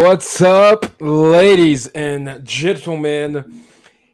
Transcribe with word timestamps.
What's 0.00 0.40
up, 0.40 0.98
ladies 0.98 1.88
and 1.88 2.42
gentlemen? 2.42 3.66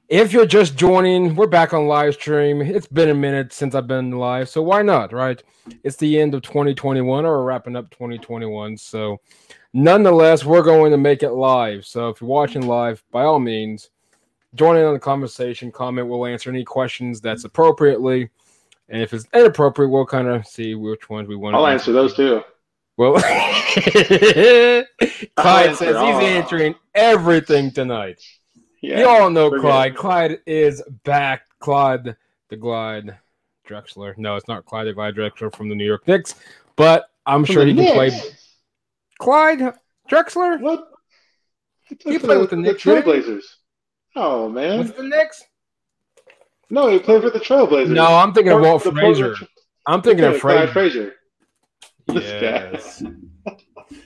If 0.09 0.33
you're 0.33 0.45
just 0.45 0.77
joining, 0.77 1.37
we're 1.37 1.47
back 1.47 1.73
on 1.73 1.87
live 1.87 2.15
stream. 2.15 2.61
It's 2.61 2.89
been 2.89 3.11
a 3.11 3.15
minute 3.15 3.53
since 3.53 3.73
I've 3.73 3.87
been 3.87 4.11
live, 4.11 4.49
so 4.49 4.63
why 4.63 4.83
not, 4.83 5.13
right? 5.13 5.41
It's 5.85 5.95
the 5.95 6.19
end 6.21 6.35
of 6.35 6.43
2021, 6.43 7.25
or 7.25 7.45
wrapping 7.45 7.77
up 7.77 7.89
2021. 7.91 8.77
So, 8.77 9.21
nonetheless, 9.75 10.45
we're 10.45 10.65
going 10.65 10.91
to 10.91 10.99
make 10.99 11.23
it 11.23 11.30
live. 11.30 11.87
So, 11.87 12.09
if 12.09 12.21
you're 12.21 12.29
watching 12.29 12.66
live, 12.66 13.05
by 13.13 13.23
all 13.23 13.39
means, 13.39 13.91
join 14.57 14.79
in 14.79 14.87
on 14.87 14.93
the 14.93 14.99
conversation. 14.99 15.71
Comment. 15.71 16.09
We'll 16.09 16.27
answer 16.27 16.51
any 16.51 16.65
questions 16.65 17.21
that's 17.21 17.45
appropriately, 17.45 18.29
and 18.89 19.01
if 19.01 19.15
it's 19.15 19.29
inappropriate, 19.33 19.93
we'll 19.93 20.05
kind 20.05 20.27
of 20.27 20.49
see 20.49 20.75
which 20.75 21.09
ones 21.09 21.29
we 21.29 21.37
want. 21.37 21.55
To. 21.55 21.59
I'll 21.59 21.69
answer 21.69 21.93
those 21.93 22.16
too. 22.16 22.43
Well, 22.99 23.15
Clyde 25.37 25.77
says 25.77 25.97
he's 25.97 26.25
answering 26.29 26.75
everything 26.95 27.71
tonight. 27.71 28.21
Yeah, 28.83 29.01
you 29.01 29.09
all 29.09 29.31
know 29.31 29.51
Clyde. 29.51 29.93
good. 29.93 30.01
Clyde 30.01 30.38
is 30.47 30.83
back. 31.05 31.43
Clyde 31.61 32.16
the 32.49 32.57
Glide 32.57 33.19
Drexler. 33.69 34.16
No, 34.16 34.37
it's 34.37 34.49
not 34.49 34.65
Clyde 34.65 34.87
the 34.87 34.93
Glide 34.93 35.15
Drexler 35.15 35.55
from 35.55 35.69
the 35.69 35.75
New 35.75 35.85
York 35.85 36.07
Knicks, 36.09 36.35
but 36.77 37.07
I'm 37.27 37.45
From 37.45 37.53
sure 37.55 37.65
the 37.65 37.73
he 37.73 37.77
can 37.85 37.95
play. 37.95 38.11
Clyde 39.19 39.75
Drexler 40.10 40.60
What? 40.60 40.88
He 41.85 42.19
played 42.19 42.38
with 42.41 42.51
the 42.51 42.57
Knicks, 42.57 42.83
didn't? 42.83 43.05
Trailblazers. 43.05 43.45
Oh 44.15 44.49
man, 44.49 44.79
with 44.79 44.97
the 44.97 45.03
Knicks. 45.03 45.43
no, 46.71 46.88
he 46.88 46.99
played 46.99 47.23
for 47.23 47.31
the 47.31 47.41
Trailblazers. 47.41 47.88
No, 47.91 48.07
I'm 48.07 48.33
thinking 48.33 48.53
of 48.53 48.60
Walt 48.63 48.85
the 48.85 48.93
Frazier. 48.93 49.27
Portland- 49.29 49.49
I'm 49.87 50.03
thinking 50.03 50.25
of 50.25 50.38
Frazier. 50.38 50.73
Frazier. 50.73 51.13
This 52.15 52.30
guy. 52.40 52.71
Yes. 52.73 53.02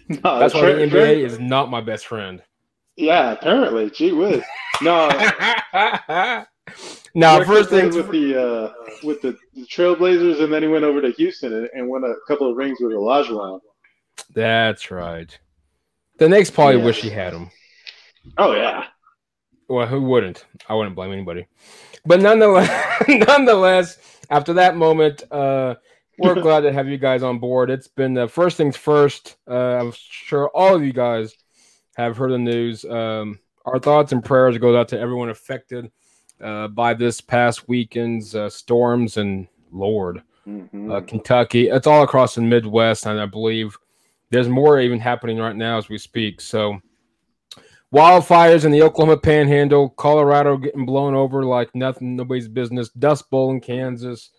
No, 0.09 0.39
That's 0.41 0.53
why 0.53 0.61
Tra- 0.61 0.75
the 0.75 0.83
NBA 0.87 0.91
Tra- 0.91 1.09
is 1.09 1.39
not 1.39 1.71
my 1.71 1.81
best 1.81 2.07
friend. 2.07 2.43
Yeah, 2.97 3.33
apparently. 3.33 3.89
Gee 3.91 4.13
whiz. 4.13 4.43
No. 4.83 5.09
now, 5.73 6.45
Drexler 7.41 7.47
first 7.47 7.69
played 7.71 7.81
things 7.83 7.97
with 7.97 8.11
the 8.11 8.37
uh, 8.43 8.73
with 9.03 9.23
the, 9.23 9.39
the 9.55 9.65
Trailblazers, 9.67 10.43
and 10.43 10.53
then 10.53 10.63
he 10.63 10.69
went 10.69 10.85
over 10.85 11.01
to 11.01 11.11
Houston 11.13 11.53
and, 11.55 11.69
and 11.73 11.89
won 11.89 12.05
a 12.05 12.13
couple 12.29 12.51
of 12.51 12.57
rings 12.57 12.79
with 12.81 12.93
Olajuwon. 12.93 13.61
That's 14.35 14.91
right. 14.91 15.39
The 16.19 16.29
Knicks 16.29 16.51
probably 16.51 16.79
Yeah. 16.79 16.85
wish 16.85 17.01
he 17.01 17.09
had 17.11 17.33
him. 17.33 17.51
Oh 18.37 18.53
yeah. 18.55 18.85
Well, 19.69 19.87
who 19.87 20.03
wouldn't? 20.03 20.45
I 20.69 20.75
wouldn't 20.75 20.97
blame 20.97 21.13
anybody. 21.13 21.47
But 22.05 22.21
nonetheless, 22.21 23.03
nonetheless, 23.09 23.99
after 24.29 24.53
that 24.55 24.77
moment, 24.77 25.23
uh, 25.33 25.77
we're 26.21 26.41
glad 26.41 26.61
to 26.61 26.73
have 26.73 26.89
you 26.89 26.99
guys 26.99 27.23
on 27.23 27.39
board. 27.39 27.71
It's 27.71 27.89
been 27.89 28.17
uh, 28.17 28.27
first 28.27 28.57
things 28.57 28.77
first. 28.77 29.37
Uh, 29.49 29.79
I'm 29.79 29.93
sure 29.95 30.49
all 30.51 30.75
of 30.75 30.85
you 30.85 30.93
guys 30.93 31.35
have 31.97 32.17
heard 32.17 32.33
the 32.33 32.39
news. 32.39 32.85
Um, 32.85 33.39
our 33.65 33.79
thoughts 33.79 34.13
and 34.13 34.25
prayers 34.25 34.59
goes 34.59 34.77
out 34.77 34.89
to 34.89 34.99
everyone 34.99 35.31
affected 35.31 35.91
uh, 36.41 36.69
by 36.69 36.95
this 36.95 37.21
past 37.21 37.69
weekend's 37.69 38.35
uh, 38.35 38.49
storms 38.49 39.17
and 39.17 39.49
Lord 39.73 40.23
uh, 40.91 41.01
Kentucky. 41.01 41.69
It's 41.69 41.87
all 41.87 42.03
across 42.03 42.35
the 42.35 42.43
Midwest, 42.43 43.07
and 43.07 43.21
I 43.21 43.27
believe 43.27 43.77
there's 44.31 44.49
more 44.49 44.81
even 44.81 44.99
happening 44.99 45.39
right 45.39 45.57
now 45.57 45.79
as 45.79 45.89
we 45.89 45.99
speak. 45.99 46.41
So, 46.41 46.81
wildfires 47.93 48.65
in 48.65 48.73
the 48.73 48.83
Oklahoma 48.83 49.19
Panhandle, 49.19 49.91
Colorado 49.91 50.57
getting 50.57 50.87
blown 50.87 51.15
over 51.15 51.45
like 51.45 51.75
nothing, 51.75 52.17
nobody's 52.17 52.49
business. 52.49 52.89
Dust 52.91 53.29
Bowl 53.31 53.51
in 53.51 53.61
Kansas. 53.61 54.31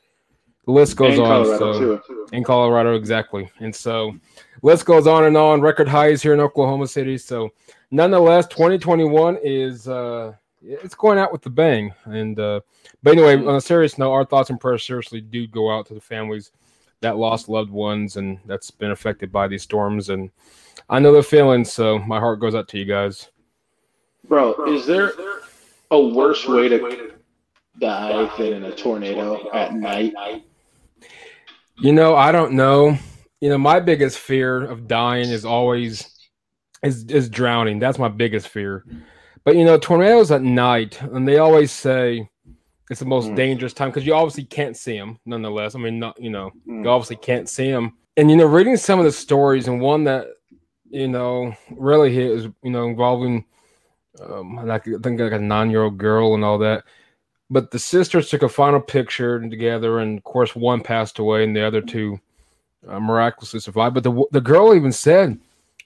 The 0.65 0.71
list 0.71 0.95
goes 0.95 1.13
And 1.13 1.23
on. 1.23 1.27
Colorado, 1.27 1.73
so 1.73 1.97
too. 1.97 2.27
in 2.33 2.43
Colorado, 2.43 2.95
exactly. 2.95 3.49
And 3.59 3.75
so, 3.75 4.15
list 4.61 4.85
goes 4.85 5.07
on 5.07 5.25
and 5.25 5.35
on. 5.35 5.61
Record 5.61 5.87
highs 5.87 6.21
here 6.21 6.33
in 6.33 6.39
Oklahoma 6.39 6.87
City. 6.87 7.17
So, 7.17 7.49
nonetheless, 7.89 8.47
2021 8.47 9.39
is 9.41 9.87
uh, 9.87 10.33
it's 10.61 10.95
going 10.95 11.17
out 11.17 11.31
with 11.31 11.41
the 11.41 11.49
bang. 11.49 11.91
And 12.05 12.39
uh, 12.39 12.61
but 13.01 13.17
anyway, 13.17 13.43
on 13.43 13.55
a 13.55 13.61
serious 13.61 13.97
note, 13.97 14.11
our 14.11 14.25
thoughts 14.25 14.49
and 14.49 14.59
prayers 14.59 14.85
seriously 14.85 15.21
do 15.21 15.47
go 15.47 15.71
out 15.71 15.87
to 15.87 15.93
the 15.93 16.01
families 16.01 16.51
that 17.01 17.17
lost 17.17 17.49
loved 17.49 17.71
ones 17.71 18.17
and 18.17 18.39
that's 18.45 18.69
been 18.71 18.91
affected 18.91 19.31
by 19.31 19.47
these 19.47 19.63
storms. 19.63 20.09
And 20.09 20.29
I 20.89 20.99
know 20.99 21.13
the 21.13 21.23
feeling, 21.23 21.65
so 21.65 21.99
my 21.99 22.19
heart 22.19 22.39
goes 22.39 22.55
out 22.55 22.67
to 22.69 22.77
you 22.77 22.85
guys. 22.85 23.29
Bro, 24.27 24.65
is 24.67 24.85
there 24.85 25.13
a 25.89 25.99
worse 25.99 26.47
way 26.47 26.69
to 26.69 27.13
die 27.79 28.31
than 28.37 28.53
in 28.53 28.63
a 28.65 28.75
tornado 28.75 29.49
at 29.51 29.73
night? 29.73 30.13
You 31.81 31.93
know, 31.93 32.15
I 32.15 32.31
don't 32.31 32.53
know. 32.53 32.97
You 33.39 33.49
know, 33.49 33.57
my 33.57 33.79
biggest 33.79 34.19
fear 34.19 34.63
of 34.63 34.87
dying 34.87 35.29
is 35.29 35.45
always 35.45 36.15
is 36.83 37.05
is 37.05 37.29
drowning. 37.29 37.79
That's 37.79 37.97
my 37.97 38.07
biggest 38.07 38.47
fear. 38.49 38.85
But 39.43 39.55
you 39.55 39.65
know, 39.65 39.77
tornadoes 39.79 40.31
at 40.31 40.43
night, 40.43 41.01
and 41.01 41.27
they 41.27 41.39
always 41.39 41.71
say 41.71 42.29
it's 42.91 42.99
the 42.99 43.05
most 43.07 43.29
Mm. 43.29 43.35
dangerous 43.35 43.73
time 43.73 43.89
because 43.89 44.05
you 44.05 44.13
obviously 44.13 44.43
can't 44.43 44.77
see 44.77 44.95
them. 44.97 45.17
Nonetheless, 45.25 45.73
I 45.73 45.79
mean, 45.79 45.97
not 45.97 46.21
you 46.21 46.29
know, 46.29 46.51
Mm. 46.67 46.83
you 46.83 46.89
obviously 46.89 47.15
can't 47.15 47.49
see 47.49 47.71
them. 47.71 47.97
And 48.15 48.29
you 48.29 48.37
know, 48.37 48.45
reading 48.45 48.77
some 48.77 48.99
of 48.99 49.05
the 49.05 49.11
stories, 49.11 49.67
and 49.67 49.81
one 49.81 50.03
that 50.03 50.27
you 50.89 51.07
know 51.07 51.53
really 51.71 52.13
hit 52.13 52.29
is 52.29 52.43
you 52.63 52.71
know 52.71 52.85
involving 52.85 53.45
um, 54.19 54.57
like 54.67 54.87
I 54.87 54.97
think 55.01 55.19
like 55.19 55.31
a 55.31 55.39
nine 55.39 55.71
year 55.71 55.83
old 55.83 55.97
girl 55.97 56.35
and 56.35 56.43
all 56.43 56.59
that. 56.59 56.83
But 57.51 57.69
the 57.69 57.79
sisters 57.79 58.29
took 58.29 58.43
a 58.43 58.49
final 58.49 58.79
picture 58.79 59.37
together, 59.47 59.99
and 59.99 60.17
of 60.17 60.23
course, 60.23 60.55
one 60.55 60.81
passed 60.81 61.19
away, 61.19 61.43
and 61.43 61.53
the 61.55 61.61
other 61.61 61.81
two 61.81 62.17
uh, 62.87 62.99
miraculously 62.99 63.59
survived. 63.59 63.93
But 63.93 64.03
the 64.03 64.23
the 64.31 64.41
girl 64.41 64.73
even 64.73 64.93
said, 64.93 65.37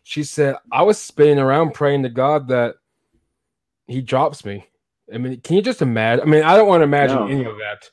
she 0.03 0.23
said, 0.23 0.55
"I 0.71 0.83
was 0.83 0.97
spinning 0.99 1.39
around 1.39 1.73
praying 1.73 2.03
to 2.03 2.09
God 2.09 2.47
that 2.49 2.75
He 3.87 3.99
drops 4.01 4.45
me." 4.45 4.67
I 5.13 5.17
mean, 5.17 5.41
can 5.41 5.55
you 5.55 5.61
just 5.63 5.81
imagine? 5.81 6.23
I 6.25 6.29
mean, 6.29 6.43
I 6.43 6.55
don't 6.55 6.67
want 6.67 6.81
to 6.81 6.85
imagine 6.85 7.17
No. 7.17 7.27
any 7.27 7.45
of 7.45 7.57
that, 7.57 7.89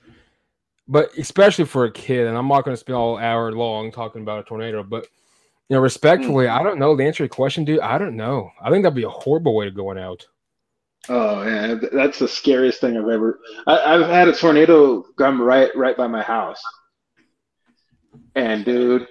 but 0.86 1.10
especially 1.16 1.64
for 1.64 1.86
a 1.86 1.90
kid. 1.92 2.26
And 2.26 2.36
I'm 2.36 2.48
not 2.48 2.64
going 2.64 2.74
to 2.74 2.80
spend 2.80 2.96
all 2.96 3.16
hour 3.16 3.52
long 3.52 3.90
talking 3.90 4.20
about 4.22 4.40
a 4.40 4.44
tornado, 4.44 4.82
but 4.82 5.06
you 5.68 5.76
know, 5.76 5.80
respectfully, 5.80 6.46
I 6.46 6.62
don't 6.62 6.78
know. 6.78 6.94
The 6.94 7.04
answer 7.04 7.18
to 7.18 7.22
your 7.24 7.28
question, 7.28 7.64
dude, 7.64 7.80
I 7.80 7.96
don't 7.96 8.16
know. 8.16 8.50
I 8.62 8.68
think 8.68 8.82
that'd 8.82 8.94
be 8.94 9.04
a 9.04 9.08
horrible 9.08 9.54
way 9.54 9.64
to 9.64 9.70
going 9.70 9.98
out. 9.98 10.26
Oh 11.08 11.44
th- 11.44 11.92
that's 11.92 12.18
the 12.18 12.28
scariest 12.28 12.80
thing 12.80 12.96
I've 12.96 13.08
ever. 13.08 13.40
I, 13.66 13.94
I've 13.94 14.06
had 14.06 14.28
a 14.28 14.32
tornado 14.32 15.02
come 15.16 15.40
right 15.40 15.74
right 15.74 15.96
by 15.96 16.06
my 16.06 16.22
house, 16.22 16.62
and 18.34 18.64
dude, 18.64 19.08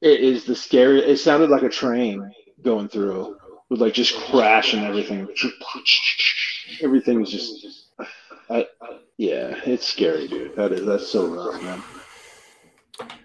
it 0.00 0.20
is 0.20 0.44
the 0.44 0.54
scary. 0.54 1.00
It 1.00 1.16
sounded 1.16 1.50
like 1.50 1.64
a 1.64 1.68
train 1.68 2.30
going 2.62 2.88
through 2.88 3.36
with 3.68 3.80
like 3.80 3.94
just 3.94 4.14
crash 4.14 4.74
and 4.74 4.84
everything. 4.84 5.28
Everything 6.82 7.20
was 7.20 7.30
just. 7.30 7.88
I, 8.50 8.66
yeah, 9.16 9.54
it's 9.64 9.86
scary, 9.86 10.28
dude. 10.28 10.54
That 10.56 10.72
is 10.72 10.84
that's 10.84 11.08
so 11.08 11.26
rough, 11.26 11.62
man. 11.62 11.82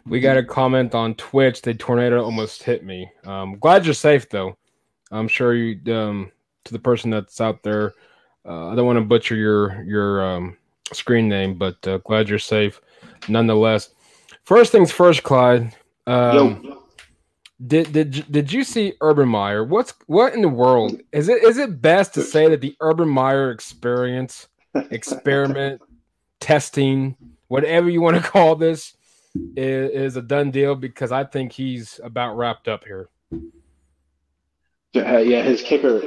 We 0.05 0.19
got 0.19 0.37
a 0.37 0.43
comment 0.43 0.95
on 0.95 1.15
Twitch. 1.15 1.61
The 1.61 1.73
tornado 1.73 2.23
almost 2.23 2.63
hit 2.63 2.83
me. 2.83 3.09
Um, 3.25 3.59
glad 3.59 3.85
you're 3.85 3.93
safe 3.93 4.29
though. 4.29 4.57
I'm 5.11 5.27
sure 5.27 5.53
you. 5.53 5.93
Um, 5.93 6.31
to 6.67 6.73
the 6.73 6.79
person 6.79 7.09
that's 7.09 7.41
out 7.41 7.63
there, 7.63 7.93
uh, 8.45 8.67
I 8.69 8.75
don't 8.75 8.85
want 8.85 8.97
to 8.97 9.05
butcher 9.05 9.35
your 9.35 9.83
your 9.83 10.23
um, 10.23 10.57
screen 10.93 11.27
name, 11.27 11.55
but 11.57 11.85
uh, 11.87 11.97
glad 11.99 12.29
you're 12.29 12.39
safe 12.39 12.79
nonetheless. 13.27 13.89
First 14.43 14.71
things 14.71 14.91
first, 14.91 15.23
Clyde. 15.23 15.75
Um, 16.05 16.61
Yo, 16.63 16.83
Did 17.65 17.91
did 17.91 18.15
you- 18.17 18.23
did 18.29 18.53
you 18.53 18.63
see 18.63 18.93
Urban 19.01 19.27
Meyer? 19.27 19.63
What's 19.63 19.93
what 20.05 20.33
in 20.33 20.41
the 20.41 20.47
world 20.49 21.01
is 21.11 21.27
it? 21.29 21.43
Is 21.43 21.57
it 21.57 21.81
best 21.81 22.13
to 22.13 22.21
say 22.21 22.47
that 22.49 22.61
the 22.61 22.75
Urban 22.79 23.09
Meyer 23.09 23.51
experience, 23.51 24.47
experiment, 24.91 25.81
testing, 26.39 27.15
whatever 27.47 27.89
you 27.89 27.99
want 28.01 28.15
to 28.17 28.23
call 28.23 28.55
this, 28.55 28.95
is, 29.55 29.89
is 29.91 30.15
a 30.17 30.21
done 30.21 30.51
deal? 30.51 30.75
Because 30.75 31.11
I 31.11 31.23
think 31.25 31.51
he's 31.51 31.99
about 32.03 32.37
wrapped 32.37 32.67
up 32.69 32.85
here. 32.85 33.09
yeah, 34.93 35.17
yeah, 35.19 35.41
his 35.41 35.61
kicker. 35.61 36.01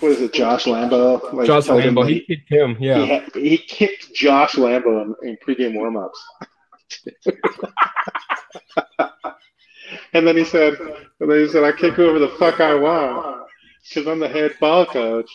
What 0.00 0.12
is 0.12 0.20
it, 0.20 0.32
Josh 0.32 0.64
Lambo? 0.64 1.32
Like, 1.32 1.46
Josh 1.46 1.66
Lambo, 1.66 2.08
he 2.08 2.20
kicked 2.20 2.50
him. 2.50 2.76
He, 2.76 2.86
Yeah, 2.86 3.04
had, 3.04 3.34
he 3.34 3.58
kicked 3.58 4.14
Josh 4.14 4.54
Lambo 4.54 5.02
in, 5.02 5.28
in 5.28 5.36
pregame 5.44 5.74
warmups. 5.74 6.12
and 10.12 10.26
then 10.26 10.36
he 10.36 10.44
said, 10.44 10.74
and 11.20 11.30
then 11.30 11.40
he 11.40 11.48
said, 11.48 11.64
I 11.64 11.72
kick 11.72 11.94
whoever 11.94 12.18
the 12.18 12.28
fuck 12.38 12.60
I 12.60 12.74
want 12.74 13.48
because 13.88 14.06
I'm 14.06 14.20
the 14.20 14.28
head 14.28 14.54
ball 14.60 14.86
coach. 14.86 15.30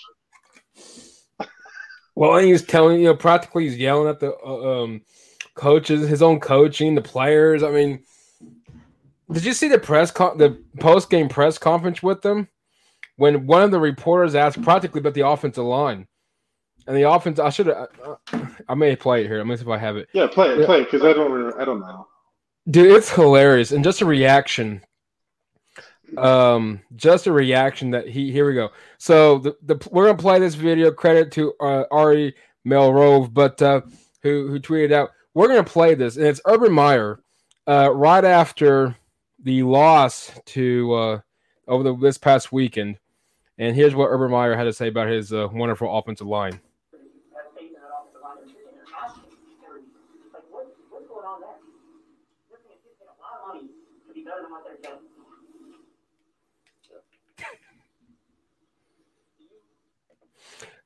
Well, 2.16 2.38
and 2.38 2.48
he's 2.48 2.62
telling 2.62 3.00
you 3.00 3.06
know 3.06 3.16
practically 3.16 3.66
he's 3.66 3.78
yelling 3.78 4.08
at 4.08 4.20
the 4.20 4.34
uh, 4.36 4.84
um, 4.84 5.02
coaches, 5.56 6.08
his 6.08 6.22
own 6.22 6.40
coaching, 6.40 6.96
the 6.96 7.02
players. 7.02 7.64
I 7.64 7.72
mean, 7.72 8.04
did 9.32 9.44
you 9.44 9.54
see 9.54 9.68
the 9.68 9.80
press 9.80 10.12
con- 10.12 10.38
the 10.38 10.64
post 10.80 11.10
game 11.10 11.28
press 11.28 11.58
conference 11.58 12.04
with 12.04 12.22
them 12.22 12.48
when 13.18 13.45
one 13.45 13.62
of 13.62 13.71
the 13.71 13.80
reporters 13.80 14.36
asked 14.36 14.62
practically 14.62 15.00
about 15.00 15.13
the 15.13 15.27
offensive 15.27 15.63
line 15.63 16.07
and 16.88 16.95
the 16.95 17.10
offense? 17.10 17.39
I 17.39 17.50
should 17.50 17.68
have. 17.68 17.88
Uh, 18.04 18.39
I 18.68 18.74
may 18.75 18.95
play 18.95 19.24
it 19.24 19.27
here. 19.27 19.38
Let 19.38 19.48
me 19.48 19.56
see 19.56 19.63
if 19.63 19.68
I 19.68 19.77
have 19.77 19.98
it. 19.98 20.10
Yeah, 20.13 20.27
play 20.27 20.50
it, 20.50 20.65
play 20.65 20.81
it, 20.81 20.92
because 20.92 21.04
I 21.04 21.13
don't, 21.13 21.54
I 21.60 21.65
don't 21.65 21.80
know. 21.80 22.07
Dude, 22.69 22.92
it's 22.92 23.10
hilarious 23.10 23.71
and 23.71 23.83
just 23.83 24.01
a 24.01 24.06
reaction. 24.06 24.81
Um, 26.18 26.81
just 26.95 27.27
a 27.27 27.31
reaction 27.31 27.92
that 27.92 28.07
he. 28.07 28.31
Here 28.31 28.48
we 28.48 28.54
go. 28.54 28.69
So 28.98 29.39
the, 29.39 29.56
the 29.63 29.88
we're 29.92 30.06
gonna 30.06 30.18
play 30.18 30.39
this 30.39 30.56
video. 30.56 30.92
Credit 30.92 31.31
to 31.33 31.54
uh, 31.60 31.83
Ari 31.92 32.36
Meirov, 32.65 33.33
but 33.33 33.62
uh, 33.62 33.81
who 34.21 34.48
who 34.48 34.60
tweeted 34.60 34.92
out. 34.92 35.12
We're 35.33 35.48
gonna 35.48 35.63
play 35.63 35.95
this, 35.95 36.15
and 36.18 36.27
it's 36.27 36.42
Urban 36.45 36.71
Meyer. 36.71 37.19
Uh, 37.65 37.89
right 37.94 38.25
after 38.25 38.95
the 39.42 39.63
loss 39.63 40.31
to 40.45 40.94
uh, 40.94 41.19
over 41.68 41.83
the, 41.83 41.95
this 41.95 42.18
past 42.18 42.51
weekend. 42.51 42.98
And 43.58 43.76
here's 43.76 43.94
what 43.94 44.08
Urban 44.08 44.32
Meyer 44.32 44.56
had 44.56 44.64
to 44.64 44.74
say 44.74 44.88
about 44.88 45.08
his 45.08 45.32
uh, 45.32 45.48
wonderful 45.52 45.96
offensive 45.96 46.28
line. 46.28 46.60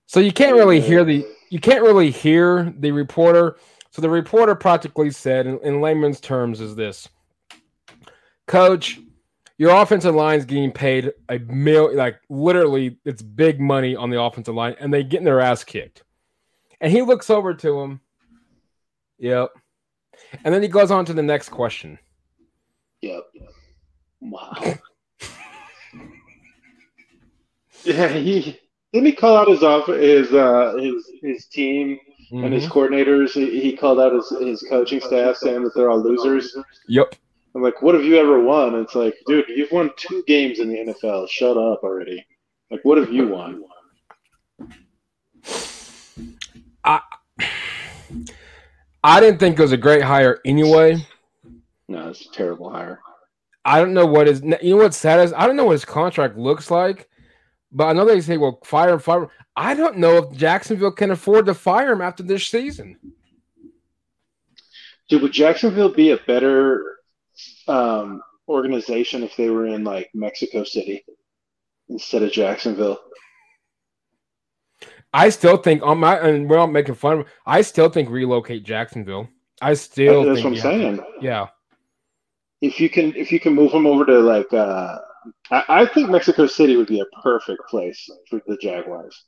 So 0.10 0.22
you 0.22 0.32
can't 0.32 0.56
really 0.56 0.80
hear 0.80 1.04
the 1.04 1.28
you 1.50 1.60
can't 1.60 1.84
really 1.84 2.12
hear 2.12 2.74
the 2.80 2.92
reporter. 2.92 3.58
So 3.92 4.02
the 4.02 4.10
reporter 4.10 4.56
practically 4.56 5.12
said, 5.12 5.46
in, 5.48 5.60
in 5.60 5.82
layman's 5.82 6.22
terms, 6.22 6.62
is 6.62 6.76
this: 6.76 7.10
Coach, 8.48 9.00
your 9.58 9.72
offensive 9.82 10.14
line 10.14 10.38
is 10.38 10.46
getting 10.46 10.72
paid 10.72 11.12
a 11.30 11.40
mil, 11.40 11.96
like 11.96 12.20
literally, 12.30 12.98
it's 13.06 13.22
big 13.22 13.60
money 13.60 13.96
on 13.96 14.10
the 14.10 14.22
offensive 14.22 14.54
line, 14.54 14.76
and 14.80 14.94
they 14.94 15.04
getting 15.04 15.26
their 15.26 15.42
ass 15.42 15.64
kicked. 15.64 16.04
And 16.80 16.92
he 16.92 17.02
looks 17.02 17.30
over 17.30 17.56
to 17.56 17.80
him. 17.80 18.02
Yep. 19.18 19.50
And 20.44 20.54
then 20.54 20.62
he 20.62 20.68
goes 20.68 20.92
on 20.92 21.06
to 21.06 21.14
the 21.14 21.24
next 21.24 21.50
question. 21.50 21.98
Yep. 23.02 23.24
Wow. 24.22 24.54
yeah, 27.84 28.10
he 28.10 28.60
didn't 28.94 29.08
he 29.08 29.14
call 29.14 29.38
out 29.38 29.48
his 29.48 29.64
off 29.64 29.88
his 29.88 30.32
uh 30.34 30.76
his 30.80 31.10
his 31.22 31.46
team 31.46 32.00
mm-hmm. 32.32 32.44
and 32.44 32.54
his 32.54 32.66
mm-hmm. 32.66 32.74
coordinators. 32.74 33.32
He, 33.32 33.60
he 33.60 33.76
called 33.76 34.00
out 34.00 34.14
his 34.14 34.30
his 34.40 34.64
coaching 34.70 35.00
staff 35.00 35.38
saying 35.38 35.64
that 35.64 35.74
they're 35.76 35.90
all 35.90 36.02
losers. 36.02 36.56
Yep. 36.88 37.16
I'm 37.58 37.64
like, 37.64 37.82
what 37.82 37.96
have 37.96 38.06
you 38.06 38.18
ever 38.18 38.40
won? 38.40 38.76
It's 38.76 38.94
like, 38.94 39.16
dude, 39.26 39.46
you've 39.48 39.72
won 39.72 39.90
two 39.98 40.24
games 40.28 40.60
in 40.60 40.70
the 40.70 40.76
NFL. 40.76 41.28
Shut 41.28 41.58
up 41.58 41.80
already. 41.82 42.24
Like, 42.70 42.82
what 42.86 43.00
have 43.00 43.12
you 43.12 43.30
won? 43.30 43.64
I 46.84 47.02
I 49.04 49.20
didn't 49.20 49.40
think 49.40 49.58
it 49.58 49.62
was 49.64 49.72
a 49.72 49.78
great 49.78 50.04
hire 50.04 50.40
anyway. 50.46 51.04
No, 51.88 52.10
it's 52.10 52.28
a 52.28 52.32
terrible 52.32 52.70
hire. 52.70 53.02
I 53.66 53.80
don't 53.80 53.96
know 53.96 54.06
what 54.06 54.28
is. 54.28 54.44
You 54.62 54.76
know 54.76 54.84
what's 54.84 54.98
sad 54.98 55.20
is 55.22 55.34
I 55.34 55.48
don't 55.48 55.56
know 55.56 55.66
what 55.66 55.72
his 55.72 55.84
contract 55.84 56.38
looks 56.38 56.70
like, 56.70 57.10
but 57.72 57.86
I 57.86 57.94
know 57.94 58.06
they 58.06 58.22
say, 58.22 58.38
"Well, 58.38 58.60
fire 58.64 58.94
him, 58.94 59.00
fire 59.00 59.24
him." 59.24 59.30
I 59.56 59.74
don't 59.74 59.98
know 59.98 60.18
if 60.18 60.38
Jacksonville 60.38 60.92
can 60.92 61.10
afford 61.10 61.48
to 61.48 61.56
fire 61.56 61.94
him 61.94 62.02
after 62.02 62.22
this 62.22 62.46
season. 62.46 63.00
Dude, 65.10 65.24
would 65.24 65.32
Jacksonville 65.32 65.92
be 65.92 66.12
a 66.12 66.18
better 66.18 66.97
um, 67.68 68.22
organization 68.48 69.24
if 69.24 69.36
they 69.36 69.50
were 69.50 69.68
in 69.68 69.84
like 69.84 70.10
Mexico 70.14 70.64
City 70.64 71.04
instead 71.90 72.24
of 72.24 72.32
Jacksonville. 72.32 73.00
I 75.14 75.30
still 75.30 75.58
think 75.58 75.82
on 75.84 76.00
my 76.00 76.18
and 76.18 76.50
we're 76.50 76.58
not 76.58 76.72
making 76.72 76.96
fun 76.96 77.20
of. 77.20 77.28
I 77.46 77.62
still 77.62 77.90
think 77.90 78.10
relocate 78.10 78.64
Jacksonville. 78.64 79.30
I 79.62 79.74
still 79.74 80.24
that's 80.24 80.44
what 80.44 80.54
I'm 80.54 80.60
saying. 80.60 81.00
Yeah. 81.22 81.48
If 82.62 82.80
you 82.80 82.90
can, 82.90 83.16
if 83.16 83.32
you 83.32 83.40
can 83.40 83.54
move 83.54 83.72
them 83.72 83.86
over 83.86 84.06
to 84.06 84.20
like, 84.20 84.52
uh, 84.52 84.98
I, 85.52 85.64
I 85.70 85.86
think 85.86 86.10
Mexico 86.10 86.48
City 86.48 86.76
would 86.76 86.88
be 86.88 87.00
a 87.00 87.22
perfect 87.22 87.62
place 87.70 88.10
for 88.30 88.42
the 88.48 88.58
Jaguars. 88.58 89.26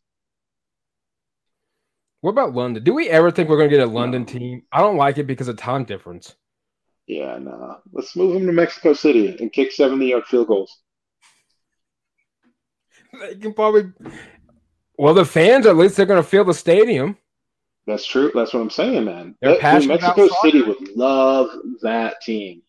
What 2.21 2.31
about 2.31 2.53
London? 2.53 2.83
Do 2.83 2.93
we 2.93 3.07
ever 3.09 3.31
think 3.31 3.47
we're 3.47 3.57
going 3.57 3.69
to 3.69 3.77
get 3.77 3.87
a 3.87 3.91
London 3.91 4.23
no. 4.23 4.27
team? 4.27 4.63
I 4.71 4.81
don't 4.81 4.97
like 4.97 5.17
it 5.17 5.27
because 5.27 5.47
of 5.47 5.57
time 5.57 5.85
difference. 5.85 6.35
Yeah, 7.09 7.39
no. 7.39 7.79
Let's 7.91 8.15
move 8.15 8.35
him 8.35 8.45
to 8.45 8.53
Mexico 8.53 8.93
City 8.93 9.35
and 9.39 9.51
kick 9.51 9.71
70 9.71 10.05
yard 10.05 10.25
field 10.25 10.47
goals. 10.47 10.79
They 13.19 13.35
can 13.35 13.53
probably. 13.55 13.91
Well, 14.95 15.15
the 15.15 15.25
fans, 15.25 15.65
at 15.65 15.75
least, 15.75 15.97
they're 15.97 16.05
going 16.05 16.21
to 16.21 16.29
fill 16.29 16.45
the 16.45 16.53
stadium. 16.53 17.17
That's 17.87 18.05
true. 18.05 18.31
That's 18.35 18.53
what 18.53 18.59
I'm 18.59 18.69
saying, 18.69 19.05
man. 19.05 19.35
Mexico 19.41 20.29
City 20.43 20.61
would 20.61 20.95
love 20.95 21.49
that 21.81 22.21
team. 22.21 22.61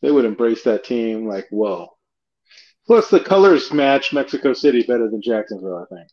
They 0.00 0.10
would 0.10 0.24
embrace 0.24 0.62
that 0.62 0.84
team 0.84 1.28
like, 1.28 1.46
whoa. 1.50 1.90
Plus, 2.86 3.10
the 3.10 3.20
colors 3.20 3.70
match 3.74 4.14
Mexico 4.14 4.54
City 4.54 4.84
better 4.84 5.10
than 5.10 5.20
Jacksonville, 5.20 5.86
I 5.90 5.94
think. 5.94 6.08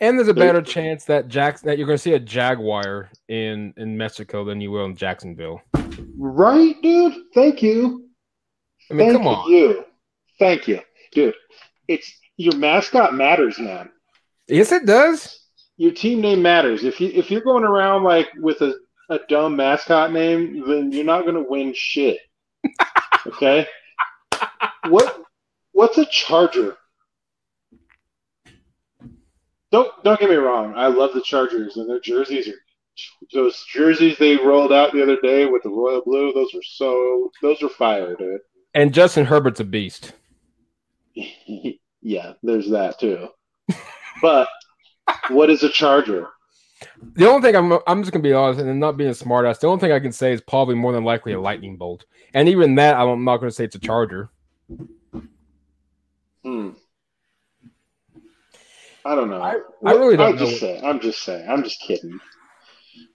And 0.00 0.18
there's 0.18 0.28
a 0.28 0.34
better 0.34 0.60
chance 0.60 1.04
that 1.04 1.28
Jackson 1.28 1.68
that 1.68 1.78
you're 1.78 1.86
going 1.86 1.96
to 1.96 2.02
see 2.02 2.14
a 2.14 2.18
Jaguar 2.18 3.10
in 3.28 3.72
in 3.76 3.96
Mexico 3.96 4.44
than 4.44 4.60
you 4.60 4.70
will 4.70 4.86
in 4.86 4.96
Jacksonville. 4.96 5.62
Right, 6.18 6.74
dude. 6.82 7.14
Thank 7.32 7.62
you. 7.62 8.08
I 8.90 8.94
mean, 8.94 9.10
Thank 9.10 9.22
come 9.22 9.28
on. 9.28 9.50
You. 9.50 9.84
Thank 10.38 10.66
you, 10.66 10.80
dude. 11.12 11.34
It's 11.86 12.12
your 12.36 12.56
mascot 12.56 13.14
matters, 13.14 13.58
man. 13.58 13.90
Yes, 14.48 14.72
it 14.72 14.84
does. 14.84 15.40
Your 15.76 15.92
team 15.92 16.20
name 16.20 16.42
matters. 16.42 16.84
If 16.84 17.00
you 17.00 17.10
if 17.14 17.30
you're 17.30 17.40
going 17.40 17.64
around 17.64 18.02
like 18.02 18.28
with 18.36 18.60
a, 18.62 18.74
a 19.10 19.20
dumb 19.28 19.56
mascot 19.56 20.12
name, 20.12 20.64
then 20.66 20.90
you're 20.90 21.04
not 21.04 21.22
going 21.22 21.36
to 21.36 21.48
win 21.48 21.72
shit. 21.74 22.18
okay. 23.26 23.66
what 24.88 25.22
what's 25.72 25.98
a 25.98 26.06
charger? 26.06 26.76
Don't 29.74 30.04
don't 30.04 30.20
get 30.20 30.30
me 30.30 30.36
wrong. 30.36 30.72
I 30.76 30.86
love 30.86 31.14
the 31.14 31.20
Chargers 31.20 31.76
and 31.78 31.90
their 31.90 31.98
jerseys 31.98 32.46
are 32.46 32.54
those 33.32 33.60
jerseys 33.72 34.16
they 34.18 34.36
rolled 34.36 34.72
out 34.72 34.92
the 34.92 35.02
other 35.02 35.20
day 35.20 35.46
with 35.46 35.64
the 35.64 35.68
royal 35.68 36.00
blue. 36.00 36.32
Those 36.32 36.54
were 36.54 36.62
so 36.62 37.32
those 37.42 37.60
were 37.60 37.68
fire, 37.68 38.14
dude. 38.14 38.38
And 38.76 38.94
Justin 38.94 39.24
Herbert's 39.24 39.58
a 39.58 39.64
beast. 39.64 40.12
yeah, 41.16 42.34
there's 42.44 42.70
that 42.70 43.00
too. 43.00 43.26
but 44.22 44.46
what 45.30 45.50
is 45.50 45.64
a 45.64 45.68
charger? 45.70 46.28
The 47.14 47.28
only 47.28 47.42
thing 47.42 47.56
I'm 47.56 47.80
I'm 47.88 48.00
just 48.02 48.12
gonna 48.12 48.22
be 48.22 48.32
honest 48.32 48.60
and 48.60 48.78
not 48.78 48.96
being 48.96 49.10
a 49.10 49.12
smartass. 49.12 49.58
The 49.58 49.66
only 49.66 49.80
thing 49.80 49.90
I 49.90 49.98
can 49.98 50.12
say 50.12 50.32
is 50.32 50.40
probably 50.40 50.76
more 50.76 50.92
than 50.92 51.02
likely 51.02 51.32
a 51.32 51.40
lightning 51.40 51.78
bolt, 51.78 52.04
and 52.32 52.48
even 52.48 52.76
that 52.76 52.94
I'm 52.94 53.24
not 53.24 53.38
gonna 53.38 53.50
say 53.50 53.64
it's 53.64 53.74
a 53.74 53.80
charger. 53.80 54.30
Hmm. 56.44 56.70
I 59.04 59.14
don't 59.14 59.28
know. 59.28 59.42
I, 59.42 59.56
I 59.84 59.92
really 59.92 60.16
don't. 60.16 60.32
I'm 60.32 60.38
just 60.38 60.60
saying. 60.60 60.84
I'm 60.84 61.00
just 61.00 61.22
saying. 61.22 61.48
I'm 61.48 61.62
just 61.62 61.80
kidding. 61.80 62.18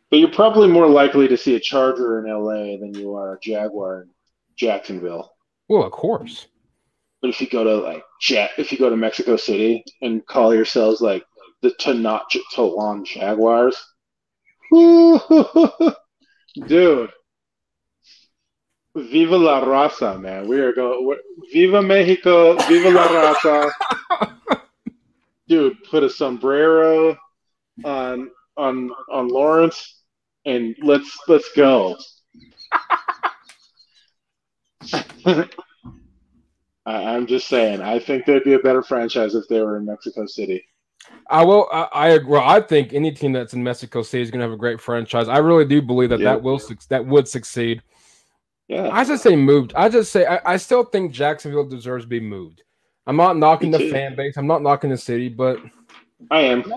But 0.09 0.17
you're 0.19 0.31
probably 0.31 0.67
more 0.67 0.87
likely 0.87 1.27
to 1.27 1.37
see 1.37 1.55
a 1.55 1.59
Charger 1.59 2.19
in 2.19 2.31
LA 2.31 2.77
than 2.77 2.93
you 2.93 3.15
are 3.15 3.33
a 3.33 3.39
Jaguar 3.39 4.03
in 4.03 4.09
Jacksonville. 4.55 5.31
Well, 5.67 5.83
of 5.83 5.91
course. 5.91 6.47
But 7.21 7.29
if 7.29 7.41
you 7.41 7.47
go 7.47 7.63
to 7.63 7.75
like 7.77 8.03
Jet, 8.21 8.51
if 8.57 8.71
you 8.71 8.77
go 8.77 8.89
to 8.89 8.97
Mexico 8.97 9.35
City 9.35 9.83
and 10.01 10.25
call 10.25 10.53
yourselves 10.53 11.01
like 11.01 11.23
the 11.61 11.71
Tenochtitlan 11.71 13.05
Jaguars, 13.05 13.75
dude, 16.67 17.09
Viva 18.95 19.37
la 19.37 19.63
raza, 19.63 20.19
man. 20.19 20.47
We 20.47 20.59
are 20.59 20.73
going. 20.73 21.17
Viva 21.51 21.81
Mexico, 21.81 22.55
Viva 22.67 22.89
la 22.89 23.07
raza. 23.07 23.71
dude, 25.49 25.83
put 25.83 26.03
a 26.03 26.09
sombrero 26.09 27.17
on 27.83 28.31
on 28.55 28.91
on 29.11 29.27
Lawrence 29.27 29.99
and 30.45 30.75
let's 30.81 31.17
let's 31.27 31.51
go. 31.55 31.97
I, 36.85 37.15
am 37.15 37.27
just 37.27 37.47
saying. 37.47 37.81
I 37.81 37.99
think 37.99 38.25
they'd 38.25 38.43
be 38.43 38.53
a 38.53 38.59
better 38.59 38.81
franchise 38.81 39.35
if 39.35 39.47
they 39.47 39.61
were 39.61 39.77
in 39.77 39.85
Mexico 39.85 40.25
City. 40.25 40.65
I 41.29 41.43
will. 41.43 41.67
I, 41.71 41.87
I 41.91 42.07
agree. 42.09 42.39
I 42.41 42.61
think 42.61 42.93
any 42.93 43.11
team 43.11 43.33
that's 43.33 43.53
in 43.53 43.63
Mexico 43.63 44.01
City 44.01 44.23
is 44.23 44.31
going 44.31 44.39
to 44.39 44.45
have 44.45 44.53
a 44.53 44.57
great 44.57 44.79
franchise. 44.79 45.27
I 45.27 45.37
really 45.39 45.65
do 45.65 45.81
believe 45.81 46.09
that 46.09 46.19
yeah. 46.19 46.31
that 46.31 46.41
will 46.41 46.59
that 46.89 47.05
would 47.05 47.27
succeed. 47.27 47.83
Yeah. 48.67 48.89
I 48.91 49.03
just 49.03 49.23
say 49.23 49.35
moved. 49.35 49.73
I 49.75 49.89
just 49.89 50.11
say 50.11 50.25
I, 50.25 50.53
I 50.53 50.57
still 50.57 50.83
think 50.83 51.11
Jacksonville 51.11 51.65
deserves 51.67 52.05
to 52.05 52.09
be 52.09 52.19
moved. 52.19 52.63
I'm 53.09 53.15
not 53.15 53.37
knocking 53.37 53.71
the 53.71 53.89
fan 53.89 54.15
base. 54.15 54.37
I'm 54.37 54.45
not 54.45 54.61
knocking 54.61 54.91
the 54.91 54.97
city, 54.97 55.29
but 55.29 55.59
I 56.29 56.41
am. 56.41 56.71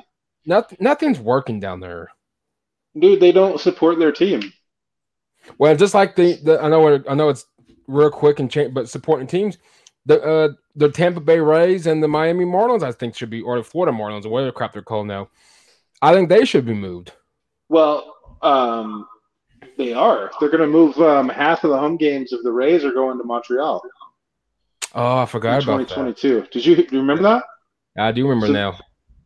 nothing, 0.46 0.78
nothing's 0.80 1.20
working 1.20 1.60
down 1.60 1.78
there. 1.78 2.08
Dude, 2.98 3.20
they 3.20 3.32
don't 3.32 3.60
support 3.60 3.98
their 3.98 4.12
team. 4.12 4.50
Well, 5.58 5.76
just 5.76 5.92
like 5.92 6.16
the, 6.16 6.38
the 6.42 6.58
I 6.58 6.70
know 6.70 7.04
I 7.06 7.14
know 7.14 7.28
it's 7.28 7.44
real 7.86 8.10
quick 8.10 8.40
and 8.40 8.50
change, 8.50 8.72
but 8.72 8.88
supporting 8.88 9.26
teams, 9.26 9.58
the 10.06 10.22
uh 10.22 10.48
the 10.74 10.88
Tampa 10.88 11.20
Bay 11.20 11.38
Rays 11.38 11.86
and 11.86 12.02
the 12.02 12.08
Miami 12.08 12.46
Marlins, 12.46 12.82
I 12.82 12.92
think 12.92 13.14
should 13.14 13.28
be, 13.28 13.42
or 13.42 13.58
the 13.58 13.64
Florida 13.64 13.94
Marlins, 13.94 14.24
or 14.24 14.30
whatever 14.30 14.52
crap 14.52 14.72
they're 14.72 14.80
called 14.80 15.08
now. 15.08 15.28
I 16.00 16.14
think 16.14 16.30
they 16.30 16.46
should 16.46 16.64
be 16.64 16.72
moved. 16.72 17.12
Well, 17.68 18.16
um, 18.40 19.06
they 19.76 19.92
are. 19.92 20.30
They're 20.40 20.48
going 20.48 20.62
to 20.62 20.66
move 20.66 20.96
um, 20.98 21.28
half 21.28 21.62
of 21.64 21.70
the 21.70 21.78
home 21.78 21.98
games 21.98 22.32
of 22.32 22.42
the 22.42 22.52
Rays 22.52 22.86
are 22.86 22.92
going 22.92 23.18
to 23.18 23.24
Montreal. 23.24 23.82
Oh, 24.94 25.18
I 25.18 25.26
forgot 25.26 25.62
about 25.62 25.88
2022. 25.88 26.40
That. 26.40 26.50
Did 26.50 26.66
you, 26.66 26.76
do 26.76 26.82
you 26.90 27.00
remember 27.00 27.22
that? 27.22 27.44
I 27.98 28.12
do 28.12 28.28
remember 28.28 28.46
so, 28.46 28.52
now. 28.52 28.78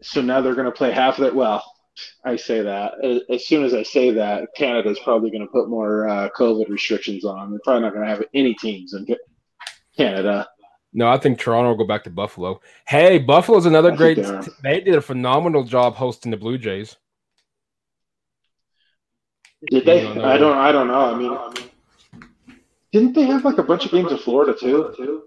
So 0.02 0.22
now 0.22 0.40
they're 0.40 0.54
going 0.54 0.66
to 0.66 0.72
play 0.72 0.92
half 0.92 1.18
of 1.18 1.24
it. 1.24 1.34
Well, 1.34 1.62
I 2.24 2.36
say 2.36 2.62
that 2.62 2.92
as 3.30 3.46
soon 3.46 3.64
as 3.64 3.74
I 3.74 3.82
say 3.82 4.10
that, 4.12 4.48
Canada's 4.56 4.98
probably 5.02 5.30
going 5.30 5.42
to 5.42 5.46
put 5.46 5.68
more 5.68 6.08
uh, 6.08 6.28
COVID 6.36 6.68
restrictions 6.68 7.24
on. 7.24 7.50
They're 7.50 7.60
probably 7.64 7.82
not 7.82 7.94
going 7.94 8.04
to 8.04 8.10
have 8.10 8.22
any 8.34 8.54
teams 8.54 8.94
in 8.94 9.06
Canada. 9.96 10.46
No, 10.92 11.08
I 11.08 11.18
think 11.18 11.38
Toronto 11.38 11.70
will 11.70 11.76
go 11.76 11.86
back 11.86 12.04
to 12.04 12.10
Buffalo. 12.10 12.60
Hey, 12.86 13.18
Buffalo's 13.18 13.66
another 13.66 13.92
I 13.92 13.96
great. 13.96 14.18
They 14.62 14.80
did 14.80 14.94
a 14.94 15.00
phenomenal 15.00 15.64
job 15.64 15.94
hosting 15.94 16.30
the 16.30 16.36
Blue 16.36 16.58
Jays. 16.58 16.96
Did 19.70 19.84
they? 19.84 20.02
Don't 20.02 20.20
I 20.20 20.36
don't. 20.36 20.56
I 20.56 20.72
don't 20.72 20.86
know. 20.86 21.00
I 21.00 21.18
mean, 21.18 22.28
didn't 22.92 23.14
they 23.14 23.24
have 23.24 23.44
like 23.44 23.58
a 23.58 23.62
bunch 23.62 23.84
of 23.84 23.90
games 23.90 24.12
in 24.12 24.18
Florida 24.18 24.54
too? 24.58 25.24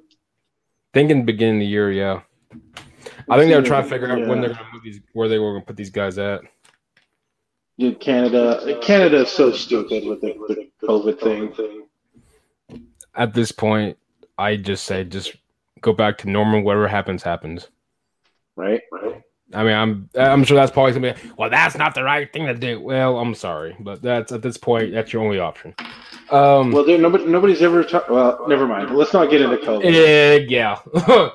Too. 0.94 1.00
Think 1.00 1.12
in 1.12 1.20
the 1.20 1.26
beginning 1.26 1.56
of 1.56 1.60
the 1.62 1.68
year, 1.68 1.92
yeah. 1.92 2.22
I 3.30 3.38
think 3.38 3.50
they 3.50 3.56
were 3.56 3.62
trying 3.62 3.84
to 3.84 3.90
figure 3.90 4.12
out 4.12 4.20
yeah. 4.20 4.28
when 4.28 4.42
they're 4.42 4.50
going 4.50 4.66
to 4.66 4.74
move 4.74 4.84
these, 4.84 5.00
where 5.14 5.28
they 5.28 5.38
were 5.38 5.52
going 5.52 5.62
to 5.62 5.68
put 5.68 5.78
these 5.78 5.92
guys 5.92 6.18
at. 6.18 6.42
Dude, 7.78 8.00
Canada, 8.00 8.80
Canada 8.82 9.22
is 9.22 9.30
so 9.30 9.52
stupid 9.52 10.06
with 10.06 10.22
the, 10.22 10.34
the 10.48 10.88
COVID 10.88 11.20
thing. 11.20 12.86
At 13.16 13.34
this 13.34 13.52
point, 13.52 13.98
I 14.38 14.56
just 14.56 14.84
say 14.84 15.04
just 15.04 15.36
go 15.82 15.94
back 15.94 16.18
to 16.20 16.30
normal. 16.30 16.62
Whatever 16.62 16.88
happens, 16.88 17.24
happens. 17.24 17.70
Right. 18.56 18.82
Right. 18.92 19.22
I 19.54 19.64
mean, 19.64 19.74
I'm 19.74 20.10
I'm 20.16 20.44
sure 20.44 20.56
that's 20.56 20.72
probably 20.72 20.94
gonna 20.94 21.14
be 21.14 21.32
well. 21.38 21.50
That's 21.50 21.76
not 21.76 21.96
the 21.96 22.04
right 22.04 22.32
thing 22.32 22.46
to 22.46 22.54
do. 22.54 22.80
Well, 22.80 23.18
I'm 23.18 23.34
sorry, 23.34 23.76
but 23.80 24.02
that's 24.02 24.32
at 24.32 24.44
this 24.44 24.58
point 24.58 24.94
that's 24.94 25.12
your 25.12 25.24
only 25.24 25.40
option. 25.40 25.74
Um, 26.30 26.72
well, 26.72 26.86
there 26.86 27.00
nobody 27.00 27.26
nobody's 27.26 27.62
ever 27.64 27.84
talked. 27.84 28.12
Well, 28.12 28.46
never 28.48 28.68
mind. 28.68 28.96
Let's 28.96 29.14
not 29.14 29.32
get 29.32 29.42
into 29.42 29.58
COVID. 29.58 29.86
Uh, 29.86 30.46
yeah. 30.48 30.78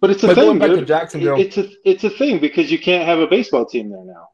but 0.00 0.10
it's 0.10 0.22
a 0.22 0.28
but 0.28 0.36
thing, 0.36 0.58
dude. 0.60 0.86
Jacksonville. 0.86 1.40
It's 1.40 1.58
a 1.58 1.68
it's 1.84 2.04
a 2.04 2.10
thing 2.10 2.38
because 2.38 2.70
you 2.70 2.78
can't 2.78 3.04
have 3.04 3.18
a 3.18 3.26
baseball 3.26 3.66
team 3.66 3.90
there 3.90 4.04
now. 4.04 4.28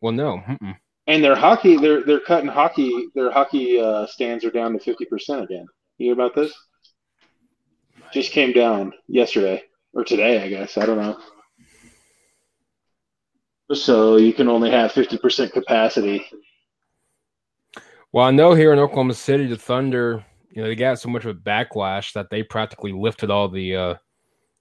Well, 0.00 0.12
no. 0.12 0.40
Mm-mm. 0.46 0.76
And 1.08 1.24
their 1.24 1.34
hockey, 1.34 1.76
they're 1.76 2.04
they're 2.04 2.20
cutting 2.20 2.48
hockey. 2.48 3.08
Their 3.16 3.32
hockey 3.32 3.80
uh, 3.80 4.06
stands 4.06 4.44
are 4.44 4.50
down 4.52 4.72
to 4.74 4.78
fifty 4.78 5.04
percent 5.04 5.42
again. 5.42 5.66
You 5.98 6.06
hear 6.06 6.12
about 6.12 6.36
this? 6.36 6.52
Just 8.12 8.30
came 8.30 8.52
down 8.52 8.92
yesterday 9.08 9.64
or 9.92 10.04
today, 10.04 10.44
I 10.44 10.48
guess. 10.48 10.78
I 10.78 10.86
don't 10.86 10.98
know. 10.98 11.18
So 13.72 14.16
you 14.16 14.32
can 14.32 14.48
only 14.48 14.70
have 14.70 14.92
50% 14.92 15.52
capacity. 15.52 16.24
Well, 18.12 18.24
I 18.24 18.30
know 18.30 18.54
here 18.54 18.72
in 18.72 18.78
Oklahoma 18.78 19.14
City, 19.14 19.46
the 19.46 19.56
Thunder, 19.56 20.24
you 20.50 20.62
know, 20.62 20.68
they 20.68 20.74
got 20.74 21.00
so 21.00 21.08
much 21.08 21.24
of 21.24 21.36
a 21.36 21.38
backlash 21.38 22.12
that 22.12 22.30
they 22.30 22.42
practically 22.42 22.92
lifted 22.92 23.30
all 23.30 23.48
the 23.48 23.76
uh, 23.76 23.94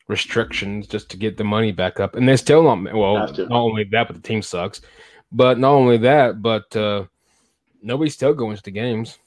restrictions 0.08 0.88
just 0.88 1.10
to 1.12 1.18
get 1.18 1.38
the 1.38 1.44
money 1.44 1.72
back 1.72 2.00
up. 2.00 2.16
And 2.16 2.28
they're 2.28 2.38
still 2.38 2.64
not, 2.64 2.94
well, 2.94 3.28
not 3.28 3.52
only 3.52 3.84
that, 3.86 4.08
but 4.08 4.16
the 4.16 4.22
team 4.22 4.42
sucks. 4.42 4.82
But 5.32 5.60
not 5.60 5.72
only 5.72 5.98
that, 6.00 6.42
but 6.42 6.76
uh, 6.76 7.06
nobody's 7.82 8.14
still 8.14 8.34
going 8.34 8.58
to 8.58 8.64
the 8.64 8.72
games. 8.72 9.20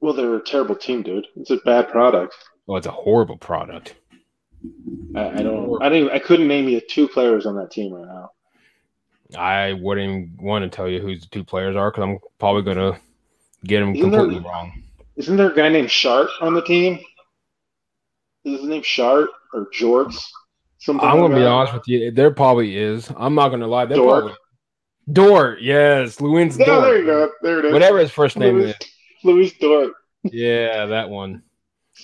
Well, 0.00 0.14
they're 0.14 0.36
a 0.36 0.42
terrible 0.42 0.76
team, 0.76 1.02
dude. 1.02 1.26
It's 1.36 1.50
a 1.50 1.56
bad 1.58 1.88
product. 1.88 2.34
Well, 2.66 2.78
it's 2.78 2.86
a 2.86 2.92
horrible 2.92 3.38
product. 3.38 3.96
I, 5.14 5.30
I 5.30 5.42
don't. 5.42 5.82
I 5.82 5.88
didn't. 5.88 6.10
I 6.10 6.18
couldn't 6.18 6.48
name 6.48 6.68
you 6.68 6.80
two 6.80 7.08
players 7.08 7.46
on 7.46 7.56
that 7.56 7.70
team 7.70 7.92
right 7.92 8.06
now. 8.06 8.30
I 9.36 9.72
wouldn't 9.72 10.40
want 10.40 10.62
to 10.64 10.74
tell 10.74 10.88
you 10.88 11.00
who 11.00 11.18
the 11.18 11.26
two 11.26 11.44
players 11.44 11.74
are 11.74 11.90
because 11.90 12.04
I'm 12.04 12.18
probably 12.38 12.62
going 12.62 12.76
to 12.76 13.00
get 13.64 13.80
them 13.80 13.94
isn't 13.94 14.10
completely 14.10 14.38
there, 14.38 14.50
wrong. 14.50 14.82
Isn't 15.16 15.36
there 15.36 15.50
a 15.50 15.54
guy 15.54 15.68
named 15.68 15.90
Shart 15.90 16.28
on 16.40 16.54
the 16.54 16.62
team? 16.62 17.00
Is 18.44 18.60
his 18.60 18.68
name 18.68 18.82
Shart 18.82 19.28
or 19.52 19.66
Jorts? 19.74 20.24
Something 20.78 21.08
I'm 21.08 21.18
gonna 21.18 21.34
be 21.34 21.44
honest 21.44 21.74
with 21.74 21.88
you. 21.88 22.12
There 22.12 22.30
probably 22.30 22.76
is. 22.76 23.10
I'm 23.16 23.34
not 23.34 23.48
gonna 23.48 23.66
lie. 23.66 23.86
There 23.86 23.96
Dort. 23.96 24.24
Probably... 24.24 24.36
Dort, 25.12 25.62
yes, 25.62 26.20
Louis 26.20 26.56
yeah, 26.56 26.66
Dort. 26.66 26.82
there 26.82 26.98
you 26.98 27.06
go. 27.06 27.30
There 27.42 27.58
it 27.58 27.64
is. 27.64 27.72
Whatever 27.72 27.98
his 27.98 28.10
first 28.10 28.36
name 28.36 28.58
Louis, 28.58 28.70
is. 28.70 28.76
Louis 29.24 29.52
Dort. 29.58 29.94
Yeah, 30.22 30.86
that 30.86 31.08
one. 31.08 31.42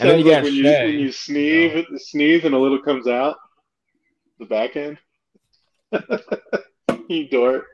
And 0.00 0.08
then 0.08 0.18
you 0.18 0.24
like 0.24 0.34
got 0.34 0.42
when 0.44 0.54
you, 0.54 0.64
when 0.64 0.98
you 0.98 1.12
sneeze, 1.12 1.86
sneeze 2.08 2.44
and 2.44 2.54
a 2.54 2.58
little 2.58 2.80
comes 2.80 3.06
out 3.06 3.36
the 4.38 4.46
back 4.46 4.76
end. 4.76 4.98
he 7.08 7.28
dort. 7.28 7.64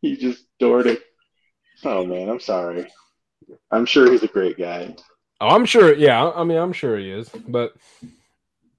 He 0.00 0.16
just 0.16 0.44
dorted. 0.58 0.98
Oh 1.84 2.04
man, 2.04 2.28
I'm 2.28 2.40
sorry. 2.40 2.88
I'm 3.70 3.86
sure 3.86 4.10
he's 4.10 4.22
a 4.22 4.28
great 4.28 4.58
guy. 4.58 4.94
Oh, 5.40 5.48
I'm 5.48 5.66
sure. 5.66 5.94
Yeah, 5.94 6.30
I 6.30 6.44
mean, 6.44 6.58
I'm 6.58 6.72
sure 6.72 6.98
he 6.98 7.10
is. 7.10 7.28
But 7.28 7.74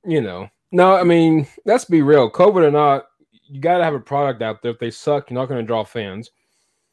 you 0.05 0.21
know, 0.21 0.49
no, 0.71 0.95
I 0.95 1.03
mean, 1.03 1.47
let's 1.65 1.85
be 1.85 2.01
real. 2.01 2.31
COVID 2.31 2.63
or 2.63 2.71
not, 2.71 3.05
you 3.47 3.61
got 3.61 3.77
to 3.77 3.83
have 3.83 3.93
a 3.93 3.99
product 3.99 4.41
out 4.41 4.61
there. 4.61 4.71
If 4.71 4.79
they 4.79 4.91
suck, 4.91 5.29
you're 5.29 5.39
not 5.39 5.47
going 5.47 5.61
to 5.61 5.67
draw 5.67 5.83
fans. 5.83 6.31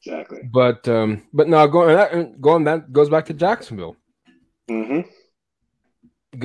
Exactly. 0.04 0.40
But 0.52 0.86
um, 0.86 1.22
but 1.32 1.48
now 1.48 1.66
going 1.66 1.96
that 1.96 2.40
going 2.40 2.64
that 2.64 2.92
goes 2.92 3.08
back 3.08 3.26
to 3.26 3.34
Jacksonville. 3.34 3.96
Mm-hmm. 4.68 5.08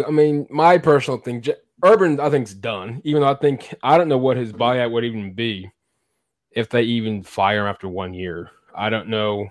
I 0.07 0.11
mean, 0.11 0.47
my 0.49 0.77
personal 0.77 1.19
thing, 1.19 1.43
Urban, 1.83 2.19
I 2.19 2.29
think's 2.29 2.53
done. 2.53 3.01
Even 3.03 3.21
though 3.21 3.31
I 3.31 3.35
think 3.35 3.73
I 3.83 3.97
don't 3.97 4.09
know 4.09 4.17
what 4.17 4.37
his 4.37 4.51
buyout 4.51 4.91
would 4.91 5.05
even 5.05 5.33
be 5.33 5.71
if 6.51 6.69
they 6.69 6.83
even 6.83 7.23
fire 7.23 7.61
him 7.61 7.67
after 7.67 7.87
one 7.87 8.13
year. 8.13 8.51
I 8.75 8.89
don't 8.89 9.07
know. 9.07 9.49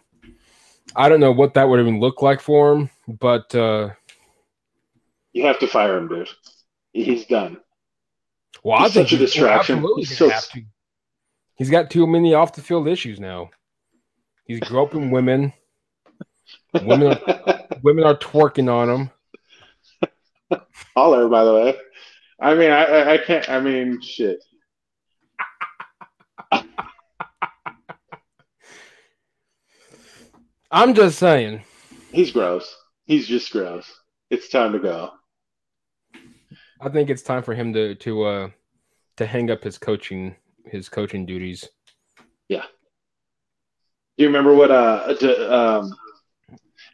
I 0.96 1.08
don't 1.08 1.20
know 1.20 1.32
what 1.32 1.54
that 1.54 1.68
would 1.68 1.80
even 1.80 2.00
look 2.00 2.22
like 2.22 2.40
for 2.40 2.72
him, 2.72 2.90
but 3.06 3.54
uh 3.54 3.90
you 5.32 5.44
have 5.46 5.58
to 5.60 5.66
fire 5.66 5.96
him, 5.96 6.08
dude. 6.08 6.28
He's 6.92 7.26
done. 7.26 7.58
Well, 8.64 8.78
he's 8.78 8.90
I 8.90 8.94
think 8.94 9.08
such 9.08 9.16
a 9.16 9.18
distraction. 9.18 9.84
He's, 9.96 10.16
so... 10.16 10.30
he's 11.54 11.70
got 11.70 11.90
too 11.90 12.06
many 12.06 12.34
off 12.34 12.54
the 12.54 12.62
field 12.62 12.88
issues 12.88 13.20
now. 13.20 13.50
He's 14.46 14.60
groping 14.60 15.10
women. 15.10 15.52
women, 16.82 17.12
are, 17.12 17.66
women 17.82 18.04
are 18.04 18.16
twerking 18.16 18.72
on 18.72 18.88
him. 18.88 19.10
By 21.28 21.44
the 21.44 21.54
way. 21.54 21.76
I 22.40 22.54
mean, 22.54 22.70
I, 22.70 23.14
I 23.14 23.18
can't. 23.18 23.48
I 23.48 23.60
mean, 23.60 24.00
shit. 24.00 24.42
I'm 30.70 30.94
just 30.94 31.18
saying. 31.18 31.62
He's 32.12 32.30
gross. 32.30 32.76
He's 33.06 33.26
just 33.26 33.50
gross. 33.52 33.90
It's 34.30 34.48
time 34.48 34.72
to 34.72 34.78
go. 34.78 35.12
I 36.80 36.88
think 36.90 37.10
it's 37.10 37.22
time 37.22 37.42
for 37.42 37.54
him 37.54 37.72
to 37.72 37.94
to 37.94 38.24
uh 38.24 38.50
to 39.16 39.26
hang 39.26 39.50
up 39.50 39.64
his 39.64 39.78
coaching 39.78 40.36
his 40.66 40.88
coaching 40.88 41.26
duties. 41.26 41.68
Yeah. 42.48 42.64
Do 44.16 44.24
you 44.24 44.26
remember 44.26 44.54
what 44.54 44.70
uh 44.70 45.14
um 45.50 45.94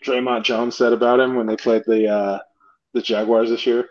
Dre'Mont 0.04 0.44
Jones 0.44 0.76
said 0.76 0.92
about 0.92 1.20
him 1.20 1.34
when 1.34 1.46
they 1.46 1.56
played 1.56 1.82
the 1.86 2.08
uh 2.08 2.38
the 2.94 3.02
Jaguars 3.02 3.50
this 3.50 3.66
year? 3.66 3.88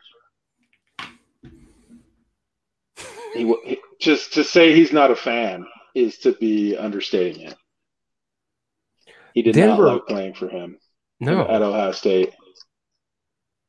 He, 3.33 3.53
he 3.65 3.77
just 3.99 4.33
to 4.33 4.43
say 4.43 4.73
he's 4.73 4.93
not 4.93 5.11
a 5.11 5.15
fan 5.15 5.65
is 5.93 6.17
to 6.19 6.33
be 6.33 6.75
understating 6.75 7.47
it. 7.47 7.55
He 9.33 9.41
did 9.41 9.55
Denver, 9.55 9.85
not 9.85 9.93
like 9.93 10.07
playing 10.07 10.33
for 10.33 10.47
him. 10.47 10.77
No, 11.19 11.47
at 11.47 11.61
Ohio 11.61 11.91
State, 11.91 12.33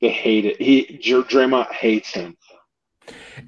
they 0.01 0.11
hate 0.11 0.45
it. 0.45 0.61
He 0.61 1.01
Dre'Mont 1.03 1.73
hates 1.73 2.11
him. 2.11 2.37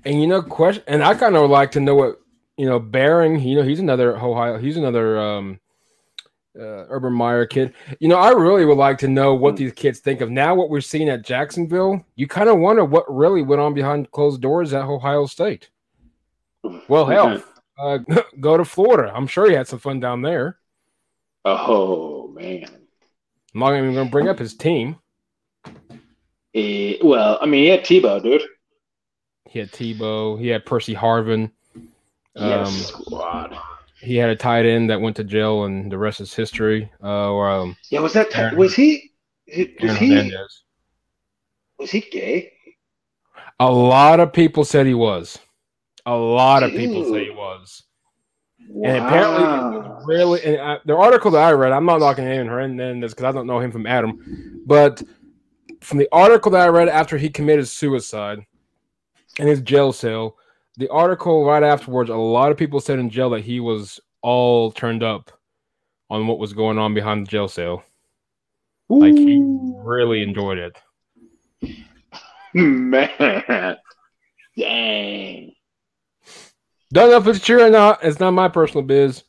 And 0.04 0.20
you 0.20 0.26
know, 0.26 0.42
question, 0.42 0.84
and 0.86 1.02
I 1.02 1.14
kind 1.14 1.36
of 1.36 1.50
like 1.50 1.72
to 1.72 1.80
know 1.80 1.94
what 1.94 2.20
you 2.56 2.66
know. 2.66 2.78
Bearing, 2.78 3.40
you 3.40 3.56
know, 3.56 3.62
he's 3.62 3.80
another 3.80 4.16
Ohio. 4.16 4.58
He's 4.58 4.76
another 4.76 5.20
um, 5.20 5.60
uh, 6.58 6.86
Urban 6.88 7.12
Meyer 7.12 7.46
kid. 7.46 7.74
You 8.00 8.08
know, 8.08 8.18
I 8.18 8.30
really 8.30 8.64
would 8.64 8.78
like 8.78 8.98
to 8.98 9.08
know 9.08 9.34
what 9.34 9.52
hmm. 9.52 9.56
these 9.56 9.72
kids 9.72 10.00
think 10.00 10.20
of 10.20 10.30
now. 10.30 10.54
What 10.54 10.70
we're 10.70 10.80
seeing 10.80 11.08
at 11.08 11.22
Jacksonville, 11.22 12.04
you 12.16 12.26
kind 12.26 12.48
of 12.48 12.58
wonder 12.58 12.84
what 12.84 13.04
really 13.12 13.42
went 13.42 13.60
on 13.60 13.74
behind 13.74 14.10
closed 14.10 14.40
doors 14.40 14.72
at 14.72 14.84
Ohio 14.84 15.26
State. 15.26 15.70
Well, 16.88 17.06
hell, 17.06 17.42
uh, 17.78 17.98
go 18.40 18.56
to 18.56 18.64
Florida. 18.64 19.12
I'm 19.14 19.26
sure 19.26 19.48
he 19.48 19.54
had 19.54 19.68
some 19.68 19.78
fun 19.78 20.00
down 20.00 20.22
there. 20.22 20.58
Oh 21.44 22.28
man, 22.28 22.66
I'm 23.54 23.60
not 23.60 23.76
even 23.76 23.94
going 23.94 24.06
to 24.06 24.10
bring 24.10 24.28
up 24.28 24.38
his 24.38 24.54
team. 24.54 24.96
Eh, 26.54 26.96
well, 27.02 27.38
I 27.40 27.46
mean, 27.46 27.64
he 27.64 27.68
had 27.68 27.84
Tebow, 27.84 28.22
dude. 28.22 28.42
He 29.48 29.58
had 29.58 29.70
Tebow. 29.70 30.40
He 30.40 30.48
had 30.48 30.66
Percy 30.66 30.94
Harvin. 30.94 31.50
Yes, 32.34 32.68
um, 32.68 33.02
squad. 33.02 33.56
He 34.00 34.16
had 34.16 34.30
a 34.30 34.36
tight 34.36 34.66
end 34.66 34.90
that 34.90 35.00
went 35.00 35.16
to 35.16 35.24
jail, 35.24 35.64
and 35.64 35.90
the 35.90 35.98
rest 35.98 36.20
is 36.20 36.34
history. 36.34 36.90
Uh, 37.02 37.30
or, 37.30 37.50
um, 37.50 37.76
yeah, 37.90 38.00
was 38.00 38.12
that 38.12 38.30
t- 38.30 38.56
was 38.56 38.74
he? 38.74 39.10
Was 39.80 39.96
he? 39.96 40.32
Was 41.78 41.90
he 41.90 42.00
gay? 42.00 42.52
A 43.60 43.70
lot 43.70 44.20
of 44.20 44.32
people 44.32 44.64
said 44.64 44.86
he 44.86 44.94
was. 44.94 45.38
A 46.04 46.14
lot 46.14 46.62
of 46.62 46.70
people 46.72 47.04
say 47.04 47.24
he 47.24 47.30
was. 47.30 47.82
Wow. 48.68 48.88
And 48.88 49.04
apparently, 49.04 49.90
really, 50.06 50.42
and 50.44 50.60
I, 50.60 50.78
the 50.84 50.96
article 50.96 51.30
that 51.32 51.42
I 51.42 51.52
read, 51.52 51.72
I'm 51.72 51.86
not 51.86 52.00
knocking 52.00 52.24
Aaron 52.24 52.48
Hernandez 52.48 53.14
because 53.14 53.24
I 53.24 53.32
don't 53.32 53.46
know 53.46 53.60
him 53.60 53.70
from 53.70 53.86
Adam, 53.86 54.62
but 54.66 55.02
from 55.80 55.98
the 55.98 56.08
article 56.12 56.50
that 56.52 56.62
I 56.62 56.68
read 56.68 56.88
after 56.88 57.16
he 57.16 57.28
committed 57.30 57.68
suicide 57.68 58.44
in 59.38 59.46
his 59.46 59.60
jail 59.60 59.92
cell, 59.92 60.36
the 60.76 60.88
article 60.90 61.44
right 61.44 61.62
afterwards, 61.62 62.10
a 62.10 62.16
lot 62.16 62.50
of 62.50 62.58
people 62.58 62.80
said 62.80 62.98
in 62.98 63.10
jail 63.10 63.30
that 63.30 63.44
he 63.44 63.60
was 63.60 64.00
all 64.22 64.70
turned 64.72 65.02
up 65.02 65.30
on 66.10 66.26
what 66.26 66.38
was 66.38 66.52
going 66.52 66.78
on 66.78 66.94
behind 66.94 67.26
the 67.26 67.30
jail 67.30 67.48
cell. 67.48 67.82
Ooh. 68.90 69.00
Like 69.00 69.14
he 69.14 69.42
really 69.84 70.22
enjoyed 70.22 70.58
it. 70.58 70.76
Man, 72.54 73.76
dang. 74.56 75.52
Don't 76.92 77.10
know 77.10 77.16
if 77.16 77.26
it's 77.26 77.44
true 77.44 77.64
or 77.64 77.70
not. 77.70 78.02
It's 78.02 78.20
not 78.20 78.30
my 78.30 78.48
personal 78.48 78.84
biz. 78.84 79.24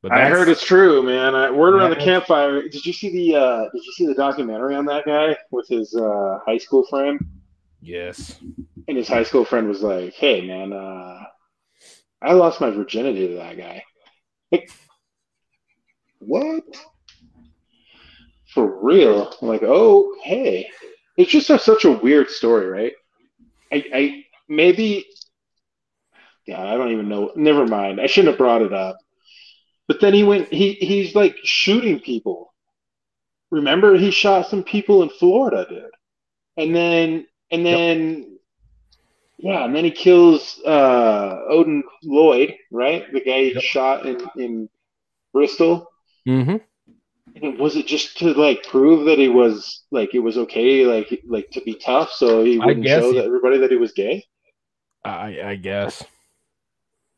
But 0.00 0.12
I 0.12 0.28
heard 0.28 0.48
it's 0.48 0.64
true, 0.64 1.02
man. 1.02 1.34
I, 1.34 1.50
word 1.50 1.74
around 1.74 1.90
the 1.90 1.96
campfire. 1.96 2.62
Did 2.62 2.86
you 2.86 2.92
see 2.92 3.10
the 3.10 3.36
uh, 3.36 3.62
Did 3.74 3.84
you 3.84 3.92
see 3.94 4.06
the 4.06 4.14
documentary 4.14 4.76
on 4.76 4.86
that 4.86 5.04
guy 5.04 5.36
with 5.50 5.66
his 5.66 5.92
uh, 5.94 6.38
high 6.46 6.56
school 6.56 6.86
friend? 6.86 7.18
Yes. 7.80 8.38
And 8.88 8.96
his 8.96 9.08
high 9.08 9.22
school 9.22 9.44
friend 9.44 9.68
was 9.68 9.82
like, 9.82 10.14
"Hey, 10.14 10.46
man, 10.46 10.72
uh, 10.72 11.20
I 12.22 12.32
lost 12.32 12.60
my 12.60 12.70
virginity 12.70 13.28
to 13.28 13.34
that 13.34 13.56
guy." 13.56 13.84
Like, 14.50 14.70
what? 16.18 16.64
For 18.54 18.82
real? 18.82 19.32
I'm 19.40 19.48
like, 19.48 19.62
oh, 19.62 20.16
hey. 20.22 20.68
It's 21.16 21.30
just 21.30 21.50
a, 21.50 21.58
such 21.58 21.84
a 21.84 21.92
weird 21.92 22.30
story, 22.30 22.66
right? 22.66 22.92
I, 23.70 23.84
I 23.92 24.24
maybe 24.48 25.06
yeah, 26.48 26.62
I 26.62 26.78
don't 26.78 26.92
even 26.92 27.10
know. 27.10 27.30
Never 27.36 27.66
mind. 27.66 28.00
I 28.00 28.06
shouldn't 28.06 28.32
have 28.32 28.38
brought 28.38 28.62
it 28.62 28.72
up. 28.72 28.96
But 29.86 30.00
then 30.00 30.14
he 30.14 30.24
went. 30.24 30.48
He 30.48 30.72
he's 30.72 31.14
like 31.14 31.36
shooting 31.44 32.00
people. 32.00 32.54
Remember, 33.50 33.96
he 33.96 34.10
shot 34.10 34.46
some 34.46 34.64
people 34.64 35.02
in 35.02 35.10
Florida, 35.10 35.66
dude. 35.68 35.90
And 36.56 36.74
then 36.74 37.26
and 37.50 37.66
then 37.66 38.18
yep. 38.18 38.28
Yeah, 39.38 39.64
and 39.64 39.74
then 39.74 39.84
he 39.84 39.92
kills 39.92 40.60
uh, 40.66 41.42
Odin 41.48 41.84
Lloyd, 42.02 42.54
right? 42.72 43.10
The 43.12 43.20
guy 43.20 43.44
he 43.44 43.54
yep. 43.54 43.62
shot 43.62 44.04
in 44.04 44.20
in 44.36 44.68
Bristol. 45.32 45.90
Mm-hmm. 46.26 46.56
And 47.40 47.58
was 47.58 47.76
it 47.76 47.86
just 47.86 48.18
to 48.18 48.32
like 48.34 48.64
prove 48.64 49.06
that 49.06 49.18
he 49.18 49.28
was 49.28 49.84
like 49.92 50.12
it 50.12 50.18
was 50.18 50.36
okay, 50.38 50.84
like 50.86 51.22
like 51.24 51.50
to 51.52 51.60
be 51.60 51.74
tough, 51.74 52.10
so 52.10 52.42
he 52.42 52.58
wouldn't 52.58 52.86
show 52.86 53.12
he, 53.12 53.18
that 53.18 53.26
everybody 53.26 53.58
that 53.58 53.70
he 53.70 53.76
was 53.76 53.92
gay? 53.92 54.24
I 55.04 55.40
I 55.42 55.54
guess. 55.54 56.02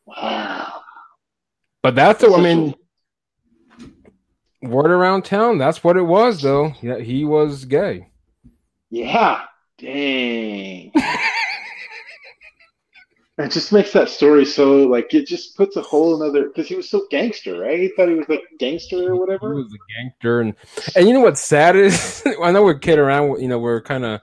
Wow. 0.05 0.83
But 1.83 1.95
that's 1.95 2.23
what 2.23 2.39
I 2.39 2.43
mean. 2.43 2.75
Word 4.63 4.91
around 4.91 5.25
town. 5.25 5.57
That's 5.57 5.83
what 5.83 5.97
it 5.97 6.03
was, 6.03 6.43
though. 6.43 6.75
Yeah, 6.83 6.99
he 6.99 7.25
was 7.25 7.65
gay. 7.65 8.11
Yeah. 8.91 9.45
Dang. 9.79 10.93
it 13.45 13.51
just 13.51 13.73
makes 13.73 13.93
that 13.93 14.09
story 14.09 14.45
so 14.45 14.87
like 14.87 15.15
it 15.15 15.27
just 15.27 15.57
puts 15.57 15.77
a 15.77 15.83
whole 15.83 16.21
another 16.21 16.49
because 16.49 16.69
he 16.69 16.75
was 16.75 16.89
so 16.89 17.07
gangster, 17.11 17.61
right? 17.61 17.79
He 17.79 17.89
thought 17.89 18.09
he 18.09 18.15
was 18.15 18.29
like 18.29 18.43
gangster 18.59 19.13
or 19.13 19.17
whatever. 19.17 19.55
He 19.55 19.63
was 19.63 19.73
a 19.73 20.03
gangster, 20.03 20.41
and 20.41 20.55
and 20.97 21.07
you 21.07 21.15
know 21.15 21.21
what's 21.21 21.41
sad 21.41 21.77
is 21.77 22.25
I 22.43 22.51
know 22.51 22.63
we're 22.63 22.79
kidding 22.79 23.01
around. 23.01 23.41
You 23.41 23.49
know, 23.49 23.59
we're 23.59 23.83
kind 23.83 24.05
of 24.05 24.21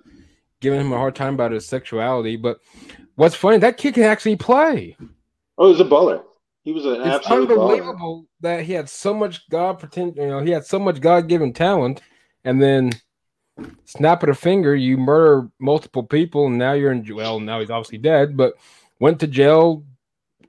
giving 0.59 0.81
him 0.81 0.91
a 0.91 0.97
hard 0.97 1.15
time 1.15 1.35
about 1.35 1.51
his 1.51 1.65
sexuality, 1.65 2.35
but 2.35 2.59
what's 3.15 3.35
funny 3.35 3.57
that 3.59 3.77
kid 3.77 3.93
can 3.93 4.03
actually 4.03 4.35
play. 4.35 4.97
Oh, 5.57 5.65
he 5.65 5.71
was 5.71 5.81
a 5.81 5.85
baller. 5.85 6.23
He 6.63 6.73
was 6.73 6.85
an 6.85 7.01
it's 7.01 7.27
unbelievable 7.27 8.23
baller. 8.23 8.41
that 8.41 8.65
he 8.65 8.73
had 8.73 8.89
so 8.89 9.13
much 9.13 9.47
God 9.49 9.79
pretend. 9.79 10.17
You 10.17 10.27
know, 10.27 10.39
he 10.39 10.51
had 10.51 10.65
so 10.65 10.79
much 10.79 10.99
God 10.99 11.29
given 11.29 11.53
talent, 11.53 12.01
and 12.43 12.61
then 12.61 12.91
snap 13.85 14.23
of 14.23 14.29
a 14.29 14.35
finger, 14.35 14.75
you 14.75 14.97
murder 14.97 15.49
multiple 15.59 16.03
people, 16.03 16.47
and 16.47 16.57
now 16.57 16.73
you're 16.73 16.91
in 16.91 17.05
well. 17.15 17.39
Now 17.39 17.59
he's 17.59 17.69
obviously 17.69 17.97
dead, 17.97 18.37
but 18.37 18.55
went 18.99 19.19
to 19.19 19.27
jail, 19.27 19.83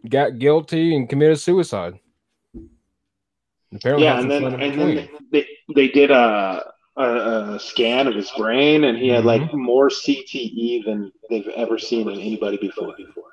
got 0.09 0.39
guilty, 0.39 0.95
and 0.95 1.09
committed 1.09 1.39
suicide. 1.39 1.99
Apparently, 3.75 4.07
yeah, 4.07 4.19
and 4.19 4.31
then 4.31 4.45
and 4.45 4.81
then 4.81 5.09
they 5.31 5.47
they 5.75 5.89
did 5.89 6.11
a, 6.11 6.65
a, 6.97 7.05
a 7.05 7.61
scan 7.61 8.07
of 8.07 8.15
his 8.15 8.31
brain, 8.37 8.85
and 8.85 8.97
he 8.97 9.09
had 9.09 9.25
mm-hmm. 9.25 9.45
like 9.45 9.55
more 9.55 9.91
CTE 9.91 10.85
than 10.85 11.13
they've 11.29 11.49
ever 11.49 11.79
seen 11.79 12.09
in 12.09 12.19
anybody 12.19 12.57
before. 12.57 12.95
Before. 12.97 13.25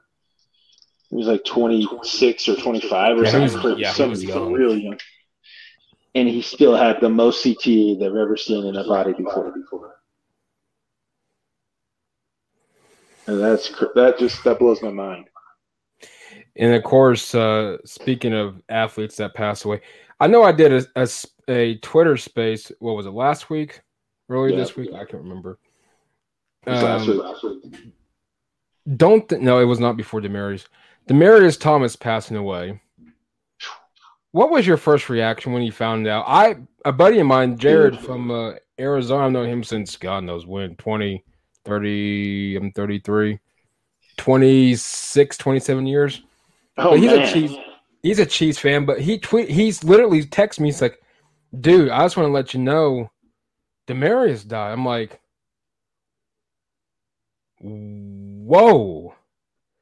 He 1.10 1.16
was 1.16 1.28
like 1.28 1.46
26 1.46 2.50
or 2.50 2.56
25 2.56 3.18
or 3.18 3.24
yeah, 3.24 3.48
something. 3.48 3.78
yeah, 3.78 3.94
something 3.94 4.28
young. 4.28 4.52
really 4.52 4.84
young. 4.84 5.00
And 6.14 6.28
he 6.28 6.42
still 6.42 6.76
had 6.76 7.00
the 7.00 7.10
most 7.10 7.46
CTE 7.46 8.00
they've 8.00 8.16
ever 8.16 8.36
seen 8.36 8.66
in 8.66 8.76
a 8.76 8.84
body 8.86 9.14
before. 9.14 9.52
before. 9.52 9.96
And 13.28 13.40
that's 13.42 13.70
that 13.96 14.16
just 14.20 14.44
that 14.44 14.60
blows 14.60 14.82
my 14.82 14.92
mind. 14.92 15.30
And 16.58 16.74
of 16.74 16.84
course, 16.84 17.36
uh, 17.36 17.78
speaking 17.86 18.34
of 18.34 18.62
athletes 18.70 19.18
that 19.18 19.34
pass 19.34 19.66
away, 19.66 19.82
I 20.20 20.28
know 20.28 20.44
I 20.44 20.52
did 20.52 20.72
a, 20.72 20.86
a, 20.96 21.08
a 21.48 21.76
Twitter 21.80 22.18
space. 22.18 22.72
What 22.80 22.96
was 22.96 23.06
it 23.06 23.12
last 23.12 23.50
week? 23.50 23.82
Earlier 24.30 24.54
yeah, 24.54 24.60
this 24.60 24.76
week, 24.76 24.90
yeah. 24.92 24.98
I 24.98 25.06
can't 25.06 25.24
remember. 25.24 25.60
Um, 26.66 26.76
last 26.76 27.08
week, 27.08 27.22
last 27.22 27.44
week. 27.44 27.76
Don't 28.98 29.28
th- 29.28 29.42
no, 29.42 29.60
it 29.60 29.66
was 29.66 29.80
not 29.80 29.98
before 29.98 30.22
Demaryius. 30.22 30.66
Demaryius 31.08 31.60
Thomas 31.60 31.96
passing 31.96 32.38
away. 32.38 32.82
What 34.32 34.50
was 34.50 34.66
your 34.68 34.78
first 34.78 35.10
reaction 35.10 35.54
when 35.54 35.62
you 35.62 35.72
found 35.72 36.08
out? 36.08 36.26
I 36.28 36.58
a 36.84 36.92
buddy 36.92 37.20
of 37.20 37.28
mine, 37.28 37.58
Jared 37.58 38.00
from 38.00 38.32
uh, 38.32 38.54
Arizona, 38.80 39.26
I've 39.26 39.32
known 39.32 39.48
him 39.48 39.64
since 39.64 39.96
God 39.96 40.24
knows 40.24 40.46
when 40.46 40.76
20, 40.76 41.24
30, 41.66 42.56
I'm 42.58 42.72
33, 42.72 43.40
26, 44.18 45.38
27 45.38 45.88
years. 45.88 46.22
Oh, 46.78 46.92
but 46.92 47.00
he's 47.00 47.12
man. 47.12 47.22
a 47.22 47.32
Chiefs, 47.32 47.56
he's 48.04 48.20
a 48.20 48.26
Chiefs 48.26 48.60
fan, 48.60 48.86
but 48.86 49.02
he 49.02 49.18
tweet 49.18 49.50
he's 49.50 49.84
literally 49.84 50.24
texted 50.24 50.60
me, 50.62 50.70
he's 50.70 50.82
like, 50.82 51.02
dude, 51.60 51.90
I 51.90 52.04
just 52.04 52.18
want 52.18 52.28
to 52.28 52.34
let 52.34 52.54
you 52.54 52.60
know 52.60 53.12
Demaryius 53.88 54.48
died. 54.48 54.72
I'm 54.72 54.86
like, 54.86 55.20
whoa. 57.60 59.16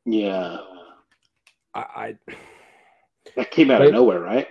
Yeah. 0.05 0.57
I, 1.73 1.79
I 1.79 2.15
that 3.35 3.51
came 3.51 3.71
out 3.71 3.81
of 3.81 3.91
nowhere, 3.91 4.19
right? 4.19 4.47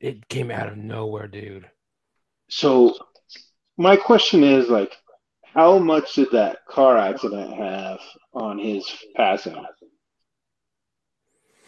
It 0.00 0.28
came 0.28 0.50
out 0.50 0.68
of 0.68 0.76
nowhere, 0.76 1.28
dude. 1.28 1.70
So 2.48 2.96
my 3.76 3.96
question 3.96 4.42
is 4.44 4.68
like 4.68 4.96
how 5.42 5.78
much 5.78 6.14
did 6.14 6.28
that 6.32 6.66
car 6.68 6.96
accident 6.98 7.52
have 7.54 8.00
on 8.32 8.58
his 8.58 8.86
passing? 9.14 9.64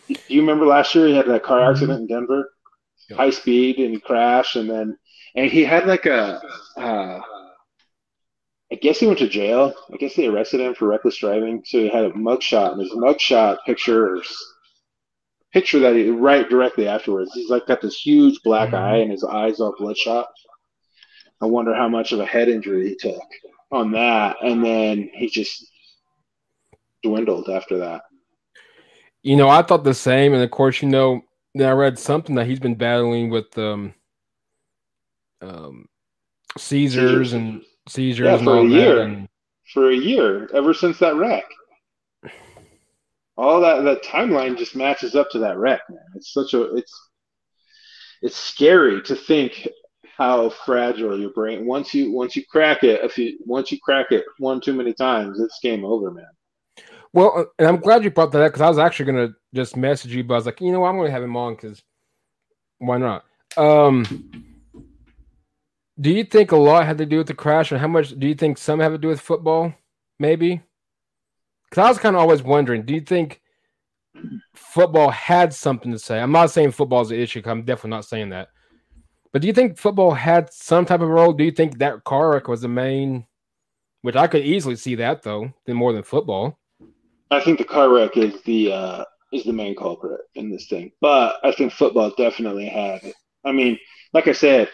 Do 0.08 0.16
you 0.28 0.40
remember 0.40 0.66
last 0.66 0.94
year 0.94 1.06
he 1.06 1.14
had 1.14 1.26
that 1.26 1.42
car 1.42 1.60
mm-hmm. 1.60 1.72
accident 1.72 2.00
in 2.00 2.06
Denver? 2.06 2.50
Yep. 3.08 3.18
High 3.18 3.30
speed 3.30 3.78
and 3.78 3.92
he 3.92 4.00
crashed 4.00 4.56
and 4.56 4.68
then 4.68 4.96
and 5.36 5.50
he 5.50 5.64
had 5.64 5.86
like 5.86 6.06
a 6.06 6.40
uh, 6.76 7.20
I 8.70 8.74
guess 8.74 8.98
he 8.98 9.06
went 9.06 9.20
to 9.20 9.28
jail. 9.28 9.74
I 9.92 9.96
guess 9.96 10.16
they 10.16 10.26
arrested 10.26 10.60
him 10.60 10.74
for 10.74 10.88
reckless 10.88 11.18
driving. 11.18 11.62
So 11.64 11.78
he 11.78 11.88
had 11.88 12.04
a 12.04 12.10
mugshot, 12.12 12.72
and 12.72 12.80
his 12.80 12.90
mugshot 12.92 13.58
picture, 13.64 14.20
picture 15.52 15.78
that 15.80 15.94
he 15.94 16.08
right 16.10 16.48
directly 16.48 16.88
afterwards. 16.88 17.32
He's 17.32 17.48
like 17.48 17.66
got 17.66 17.80
this 17.80 18.00
huge 18.00 18.40
black 18.42 18.70
mm-hmm. 18.70 18.84
eye, 18.84 18.96
and 18.96 19.12
his 19.12 19.22
eyes 19.22 19.60
all 19.60 19.74
bloodshot. 19.78 20.26
I 21.40 21.46
wonder 21.46 21.74
how 21.74 21.88
much 21.88 22.12
of 22.12 22.20
a 22.20 22.26
head 22.26 22.48
injury 22.48 22.88
he 22.88 22.96
took 22.96 23.22
on 23.70 23.92
that, 23.92 24.36
and 24.42 24.64
then 24.64 25.10
he 25.14 25.28
just 25.28 25.66
dwindled 27.02 27.48
after 27.48 27.78
that. 27.78 28.02
You 29.22 29.36
know, 29.36 29.48
I 29.48 29.62
thought 29.62 29.84
the 29.84 29.94
same, 29.94 30.34
and 30.34 30.42
of 30.42 30.50
course, 30.50 30.80
you 30.82 30.88
know, 30.88 31.22
I 31.58 31.70
read 31.70 31.98
something 31.98 32.34
that 32.36 32.46
he's 32.46 32.60
been 32.60 32.74
battling 32.74 33.30
with 33.30 33.56
um, 33.58 33.94
um, 35.42 35.86
Caesars 36.56 37.32
and 37.32 37.62
seizures 37.88 38.26
yeah, 38.26 38.38
for 38.38 38.58
a 38.58 38.64
year. 38.64 39.02
And... 39.02 39.28
For 39.72 39.90
a 39.90 39.96
year, 39.96 40.48
ever 40.54 40.72
since 40.74 40.98
that 41.00 41.16
wreck. 41.16 41.44
All 43.38 43.60
that 43.60 43.82
that 43.82 44.02
timeline 44.02 44.56
just 44.56 44.74
matches 44.74 45.14
up 45.14 45.28
to 45.30 45.38
that 45.40 45.58
wreck, 45.58 45.82
man. 45.90 45.98
It's 46.14 46.32
such 46.32 46.54
a 46.54 46.74
it's 46.74 47.10
it's 48.22 48.36
scary 48.36 49.02
to 49.02 49.14
think 49.14 49.68
how 50.16 50.48
fragile 50.48 51.18
your 51.18 51.30
brain 51.30 51.66
once 51.66 51.92
you 51.92 52.12
once 52.12 52.34
you 52.36 52.44
crack 52.46 52.82
it 52.82 53.00
if 53.02 53.18
you 53.18 53.38
once 53.44 53.70
you 53.70 53.78
crack 53.80 54.06
it 54.10 54.24
one 54.38 54.60
too 54.60 54.72
many 54.72 54.92
times 54.92 55.38
it's 55.40 55.58
game 55.62 55.84
over 55.84 56.10
man 56.10 56.26
Well, 57.12 57.32
uh, 57.36 57.44
and 57.58 57.68
I'm 57.68 57.78
glad 57.78 58.04
you 58.04 58.10
brought 58.10 58.32
that 58.32 58.42
up 58.42 58.48
because 58.48 58.60
I 58.62 58.68
was 58.68 58.78
actually 58.78 59.06
gonna 59.06 59.34
just 59.54 59.76
message 59.76 60.14
you, 60.14 60.22
but 60.24 60.34
I 60.34 60.36
was 60.36 60.46
like, 60.46 60.60
you 60.60 60.72
know, 60.72 60.80
what? 60.80 60.88
I'm 60.90 60.98
gonna 60.98 61.10
have 61.10 61.22
him 61.22 61.36
on 61.36 61.54
because 61.54 61.82
why 62.78 62.98
not? 62.98 63.24
Um, 63.56 64.04
do 65.98 66.10
you 66.10 66.24
think 66.24 66.52
a 66.52 66.56
lot 66.56 66.84
had 66.84 66.98
to 66.98 67.06
do 67.06 67.18
with 67.18 67.26
the 67.26 67.34
crash, 67.34 67.72
and 67.72 67.80
how 67.80 67.88
much 67.88 68.10
do 68.18 68.26
you 68.26 68.34
think 68.34 68.58
some 68.58 68.80
have 68.80 68.92
to 68.92 68.98
do 68.98 69.08
with 69.08 69.20
football? 69.20 69.72
Maybe. 70.18 70.60
Because 71.70 71.84
I 71.84 71.88
was 71.88 71.98
kind 71.98 72.14
of 72.14 72.20
always 72.20 72.42
wondering, 72.42 72.84
do 72.84 72.94
you 72.94 73.00
think 73.00 73.40
football 74.54 75.10
had 75.10 75.52
something 75.54 75.92
to 75.92 75.98
say? 75.98 76.20
I'm 76.20 76.32
not 76.32 76.50
saying 76.50 76.72
football 76.72 77.00
is 77.00 77.10
an 77.10 77.18
issue. 77.18 77.42
I'm 77.44 77.64
definitely 77.64 77.90
not 77.90 78.04
saying 78.04 78.30
that. 78.30 78.48
But 79.32 79.42
do 79.42 79.48
you 79.48 79.54
think 79.54 79.78
football 79.78 80.12
had 80.14 80.52
some 80.52 80.86
type 80.86 81.00
of 81.00 81.08
role? 81.08 81.32
Do 81.32 81.44
you 81.44 81.50
think 81.50 81.78
that 81.78 82.04
car 82.04 82.30
wreck 82.30 82.48
was 82.48 82.62
the 82.62 82.68
main? 82.68 83.26
Which 84.02 84.16
I 84.16 84.26
could 84.28 84.44
easily 84.44 84.76
see 84.76 84.94
that 84.96 85.22
though, 85.22 85.52
than 85.66 85.76
more 85.76 85.92
than 85.92 86.02
football. 86.02 86.58
I 87.30 87.40
think 87.40 87.58
the 87.58 87.64
car 87.64 87.88
wreck 87.92 88.16
is 88.16 88.40
the 88.42 88.72
uh, 88.72 89.04
is 89.32 89.44
the 89.44 89.52
main 89.52 89.74
culprit 89.74 90.20
in 90.34 90.50
this 90.50 90.68
thing, 90.68 90.92
but 91.00 91.36
I 91.42 91.52
think 91.52 91.72
football 91.72 92.12
definitely 92.16 92.66
had 92.66 93.02
it. 93.02 93.14
I 93.44 93.52
mean, 93.52 93.78
like 94.12 94.28
I 94.28 94.32
said, 94.32 94.68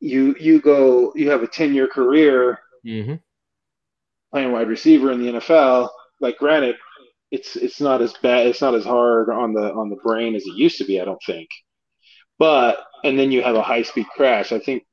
you 0.00 0.34
you 0.40 0.60
go 0.60 1.12
you 1.14 1.30
have 1.30 1.42
a 1.42 1.46
ten 1.46 1.74
year 1.74 1.86
career 1.86 2.58
mm-hmm. 2.84 3.14
playing 4.32 4.52
wide 4.52 4.68
receiver 4.68 5.12
in 5.12 5.22
the 5.22 5.32
NFL. 5.32 5.88
Like, 6.20 6.38
granted, 6.38 6.76
it's 7.30 7.56
it's 7.56 7.80
not 7.80 8.02
as 8.02 8.14
bad, 8.22 8.46
it's 8.46 8.60
not 8.60 8.74
as 8.74 8.84
hard 8.84 9.30
on 9.30 9.52
the 9.52 9.72
on 9.72 9.90
the 9.90 9.96
brain 9.96 10.34
as 10.34 10.44
it 10.46 10.56
used 10.56 10.78
to 10.78 10.84
be. 10.84 11.00
I 11.00 11.04
don't 11.04 11.22
think, 11.24 11.48
but 12.42 12.84
and 13.04 13.18
then 13.18 13.30
you 13.30 13.42
have 13.42 13.54
a 13.54 13.62
high 13.62 13.82
speed 13.82 14.06
crash. 14.14 14.52
I 14.52 14.58
think 14.58 14.84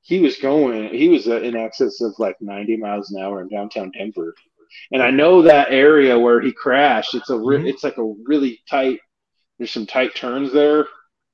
he 0.00 0.20
was 0.20 0.36
going, 0.36 0.88
he 0.94 1.08
was 1.08 1.26
in 1.26 1.56
excess 1.56 2.00
of 2.00 2.14
like 2.18 2.36
90 2.40 2.76
miles 2.76 3.10
an 3.10 3.22
hour 3.22 3.42
in 3.42 3.48
downtown 3.48 3.90
Denver 3.90 4.34
and 4.92 5.02
I 5.02 5.10
know 5.10 5.42
that 5.42 5.70
area 5.70 6.18
where 6.18 6.40
he 6.40 6.52
crashed. 6.52 7.14
It's 7.14 7.30
a 7.30 7.38
re- 7.38 7.58
mm-hmm. 7.58 7.66
it's 7.66 7.84
like 7.84 7.98
a 7.98 8.14
really 8.24 8.60
tight. 8.68 9.00
There's 9.58 9.70
some 9.70 9.86
tight 9.86 10.14
turns 10.14 10.52
there, 10.52 10.86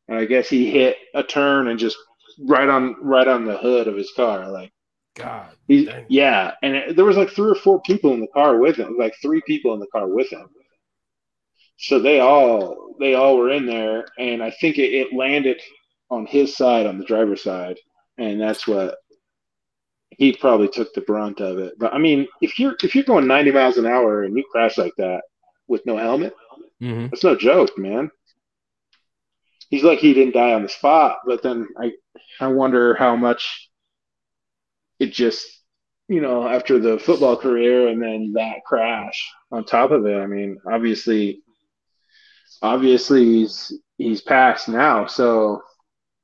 and 0.08 0.18
I 0.18 0.24
guess 0.24 0.48
he 0.48 0.70
hit 0.70 0.96
a 1.14 1.22
turn 1.22 1.68
and 1.68 1.78
just 1.78 1.96
right 2.40 2.68
on 2.68 2.96
right 3.00 3.28
on 3.28 3.44
the 3.44 3.58
hood 3.58 3.88
of 3.88 3.96
his 3.96 4.12
car. 4.16 4.50
Like 4.50 4.72
God, 5.14 5.50
he, 5.68 5.88
yeah. 6.08 6.52
And 6.62 6.74
it, 6.74 6.96
there 6.96 7.04
was 7.04 7.16
like 7.16 7.30
three 7.30 7.50
or 7.50 7.56
four 7.56 7.80
people 7.82 8.12
in 8.14 8.20
the 8.20 8.28
car 8.28 8.58
with 8.58 8.76
him, 8.76 8.96
like 8.98 9.14
three 9.20 9.42
people 9.46 9.74
in 9.74 9.80
the 9.80 9.86
car 9.88 10.08
with 10.08 10.30
him. 10.30 10.48
So 11.76 11.98
they 11.98 12.20
all 12.20 12.94
they 13.00 13.14
all 13.14 13.36
were 13.36 13.50
in 13.50 13.66
there, 13.66 14.06
and 14.18 14.42
I 14.42 14.50
think 14.50 14.78
it, 14.78 14.92
it 14.92 15.12
landed 15.12 15.60
on 16.10 16.26
his 16.26 16.56
side, 16.56 16.86
on 16.86 16.98
the 16.98 17.04
driver's 17.04 17.42
side, 17.42 17.76
and 18.18 18.40
that's 18.40 18.66
what 18.66 18.96
he 20.10 20.32
probably 20.32 20.68
took 20.68 20.92
the 20.94 21.00
brunt 21.00 21.40
of 21.40 21.58
it. 21.58 21.74
But 21.78 21.92
I 21.92 21.98
mean, 21.98 22.26
if 22.40 22.58
you're 22.58 22.76
if 22.82 22.94
you're 22.94 23.04
going 23.04 23.26
90 23.26 23.50
miles 23.52 23.76
an 23.76 23.86
hour 23.86 24.22
and 24.22 24.36
you 24.36 24.44
crash 24.50 24.78
like 24.78 24.94
that 24.98 25.22
with 25.66 25.84
no 25.86 25.96
helmet, 25.96 26.34
mm-hmm. 26.80 27.08
that's 27.08 27.24
no 27.24 27.36
joke, 27.36 27.76
man. 27.76 28.10
He's 29.70 29.82
like 29.82 29.98
he 29.98 30.14
didn't 30.14 30.34
die 30.34 30.54
on 30.54 30.62
the 30.62 30.68
spot, 30.68 31.18
but 31.26 31.42
then 31.42 31.66
I 31.78 31.92
I 32.40 32.48
wonder 32.48 32.94
how 32.94 33.16
much 33.16 33.70
it 35.00 35.12
just 35.12 35.46
you 36.08 36.20
know 36.20 36.46
after 36.46 36.78
the 36.78 36.98
football 36.98 37.36
career 37.36 37.88
and 37.88 38.00
then 38.00 38.32
that 38.34 38.64
crash 38.64 39.32
on 39.50 39.64
top 39.64 39.90
of 39.90 40.06
it. 40.06 40.16
I 40.16 40.26
mean, 40.26 40.58
obviously, 40.70 41.42
obviously 42.62 43.24
he's 43.24 43.72
he's 43.98 44.20
passed 44.20 44.68
now, 44.68 45.06
so 45.06 45.62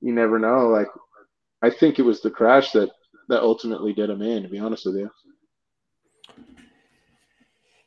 you 0.01 0.13
never 0.13 0.39
know. 0.39 0.69
Like 0.69 0.89
I 1.63 1.71
think 1.71 1.99
it 1.99 2.03
was 2.03 2.21
the 2.21 2.31
crash 2.31 2.73
that 2.73 2.91
that 3.29 3.43
ultimately 3.43 3.93
did 3.93 4.11
him 4.11 4.23
in. 4.23 4.43
To 4.43 4.49
be 4.49 4.59
honest 4.59 4.87
with 4.87 4.97
you. 4.97 5.11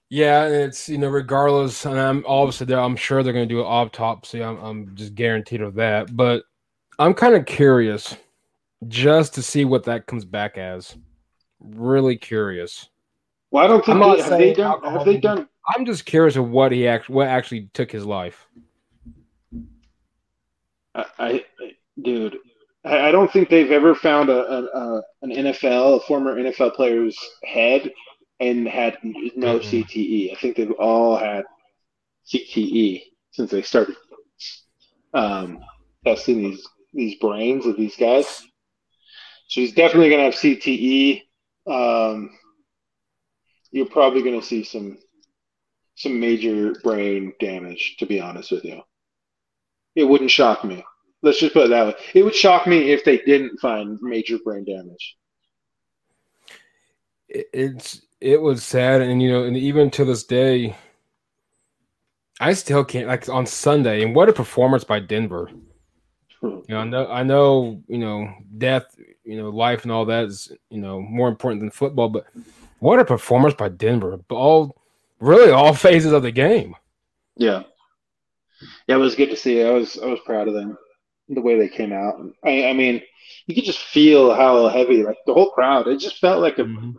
Yeah, 0.10 0.46
it's 0.46 0.90
you 0.90 1.00
know 1.00 1.10
regardless, 1.10 1.86
and 1.86 2.00
I'm 2.00 2.24
obviously 2.28 2.68
there. 2.68 2.80
I'm 2.80 2.96
sure 2.96 3.24
they're 3.24 3.34
going 3.34 3.50
to 3.50 3.54
do 3.56 3.62
an 3.62 3.66
autopsy. 3.66 4.44
I'm, 4.44 4.58
I'm 4.60 4.96
just 4.96 5.16
guaranteed 5.16 5.62
of 5.62 5.74
that. 5.76 6.16
But 6.16 6.44
I'm 7.00 7.16
kind 7.16 7.34
of 7.34 7.48
curious, 7.48 8.16
just 8.88 9.34
to 9.34 9.42
see 9.42 9.66
what 9.66 9.86
that 9.86 10.06
comes 10.06 10.24
back 10.24 10.58
as. 10.58 10.96
Really 11.60 12.16
curious. 12.16 12.90
Well, 13.50 13.64
I 13.64 13.68
don't 13.68 13.84
think 13.84 14.00
they, 14.00 14.22
have 14.22 14.38
they 14.38 14.54
done. 14.54 14.84
Have 14.84 15.06
they 15.06 15.18
done? 15.18 15.48
I'm 15.68 15.86
just 15.86 16.06
curious 16.06 16.36
of 16.36 16.50
what 16.50 16.72
he 16.72 16.88
actually 16.88 17.16
what 17.16 17.28
actually 17.28 17.70
took 17.74 17.92
his 17.92 18.06
life. 18.06 18.48
I, 20.96 21.06
I 21.18 21.46
dude, 22.02 22.38
I 22.86 23.12
don't 23.12 23.32
think 23.32 23.50
they've 23.50 23.72
ever 23.72 23.96
found 23.96 24.30
a, 24.30 24.52
a, 24.52 24.64
a, 24.64 25.04
an 25.22 25.32
NFL, 25.32 25.98
a 25.98 26.00
former 26.02 26.36
NFL 26.36 26.76
player's 26.76 27.18
head 27.44 27.92
and 28.40 28.68
had 28.68 28.98
no 29.04 29.60
mm-hmm. 29.60 29.70
CTE. 29.70 30.34
I 30.34 30.36
think 30.36 30.58
they've 30.58 30.72
all 30.72 31.16
had 31.16 31.46
CTE 32.28 33.04
since 33.32 33.52
they 33.52 33.62
started 33.62 33.96
um, 35.14 35.60
testing 36.06 36.44
these 36.44 36.68
these 36.94 37.16
brains 37.16 37.66
of 37.66 37.78
these 37.78 37.96
guys. 37.96 38.44
So 39.48 39.62
he's 39.62 39.74
definitely 39.74 40.10
going 40.10 40.20
to 40.20 40.26
have 40.26 40.34
CTE. 40.36 41.22
Um, 41.66 42.32
you're 43.72 43.86
probably 43.86 44.22
going 44.22 44.40
to 44.40 44.46
see 44.46 44.64
some 44.64 44.98
some 45.96 46.20
major 46.20 46.74
brain 46.84 47.34
damage. 47.40 47.96
To 48.00 48.06
be 48.06 48.20
honest 48.20 48.52
with 48.52 48.66
you, 48.66 48.82
it 49.96 50.04
wouldn't 50.06 50.32
shock 50.32 50.64
me. 50.64 50.84
Let's 51.22 51.40
just 51.40 51.54
put 51.54 51.68
it 51.68 51.70
that 51.70 51.88
way. 51.88 51.96
It 52.14 52.24
would 52.24 52.36
shock 52.36 52.68
me 52.68 52.92
if 52.92 53.06
they 53.06 53.18
didn't 53.20 53.60
find 53.60 53.98
major 54.02 54.38
brain 54.44 54.66
damage. 54.66 55.18
It's 57.30 58.02
it 58.20 58.42
was 58.42 58.64
sad, 58.64 59.02
and 59.02 59.22
you 59.22 59.32
know, 59.32 59.44
and 59.44 59.58
even 59.58 59.90
to 59.92 60.06
this 60.06 60.24
day, 60.24 60.76
I 62.40 62.54
still 62.54 62.84
can't 62.84 63.08
like 63.08 63.28
on 63.30 63.46
Sunday. 63.46 64.04
And 64.04 64.16
what 64.16 64.30
a 64.30 64.34
performance 64.34 64.84
by 64.84 65.00
Denver! 65.00 65.50
Hmm. 66.42 66.60
You 66.68 66.76
know, 66.76 66.80
I 66.80 66.84
know, 66.86 67.08
I 67.08 67.24
know, 67.24 67.84
you 67.88 67.98
know, 67.98 68.30
death, 68.58 68.84
you 69.24 69.38
know, 69.38 69.50
life, 69.50 69.84
and 69.84 69.92
all 69.92 70.06
that 70.06 70.26
is 70.26 70.52
you 70.70 70.82
know 70.82 71.02
more 71.02 71.30
important 71.30 71.62
than 71.62 71.72
football. 71.72 72.10
But 72.10 72.26
what 72.80 73.00
a 73.00 73.06
performance 73.06 73.56
by 73.56 73.70
Denver! 73.70 74.20
All 74.30 74.83
really 75.24 75.52
all 75.52 75.74
phases 75.74 76.12
of 76.12 76.24
the 76.24 76.32
game. 76.32 76.76
Yeah, 77.36 77.64
yeah, 78.88 78.96
it 78.96 79.00
was 79.00 79.16
good 79.16 79.30
to 79.30 79.38
see. 79.38 79.64
I 79.64 79.72
was 79.72 79.98
I 79.98 80.06
was 80.08 80.20
proud 80.26 80.48
of 80.48 80.54
them 80.54 80.78
the 81.30 81.42
way 81.42 81.58
they 81.58 81.70
came 81.70 81.94
out. 81.94 82.16
I, 82.44 82.68
I 82.68 82.74
mean, 82.74 83.02
you 83.48 83.56
could 83.56 83.64
just 83.64 83.80
feel 83.80 84.34
how 84.34 84.68
heavy, 84.68 85.04
like 85.04 85.18
the 85.26 85.34
whole 85.34 85.52
crowd. 85.52 85.88
It 85.88 86.00
just 86.00 86.20
felt 86.20 86.42
like 86.42 86.60
a, 86.60 86.64
mm-hmm. 86.64 86.92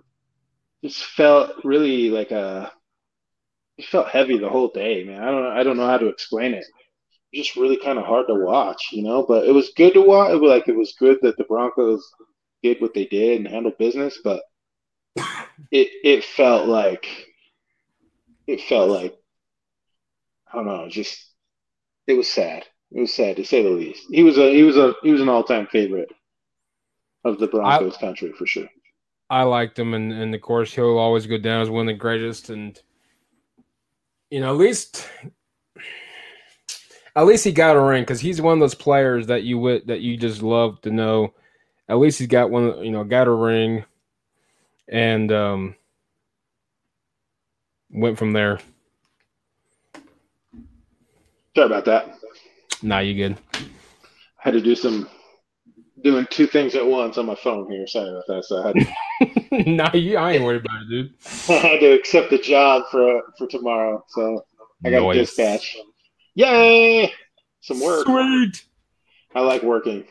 just 0.83 1.05
felt 1.05 1.53
really 1.65 2.11
like 2.11 2.31
a, 2.31 2.73
it 3.77 3.87
felt 3.87 4.09
heavy 4.09 4.39
the 4.39 4.49
whole 4.49 4.69
day, 4.69 5.05
man. 5.05 5.23
I 5.23 5.31
don't, 5.31 5.47
I 5.47 5.63
don't 5.63 5.77
know 5.77 5.87
how 5.87 5.99
to 5.99 6.09
explain 6.09 6.55
it. 6.55 6.65
It's 7.33 7.49
just 7.49 7.57
really 7.57 7.79
kind 7.79 7.99
of 7.99 8.05
hard 8.05 8.29
to 8.29 8.35
watch, 8.35 8.89
you 8.93 9.03
know. 9.03 9.25
But 9.27 9.47
it 9.47 9.53
was 9.53 9.73
good 9.77 9.95
to 9.95 10.03
watch. 10.03 10.33
It 10.33 10.41
was 10.41 10.51
like 10.51 10.69
it 10.69 10.77
was 10.77 10.95
good 10.99 11.19
that 11.23 11.37
the 11.37 11.45
Broncos 11.45 12.09
did 12.63 12.81
what 12.81 12.95
they 12.95 13.07
did 13.07 13.39
and 13.39 13.49
handled 13.49 13.77
business, 13.79 14.19
but 14.23 14.43
it 15.71 15.89
it 16.05 16.25
felt 16.25 16.69
like 16.69 17.07
it 18.47 18.61
felt 18.63 18.91
like 18.91 19.17
I 20.53 20.57
don't 20.57 20.67
know, 20.67 20.89
just 20.89 21.25
it 22.07 22.15
was 22.15 22.29
sad. 22.29 22.65
It 22.93 23.01
was 23.01 23.13
sad 23.13 23.37
to 23.37 23.45
say 23.45 23.63
the 23.63 23.71
least. 23.71 24.07
He 24.11 24.23
was 24.23 24.39
a 24.39 24.53
he 24.53 24.63
was 24.63 24.77
a 24.77 24.95
he 25.03 25.11
was 25.11 25.21
an 25.21 25.29
all 25.29 25.43
time 25.43 25.67
favorite 25.67 26.11
of 27.25 27.39
the 27.39 27.47
Broncos 27.47 27.97
I, 27.97 28.01
country 28.01 28.33
for 28.33 28.47
sure. 28.47 28.69
I 29.31 29.43
liked 29.43 29.79
him, 29.79 29.95
and 29.95 30.13
and 30.13 30.35
of 30.35 30.41
course 30.41 30.73
he'll 30.73 30.99
always 30.99 31.27
go 31.27 31.39
down 31.39 31.63
as 31.63 31.71
one 31.71 31.89
of 31.89 31.95
the 31.95 31.99
greatest. 31.99 32.51
And 32.51 32.81
you 34.31 34.41
know, 34.41 34.51
at 34.51 34.59
least 34.59 35.09
at 37.17 37.27
least 37.27 37.45
he 37.45 37.53
got 37.53 37.77
a 37.77 37.81
ring 37.81 38.03
because 38.03 38.21
he's 38.21 38.41
one 38.41 38.55
of 38.55 38.61
those 38.61 38.75
players 38.75 39.27
that 39.29 39.43
you 39.43 39.59
would 39.59 39.87
that 39.89 40.01
you 40.01 40.17
just 40.17 40.43
love 40.43 40.81
to 40.83 40.91
know. 40.91 41.35
At 41.89 41.99
least 41.99 42.19
he's 42.19 42.29
got 42.29 42.51
one, 42.51 42.83
you 42.85 42.91
know, 42.91 43.05
got 43.05 43.27
a 43.27 43.33
ring, 43.33 43.85
and 44.89 45.31
um, 45.33 45.77
went 47.95 48.19
from 48.19 48.33
there. 48.33 48.59
Sorry 51.57 51.67
about 51.67 51.85
that. 51.85 52.19
Nah, 52.83 52.99
you 52.99 53.15
good. 53.15 53.39
I 53.55 53.59
had 54.39 54.55
to 54.55 54.61
do 54.61 54.75
some 54.75 55.09
doing 56.03 56.27
two 56.29 56.47
things 56.47 56.75
at 56.75 56.85
once 56.85 57.17
on 57.17 57.27
my 57.27 57.37
phone 57.37 57.71
here. 57.71 57.87
Sorry 57.87 58.11
about 58.11 58.27
that. 58.27 58.45
So 58.45 58.63
I 58.63 58.67
had 58.67 58.77
to, 58.77 59.71
nah, 59.71 59.93
you, 59.95 60.17
I 60.19 60.33
ain't 60.33 60.45
worried 60.45 60.65
about 60.65 60.83
it, 60.83 60.89
dude. 60.91 61.15
I 61.49 61.53
had 61.53 61.81
to 61.81 61.93
accept 61.93 62.33
a 62.33 62.39
job 62.39 62.83
for 62.91 63.23
for 63.39 63.47
tomorrow, 63.47 64.05
so 64.09 64.45
I 64.85 64.91
got 64.91 65.09
a 65.09 65.15
dispatch. 65.15 65.77
Yay! 66.35 67.13
Some 67.61 67.81
work. 67.81 68.05
Sweet. 68.05 68.65
I 69.35 69.41
like 69.41 69.63
working. 69.63 70.05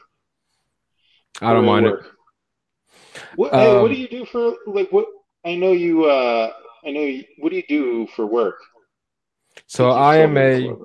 I 1.42 1.54
don't 1.54 1.66
mind 1.66 1.86
work. 1.86 2.06
it. 2.06 3.20
What, 3.36 3.54
um, 3.54 3.60
hey, 3.60 3.82
what 3.82 3.90
do 3.90 3.96
you 3.96 4.08
do 4.08 4.26
for 4.26 4.56
like 4.66 4.90
what? 4.92 5.06
I 5.46 5.56
know 5.56 5.74
you. 5.74 6.06
uh 6.06 6.54
I 6.86 6.92
know. 6.92 7.02
You, 7.02 7.24
what 7.40 7.50
do 7.50 7.56
you 7.56 7.64
do 7.68 8.08
for 8.08 8.26
work? 8.26 8.58
So 9.68 9.92
I 9.92 10.18
am 10.18 10.38
a 10.38 10.76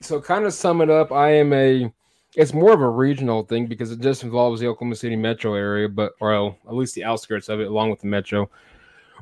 so 0.00 0.20
kind 0.20 0.44
of 0.44 0.52
sum 0.52 0.80
it 0.80 0.90
up, 0.90 1.12
I 1.12 1.30
am 1.30 1.52
a 1.52 1.92
it's 2.36 2.52
more 2.52 2.72
of 2.72 2.82
a 2.82 2.88
regional 2.88 3.44
thing 3.44 3.66
because 3.66 3.90
it 3.90 4.00
just 4.00 4.22
involves 4.22 4.60
the 4.60 4.66
Oklahoma 4.66 4.96
City 4.96 5.16
metro 5.16 5.54
area, 5.54 5.88
but 5.88 6.12
or 6.20 6.34
at 6.34 6.74
least 6.74 6.94
the 6.94 7.04
outskirts 7.04 7.48
of 7.48 7.60
it, 7.60 7.66
along 7.68 7.90
with 7.90 8.00
the 8.00 8.06
metro. 8.06 8.50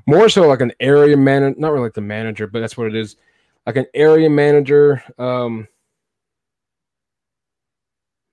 more 0.07 0.29
so 0.29 0.49
like 0.49 0.61
an 0.61 0.73
area 0.81 1.17
manager, 1.17 1.59
not 1.59 1.73
really 1.73 1.85
like 1.85 1.95
the 1.95 2.01
manager, 2.01 2.47
but 2.47 2.61
that's 2.61 2.77
what 2.77 2.89
it 2.89 2.97
is, 2.97 3.17
like 3.67 3.77
an 3.77 3.87
area 3.95 4.29
manager. 4.29 5.03
Um, 5.19 5.69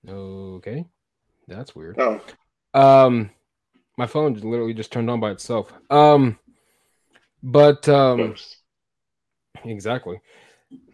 okay, 0.08 0.84
that's 1.46 1.74
weird. 1.76 1.98
Oh, 2.00 2.20
Um, 2.74 3.30
my 3.96 4.06
phone 4.06 4.34
literally 4.34 4.74
just 4.74 4.90
turned 4.92 5.10
on 5.10 5.20
by 5.20 5.30
itself. 5.30 5.72
Um, 5.90 6.38
but 7.42 7.88
um, 7.88 8.20
oops. 8.20 8.56
exactly. 9.64 10.20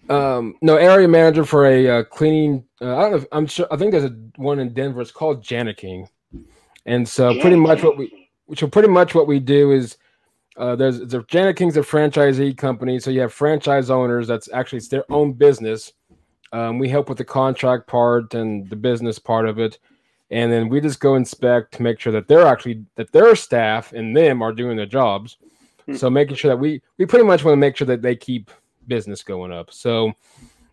Um, 0.08 0.54
no 0.62 0.76
area 0.76 1.06
manager 1.06 1.44
for 1.44 1.66
a 1.66 1.88
uh, 2.00 2.04
cleaning. 2.04 2.64
Uh, 2.80 2.96
I 2.96 3.02
don't 3.02 3.10
know. 3.10 3.16
If, 3.18 3.26
I'm 3.32 3.46
sure. 3.46 3.66
I 3.70 3.76
think 3.76 3.92
there's 3.92 4.04
a 4.04 4.16
one 4.36 4.58
in 4.58 4.72
Denver. 4.72 5.00
It's 5.02 5.10
called 5.10 5.48
Jani-King, 5.48 6.08
and 6.86 7.06
so 7.06 7.38
pretty 7.40 7.56
much 7.56 7.82
what 7.82 7.98
we 7.98 8.30
so 8.56 8.66
pretty 8.66 8.88
much 8.88 9.14
what 9.14 9.26
we 9.26 9.38
do 9.38 9.72
is 9.72 9.98
uh, 10.56 10.74
there's 10.76 11.00
the 11.00 11.24
Jani-King's 11.30 11.76
a 11.76 11.82
franchisee 11.82 12.56
company, 12.56 12.98
so 12.98 13.10
you 13.10 13.20
have 13.20 13.34
franchise 13.34 13.90
owners. 13.90 14.26
That's 14.26 14.48
actually 14.52 14.78
it's 14.78 14.88
their 14.88 15.10
own 15.12 15.34
business. 15.34 15.92
Um, 16.52 16.78
we 16.78 16.88
help 16.88 17.10
with 17.10 17.18
the 17.18 17.24
contract 17.24 17.86
part 17.86 18.32
and 18.32 18.68
the 18.70 18.76
business 18.76 19.18
part 19.18 19.46
of 19.46 19.58
it, 19.58 19.78
and 20.30 20.50
then 20.50 20.70
we 20.70 20.80
just 20.80 21.00
go 21.00 21.16
inspect 21.16 21.74
to 21.74 21.82
make 21.82 22.00
sure 22.00 22.12
that 22.12 22.28
they're 22.28 22.46
actually 22.46 22.86
that 22.94 23.12
their 23.12 23.36
staff 23.36 23.92
and 23.92 24.16
them 24.16 24.40
are 24.40 24.52
doing 24.52 24.78
their 24.78 24.86
jobs. 24.86 25.36
So 25.96 26.10
making 26.10 26.36
sure 26.36 26.50
that 26.50 26.56
we 26.58 26.82
we 26.98 27.06
pretty 27.06 27.24
much 27.24 27.44
want 27.44 27.54
to 27.54 27.56
make 27.58 27.76
sure 27.76 27.86
that 27.86 28.02
they 28.02 28.16
keep 28.16 28.50
business 28.86 29.22
going 29.22 29.52
up. 29.52 29.72
So 29.72 30.12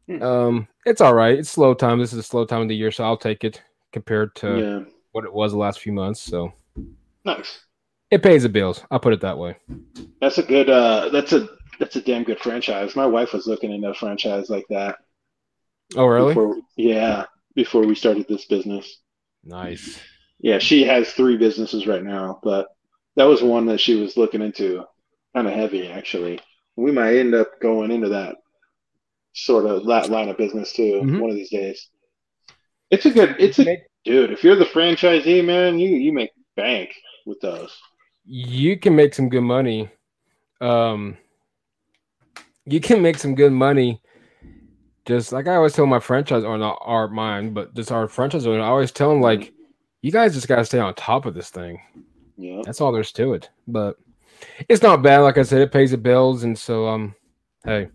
Hmm. 0.08 0.22
um, 0.22 0.68
it's 0.86 1.02
all 1.02 1.14
right. 1.16 1.38
It's 1.40 1.50
slow 1.50 1.74
time. 1.74 2.00
This 2.00 2.14
is 2.14 2.20
a 2.20 2.24
slow 2.24 2.46
time 2.46 2.62
of 2.62 2.68
the 2.68 2.76
year, 2.76 2.92
so 2.92 3.04
I'll 3.04 3.18
take 3.18 3.44
it 3.44 3.62
compared 3.92 4.36
to 4.36 4.60
yeah, 4.60 4.92
what 5.14 5.26
it 5.26 5.34
was 5.34 5.52
the 5.52 5.58
last 5.58 5.80
few 5.80 5.92
months. 5.94 6.22
So 6.22 6.54
nice. 7.24 7.60
it 8.12 8.22
pays 8.22 8.44
the 8.44 8.50
bills. 8.50 8.84
I'll 8.92 9.00
put 9.00 9.14
it 9.14 9.22
that 9.22 9.38
way. 9.38 9.58
That's 10.22 10.38
a 10.38 10.44
good. 10.44 10.70
Uh, 10.70 11.10
that's 11.10 11.34
a 11.34 11.48
that's 11.80 11.96
a 11.96 12.02
damn 12.02 12.24
good 12.24 12.40
franchise. 12.40 12.96
My 12.96 13.08
wife 13.08 13.34
was 13.34 13.48
looking 13.48 13.72
into 13.72 13.90
a 13.90 13.94
franchise 13.96 14.50
like 14.50 14.66
that. 14.70 14.98
Oh, 15.96 16.06
really? 16.06 16.30
Before, 16.36 16.58
yeah, 16.78 17.26
before 17.56 17.86
we 17.86 17.96
started 17.96 18.28
this 18.28 18.46
business. 18.46 19.00
Nice. 19.44 20.00
Yeah, 20.40 20.60
she 20.60 20.84
has 20.84 21.12
three 21.14 21.38
businesses 21.38 21.88
right 21.88 22.04
now, 22.04 22.40
but 22.44 22.68
that 23.16 23.24
was 23.26 23.42
one 23.42 23.66
that 23.68 23.80
she 23.80 23.96
was 23.96 24.18
looking 24.18 24.42
into, 24.42 24.84
kind 25.36 25.48
of 25.48 25.54
heavy 25.54 25.88
actually. 25.88 26.40
We 26.78 26.92
might 26.92 27.16
end 27.18 27.36
up 27.36 27.60
going 27.62 27.92
into 27.92 28.10
that 28.10 28.38
sort 29.34 29.66
of 29.66 29.86
that 29.88 30.10
line 30.10 30.30
of 30.30 30.38
business 30.38 30.72
too 30.74 31.02
Mhm. 31.04 31.20
one 31.20 31.30
of 31.30 31.36
these 31.36 31.50
days. 31.50 31.90
It's 32.90 33.06
a 33.06 33.12
good. 33.12 33.36
It's 33.40 33.60
a 33.60 33.78
dude. 34.06 34.32
If 34.32 34.44
you're 34.44 34.56
the 34.56 34.66
franchisee, 34.66 35.44
man, 35.44 35.78
you 35.80 35.90
you 35.90 36.14
make 36.14 36.32
bank 36.56 36.90
with 37.26 37.40
those. 37.42 37.78
you 38.28 38.76
can 38.80 38.96
make 38.96 39.14
some 39.14 39.30
good 39.30 39.42
money. 39.44 39.88
Um, 40.60 41.16
you 42.66 42.80
can 42.80 43.02
make 43.04 43.18
some 43.20 43.36
good 43.36 43.52
money. 43.52 44.02
Just 45.06 45.32
like 45.32 45.48
I 45.48 45.56
always 45.56 45.74
tell 45.74 45.86
my 45.86 46.00
franchise 46.00 46.44
or 46.44 46.58
not 46.58 46.80
our 46.82 47.08
mine, 47.08 47.54
but 47.54 47.76
just 47.76 47.92
our 47.92 48.08
franchise 48.08 48.48
owner, 48.48 48.64
I 48.64 48.68
always 48.68 48.92
tell 48.92 49.10
them 49.12 49.22
like, 49.22 49.54
you 50.02 50.12
guys 50.12 50.34
just 50.34 50.48
gotta 50.48 50.66
stay 50.66 50.80
on 50.80 50.96
top 50.96 51.26
of 51.28 51.36
this 51.36 51.52
thing. 51.52 51.80
Yeah. 52.38 52.62
That's 52.66 52.82
all 52.82 52.92
there's 52.92 53.12
to 53.14 53.34
it. 53.34 53.50
But 53.68 53.98
it's 54.70 54.82
not 54.84 55.02
bad. 55.02 55.20
Like 55.20 55.38
I 55.38 55.44
said, 55.44 55.62
it 55.62 55.72
pays 55.72 55.92
the 55.92 55.98
bills, 55.98 56.44
and 56.44 56.58
so 56.58 56.88
um, 56.88 57.16
hey, 57.64 57.90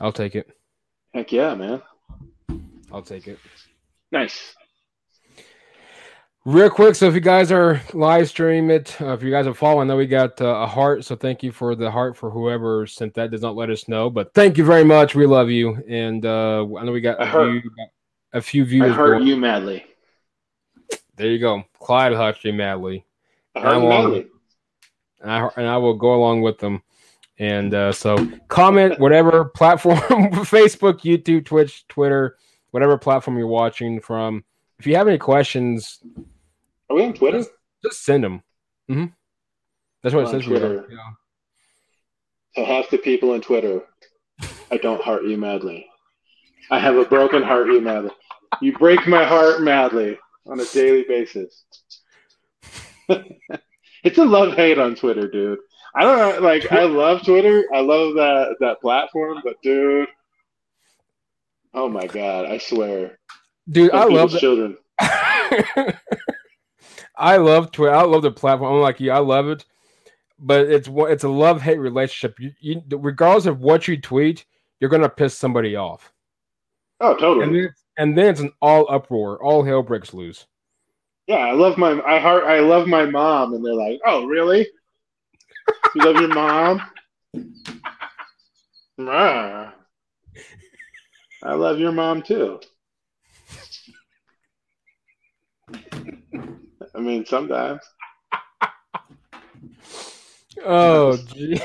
I'll 0.00 0.12
take 0.12 0.34
it. 0.34 0.48
Heck 1.14 1.32
yeah, 1.32 1.54
man. 1.54 1.82
I'll 2.92 3.02
take 3.02 3.26
it. 3.28 3.38
Nice. 4.12 4.54
Real 6.46 6.70
quick, 6.70 6.94
so 6.94 7.06
if 7.06 7.12
you 7.14 7.20
guys 7.20 7.52
are 7.52 7.82
live 7.92 8.26
stream 8.28 8.70
it, 8.70 8.98
uh, 9.00 9.12
if 9.12 9.22
you 9.22 9.30
guys 9.30 9.46
are 9.46 9.52
following, 9.52 9.88
I 9.88 9.92
know 9.92 9.98
we 9.98 10.06
got 10.06 10.40
uh, 10.40 10.46
a 10.46 10.66
heart, 10.66 11.04
so 11.04 11.14
thank 11.14 11.42
you 11.42 11.52
for 11.52 11.74
the 11.74 11.90
heart 11.90 12.16
for 12.16 12.30
whoever 12.30 12.86
sent 12.86 13.12
that. 13.14 13.30
Does 13.30 13.42
not 13.42 13.56
let 13.56 13.68
us 13.68 13.88
know, 13.88 14.08
but 14.08 14.32
thank 14.32 14.56
you 14.56 14.64
very 14.64 14.82
much. 14.82 15.14
We 15.14 15.26
love 15.26 15.50
you, 15.50 15.76
and 15.86 16.24
uh, 16.24 16.62
I 16.78 16.84
know 16.84 16.92
we 16.92 17.02
got 17.02 17.20
I 17.20 17.26
a 17.28 17.60
few, 17.60 17.70
a 18.32 18.40
few 18.40 18.62
I 18.62 18.66
viewers. 18.66 18.96
hurt 18.96 19.18
going- 19.18 19.26
you 19.26 19.36
madly. 19.36 19.84
There 21.16 21.28
you 21.28 21.38
go, 21.38 21.62
Clyde 21.78 22.12
hurt 22.14 22.42
you 22.42 22.54
madly, 22.54 23.04
I 23.54 23.60
hurt 23.60 23.82
you 23.82 23.88
madly. 23.90 24.26
And 25.20 25.30
I 25.30 25.48
and 25.56 25.66
I 25.66 25.76
will 25.76 25.94
go 25.94 26.14
along 26.14 26.42
with 26.42 26.58
them. 26.58 26.82
And 27.38 27.72
uh, 27.72 27.92
so, 27.92 28.16
comment 28.48 28.98
whatever 29.00 29.46
platform, 29.46 29.96
Facebook, 30.44 31.00
YouTube, 31.00 31.46
Twitch, 31.46 31.86
Twitter, 31.88 32.36
whatever 32.70 32.98
platform 32.98 33.38
you're 33.38 33.46
watching 33.46 34.00
from. 34.00 34.44
If 34.78 34.86
you 34.86 34.96
have 34.96 35.08
any 35.08 35.18
questions, 35.18 36.00
Are 36.88 36.96
we 36.96 37.04
on 37.04 37.14
Twitter? 37.14 37.38
Just, 37.38 37.50
just 37.84 38.04
send 38.04 38.24
them. 38.24 38.42
hmm 38.88 39.06
That's 40.02 40.14
what 40.14 40.24
it 40.24 40.30
says. 40.30 40.44
Twitter. 40.44 40.86
Yeah. 40.90 40.98
To 42.56 42.64
half 42.64 42.90
the 42.90 42.98
people 42.98 43.30
on 43.32 43.40
Twitter, 43.40 43.82
I 44.70 44.76
don't 44.76 45.02
heart 45.02 45.24
you 45.24 45.36
madly. 45.38 45.86
I 46.70 46.78
have 46.78 46.96
a 46.96 47.04
broken 47.04 47.42
heart 47.42 47.68
you 47.68 47.80
madly. 47.80 48.10
You 48.60 48.76
break 48.76 49.06
my 49.06 49.24
heart 49.24 49.62
madly 49.62 50.18
on 50.46 50.60
a 50.60 50.64
daily 50.66 51.04
basis. 51.08 51.64
it's 54.04 54.18
a 54.18 54.24
love 54.24 54.54
hate 54.54 54.78
on 54.78 54.94
Twitter, 54.94 55.28
dude. 55.28 55.58
I 55.94 56.02
don't 56.02 56.18
know, 56.18 56.46
like 56.46 56.70
I 56.70 56.84
love 56.84 57.24
Twitter. 57.24 57.64
I 57.74 57.80
love 57.80 58.14
that 58.14 58.56
that 58.60 58.80
platform, 58.80 59.38
but 59.44 59.56
dude, 59.62 60.08
oh 61.74 61.88
my 61.88 62.06
god, 62.06 62.46
I 62.46 62.58
swear, 62.58 63.18
Dude, 63.68 63.90
I 63.92 64.04
love 64.04 64.30
children. 64.32 64.76
I 67.16 67.36
love 67.36 67.72
Twitter. 67.72 67.94
I 67.94 68.02
love 68.02 68.22
the 68.22 68.30
platform. 68.30 68.74
I'm 68.76 68.80
like 68.80 69.00
you. 69.00 69.10
I 69.10 69.18
love 69.18 69.48
it, 69.48 69.64
but 70.38 70.66
it's 70.68 70.88
it's 70.90 71.24
a 71.24 71.28
love 71.28 71.60
hate 71.60 71.78
relationship. 71.78 72.38
You, 72.38 72.52
you, 72.60 72.82
regardless 72.98 73.46
of 73.46 73.60
what 73.60 73.86
you 73.88 74.00
tweet, 74.00 74.46
you're 74.80 74.90
gonna 74.90 75.08
piss 75.08 75.36
somebody 75.36 75.76
off, 75.76 76.12
Oh, 77.00 77.10
and 77.12 77.18
totally. 77.20 77.60
then 77.62 77.74
and 77.98 78.16
then 78.16 78.26
it's 78.28 78.40
an 78.40 78.52
all 78.62 78.90
uproar. 78.90 79.42
All 79.42 79.62
hell 79.64 79.82
breaks 79.82 80.14
loose. 80.14 80.46
Yeah, 81.30 81.46
I 81.46 81.52
love 81.52 81.78
my 81.78 81.92
I 82.04 82.18
heart 82.18 82.42
I 82.42 82.58
love 82.58 82.88
my 82.88 83.06
mom, 83.06 83.54
and 83.54 83.64
they're 83.64 83.72
like, 83.72 84.00
"Oh, 84.04 84.24
really? 84.26 84.66
You 85.94 86.02
love 86.02 86.16
your 86.16 86.34
mom?" 86.34 86.82
Rah. 88.98 89.70
I 91.44 91.52
love 91.54 91.78
your 91.78 91.92
mom 91.92 92.22
too. 92.22 92.58
I 96.96 96.98
mean, 96.98 97.24
sometimes 97.24 97.80
Oh, 100.64 101.16
gee. 101.16 101.60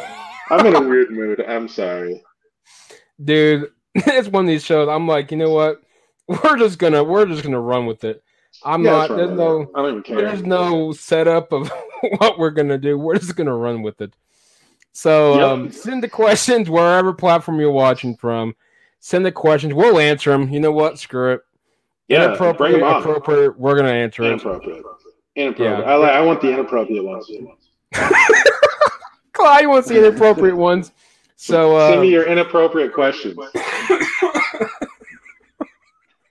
I'm 0.51 0.63
in 0.67 0.75
a 0.75 0.87
weird 0.87 1.09
mood. 1.09 1.41
I'm 1.41 1.67
sorry. 1.67 2.21
dude, 3.23 3.71
it's 3.95 4.27
one 4.27 4.45
of 4.45 4.47
these 4.47 4.63
shows. 4.63 4.89
I'm 4.89 5.07
like, 5.07 5.31
you 5.31 5.37
know 5.37 5.49
what? 5.49 5.81
We're 6.27 6.59
just 6.59 6.77
gonna 6.77 7.03
we're 7.03 7.25
just 7.25 7.41
gonna 7.41 7.59
run 7.59 7.87
with 7.87 8.03
it. 8.03 8.23
I'm 8.63 8.83
Yeah, 8.83 8.91
not. 8.91 9.09
There's 9.15 9.31
no. 9.31 9.69
I 9.75 9.81
don't 9.81 9.89
even 9.91 10.03
care. 10.03 10.17
there's 10.17 10.43
no 10.43 10.91
setup 10.93 11.51
of 11.51 11.71
what 12.17 12.37
we're 12.39 12.51
gonna 12.51 12.77
do. 12.77 12.97
We're 12.97 13.17
just 13.17 13.35
gonna 13.35 13.55
run 13.55 13.81
with 13.81 14.01
it. 14.01 14.13
So 14.91 15.33
Yep. 15.35 15.41
um, 15.47 15.71
send 15.71 16.01
the 16.03 16.09
questions 16.09 16.69
wherever 16.69 17.13
platform 17.13 17.59
you're 17.59 17.71
watching 17.71 18.15
from. 18.15 18.55
Send 18.99 19.25
the 19.25 19.31
questions. 19.31 19.73
We'll 19.73 19.99
answer 19.99 20.31
them. 20.31 20.49
You 20.49 20.59
know 20.59 20.71
what? 20.71 20.97
Screw 20.97 21.33
it. 21.33 21.41
Yeah, 22.07 22.25
Inappropriate, 22.25 22.81
appropriate. 22.81 23.59
We're 23.59 23.75
gonna 23.75 23.89
answer 23.89 24.23
it. 24.23 24.27
Inappropriate. 24.33 24.83
Inappropriate. 25.35 25.79
Yeah. 25.79 25.91
I 25.91 25.95
like. 25.95 26.11
I 26.11 26.21
want 26.21 26.41
the 26.41 26.51
inappropriate 26.51 27.03
ones. 27.03 27.29
Clyde 29.33 29.67
wants 29.67 29.89
the 29.89 29.97
inappropriate 29.97 30.55
ones. 30.55 30.91
So 31.35 31.77
Send 31.89 32.01
me 32.01 32.07
uh, 32.07 32.11
your 32.11 32.23
inappropriate 32.25 32.93
questions. 32.93 33.37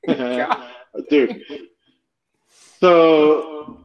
Dude. 1.10 1.42
So, 2.84 3.78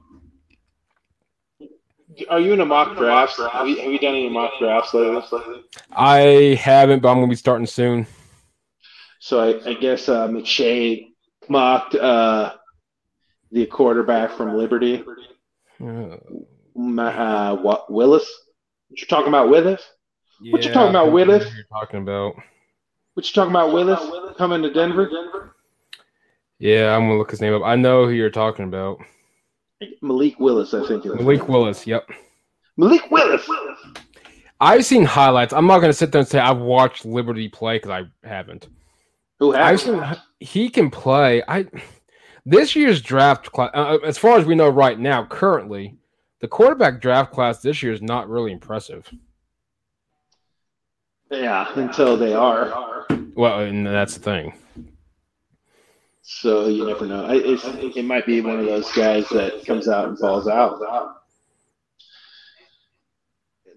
are 2.29 2.41
you 2.41 2.51
in 2.51 2.59
a 2.59 2.65
mock 2.65 2.97
draft? 2.97 3.39
Have 3.39 3.65
you, 3.65 3.77
have 3.77 3.89
you 3.93 3.97
done 3.97 4.13
any 4.13 4.27
mock 4.27 4.51
drafts 4.59 4.93
lately? 4.93 5.63
I 5.93 6.59
haven't, 6.61 7.01
but 7.01 7.07
I'm 7.09 7.19
gonna 7.19 7.27
be 7.27 7.35
starting 7.35 7.65
soon. 7.65 8.07
So 9.21 9.39
I, 9.39 9.69
I 9.69 9.73
guess 9.75 10.09
uh, 10.09 10.27
McShay 10.27 11.13
mocked 11.47 11.95
uh, 11.95 12.55
the 13.53 13.67
quarterback 13.67 14.31
from 14.31 14.57
Liberty, 14.57 15.05
Uh, 15.79 17.55
what 17.55 17.89
Willis. 17.89 18.29
What 18.89 18.99
you 18.99 19.07
talking 19.07 19.29
about, 19.29 19.47
Willis? 19.49 19.81
What 20.41 20.65
you 20.65 20.73
talking 20.73 20.89
about, 20.89 21.13
Willis? 21.13 21.45
what 21.45 21.53
You're 21.55 21.63
talking 21.71 22.01
about. 22.01 22.35
What 23.13 23.25
you 23.29 23.33
talking 23.33 23.51
about, 23.51 23.71
Willis? 23.71 24.35
Coming 24.37 24.61
to 24.63 24.73
Denver? 24.73 25.55
Yeah, 26.59 26.95
I'm 26.95 27.03
gonna 27.03 27.17
look 27.17 27.31
his 27.31 27.41
name 27.41 27.53
up. 27.53 27.63
I 27.63 27.75
know 27.75 28.05
who 28.05 28.11
you're 28.11 28.29
talking 28.29 28.65
about. 28.65 28.99
Malik 30.01 30.39
Willis, 30.39 30.73
I 30.73 30.85
think. 30.87 31.05
Malik 31.05 31.47
Willis. 31.47 31.87
Yep. 31.87 32.09
Malik 32.75 33.09
Willis. 33.09 33.49
I've 34.59 34.85
seen 34.85 35.05
highlights. 35.05 35.53
I'm 35.53 35.67
not 35.67 35.79
gonna 35.79 35.93
sit 35.93 36.11
there 36.11 36.19
and 36.19 36.27
say 36.27 36.39
I've 36.39 36.57
watched 36.57 37.05
Liberty 37.05 37.47
play 37.47 37.77
because 37.77 37.91
I 37.91 38.27
haven't. 38.27 38.67
Who 39.39 39.55
I've 39.55 39.81
has? 39.81 39.83
seen 39.83 40.03
he 40.41 40.69
can 40.69 40.89
play. 40.91 41.41
I 41.47 41.65
this 42.45 42.75
year's 42.75 43.01
draft 43.01 43.51
class, 43.51 43.71
uh, 43.73 43.97
as 44.05 44.17
far 44.17 44.37
as 44.37 44.45
we 44.45 44.55
know 44.55 44.67
right 44.69 44.99
now, 44.99 45.25
currently, 45.25 45.97
the 46.41 46.47
quarterback 46.47 46.99
draft 46.99 47.31
class 47.31 47.61
this 47.61 47.81
year 47.81 47.93
is 47.93 48.01
not 48.01 48.29
really 48.29 48.51
impressive. 48.51 49.09
Yeah, 51.31 51.71
until 51.75 52.17
they 52.17 52.33
are. 52.33 53.05
Well, 53.35 53.61
and 53.61 53.85
that's 53.85 54.15
the 54.15 54.19
thing. 54.19 54.53
So 56.31 56.67
you 56.67 56.85
never 56.85 57.07
know. 57.07 57.25
It's, 57.27 57.65
it 57.65 58.05
might 58.05 58.23
be 58.23 58.39
one 58.39 58.59
of 58.59 58.65
those 58.67 58.91
guys 58.91 59.27
that 59.29 59.65
comes 59.65 59.87
out 59.87 60.09
and 60.09 60.19
falls 60.19 60.47
out. 60.47 60.79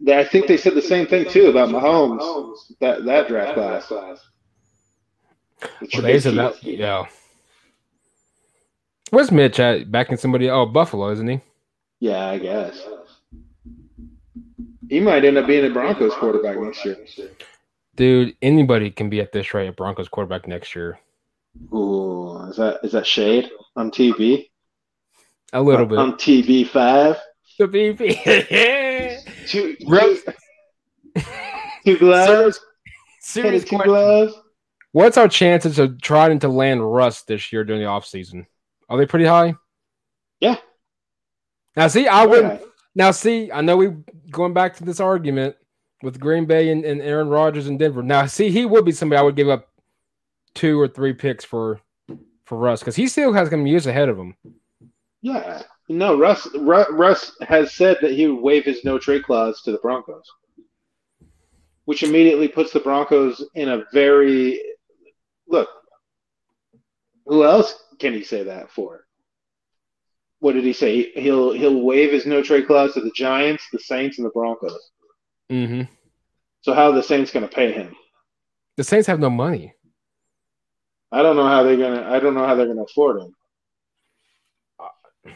I 0.07 0.25
think 0.25 0.49
they 0.49 0.59
said 0.59 0.75
the 0.75 0.83
same 0.83 1.07
thing 1.07 1.27
too 1.31 1.47
about 1.47 1.71
Mahomes. 1.71 2.77
That 2.79 3.07
that 3.07 3.29
draft 3.29 3.55
class. 3.55 3.91
Well, 3.91 4.19
they 6.03 6.21
said 6.21 6.35
that, 6.35 6.62
yeah. 6.62 7.07
Where's 9.09 9.33
Mitch 9.33 9.59
at? 9.59 9.91
Backing 9.91 10.19
somebody? 10.19 10.51
Oh, 10.51 10.67
Buffalo, 10.67 11.11
isn't 11.11 11.29
he? 11.29 11.41
Yeah, 12.01 12.27
I 12.29 12.38
guess. 12.38 12.87
He 14.91 15.01
might 15.01 15.25
end 15.25 15.38
up 15.38 15.47
being 15.47 15.65
a 15.65 15.71
Broncos 15.71 16.12
quarterback 16.17 16.59
next 16.59 16.85
year. 16.85 16.99
Dude, 17.97 18.37
anybody 18.43 18.91
can 18.91 19.09
be 19.09 19.23
at 19.23 19.33
this 19.33 19.55
rate 19.55 19.69
a 19.69 19.73
Broncos 19.73 20.09
quarterback 20.09 20.47
next 20.47 20.77
year. 20.77 20.99
Ooh, 21.73 22.47
is 22.49 22.57
that 22.57 22.81
is 22.83 22.93
that 22.93 23.07
shade 23.07 23.51
on 23.77 23.91
TV? 23.91 24.49
A 25.53 25.62
little 25.62 25.83
on, 25.83 25.88
bit 25.88 25.99
on 25.99 26.12
TV 26.15 26.67
five. 26.67 27.17
The 27.59 27.69
BB. 27.69 29.23
two, 29.47 29.77
two, 29.77 30.23
two 31.85 31.99
gloves. 31.99 32.61
Serious 33.21 33.65
two 33.65 33.77
question. 33.77 33.91
gloves. 33.93 34.35
What's 34.93 35.17
our 35.17 35.29
chances 35.29 35.79
of 35.79 36.01
trying 36.01 36.38
to 36.41 36.49
land 36.49 36.93
Russ 36.93 37.23
this 37.23 37.53
year 37.53 37.65
during 37.65 37.83
the 37.83 37.88
offseason? 37.88 38.47
Are 38.88 38.99
they 38.99 39.07
pretty 39.07 39.25
high? 39.25 39.55
Yeah. 40.41 40.57
Now, 41.77 41.88
see, 41.88 42.07
I 42.07 42.27
would 42.27 42.43
Yeah. 42.43 42.49
not 42.49 42.62
Now, 42.95 43.11
see, 43.11 43.51
I 43.51 43.62
know 43.62 43.77
we 43.77 43.88
going 44.31 44.53
back 44.53 44.77
to 44.77 44.85
this 44.85 45.01
argument 45.01 45.57
with 46.03 46.21
Green 46.21 46.45
Bay 46.45 46.71
and, 46.71 46.85
and 46.85 47.01
Aaron 47.01 47.29
Rodgers 47.29 47.69
and 47.69 47.79
Denver. 47.79 48.03
Now, 48.03 48.27
see, 48.27 48.51
he 48.51 48.67
would 48.67 48.85
be 48.85 48.93
somebody 48.93 49.19
I 49.19 49.23
would 49.23 49.37
give 49.37 49.49
up 49.49 49.69
two 50.55 50.81
or 50.81 50.88
three 50.88 51.12
picks 51.12 51.45
for 51.45 51.81
for 52.45 52.59
Russ 52.59 52.81
because 52.81 52.97
he 52.97 53.07
still 53.07 53.33
has 53.33 53.51
some 53.51 53.67
years 53.67 53.87
ahead 53.87 54.09
of 54.09 54.19
him. 54.19 54.37
Yeah. 55.23 55.62
No, 55.88 56.19
Russ, 56.19 56.49
Russ 56.57 56.88
Russ 56.91 57.37
has 57.43 57.75
said 57.75 57.99
that 58.03 58.12
he 58.12 58.27
would 58.27 58.43
waive 58.43 58.65
his 58.65 58.85
no 58.85 58.99
trade 58.99 59.25
clause 59.25 59.61
to 59.62 59.73
the 59.73 59.79
Broncos, 59.79 60.25
which 61.85 62.03
immediately 62.03 62.49
puts 62.49 62.73
the 62.73 62.81
Broncos 62.81 63.45
in 63.55 63.69
a 63.69 63.85
very 63.93 64.61
look. 65.49 65.69
Who 67.27 67.45
else 67.45 67.83
can 67.99 68.12
he 68.12 68.23
say 68.23 68.45
that 68.45 68.71
for? 68.71 69.07
What 70.38 70.55
did 70.55 70.65
he 70.65 70.73
say? 70.73 71.12
He'll 71.12 71.53
he'll 71.53 71.83
waive 71.83 72.12
his 72.12 72.27
no 72.27 72.43
trade 72.43 72.67
clause 72.67 72.95
to 72.95 73.01
the 73.01 73.12
Giants, 73.15 73.65
the 73.73 73.79
Saints, 73.79 74.19
and 74.19 74.27
the 74.27 74.31
Broncos. 74.31 74.91
Mm-hmm. 75.51 75.83
So 76.62 76.75
how 76.75 76.91
are 76.91 76.95
the 76.95 77.03
Saints 77.03 77.31
going 77.31 77.47
to 77.47 77.55
pay 77.55 77.73
him? 77.73 77.95
The 78.77 78.85
Saints 78.85 79.07
have 79.07 79.21
no 79.21 79.31
money. 79.31 79.75
I 81.12 81.22
don't 81.22 81.37
know 81.37 81.46
how 81.46 81.62
they're 81.62 81.77
gonna. 81.77 82.11
I 82.11 82.18
don't 82.20 82.35
know 82.35 82.46
how 82.46 82.55
they're 82.55 82.66
gonna 82.66 82.85
afford 82.85 83.20
him. 83.22 83.35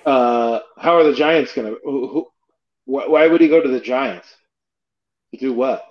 Uh, 0.04 0.60
how 0.78 0.96
are 0.96 1.04
the 1.04 1.14
Giants 1.14 1.52
gonna? 1.54 1.74
Who, 1.84 2.08
who, 2.08 2.26
why 2.86 3.26
would 3.28 3.40
he 3.40 3.48
go 3.48 3.60
to 3.60 3.68
the 3.68 3.80
Giants? 3.80 4.28
To 5.32 5.40
do 5.40 5.52
what? 5.52 5.84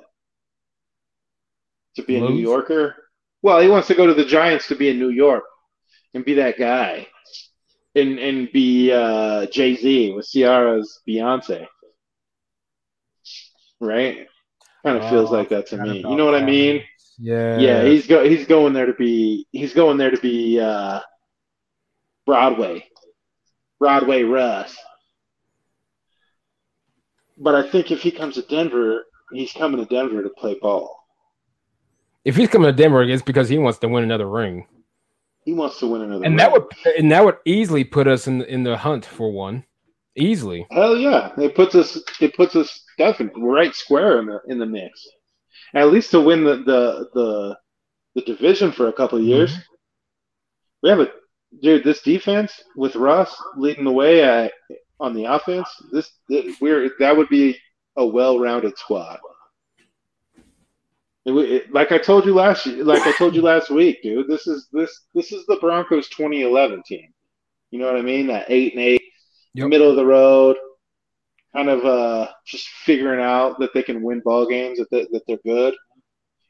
To 1.97 2.03
be 2.03 2.17
a 2.17 2.21
New 2.21 2.35
Yorker? 2.35 2.95
Well, 3.41 3.61
he 3.61 3.69
wants 3.69 3.87
to 3.89 3.95
go 3.95 4.07
to 4.07 4.13
the 4.13 4.25
Giants 4.25 4.67
to 4.69 4.75
be 4.75 4.89
in 4.89 4.99
New 4.99 5.09
York 5.09 5.43
and 6.13 6.25
be 6.25 6.33
that 6.35 6.57
guy, 6.57 7.07
and 7.95 8.17
and 8.19 8.51
be 8.51 8.91
uh, 8.91 9.45
Jay 9.47 9.75
Z 9.75 10.13
with 10.13 10.27
Ciara's 10.27 10.99
Beyonce, 11.07 11.67
right? 13.79 14.27
Kind 14.83 14.97
of 14.97 15.09
feels 15.09 15.29
Oh, 15.29 15.33
like 15.33 15.49
that 15.49 15.67
to 15.67 15.77
me. 15.77 15.99
You 15.99 16.15
know 16.15 16.25
what 16.25 16.35
I 16.35 16.39
that. 16.39 16.45
mean? 16.45 16.83
Yeah. 17.17 17.57
Yeah, 17.59 17.83
he's 17.83 18.07
go 18.07 18.27
he's 18.27 18.45
going 18.47 18.73
there 18.73 18.85
to 18.85 18.93
be 18.93 19.47
he's 19.51 19.73
going 19.73 19.97
there 19.97 20.11
to 20.11 20.19
be 20.19 20.59
uh 20.59 20.99
Broadway. 22.25 22.87
Broadway 23.79 24.23
Russ. 24.23 24.75
But 27.37 27.55
I 27.55 27.69
think 27.69 27.91
if 27.91 28.01
he 28.01 28.11
comes 28.11 28.35
to 28.35 28.41
Denver, 28.43 29.05
he's 29.31 29.51
coming 29.51 29.79
to 29.79 29.85
Denver 29.85 30.23
to 30.23 30.29
play 30.29 30.57
ball. 30.61 31.03
If 32.23 32.35
he's 32.35 32.49
coming 32.49 32.67
to 32.67 32.73
Denver, 32.73 33.03
it's 33.03 33.21
because 33.21 33.49
he 33.49 33.57
wants 33.57 33.79
to 33.79 33.87
win 33.87 34.03
another 34.03 34.27
ring, 34.27 34.65
He 35.43 35.53
wants 35.53 35.79
to 35.79 35.87
win 35.87 36.01
another 36.01 36.25
and 36.25 36.39
that 36.39 36.51
would 36.51 36.63
and 36.97 37.11
that 37.11 37.23
would 37.23 37.37
easily 37.45 37.83
put 37.83 38.07
us 38.07 38.27
in 38.27 38.41
in 38.43 38.63
the 38.63 38.77
hunt 38.77 39.05
for 39.05 39.31
one, 39.31 39.65
easily. 40.15 40.65
Hell 40.71 40.97
yeah. 40.97 41.31
It 41.37 41.55
puts 41.55 41.75
us 41.75 42.01
it 42.19 42.35
puts 42.35 42.55
us 42.55 42.83
definitely 42.97 43.43
right 43.43 43.75
square 43.75 44.19
in 44.19 44.25
the 44.25 44.39
in 44.47 44.57
the 44.57 44.65
mix. 44.65 45.07
At 45.73 45.91
least 45.91 46.11
to 46.11 46.21
win 46.21 46.43
the 46.43 46.57
the 46.57 47.09
the, 47.13 47.57
the 48.15 48.21
division 48.21 48.71
for 48.71 48.87
a 48.87 48.93
couple 48.93 49.17
of 49.17 49.23
years. 49.25 49.51
Mm-hmm. 49.51 49.61
We 50.83 50.89
have 50.89 50.99
a 50.99 51.11
dude. 51.61 51.83
This 51.83 52.01
defense 52.01 52.61
with 52.75 52.95
Russ 52.95 53.35
leading 53.57 53.85
the 53.85 53.91
way 53.91 54.23
at, 54.23 54.51
on 54.99 55.13
the 55.13 55.25
offense. 55.25 55.69
This 55.91 56.11
we're 56.61 56.91
that 56.99 57.15
would 57.15 57.29
be 57.29 57.57
a 57.97 58.05
well-rounded 58.05 58.77
squad. 58.77 59.19
It, 61.25 61.31
it, 61.33 61.73
like 61.73 61.91
I 61.91 61.97
told 61.97 62.25
you 62.25 62.35
last 62.35 62.67
like 62.67 63.01
I 63.01 63.11
told 63.13 63.35
you 63.35 63.41
last 63.41 63.71
week, 63.71 64.03
dude. 64.03 64.27
This 64.27 64.45
is 64.47 64.67
this 64.71 65.05
this 65.15 65.31
is 65.31 65.45
the 65.47 65.57
Broncos 65.59 66.07
2011 66.09 66.83
team. 66.85 67.11
You 67.71 67.79
know 67.79 67.87
what 67.87 67.97
I 67.97 68.01
mean? 68.01 68.27
That 68.27 68.45
eight 68.49 68.73
and 68.73 68.81
eight, 68.81 69.01
Yep. 69.55 69.69
middle 69.69 69.89
of 69.89 69.95
the 69.95 70.05
road, 70.05 70.55
kind 71.55 71.69
of 71.69 71.85
uh 71.85 72.27
just 72.45 72.67
figuring 72.67 73.23
out 73.23 73.59
that 73.59 73.73
they 73.73 73.83
can 73.83 74.03
win 74.03 74.21
ball 74.23 74.47
games, 74.47 74.77
that 74.77 74.89
they, 74.91 75.07
that 75.11 75.21
they're 75.27 75.37
good, 75.45 75.73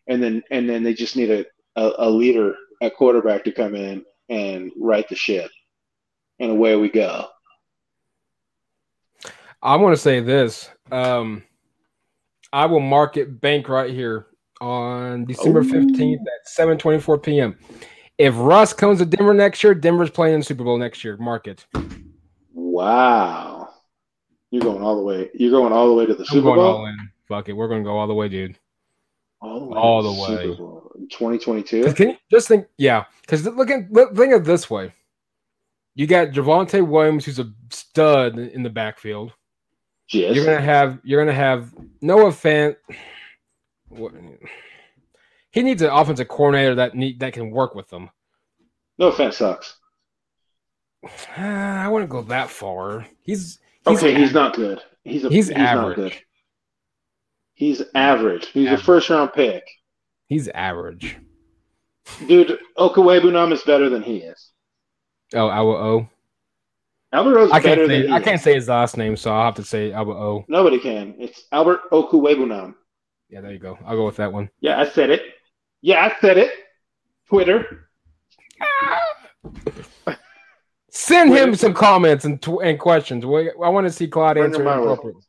and 0.07 0.21
then 0.21 0.43
and 0.51 0.69
then 0.69 0.83
they 0.83 0.93
just 0.93 1.15
need 1.15 1.29
a, 1.31 1.45
a, 1.75 1.93
a 1.99 2.09
leader 2.09 2.55
at 2.81 2.95
quarterback 2.95 3.43
to 3.43 3.51
come 3.51 3.75
in 3.75 4.03
and 4.29 4.71
right 4.77 5.07
the 5.07 5.15
ship, 5.15 5.51
and 6.39 6.51
away 6.51 6.75
we 6.75 6.89
go. 6.89 7.27
I 9.61 9.75
want 9.77 9.95
to 9.95 10.01
say 10.01 10.19
this. 10.19 10.69
Um, 10.91 11.43
I 12.53 12.67
will 12.67 12.79
market 12.79 13.41
bank 13.41 13.67
right 13.67 13.91
here 13.91 14.27
on 14.61 15.25
December. 15.25 15.63
15th 15.63 16.21
at 16.21 16.79
7:24 16.79 17.23
p.m. 17.23 17.57
If 18.17 18.33
Russ 18.37 18.73
comes 18.73 18.99
to 18.99 19.05
Denver 19.05 19.33
next 19.33 19.63
year, 19.63 19.75
Denver's 19.75 20.09
playing 20.09 20.35
in 20.35 20.43
Super 20.43 20.63
Bowl 20.63 20.77
next 20.77 21.03
year. 21.03 21.17
Market. 21.17 21.65
Wow, 22.53 23.54
you're 24.51 24.61
going 24.61 24.81
all 24.83 24.95
the 24.95 25.03
way. 25.03 25.29
You're 25.33 25.51
going 25.51 25.73
all 25.73 25.87
the 25.87 25.93
way 25.93 26.05
to 26.05 26.13
the 26.13 26.19
I'm 26.21 26.25
Super 26.25 26.41
going 26.43 26.57
Bowl. 26.57 26.75
all 26.77 26.85
in. 26.87 26.97
Fuck 27.27 27.49
it. 27.49 27.53
We're 27.53 27.67
going 27.67 27.83
to 27.83 27.87
go 27.87 27.97
all 27.97 28.07
the 28.07 28.13
way, 28.13 28.29
dude. 28.29 28.57
All 29.41 29.59
the 29.59 29.65
way. 29.65 29.77
All 29.77 30.03
the 30.03 30.11
way. 30.11 30.43
Super 30.43 30.55
Bowl 30.57 30.91
in 30.97 31.07
2022. 31.09 31.83
'Cause 31.83 31.93
Can 31.93 32.09
you 32.09 32.15
just 32.31 32.47
think? 32.47 32.67
Yeah. 32.77 33.05
Because 33.21 33.45
look 33.45 33.69
at 33.69 33.91
look, 33.91 34.15
think 34.15 34.33
of 34.33 34.41
it 34.41 34.45
this 34.45 34.69
way. 34.69 34.93
You 35.95 36.07
got 36.07 36.29
Javonte 36.29 36.85
Williams, 36.87 37.25
who's 37.25 37.39
a 37.39 37.51
stud 37.69 38.37
in 38.37 38.63
the 38.63 38.69
backfield. 38.69 39.33
Yes. 40.09 40.35
You're 40.35 40.45
gonna 40.45 40.61
have 40.61 40.99
you're 41.03 41.21
gonna 41.23 41.35
have 41.35 41.73
Noah 42.01 42.31
Fant. 42.31 42.75
What, 43.89 44.13
he 45.51 45.61
needs 45.63 45.81
an 45.81 45.89
offensive 45.89 46.27
coordinator 46.27 46.75
that 46.75 46.95
need 46.95 47.19
that 47.21 47.33
can 47.33 47.49
work 47.49 47.75
with 47.75 47.87
them. 47.89 48.09
No 48.97 49.07
offense, 49.07 49.37
sucks. 49.37 49.77
I 51.37 51.87
wouldn't 51.87 52.09
go 52.11 52.21
that 52.23 52.49
far. 52.49 53.05
He's, 53.21 53.59
he's 53.87 53.97
okay, 53.99 54.15
he's 54.15 54.33
not 54.33 54.55
good. 54.55 54.81
He's 55.03 55.23
a, 55.23 55.29
he's 55.29 55.49
not 55.49 55.59
average. 55.59 55.95
good. 55.95 56.13
He's 57.53 57.81
average. 57.93 58.47
He's 58.47 58.67
Average. 58.67 58.81
a 58.81 58.83
first 58.83 59.09
round 59.09 59.33
pick. 59.33 59.63
He's 60.27 60.47
average. 60.49 61.17
Dude, 62.27 62.59
Okwuegbunam 62.77 63.51
is 63.53 63.61
better 63.63 63.89
than 63.89 64.03
he 64.03 64.17
is. 64.17 64.51
Oh, 65.33 65.49
Alba 65.49 65.71
O. 65.71 66.09
Albert 67.13 67.37
O's 67.39 67.51
I 67.51 67.59
can't 67.61 67.63
better 67.63 67.87
than 67.87 68.01
say 68.01 68.07
he 68.07 68.13
I 68.13 68.17
is. 68.17 68.23
can't 68.23 68.41
say 68.41 68.53
his 68.55 68.67
last 68.67 68.97
name, 68.97 69.15
so 69.15 69.31
I'll 69.33 69.45
have 69.45 69.55
to 69.55 69.63
say 69.63 69.91
Alba 69.93 70.11
O. 70.11 70.45
Nobody 70.49 70.79
can. 70.79 71.15
It's 71.17 71.45
Albert 71.51 71.89
Okwuegbunam. 71.91 72.75
Yeah, 73.29 73.41
there 73.41 73.51
you 73.53 73.59
go. 73.59 73.77
I'll 73.85 73.95
go 73.95 74.05
with 74.05 74.17
that 74.17 74.33
one. 74.33 74.49
Yeah, 74.59 74.79
I 74.79 74.85
said 74.89 75.09
it. 75.09 75.21
Yeah, 75.81 76.03
I 76.05 76.19
said 76.19 76.37
it. 76.37 76.51
Twitter. 77.29 77.89
Send 80.95 81.33
him 81.35 81.53
some 81.55 81.73
comments 81.73 82.23
and 82.23 82.41
tw- 82.41 82.61
and 82.63 82.79
questions. 82.79 83.25
I 83.25 83.27
want 83.69 83.85
to 83.85 83.91
see 83.91 84.07
Claude 84.07 84.35
Bring 84.37 84.45
answer 84.45 84.61
him 84.61 84.65
my 84.65 84.77
way. 84.77 84.83
appropriately. 84.83 85.23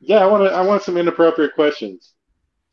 Yeah, 0.00 0.18
I 0.18 0.26
want 0.26 0.44
to. 0.48 0.54
I 0.54 0.60
want 0.64 0.82
some 0.82 0.96
inappropriate 0.96 1.54
questions. 1.56 2.12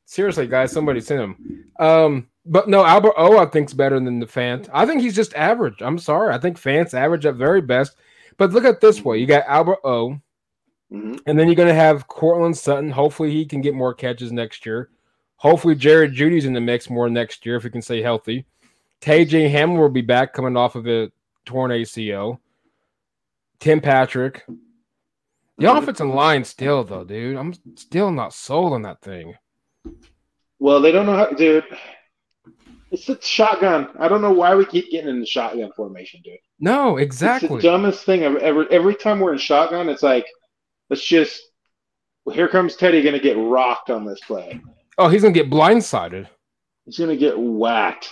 Seriously, 0.05 0.45
guys, 0.45 0.71
somebody 0.71 1.01
send 1.01 1.21
him. 1.21 1.65
Um, 1.79 2.27
but 2.45 2.69
no, 2.69 2.85
Albert 2.85 3.15
O, 3.17 3.39
I 3.39 3.47
think's 3.47 3.73
better 3.73 3.99
than 3.99 4.19
the 4.19 4.27
Fant. 4.27 4.69
I 4.71 4.85
think 4.85 5.01
he's 5.01 5.15
just 5.15 5.33
average. 5.33 5.81
I'm 5.81 5.97
sorry. 5.97 6.35
I 6.35 6.37
think 6.37 6.61
Fant's 6.61 6.93
average 6.93 7.25
at 7.25 7.33
very 7.33 7.61
best. 7.61 7.95
But 8.37 8.51
look 8.51 8.63
at 8.63 8.79
this 8.79 9.03
way: 9.03 9.17
you 9.17 9.25
got 9.25 9.47
Albert 9.47 9.79
O, 9.83 10.21
hmm 10.91 11.15
and 11.25 11.39
then 11.39 11.47
you're 11.47 11.55
gonna 11.55 11.73
have 11.73 12.07
Courtland 12.07 12.55
Sutton. 12.55 12.91
Hopefully, 12.91 13.31
he 13.31 13.45
can 13.45 13.61
get 13.61 13.73
more 13.73 13.95
catches 13.95 14.31
next 14.31 14.67
year. 14.67 14.89
Hopefully, 15.37 15.73
Jared 15.73 16.13
Jeudy's 16.13 16.45
in 16.45 16.53
the 16.53 16.61
mix 16.61 16.91
more 16.91 17.09
next 17.09 17.43
year 17.43 17.55
if 17.55 17.63
he 17.63 17.71
can 17.71 17.81
stay 17.81 18.03
healthy. 18.03 18.45
T.J. 19.01 19.51
Hamler 19.51 19.79
will 19.79 19.89
be 19.89 20.01
back 20.01 20.31
coming 20.33 20.55
off 20.55 20.75
of 20.75 20.87
a 20.87 21.11
torn 21.45 21.71
ACL. 21.71 22.39
Tim 23.59 23.81
Patrick. 23.81 24.45
The 25.57 25.71
offensive 25.71 26.07
line 26.07 26.43
still 26.43 26.83
though, 26.83 27.05
dude. 27.05 27.37
I'm 27.37 27.53
still 27.75 28.11
not 28.11 28.33
sold 28.33 28.73
on 28.73 28.81
that 28.81 29.01
thing. 29.01 29.35
Well, 30.59 30.81
they 30.81 30.91
don't 30.91 31.05
know 31.05 31.15
how, 31.15 31.29
dude. 31.29 31.63
It's 32.91 33.09
a 33.09 33.21
shotgun. 33.21 33.89
I 33.99 34.07
don't 34.07 34.21
know 34.21 34.31
why 34.31 34.55
we 34.55 34.65
keep 34.65 34.89
getting 34.91 35.09
in 35.09 35.19
the 35.19 35.25
shotgun 35.25 35.71
formation, 35.75 36.21
dude. 36.23 36.37
No, 36.59 36.97
exactly. 36.97 37.55
It's 37.55 37.63
the 37.63 37.69
dumbest 37.69 38.05
thing 38.05 38.25
I've 38.25 38.37
ever. 38.37 38.71
Every 38.71 38.95
time 38.95 39.19
we're 39.19 39.33
in 39.33 39.39
shotgun, 39.39 39.89
it's 39.89 40.03
like, 40.03 40.25
let's 40.89 41.05
just. 41.05 41.41
Well, 42.23 42.35
here 42.35 42.47
comes 42.47 42.75
Teddy 42.75 43.01
going 43.01 43.13
to 43.13 43.19
get 43.19 43.37
rocked 43.37 43.89
on 43.89 44.05
this 44.05 44.19
play. 44.21 44.61
Oh, 44.97 45.09
he's 45.09 45.21
gonna 45.21 45.33
get 45.33 45.49
blindsided. 45.49 46.27
He's 46.85 46.97
going 46.97 47.09
to 47.09 47.17
get 47.17 47.37
whacked. 47.37 48.09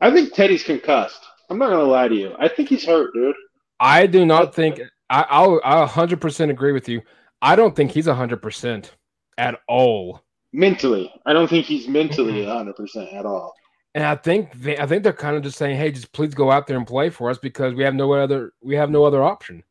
I 0.00 0.10
think 0.10 0.34
Teddy's 0.34 0.64
concussed. 0.64 1.24
I'm 1.50 1.58
not 1.58 1.68
going 1.68 1.84
to 1.84 1.90
lie 1.90 2.08
to 2.08 2.14
you. 2.14 2.34
I 2.38 2.48
think 2.48 2.68
he's 2.68 2.84
hurt, 2.84 3.12
dude. 3.14 3.36
I 3.80 4.06
do 4.06 4.24
not 4.24 4.54
think 4.54 4.80
I, 5.10 5.26
I'll 5.28 5.60
I'll 5.64 5.88
100% 5.88 6.50
agree 6.50 6.72
with 6.72 6.88
you. 6.88 7.02
I 7.42 7.56
don't 7.56 7.76
think 7.76 7.90
he's 7.90 8.06
100% 8.06 8.90
at 9.38 9.60
all. 9.68 10.22
Mentally, 10.52 11.12
I 11.26 11.32
don't 11.32 11.48
think 11.48 11.66
he's 11.66 11.88
mentally 11.88 12.44
100% 12.44 13.14
at 13.14 13.26
all. 13.26 13.54
And 13.94 14.04
I 14.04 14.16
think 14.16 14.52
they, 14.54 14.78
I 14.78 14.86
think 14.86 15.02
they're 15.02 15.12
kind 15.12 15.36
of 15.36 15.42
just 15.42 15.58
saying, 15.58 15.76
"Hey, 15.76 15.92
just 15.92 16.12
please 16.12 16.34
go 16.34 16.50
out 16.50 16.66
there 16.66 16.76
and 16.76 16.86
play 16.86 17.10
for 17.10 17.30
us 17.30 17.38
because 17.38 17.74
we 17.74 17.84
have 17.84 17.94
no 17.94 18.12
other 18.12 18.52
we 18.60 18.74
have 18.74 18.90
no 18.90 19.04
other 19.04 19.22
option." 19.22 19.62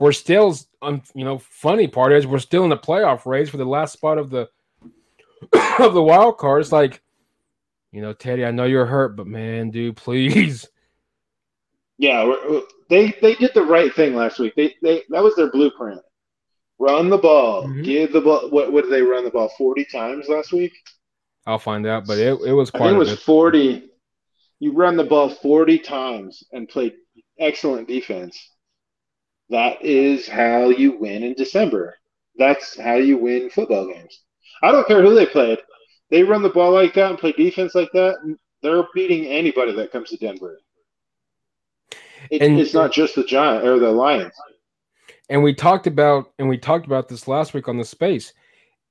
We're 0.00 0.12
still, 0.12 0.56
um, 0.80 1.02
you 1.14 1.24
know, 1.24 1.38
funny 1.38 1.86
part 1.86 2.12
is 2.12 2.26
we're 2.26 2.40
still 2.40 2.64
in 2.64 2.70
the 2.70 2.76
playoff 2.76 3.24
race 3.24 3.48
for 3.48 3.58
the 3.58 3.64
last 3.64 3.92
spot 3.92 4.18
of 4.18 4.30
the 4.30 4.48
of 5.78 5.94
the 5.94 6.02
wild 6.02 6.38
card. 6.38 6.62
It's 6.62 6.72
like, 6.72 7.02
you 7.92 8.00
know, 8.00 8.12
Teddy, 8.12 8.44
I 8.44 8.50
know 8.50 8.64
you're 8.64 8.86
hurt, 8.86 9.16
but 9.16 9.28
man, 9.28 9.70
dude, 9.70 9.96
please. 9.96 10.68
Yeah, 12.02 12.34
they 12.90 13.14
they 13.22 13.36
did 13.36 13.52
the 13.54 13.62
right 13.62 13.94
thing 13.94 14.16
last 14.16 14.40
week. 14.40 14.54
They 14.56 14.74
they 14.82 15.04
that 15.10 15.22
was 15.22 15.36
their 15.36 15.52
blueprint. 15.52 16.00
Run 16.80 17.08
the 17.08 17.16
ball. 17.16 17.68
Mhm. 17.68 17.84
Give 17.84 18.12
the 18.12 18.20
ball. 18.20 18.50
What 18.50 18.72
what 18.72 18.82
did 18.82 18.92
they 18.92 19.02
run 19.02 19.22
the 19.22 19.30
ball 19.30 19.48
forty 19.56 19.84
times 19.84 20.28
last 20.28 20.52
week? 20.52 20.72
I'll 21.46 21.60
find 21.60 21.86
out, 21.86 22.04
but 22.04 22.18
it, 22.18 22.40
it 22.44 22.52
was 22.54 22.72
I 22.74 22.78
quite 22.78 22.88
think 22.88 22.96
it 22.96 22.98
was 22.98 23.10
bit. 23.10 23.18
forty. 23.20 23.90
You 24.58 24.72
run 24.72 24.96
the 24.96 25.04
ball 25.04 25.28
forty 25.28 25.78
times 25.78 26.42
and 26.50 26.68
play 26.68 26.92
excellent 27.38 27.86
defense. 27.86 28.36
That 29.50 29.84
is 29.84 30.26
how 30.26 30.70
you 30.70 30.98
win 30.98 31.22
in 31.22 31.34
December. 31.34 31.94
That's 32.36 32.76
how 32.76 32.94
you 32.96 33.16
win 33.16 33.48
football 33.48 33.86
games. 33.86 34.22
I 34.60 34.72
don't 34.72 34.88
care 34.88 35.02
who 35.02 35.14
they 35.14 35.26
played. 35.26 35.60
They 36.10 36.24
run 36.24 36.42
the 36.42 36.48
ball 36.48 36.72
like 36.72 36.94
that 36.94 37.10
and 37.10 37.18
play 37.18 37.30
defense 37.30 37.76
like 37.76 37.92
that. 37.92 38.16
They're 38.60 38.88
beating 38.92 39.26
anybody 39.26 39.70
that 39.76 39.92
comes 39.92 40.10
to 40.10 40.16
Denver. 40.16 40.58
It, 42.30 42.42
And- 42.42 42.58
it's 42.58 42.74
not 42.74 42.92
just 42.92 43.14
the 43.14 43.24
Giant 43.24 43.66
or 43.66 43.78
the 43.78 43.90
Lions. 43.90 44.34
and 45.28 45.42
we 45.42 45.54
talked 45.54 45.86
about 45.86 46.30
and 46.38 46.48
we 46.48 46.58
talked 46.58 46.86
about 46.86 47.08
this 47.08 47.26
last 47.28 47.54
week 47.54 47.68
on 47.68 47.78
the 47.78 47.84
space. 47.84 48.32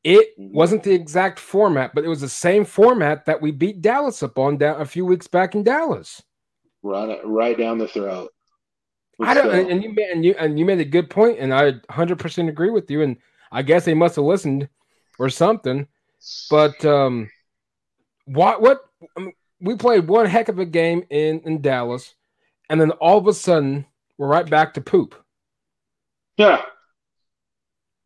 It 0.04 0.36
Mhm. 0.40 0.52
wasn't 0.54 0.84
the 0.84 0.94
exact 0.94 1.38
format, 1.40 1.94
but 1.94 2.04
it 2.04 2.08
was 2.08 2.22
the 2.22 2.30
same 2.30 2.66
format 2.66 3.26
that 3.26 3.42
we 3.42 3.52
beat 3.52 3.82
Dallas 3.82 4.24
up 4.24 4.40
on 4.40 4.58
down 4.58 4.82
a 4.82 4.86
few 4.86 5.06
weeks 5.06 5.28
back 5.28 5.54
in 5.54 5.64
Dallas. 5.64 6.24
It 6.84 7.20
right 7.26 7.56
down 7.58 7.78
the 7.78 7.88
throat. 7.88 8.32
But 9.20 9.28
I 9.28 9.34
don't, 9.36 9.70
and 9.72 9.84
you 9.84 9.94
made 9.94 10.10
and 10.10 10.26
you 10.26 10.34
and 10.40 10.58
you 10.58 10.66
made 10.66 10.80
a 10.80 10.86
good 10.86 11.12
point, 11.12 11.38
and 11.38 11.54
I 11.54 11.74
100 11.90 12.18
percent 12.18 12.50
agree 12.50 12.72
with 12.72 12.90
you. 12.90 13.04
And 13.04 13.18
I 13.52 13.62
guess 13.62 13.86
they 13.86 13.94
must 13.94 14.16
have 14.16 14.26
listened 14.26 14.68
or 15.20 15.30
something. 15.30 15.88
But 16.50 16.84
um, 16.84 17.30
what 18.26 18.62
what 18.62 18.82
I 19.16 19.20
mean, 19.22 19.34
we 19.60 19.76
played 19.76 20.08
one 20.08 20.26
heck 20.26 20.50
of 20.50 20.58
a 20.58 20.66
game 20.66 21.04
in 21.12 21.42
in 21.42 21.62
Dallas, 21.62 22.16
and 22.72 22.80
then 22.80 22.92
all 22.92 23.18
of 23.18 23.28
a 23.28 23.34
sudden 23.34 23.86
we're 24.18 24.28
right 24.28 24.50
back 24.50 24.74
to 24.74 24.82
poop. 24.82 25.14
yeah. 26.38 26.64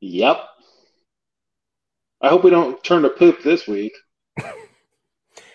Yep. 0.02 0.38
I 2.22 2.30
hope 2.30 2.44
we 2.44 2.50
don't 2.50 2.84
turn 2.84 3.04
to 3.04 3.10
poop 3.10 3.42
this 3.44 3.68
week. 3.68 3.94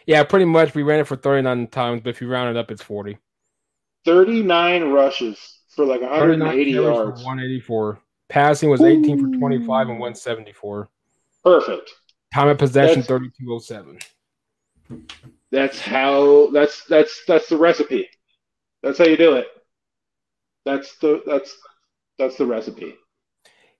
Yeah, 0.06 0.24
pretty 0.24 0.46
much. 0.46 0.74
We 0.74 0.82
ran 0.82 0.98
it 0.98 1.06
for 1.06 1.14
39 1.14 1.68
times, 1.68 2.00
but 2.02 2.10
if 2.10 2.20
you 2.20 2.26
round 2.26 2.50
it 2.50 2.58
up, 2.58 2.72
it's 2.72 2.82
40. 2.82 3.16
39 4.04 4.90
rushes 4.90 5.60
for 5.68 5.84
like 5.84 6.00
180 6.00 6.70
yards. 6.70 7.22
184. 7.22 8.00
Passing 8.28 8.70
was 8.70 8.82
18 8.82 9.32
for 9.32 9.38
25 9.38 9.88
and 9.88 10.00
174. 10.00 10.88
Perfect. 11.44 11.90
Time 12.34 12.48
of 12.48 12.58
possession 12.58 13.02
3207. 13.04 13.98
That's 15.52 15.78
how 15.80 16.50
that's 16.50 16.84
that's 16.86 17.22
that's 17.28 17.48
the 17.48 17.56
recipe. 17.56 18.08
That's 18.82 18.98
how 18.98 19.04
you 19.04 19.16
do 19.16 19.34
it. 19.34 19.46
That's 20.64 20.96
the 20.96 21.22
that's 21.26 21.56
that's 22.18 22.36
the 22.36 22.46
recipe. 22.46 22.96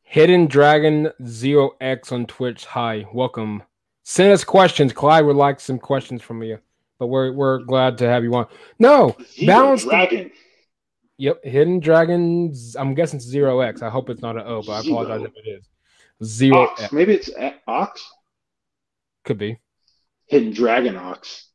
Hidden 0.03 0.47
Dragon 0.47 1.11
Zero 1.25 1.73
X 1.81 2.11
on 2.13 2.27
Twitch. 2.27 2.67
Hi, 2.67 3.07
welcome. 3.13 3.63
Send 4.03 4.33
us 4.33 4.45
questions. 4.45 4.93
Clyde 4.93 5.25
would 5.25 5.37
like 5.37 5.61
some 5.61 5.79
questions 5.79 6.23
from 6.23 6.43
you, 6.43 6.59
but 6.99 7.07
we're 7.07 7.33
we're 7.33 7.59
glad 7.59 7.99
to 7.99 8.07
have 8.09 8.25
you 8.25 8.35
on. 8.35 8.47
No, 8.79 9.17
Zero 9.33 9.47
Balance 9.47 9.85
the- 9.85 10.31
yep, 11.19 11.45
Hidden 11.45 11.81
Dragons. 11.81 12.77
I'm 12.77 12.95
guessing 12.95 13.21
Zero 13.21 13.61
X. 13.61 13.83
I 13.83 13.91
hope 13.91 14.11
it's 14.11 14.23
not 14.23 14.37
an 14.37 14.43
O, 14.47 14.63
but 14.63 14.73
I 14.73 14.81
apologize 14.81 15.23
if 15.23 15.33
it 15.47 15.49
is. 15.49 15.69
Zero 16.23 16.63
Ox. 16.63 16.83
X 16.83 16.93
Maybe 16.93 17.15
it's 17.15 17.31
ox. 17.67 18.05
could 19.25 19.39
be. 19.39 19.59
Hidden 20.27 20.53
dragon 20.53 20.97
ox. 20.97 21.50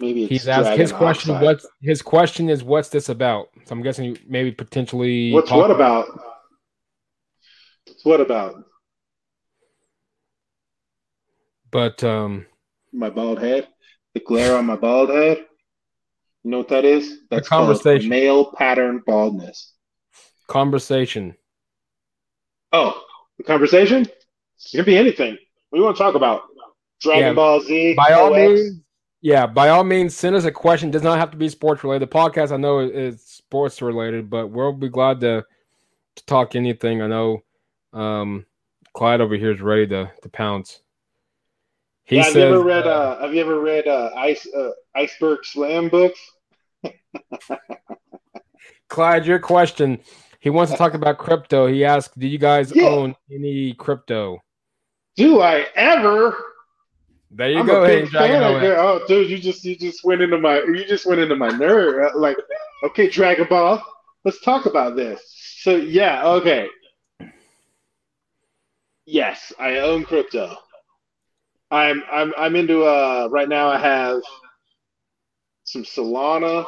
Maybe 0.00 0.22
it's 0.24 0.30
He's 0.30 0.48
asked 0.48 0.78
his 0.78 0.92
question. 0.92 1.32
oxide. 1.32 1.44
What's 1.44 1.66
his 1.82 2.00
question 2.02 2.48
is 2.48 2.64
what's 2.64 2.88
this 2.88 3.08
about? 3.08 3.48
So 3.66 3.74
I'm 3.74 3.82
guessing 3.82 4.16
maybe 4.26 4.50
potentially. 4.50 5.32
What's 5.32 5.50
what 5.50 5.70
about? 5.70 6.06
What's 7.86 8.04
what 8.04 8.20
about? 8.20 8.64
But 11.70 12.02
um, 12.02 12.46
My 12.92 13.10
bald 13.10 13.40
head? 13.40 13.68
The 14.14 14.20
glare 14.20 14.56
on 14.56 14.66
my 14.66 14.76
bald 14.76 15.10
head? 15.10 15.46
You 16.42 16.50
know 16.50 16.58
what 16.58 16.68
that 16.68 16.84
is? 16.84 17.18
That's 17.30 17.48
called 17.48 17.66
conversation. 17.68 18.08
male 18.08 18.52
pattern 18.52 19.02
baldness. 19.06 19.74
conversation. 20.48 21.36
Oh, 22.72 23.00
the 23.36 23.44
conversation? 23.44 24.02
It 24.02 24.76
can 24.76 24.84
be 24.84 24.96
anything. 24.96 25.32
What 25.68 25.76
do 25.76 25.78
you 25.78 25.84
want 25.84 25.96
to 25.96 26.02
talk 26.02 26.14
about? 26.14 26.42
Dragon 27.00 27.28
Yeah, 27.28 27.32
Ball 27.34 27.60
Z? 27.60 27.94
By 27.94 28.12
all 28.14 28.32
means, 28.34 28.80
yeah. 29.20 29.46
By 29.46 29.68
all 29.70 29.84
means, 29.84 30.14
send 30.16 30.36
us 30.36 30.44
a 30.44 30.52
question. 30.52 30.88
It 30.88 30.92
does 30.92 31.02
not 31.02 31.18
have 31.18 31.30
to 31.32 31.36
be 31.36 31.48
sports 31.48 31.84
related. 31.84 32.08
The 32.08 32.12
podcast 32.14 32.52
I 32.52 32.56
know 32.56 32.80
is 32.80 33.22
sports 33.22 33.80
related, 33.82 34.30
but 34.30 34.48
we'll 34.48 34.72
be 34.72 34.88
glad 34.88 35.20
to 35.20 35.44
to 36.16 36.26
talk 36.26 36.56
anything. 36.56 37.02
I 37.02 37.06
know 37.06 37.42
um, 37.92 38.46
Clyde 38.94 39.20
over 39.20 39.34
here 39.36 39.52
is 39.52 39.60
ready 39.60 39.86
to 39.88 40.10
to 40.22 40.28
pounce. 40.28 40.80
He 42.04 42.16
yeah, 42.16 42.22
says, 42.24 42.34
have 42.34 42.48
you 42.50 42.54
ever 42.56 42.64
read 42.64 42.86
uh, 42.86 42.90
uh, 42.90 43.20
have 43.22 43.34
you 43.34 43.40
ever 43.40 43.60
read 43.60 43.86
uh, 43.86 44.10
Ice 44.16 44.46
uh, 44.56 44.70
Iceberg 44.96 45.44
Slim 45.44 45.88
books? 45.88 46.20
Clyde, 48.88 49.26
your 49.26 49.38
question. 49.38 50.00
He 50.40 50.50
wants 50.50 50.72
to 50.72 50.78
talk 50.78 50.94
about 50.94 51.18
crypto. 51.18 51.66
He 51.66 51.84
asked, 51.84 52.18
"Do 52.18 52.26
you 52.26 52.38
guys 52.38 52.74
Yeah. 52.74 52.88
own 52.88 53.14
any 53.32 53.74
crypto?" 53.74 54.40
Do 55.16 55.40
I 55.40 55.66
ever? 55.76 56.36
There 57.30 57.50
you 57.50 57.58
I'm 57.60 57.66
go. 57.66 57.82
a 57.84 57.86
Hey, 57.86 58.00
big 58.02 58.10
fan. 58.10 58.42
Of- 58.42 58.62
Oh, 58.78 59.00
dude, 59.06 59.30
you 59.30 59.38
just 59.38 59.64
you 59.64 59.76
just 59.76 60.04
went 60.04 60.20
into 60.22 60.38
my 60.38 60.62
you 60.62 60.84
just 60.84 61.06
went 61.06 61.20
into 61.20 61.36
my 61.36 61.48
nerd. 61.50 62.10
Uh, 62.10 62.18
Like, 62.18 62.36
okay, 62.84 63.08
Dragon 63.08 63.46
Ball, 63.48 63.82
let's 64.24 64.40
talk 64.40 64.66
about 64.66 64.96
this. 64.96 65.20
So 65.62 65.76
yeah, 65.76 66.26
okay. 66.26 66.68
Yes, 69.06 69.52
I 69.58 69.78
own 69.78 70.04
crypto. 70.04 70.56
I'm 71.70 72.02
I'm 72.10 72.32
I'm 72.36 72.56
into 72.56 72.84
uh 72.84 73.28
right 73.30 73.48
now. 73.48 73.68
I 73.68 73.78
have 73.78 74.20
some 75.64 75.84
Solana, 75.84 76.64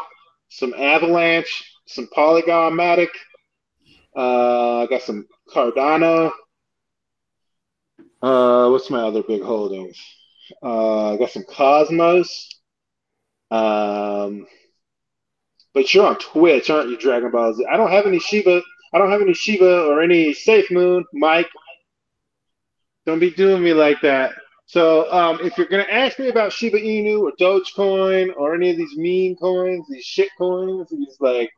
some 0.48 0.74
Avalanche, 0.74 1.64
some 1.86 2.08
Polygon 2.08 2.74
Matic. 2.74 3.08
Uh, 4.16 4.82
I 4.82 4.86
got 4.86 5.02
some 5.02 5.26
Cardano. 5.48 6.30
Uh, 8.22 8.68
what's 8.70 8.90
my 8.90 9.02
other 9.02 9.22
big 9.22 9.42
holdings? 9.42 9.98
Uh, 10.62 11.14
I 11.14 11.16
got 11.16 11.30
some 11.30 11.44
Cosmos. 11.48 12.48
Um, 13.50 14.46
but 15.74 15.92
you're 15.92 16.06
on 16.06 16.18
Twitch, 16.18 16.70
aren't 16.70 16.90
you, 16.90 16.96
Dragon 16.96 17.30
Ball 17.30 17.54
Z? 17.54 17.66
I 17.70 17.76
don't 17.76 17.90
have 17.90 18.06
any 18.06 18.18
Shiba. 18.18 18.62
I 18.92 18.98
don't 18.98 19.10
have 19.10 19.22
any 19.22 19.34
Shiba 19.34 19.86
or 19.86 20.02
any 20.02 20.32
Safe 20.34 20.70
Moon, 20.70 21.04
Mike. 21.12 21.48
Don't 23.06 23.18
be 23.18 23.30
doing 23.30 23.62
me 23.62 23.72
like 23.72 24.00
that. 24.02 24.32
So, 24.66 25.10
um, 25.12 25.40
if 25.42 25.58
you're 25.58 25.66
gonna 25.66 25.86
ask 25.90 26.18
me 26.18 26.28
about 26.28 26.52
Shiba 26.52 26.78
Inu 26.78 27.20
or 27.20 27.32
Dogecoin 27.38 28.34
or 28.36 28.54
any 28.54 28.70
of 28.70 28.76
these 28.76 28.94
meme 28.96 29.36
coins, 29.36 29.86
these 29.88 30.04
shit 30.04 30.30
coins, 30.38 30.88
these 30.90 31.16
like 31.20 31.50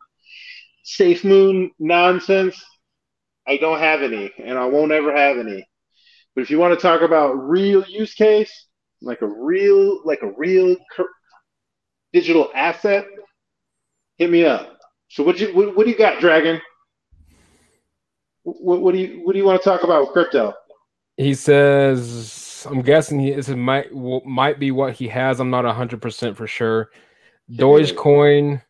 Safe 0.83 1.25
Moon 1.25 1.71
nonsense, 1.79 2.61
I 3.47 3.57
don't 3.59 3.79
have 3.79 4.03
any, 4.03 4.33
and 4.43 4.59
I 4.59 4.67
won't 4.67 4.93
ever 4.93 5.15
have 5.15 5.39
any. 5.39 5.67
But 6.35 6.43
if 6.43 6.51
you 6.51 6.59
want 6.59 6.75
to 6.75 6.83
talk 6.83 7.03
about 7.03 7.35
real 7.35 7.85
use 7.87 8.15
case, 8.15 8.67
like 9.05 9.23
a 9.23 9.27
real, 9.27 10.01
like 10.05 10.23
a 10.23 10.33
real 10.37 10.77
digital 12.13 12.51
asset, 12.55 13.07
hit 14.19 14.31
me 14.31 14.45
up. 14.45 14.79
So 15.09 15.23
what 15.23 15.39
you 15.39 15.55
what, 15.55 15.77
what 15.77 15.85
do 15.85 15.91
you 15.91 15.99
got, 15.99 16.21
Dragon? 16.21 16.61
What, 18.43 18.81
what 18.81 18.95
do 18.95 19.01
you 19.01 19.21
what 19.25 19.33
do 19.33 19.39
you 19.39 19.45
want 19.45 19.63
to 19.63 19.69
talk 19.69 19.85
about 19.85 20.03
with 20.03 20.11
crypto? 20.11 20.55
He 21.17 21.35
says, 21.35 22.67
I'm 22.69 22.83
guessing 22.83 23.21
he 23.21 23.33
this 23.33 23.49
might 23.49 23.95
might 23.95 24.59
be 24.59 24.71
what 24.71 24.95
he 24.95 25.09
has. 25.09 25.41
I'm 25.41 25.51
not 25.51 25.65
hundred 25.65 26.03
percent 26.03 26.37
for 26.37 26.47
sure. 26.47 26.91
Dogecoin. 27.51 28.63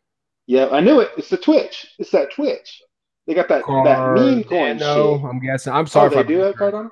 Yeah, 0.47 0.67
I 0.69 0.79
knew 0.81 0.99
it. 0.99 1.11
It's 1.17 1.29
the 1.29 1.37
Twitch. 1.37 1.87
It's 1.97 2.11
that 2.11 2.31
Twitch. 2.31 2.83
They 3.25 3.33
got 3.33 3.47
that 3.47 3.63
that 3.65 4.13
meme 4.13 4.43
coin. 4.43 4.77
No, 4.77 5.25
I'm 5.27 5.39
guessing. 5.39 5.73
I'm 5.73 5.87
sorry. 5.87 6.13
Oh, 6.13 6.21
they 6.21 6.27
do 6.27 6.39
have 6.39 6.55
Cardano. 6.55 6.91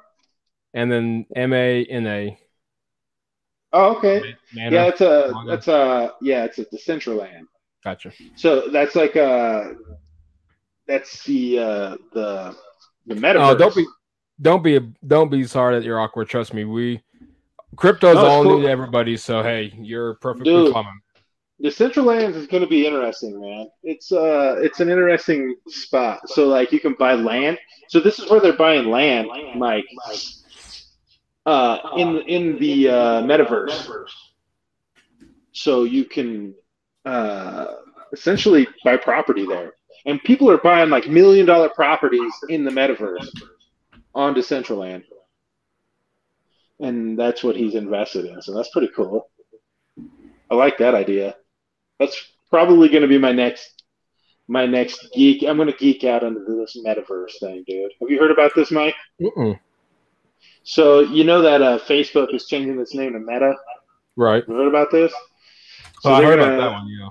And 0.74 0.92
then 0.92 1.26
M 1.36 1.54
A 1.54 1.86
N 1.86 2.08
A. 2.08 2.40
Oh, 3.74 3.96
okay. 3.98 4.36
Yeah, 4.54 4.86
it's 4.86 5.02
a 5.02 5.34
that's 5.48 5.68
a 5.68 6.14
yeah, 6.22 6.46
it's 6.46 6.60
a 6.60 6.66
Decentraland. 6.66 7.48
Gotcha. 7.84 8.14
So 8.36 8.70
that's 8.70 8.96
like 8.96 9.16
uh 9.16 9.74
that's 10.88 11.24
the 11.24 11.60
uh 11.60 11.98
the 12.14 12.56
the 13.08 13.16
metaverse. 13.16 13.54
Oh, 13.54 13.56
don't 13.56 13.76
be 13.76 13.86
don't 14.42 14.64
be 14.64 14.80
don't 15.06 15.30
be 15.30 15.44
sorry 15.46 15.76
that 15.76 15.86
you're 15.86 16.00
awkward. 16.00 16.30
Trust 16.30 16.54
me, 16.54 16.66
we 16.66 17.02
crypto's 17.76 18.16
no, 18.16 18.26
all 18.26 18.44
cool. 18.44 18.58
new 18.58 18.64
to 18.64 18.70
everybody. 18.70 19.18
So 19.18 19.42
hey, 19.42 19.74
you're 19.78 20.16
perfectly 20.16 20.54
Dude, 20.54 20.74
common. 20.74 20.94
Lands 21.60 22.36
is 22.36 22.48
going 22.48 22.64
to 22.64 22.68
be 22.68 22.86
interesting, 22.86 23.40
man. 23.40 23.70
It's 23.84 24.12
uh, 24.12 24.58
it's 24.60 24.82
an 24.82 24.90
interesting 24.90 25.56
spot. 25.68 26.28
So 26.30 26.48
like, 26.48 26.72
you 26.72 26.80
can 26.80 26.94
buy 26.94 27.14
land. 27.14 27.58
So 27.88 28.00
this 28.00 28.20
is 28.20 28.30
where 28.30 28.42
they're 28.42 28.54
buying 28.54 28.90
land, 28.90 29.30
Mike. 29.56 29.86
Uh, 31.46 31.78
in 31.98 32.22
in 32.22 32.58
the 32.58 32.88
uh, 32.88 33.22
metaverse. 33.22 33.90
So 35.52 35.84
you 35.84 36.06
can 36.06 36.56
uh, 37.06 37.66
essentially 38.14 38.66
buy 38.86 38.96
property 38.96 39.46
there, 39.46 39.74
and 40.06 40.24
people 40.24 40.50
are 40.50 40.58
buying 40.58 40.90
like 40.90 41.10
million 41.10 41.46
dollar 41.46 41.68
properties 41.68 42.32
in 42.48 42.64
the 42.64 42.72
metaverse 42.72 43.30
on 44.16 44.34
Decentraland, 44.34 45.04
and 46.80 47.20
that's 47.20 47.44
what 47.44 47.58
he's 47.58 47.76
invested 47.76 48.26
in. 48.26 48.42
So 48.42 48.54
that's 48.56 48.70
pretty 48.70 48.90
cool. 48.96 49.30
I 50.50 50.56
like 50.56 50.78
that 50.78 50.96
idea. 50.96 51.36
That's 52.00 52.32
probably 52.50 52.88
going 52.88 53.02
to 53.02 53.08
be 53.08 53.18
my 53.18 53.34
next 53.34 53.84
my 54.48 54.66
next 54.66 55.10
geek. 55.14 55.44
I'm 55.44 55.58
going 55.58 55.72
to 55.72 55.78
geek 55.78 56.04
out 56.04 56.24
into 56.24 56.40
this 56.56 56.78
metaverse 56.86 57.40
thing, 57.40 57.64
dude. 57.68 57.92
Have 58.00 58.10
you 58.10 58.20
heard 58.20 58.32
about 58.32 58.52
this, 58.56 58.72
Mike? 58.72 58.96
Mm-mm. 59.22 59.60
So 60.64 61.02
you 61.02 61.24
know 61.24 61.42
that 61.42 61.62
uh, 61.62 61.80
Facebook 61.80 62.34
is 62.34 62.48
changing 62.48 62.80
its 62.80 62.96
name 62.96 63.14
to 63.14 63.20
Meta, 63.20 63.56
right? 64.16 64.44
You 64.48 64.54
heard 64.54 64.68
about 64.68 64.92
this? 64.92 65.14
So 66.02 66.10
oh, 66.10 66.14
I 66.14 66.24
heard 66.24 66.40
gonna, 66.40 66.54
about 66.54 66.62
that 66.62 66.72
one. 66.72 66.88
Yeah. 66.88 67.10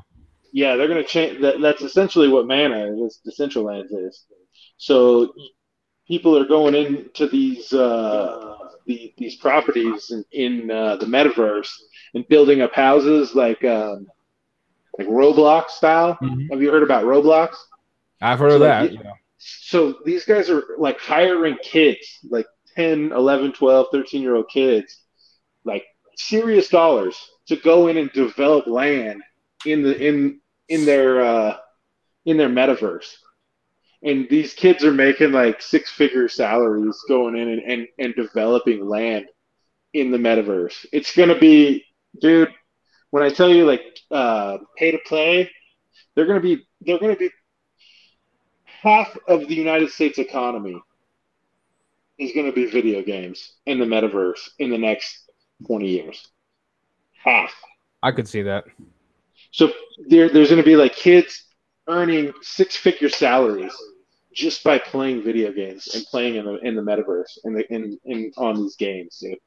Yeah, 0.55 0.77
they're 0.77 0.89
going 0.89 1.03
to 1.03 1.09
change. 1.09 1.41
That, 1.41 1.63
that's 1.63 1.81
essentially 1.81 2.29
what 2.29 2.47
Mana 2.47 2.95
is. 3.07 3.21
Decentraland 3.27 3.87
is. 3.91 4.27
So 4.77 5.33
people 6.07 6.37
are 6.37 6.47
going 6.47 6.75
into 6.75 7.27
these 7.27 7.73
uh, 7.73 8.57
the, 8.87 9.15
these 9.17 9.37
properties 9.37 10.11
in, 10.11 10.25
in 10.33 10.71
uh, 10.71 10.97
the 10.97 11.07
metaverse 11.07 11.71
and 12.15 12.29
building 12.29 12.61
up 12.61 12.75
houses 12.75 13.35
like 13.35 13.65
um, 13.65 14.07
like 14.99 15.09
Roblox 15.09 15.71
style. 15.71 16.19
Mm-hmm. 16.23 16.49
Have 16.53 16.61
you 16.61 16.71
heard 16.71 16.83
about 16.83 17.05
Roblox? 17.05 17.55
I've 18.21 18.39
heard 18.39 18.51
so 18.51 18.57
of 18.57 18.61
like, 18.61 18.91
that. 18.91 19.15
So 19.39 20.01
these 20.05 20.25
guys 20.25 20.51
are 20.51 20.63
like 20.79 21.01
hiring 21.01 21.57
kids, 21.63 22.19
like 22.29 22.47
10, 22.75 23.13
11, 23.13 23.53
12, 23.53 23.87
13 23.93 24.23
year 24.23 24.35
old 24.35 24.49
kids, 24.49 24.99
like 25.65 25.85
serious 26.17 26.69
dollars 26.69 27.17
to 27.49 27.57
go 27.57 27.89
in 27.89 27.97
and 27.97 28.13
develop 28.13 28.67
land 28.67 29.23
in 29.67 29.83
the 29.83 29.99
in 29.99 30.41
in 30.69 30.85
their 30.85 31.23
uh, 31.23 31.57
in 32.25 32.37
their 32.37 32.49
metaverse. 32.49 33.15
And 34.05 34.29
these 34.29 34.55
kids 34.55 34.85
are 34.85 34.93
making 34.93 35.33
like 35.33 35.63
six 35.63 35.91
figure 35.91 36.29
salaries 36.29 36.99
going 37.09 37.37
in 37.37 37.49
and, 37.49 37.63
and, 37.63 37.89
and 37.99 38.15
developing 38.17 38.89
land 38.89 39.27
in 39.93 40.11
the 40.11 40.19
metaverse. 40.19 40.87
It's 40.93 41.15
gonna 41.15 41.39
be, 41.39 41.85
dude, 42.21 42.53
when 43.11 43.23
I 43.23 43.31
tell 43.31 43.49
you 43.49 43.65
like 43.65 43.83
uh, 44.11 44.59
pay 44.77 44.91
to 44.91 44.99
play, 45.07 45.51
they're 46.15 46.27
gonna 46.27 46.41
be 46.41 46.67
they're 46.81 46.99
gonna 46.99 47.17
be 47.17 47.31
half 48.65 49.17
of 49.29 49.47
the 49.47 49.55
United 49.55 49.91
States 49.91 50.19
economy 50.19 50.83
is 52.23 52.33
gonna 52.33 52.53
be 52.53 52.67
video 52.67 53.03
games 53.03 53.53
in 53.67 53.79
the 53.79 53.85
metaverse 53.85 54.49
in 54.59 54.71
the 54.71 54.79
next 54.79 55.31
twenty 55.67 55.89
years. 55.89 56.29
Half. 57.23 57.55
I 58.03 58.11
could 58.11 58.27
see 58.27 58.43
that. 58.43 58.65
So 59.53 59.71
there, 60.09 60.29
there's 60.29 60.49
going 60.49 60.63
to 60.63 60.67
be 60.67 60.77
like 60.77 60.97
kids 60.97 61.45
earning 61.87 62.33
six 62.41 62.75
figure 62.75 63.09
salaries 63.09 63.73
just 64.35 64.65
by 64.65 64.79
playing 64.79 65.23
video 65.23 65.53
games 65.53 65.95
and 65.95 66.05
playing 66.07 66.37
in 66.37 66.47
the 66.47 66.57
in 66.67 66.75
the 66.75 66.83
metaverse 66.83 67.39
and 67.45 67.61
in, 67.71 67.75
in, 67.75 67.99
in 68.05 68.33
on 68.37 68.57
these 68.57 68.77
games, 68.77 69.19
dude. 69.21 69.39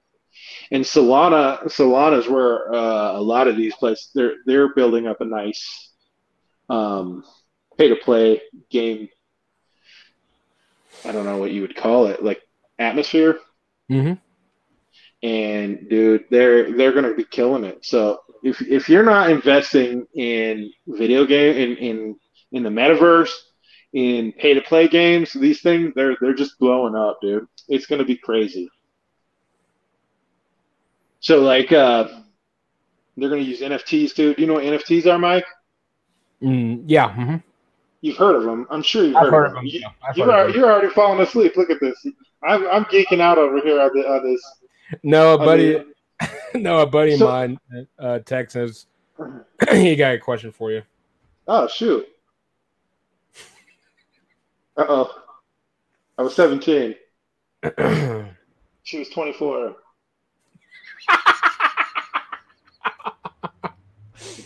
And 0.71 0.83
Solana, 0.83 1.63
Solana 1.63 2.19
is 2.19 2.27
where 2.27 2.73
uh, 2.73 3.13
a 3.13 3.21
lot 3.21 3.47
of 3.47 3.57
these 3.57 3.75
places 3.75 4.11
they're 4.13 4.35
they're 4.45 4.73
building 4.73 5.07
up 5.07 5.21
a 5.21 5.25
nice 5.25 5.91
um, 6.69 7.23
pay 7.77 7.89
to 7.89 7.95
play 7.95 8.41
game. 8.69 9.09
I 11.03 11.11
don't 11.11 11.25
know 11.25 11.37
what 11.37 11.51
you 11.51 11.61
would 11.61 11.75
call 11.75 12.07
it, 12.07 12.23
like 12.23 12.41
atmosphere. 12.79 13.39
Mm-hmm. 13.89 14.13
And 15.23 15.89
dude, 15.89 16.25
they're 16.29 16.75
they're 16.75 16.91
gonna 16.91 17.13
be 17.13 17.25
killing 17.25 17.63
it. 17.63 17.85
So 17.85 18.21
if 18.43 18.61
if 18.61 18.89
you're 18.89 19.03
not 19.03 19.29
investing 19.29 20.05
in 20.13 20.71
video 20.87 21.25
game 21.25 21.55
in 21.55 21.77
in 21.77 22.15
in 22.51 22.63
the 22.63 22.69
metaverse, 22.69 23.33
in 23.93 24.33
pay 24.33 24.53
to 24.53 24.61
play 24.61 24.87
games, 24.87 25.33
these 25.33 25.61
things 25.61 25.93
they're 25.95 26.17
they're 26.21 26.33
just 26.33 26.59
blowing 26.59 26.95
up, 26.95 27.19
dude. 27.21 27.47
It's 27.67 27.85
gonna 27.85 28.05
be 28.05 28.17
crazy. 28.17 28.69
So 31.21 31.41
like 31.41 31.71
uh, 31.71 32.07
they're 33.17 33.29
gonna 33.29 33.41
use 33.41 33.61
NFTs, 33.61 34.13
dude. 34.13 34.35
Do 34.35 34.41
you 34.41 34.47
know 34.47 34.55
what 34.55 34.63
NFTs 34.63 35.11
are, 35.11 35.17
Mike? 35.17 35.45
Mm, 36.41 36.83
yeah. 36.85 37.09
Mm-hmm. 37.09 37.35
You've 38.05 38.17
heard 38.17 38.35
of 38.35 38.43
them. 38.43 38.67
I'm 38.69 38.83
sure 38.83 39.03
you've 39.03 39.15
heard, 39.15 39.33
heard, 39.33 39.45
of 39.47 39.53
them. 39.53 39.65
them. 39.65 39.65
You, 39.65 39.81
you 40.15 40.29
are, 40.29 40.47
you're 40.51 40.71
already 40.71 40.93
falling 40.93 41.19
asleep. 41.21 41.57
Look 41.57 41.71
at 41.71 41.79
this. 41.81 42.05
I'm, 42.43 42.67
I'm 42.67 42.85
geeking 42.85 43.19
out 43.19 43.39
over 43.39 43.59
here 43.59 43.81
on, 43.81 43.89
the, 43.95 44.07
on 44.07 44.31
this. 44.31 44.39
No, 45.01 45.39
buddy. 45.39 45.83
no, 46.53 46.81
a 46.81 46.85
buddy 46.85 47.17
so, 47.17 47.27
of 47.27 47.31
mine, 47.31 47.59
uh, 47.97 48.19
Texas, 48.19 48.85
he 49.71 49.95
got 49.95 50.13
a 50.13 50.19
question 50.19 50.51
for 50.51 50.71
you. 50.71 50.83
Oh 51.47 51.67
shoot! 51.67 52.07
Uh 54.77 54.85
oh, 54.87 55.11
I 56.19 56.21
was 56.21 56.35
seventeen. 56.35 56.93
she 58.83 58.99
was 58.99 59.09
twenty-four. 59.09 59.77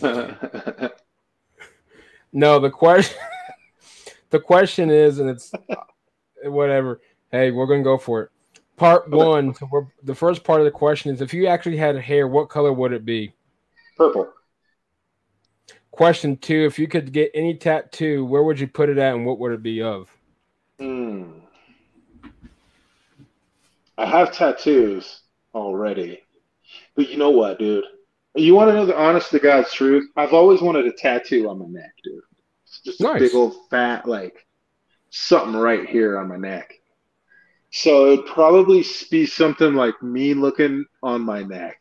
no, 2.32 2.58
the 2.58 2.70
question 2.70 3.18
the 4.30 4.40
question 4.40 4.90
is, 4.90 5.18
and 5.18 5.28
it's 5.28 5.52
whatever. 6.44 7.00
Hey, 7.30 7.50
we're 7.50 7.66
gonna 7.66 7.82
go 7.82 7.98
for 7.98 8.22
it. 8.22 8.30
Part 8.76 9.10
one. 9.10 9.54
So 9.54 9.68
we're, 9.70 9.86
the 10.02 10.14
first 10.14 10.42
part 10.42 10.60
of 10.60 10.64
the 10.64 10.70
question 10.70 11.12
is: 11.12 11.20
If 11.20 11.34
you 11.34 11.46
actually 11.46 11.76
had 11.76 11.96
hair, 11.96 12.26
what 12.26 12.48
color 12.48 12.72
would 12.72 12.92
it 12.92 13.04
be? 13.04 13.34
Purple. 13.96 14.32
Question 15.90 16.36
two: 16.36 16.64
If 16.64 16.78
you 16.78 16.88
could 16.88 17.12
get 17.12 17.30
any 17.34 17.54
tattoo, 17.54 18.24
where 18.24 18.42
would 18.42 18.58
you 18.58 18.66
put 18.66 18.88
it 18.88 18.98
at, 18.98 19.14
and 19.14 19.26
what 19.26 19.38
would 19.38 19.52
it 19.52 19.62
be 19.62 19.82
of? 19.82 20.08
Hmm. 20.78 21.32
I 23.98 24.06
have 24.06 24.32
tattoos 24.32 25.20
already, 25.54 26.22
but 26.94 27.10
you 27.10 27.18
know 27.18 27.30
what, 27.30 27.58
dude? 27.58 27.84
You 28.34 28.54
want 28.54 28.70
to 28.70 28.74
know 28.74 28.86
the 28.86 28.96
honest 28.96 29.30
to 29.32 29.38
God's 29.38 29.72
truth? 29.72 30.08
I've 30.16 30.32
always 30.32 30.62
wanted 30.62 30.86
a 30.86 30.92
tattoo 30.92 31.50
on 31.50 31.58
my 31.58 31.66
neck, 31.66 31.92
dude. 32.02 32.22
Just 32.84 33.00
nice. 33.00 33.16
a 33.16 33.20
big 33.20 33.34
old 33.34 33.54
fat, 33.70 34.06
like 34.06 34.46
something 35.10 35.56
right 35.56 35.88
here 35.88 36.18
on 36.18 36.28
my 36.28 36.36
neck. 36.36 36.74
So 37.70 38.12
it'd 38.12 38.26
probably 38.26 38.84
be 39.10 39.26
something 39.26 39.74
like 39.74 40.02
me 40.02 40.34
looking 40.34 40.84
on 41.02 41.22
my 41.22 41.42
neck. 41.42 41.80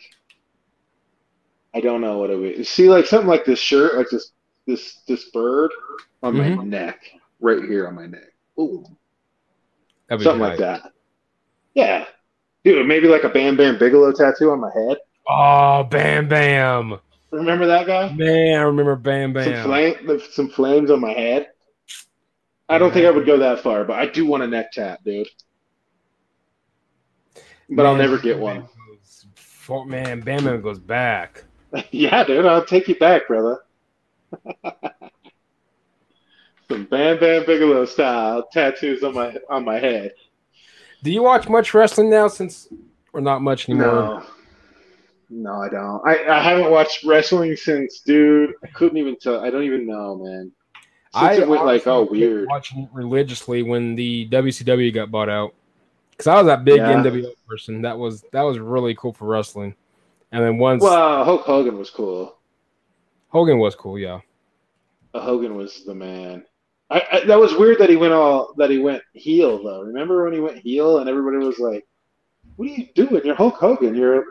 I 1.74 1.82
don't 1.82 2.02
know 2.02 2.18
what 2.18 2.30
it 2.30 2.36
would 2.36 2.58
be. 2.58 2.64
See, 2.64 2.90
like 2.90 3.06
something 3.06 3.28
like 3.28 3.46
this 3.46 3.60
shirt, 3.60 3.96
like 3.96 4.10
this 4.10 4.32
this 4.66 5.02
this 5.08 5.30
bird 5.32 5.72
on 6.22 6.36
mm-hmm. 6.36 6.56
my 6.56 6.64
neck, 6.64 7.00
right 7.40 7.64
here 7.64 7.88
on 7.88 7.96
my 7.96 8.08
neck. 8.08 8.34
Ooh. 8.60 8.86
Something 10.10 10.40
like 10.40 10.60
that. 10.60 10.92
Yeah. 11.74 12.06
Dude, 12.64 12.88
maybe 12.88 13.08
like 13.08 13.24
a 13.24 13.30
Bam 13.30 13.56
Bam 13.56 13.78
Bigelow 13.78 14.12
tattoo 14.12 14.52
on 14.52 14.60
my 14.60 14.72
head. 14.74 14.98
Oh, 15.28 15.84
Bam 15.84 16.28
Bam. 16.28 17.00
Remember 17.32 17.68
that 17.68 17.86
guy? 17.86 18.12
Man, 18.14 18.60
I 18.60 18.64
remember 18.64 18.96
Bam 18.96 19.34
Bam. 19.34 19.44
Some, 19.44 19.64
flame, 19.64 20.22
some 20.32 20.50
flames 20.50 20.90
on 20.90 21.00
my 21.00 21.12
head. 21.12 21.50
I 22.68 22.78
don't 22.78 22.94
think 22.94 23.06
I 23.06 23.12
would 23.12 23.26
go 23.26 23.38
that 23.40 23.62
far, 23.62 23.84
but 23.84 23.98
I 23.98 24.06
do 24.06 24.26
want 24.26 24.44
a 24.44 24.48
neck 24.48 24.72
tat, 24.72 25.04
dude 25.04 25.28
but 27.70 27.84
man, 27.84 27.86
I'll 27.86 27.96
never 27.96 28.18
get 28.18 28.40
one. 28.40 28.68
Goes, 29.68 29.88
man, 29.88 30.22
Bam 30.22 30.44
Bam 30.44 30.62
goes 30.62 30.80
back. 30.80 31.44
yeah, 31.92 32.24
dude, 32.24 32.46
I'll 32.46 32.66
take 32.66 32.88
you 32.88 32.96
back, 32.96 33.28
brother. 33.28 33.60
Some 36.68 36.86
Bam 36.86 37.20
Bam 37.20 37.46
Bigelow 37.46 37.86
style 37.86 38.48
tattoos 38.52 39.04
on 39.04 39.14
my 39.14 39.38
on 39.50 39.64
my 39.66 39.78
head. 39.78 40.14
Do 41.04 41.12
you 41.12 41.22
watch 41.24 41.48
much 41.48 41.74
wrestling 41.74 42.10
now 42.10 42.28
since 42.28 42.68
or 43.14 43.22
not 43.22 43.42
much 43.42 43.70
anymore? 43.70 43.88
No. 43.88 44.24
No, 45.30 45.62
I 45.62 45.70
don't. 45.70 46.02
I, 46.08 46.28
I 46.28 46.42
haven't 46.42 46.72
watched 46.72 47.04
wrestling 47.04 47.56
since, 47.56 48.00
dude. 48.00 48.54
I 48.64 48.68
couldn't 48.68 48.98
even 48.98 49.16
tell. 49.16 49.40
I 49.44 49.50
don't 49.50 49.64
even 49.64 49.86
know, 49.86 50.18
man. 50.18 50.52
Since 51.14 51.40
I 51.42 51.46
went 51.46 51.66
like, 51.66 51.86
oh, 51.88 52.08
weird. 52.10 52.48
Watching 52.48 52.84
it 52.84 52.90
religiously 52.94 53.64
when 53.64 53.96
the 53.96 54.28
WCW 54.30 54.94
got 54.94 55.12
bought 55.12 55.30
out, 55.30 55.54
because 56.12 56.28
I 56.28 56.36
was 56.36 56.46
that 56.48 56.66
big 56.66 56.78
Yeah. 56.78 57.04
NWO 57.04 57.32
person. 57.48 57.82
That 57.82 57.98
was 57.98 58.24
that 58.32 58.42
was 58.42 58.60
really 58.60 58.96
cool 58.96 59.14
for 59.14 59.26
wrestling. 59.26 59.76
And 60.32 60.44
then 60.44 60.58
once 60.58 60.84
Well, 60.84 61.24
Hulk 61.24 61.42
Hogan 61.42 61.78
was 61.78 61.90
cool. 61.90 62.36
Hogan 63.30 63.60
was 63.60 63.76
cool, 63.76 63.98
yeah. 63.98 64.20
Uh, 65.14 65.22
Hogan 65.22 65.56
was 65.56 65.84
the 65.86 65.96
man. 65.96 66.46
I, 66.92 67.04
I, 67.12 67.26
that 67.26 67.40
was 67.40 67.56
weird 67.56 67.78
that 67.80 67.90
he 67.90 67.96
went 67.96 68.14
all 68.14 68.54
that 68.58 68.70
he 68.72 68.80
went 68.80 69.04
heel 69.14 69.64
though. 69.64 69.82
Remember 69.82 70.24
when 70.24 70.34
he 70.34 70.40
went 70.40 70.58
heel 70.58 71.00
and 71.00 71.10
everybody 71.10 71.38
was 71.38 71.60
like, 71.60 71.88
"What 72.56 72.68
are 72.68 72.72
you 72.72 72.88
doing? 72.96 73.22
You're 73.26 73.36
Hulk 73.36 73.56
Hogan. 73.56 73.96
You're 73.96 74.26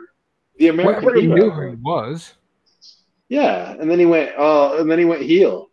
the 0.59 0.67
American 0.67 0.95
Everybody 0.95 1.21
hero." 1.21 1.35
knew 1.35 1.49
who 1.51 1.69
he 1.71 1.75
was. 1.75 2.33
Yeah, 3.29 3.71
and 3.79 3.89
then 3.89 3.99
he 3.99 4.05
went 4.05 4.31
oh, 4.37 4.79
and 4.79 4.89
then 4.89 4.99
he 4.99 5.05
went 5.05 5.21
heel, 5.21 5.69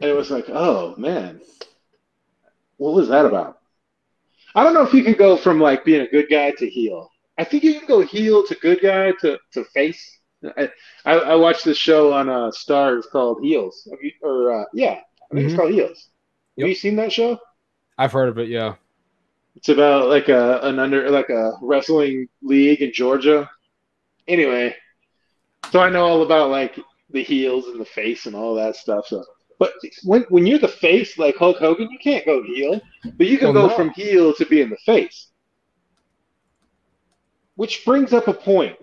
and 0.00 0.10
it 0.10 0.16
was 0.16 0.30
like, 0.30 0.46
oh 0.48 0.94
man, 0.96 1.40
what 2.76 2.94
was 2.94 3.08
that 3.08 3.26
about? 3.26 3.58
I 4.54 4.62
don't 4.62 4.74
know 4.74 4.82
if 4.86 4.94
you 4.94 5.02
can 5.02 5.14
go 5.14 5.36
from 5.36 5.60
like 5.60 5.84
being 5.84 6.02
a 6.02 6.06
good 6.08 6.26
guy 6.30 6.52
to 6.52 6.68
heel. 6.68 7.10
I 7.36 7.42
think 7.44 7.64
you 7.64 7.78
can 7.78 7.88
go 7.88 8.00
heel 8.00 8.46
to 8.46 8.54
good 8.54 8.80
guy 8.80 9.10
to, 9.22 9.38
to 9.54 9.64
face. 9.64 10.18
I, 10.56 10.70
I, 11.04 11.12
I 11.14 11.34
watched 11.34 11.64
this 11.64 11.78
show 11.78 12.12
on 12.12 12.28
uh, 12.28 12.50
Starz 12.52 13.08
called 13.10 13.42
Heels, 13.42 13.88
Have 13.90 13.98
you- 14.00 14.12
or 14.22 14.60
uh, 14.60 14.64
yeah, 14.72 15.00
I 15.32 15.34
think 15.34 15.46
it's 15.46 15.54
Mhm. 15.54 15.56
called 15.56 15.72
Heels. 15.72 16.10
Yep. 16.56 16.64
Have 16.64 16.68
you 16.68 16.74
seen 16.76 16.94
that 16.96 17.12
show? 17.12 17.38
I've 17.98 18.12
heard 18.12 18.28
of 18.28 18.38
it, 18.38 18.48
yeah. 18.48 18.74
It's 19.56 19.68
about 19.68 20.08
like 20.08 20.28
a 20.28 20.60
an 20.62 20.78
under 20.78 21.08
like 21.10 21.30
a 21.30 21.52
wrestling 21.62 22.28
league 22.42 22.82
in 22.82 22.92
Georgia. 22.92 23.48
Anyway, 24.26 24.74
so 25.70 25.80
I 25.80 25.90
know 25.90 26.04
all 26.04 26.22
about 26.22 26.50
like 26.50 26.78
the 27.10 27.22
heels 27.22 27.66
and 27.66 27.80
the 27.80 27.84
face 27.84 28.26
and 28.26 28.34
all 28.34 28.54
that 28.56 28.76
stuff. 28.76 29.06
So, 29.06 29.24
but 29.58 29.72
when 30.04 30.22
when 30.28 30.46
you're 30.46 30.58
the 30.58 30.68
face 30.68 31.18
like 31.18 31.36
Hulk 31.36 31.58
Hogan, 31.58 31.88
you 31.90 31.98
can't 31.98 32.26
go 32.26 32.42
heel, 32.42 32.80
but 33.16 33.26
you 33.26 33.38
can 33.38 33.54
Well, 33.54 33.68
go 33.68 33.68
no. 33.68 33.76
from 33.76 33.90
heel 33.90 34.34
to 34.34 34.46
being 34.46 34.70
the 34.70 34.76
face. 34.84 35.28
Which 37.56 37.84
brings 37.84 38.12
up 38.12 38.26
a 38.26 38.34
point. 38.34 38.76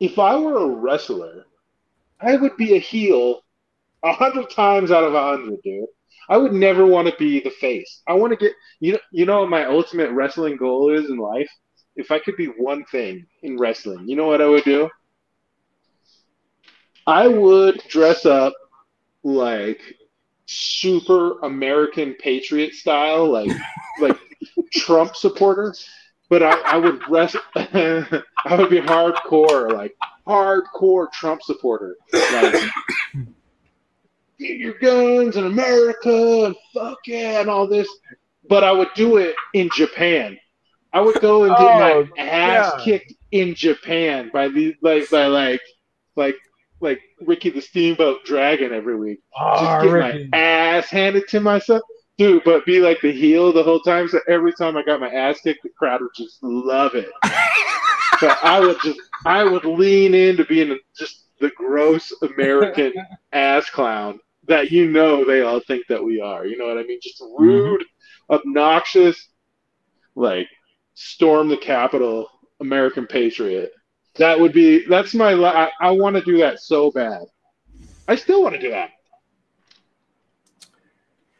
If 0.00 0.18
I 0.18 0.34
were 0.36 0.56
a 0.56 0.66
wrestler, 0.66 1.46
I 2.20 2.36
would 2.36 2.56
be 2.56 2.74
a 2.74 2.78
heel 2.78 3.42
a 4.02 4.12
hundred 4.12 4.50
times 4.50 4.90
out 4.90 5.04
of 5.04 5.14
a 5.14 5.22
hundred, 5.22 5.62
dude. 5.62 5.86
I 6.28 6.36
would 6.36 6.52
never 6.52 6.86
want 6.86 7.08
to 7.08 7.14
be 7.18 7.40
the 7.40 7.50
face. 7.50 8.02
I 8.06 8.14
want 8.14 8.32
to 8.32 8.36
get 8.36 8.52
you 8.80 8.92
know 8.92 8.98
you 9.10 9.26
know 9.26 9.40
what 9.40 9.50
my 9.50 9.64
ultimate 9.66 10.10
wrestling 10.10 10.56
goal 10.56 10.92
is 10.92 11.08
in 11.08 11.16
life? 11.16 11.50
If 11.96 12.10
I 12.10 12.18
could 12.18 12.36
be 12.36 12.46
one 12.46 12.84
thing 12.86 13.26
in 13.42 13.58
wrestling, 13.58 14.08
you 14.08 14.16
know 14.16 14.26
what 14.26 14.40
I 14.40 14.46
would 14.46 14.64
do? 14.64 14.88
I 17.06 17.26
would 17.28 17.82
dress 17.88 18.24
up 18.24 18.54
like 19.24 19.80
super 20.46 21.40
American 21.40 22.14
patriot 22.14 22.74
style, 22.74 23.30
like 23.30 23.50
like 24.00 24.18
Trump 24.72 25.16
supporter. 25.16 25.74
But 26.28 26.42
I, 26.42 26.58
I 26.60 26.76
would 26.78 27.06
rest 27.10 27.36
I 27.56 28.22
would 28.50 28.70
be 28.70 28.80
hardcore, 28.80 29.70
like 29.72 29.94
hardcore 30.26 31.10
Trump 31.12 31.42
supporter. 31.42 31.96
Like 32.12 32.70
get 34.42 34.58
your 34.58 34.74
guns 34.78 35.36
in 35.36 35.44
America 35.46 36.44
and 36.46 36.56
fuck 36.74 36.98
yeah 37.06 37.40
and 37.40 37.48
all 37.50 37.66
this. 37.66 37.88
But 38.48 38.64
I 38.64 38.72
would 38.72 38.90
do 38.94 39.16
it 39.18 39.34
in 39.54 39.70
Japan. 39.70 40.38
I 40.92 41.00
would 41.00 41.20
go 41.20 41.44
and 41.44 41.56
get 41.56 41.60
Oh, 41.70 41.78
my 42.16 42.22
ass 42.22 42.72
yeah. 42.78 42.84
kicked 42.84 43.14
in 43.30 43.54
Japan 43.54 44.30
by 44.32 44.48
these 44.48 44.74
like 44.82 45.08
by 45.10 45.26
like 45.26 45.60
like 46.16 46.36
like 46.80 47.00
Ricky 47.20 47.50
the 47.50 47.62
Steamboat 47.62 48.24
Dragon 48.24 48.72
every 48.72 48.96
week. 48.96 49.20
Ah, 49.36 49.60
just 49.60 49.70
Oh, 49.70 49.84
get 49.86 49.92
Ricky. 49.92 50.28
my 50.32 50.38
ass 50.38 50.90
handed 50.90 51.28
to 51.28 51.40
myself. 51.40 51.82
Dude, 52.18 52.44
but 52.44 52.66
be 52.66 52.80
like 52.80 53.00
the 53.00 53.10
heel 53.12 53.52
the 53.52 53.62
whole 53.62 53.80
time. 53.80 54.06
So 54.08 54.20
every 54.28 54.52
time 54.52 54.76
I 54.76 54.82
got 54.82 55.00
my 55.00 55.08
ass 55.10 55.40
kicked, 55.40 55.62
the 55.62 55.70
crowd 55.70 56.02
would 56.02 56.10
just 56.14 56.42
love 56.42 56.94
it. 56.94 57.08
but 58.20 58.38
I 58.44 58.60
would 58.60 58.76
just 58.82 59.00
I 59.24 59.44
would 59.44 59.64
lean 59.64 60.14
into 60.14 60.44
being 60.44 60.78
just 60.96 61.26
the 61.40 61.50
gross 61.56 62.12
American 62.22 62.92
ass 63.32 63.68
clown 63.70 64.20
that 64.48 64.70
you 64.70 64.90
know 64.90 65.24
they 65.24 65.42
all 65.42 65.60
think 65.60 65.86
that 65.88 66.02
we 66.02 66.20
are. 66.20 66.46
You 66.46 66.58
know 66.58 66.66
what 66.66 66.78
I 66.78 66.82
mean? 66.82 66.98
Just 67.02 67.22
rude, 67.38 67.84
obnoxious, 68.30 69.28
like 70.14 70.48
storm 70.94 71.48
the 71.48 71.56
Capitol, 71.56 72.28
American 72.60 73.06
patriot. 73.06 73.72
That 74.16 74.38
would 74.38 74.52
be 74.52 74.86
that's 74.86 75.14
my 75.14 75.32
I, 75.32 75.70
I 75.80 75.90
want 75.92 76.16
to 76.16 76.22
do 76.22 76.38
that 76.38 76.60
so 76.60 76.90
bad. 76.90 77.22
I 78.08 78.16
still 78.16 78.42
want 78.42 78.54
to 78.54 78.60
do 78.60 78.70
that. 78.70 78.90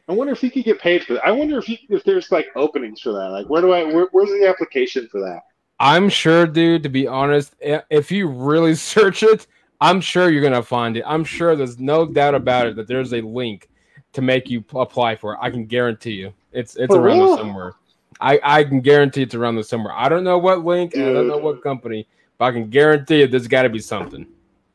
I 0.07 0.13
wonder 0.13 0.33
if 0.33 0.41
he 0.41 0.49
could 0.49 0.65
get 0.65 0.79
paid 0.79 1.03
for 1.03 1.13
that. 1.13 1.25
I 1.25 1.31
wonder 1.31 1.57
if 1.57 1.65
he, 1.65 1.85
if 1.89 2.03
there's 2.03 2.31
like 2.31 2.47
openings 2.55 2.99
for 3.01 3.13
that. 3.13 3.29
Like 3.29 3.47
where 3.47 3.61
do 3.61 3.71
I 3.71 3.83
where, 3.83 4.07
where's 4.11 4.29
the 4.29 4.47
application 4.47 5.07
for 5.11 5.21
that? 5.21 5.41
I'm 5.79 6.09
sure, 6.09 6.45
dude, 6.45 6.83
to 6.83 6.89
be 6.89 7.07
honest, 7.07 7.55
if 7.61 8.11
you 8.11 8.27
really 8.27 8.75
search 8.93 9.23
it, 9.23 9.47
I'm 9.83 9.99
sure 9.99 10.31
you're 10.31 10.41
gonna 10.41 10.63
find 10.63 10.95
it. 10.95 11.03
I'm 11.05 11.25
sure 11.25 11.57
there's 11.57 11.77
no 11.77 12.05
doubt 12.05 12.35
about 12.35 12.67
it 12.67 12.77
that 12.77 12.87
there's 12.87 13.13
a 13.13 13.19
link 13.19 13.67
to 14.13 14.21
make 14.21 14.49
you 14.49 14.63
apply 14.73 15.17
for 15.17 15.33
it. 15.33 15.39
I 15.41 15.49
can 15.49 15.65
guarantee 15.65 16.13
you. 16.13 16.33
It's 16.53 16.77
it's 16.77 16.93
For 16.93 17.01
around 17.01 17.19
real? 17.19 17.37
somewhere. 17.37 17.73
I, 18.21 18.39
I 18.41 18.63
can 18.63 18.79
guarantee 18.79 19.23
it's 19.23 19.35
around 19.35 19.55
there 19.55 19.63
somewhere. 19.65 19.91
I 19.93 20.07
don't 20.07 20.23
know 20.23 20.37
what 20.37 20.63
link 20.63 20.95
and 20.95 21.03
I 21.03 21.11
don't 21.11 21.27
know 21.27 21.37
what 21.37 21.61
company, 21.61 22.07
but 22.37 22.45
I 22.45 22.51
can 22.53 22.69
guarantee 22.69 23.19
you 23.19 23.27
there's 23.27 23.49
gotta 23.49 23.67
be 23.67 23.79
something. 23.79 24.25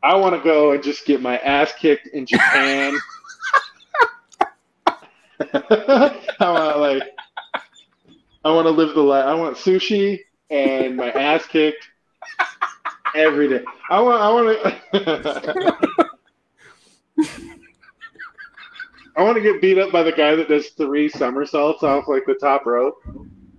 I 0.03 0.15
want 0.15 0.35
to 0.35 0.43
go 0.43 0.73
and 0.73 0.83
just 0.83 1.07
get 1.07 1.23
my 1.23 1.39
ass 1.39 1.73
kicked 1.73 2.09
in 2.09 2.27
Japan. 2.27 2.95
I 5.55 6.13
want 6.41 6.81
like, 6.81 7.03
I 8.45 8.53
want 8.53 8.67
to 8.67 8.71
live 8.71 8.95
the 8.95 9.01
life. 9.01 9.25
I 9.25 9.33
want 9.33 9.57
sushi 9.57 10.21
and 10.51 10.97
my 10.99 11.11
ass 11.13 11.47
kicked 11.47 11.89
every 13.15 13.49
day. 13.49 13.65
I 13.91 14.01
want. 14.01 14.21
I 14.21 14.31
want 14.31 14.83
to. 14.93 16.09
I 19.17 19.23
want 19.23 19.37
to 19.37 19.43
get 19.43 19.61
beat 19.61 19.79
up 19.79 19.91
by 19.91 20.05
the 20.05 20.13
guy 20.13 20.37
that 20.37 20.49
does 20.49 20.69
three 20.69 21.09
somersaults 21.09 21.83
off 21.83 22.07
like 22.07 22.25
the 22.25 22.35
top 22.35 22.65
rope 22.67 23.03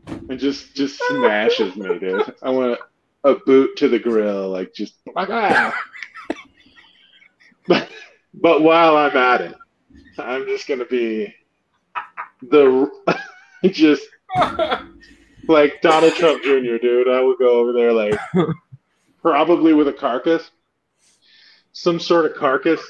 and 0.07 0.39
just 0.39 0.73
just 0.73 1.01
smashes 1.09 1.75
me, 1.75 1.99
dude. 1.99 2.33
I 2.41 2.49
want 2.49 2.79
a 3.25 3.35
boot 3.35 3.75
to 3.77 3.89
the 3.89 3.99
grill, 3.99 4.49
like 4.49 4.73
just 4.73 4.95
like 5.13 5.29
ah. 5.31 5.77
But 7.67 7.89
but 8.33 8.61
while 8.61 8.95
I'm 8.95 9.15
at 9.17 9.41
it, 9.41 9.55
I'm 10.17 10.45
just 10.45 10.67
gonna 10.67 10.85
be 10.85 11.33
the 12.41 12.89
just 13.65 14.07
like 15.47 15.81
Donald 15.81 16.13
Trump 16.13 16.41
Jr. 16.43 16.77
Dude, 16.81 17.09
I 17.09 17.21
would 17.21 17.37
go 17.37 17.59
over 17.59 17.73
there 17.73 17.91
like 17.91 18.17
probably 19.21 19.73
with 19.73 19.87
a 19.87 19.93
carcass, 19.93 20.51
some 21.71 21.99
sort 21.99 22.25
of 22.25 22.35
carcass. 22.35 22.81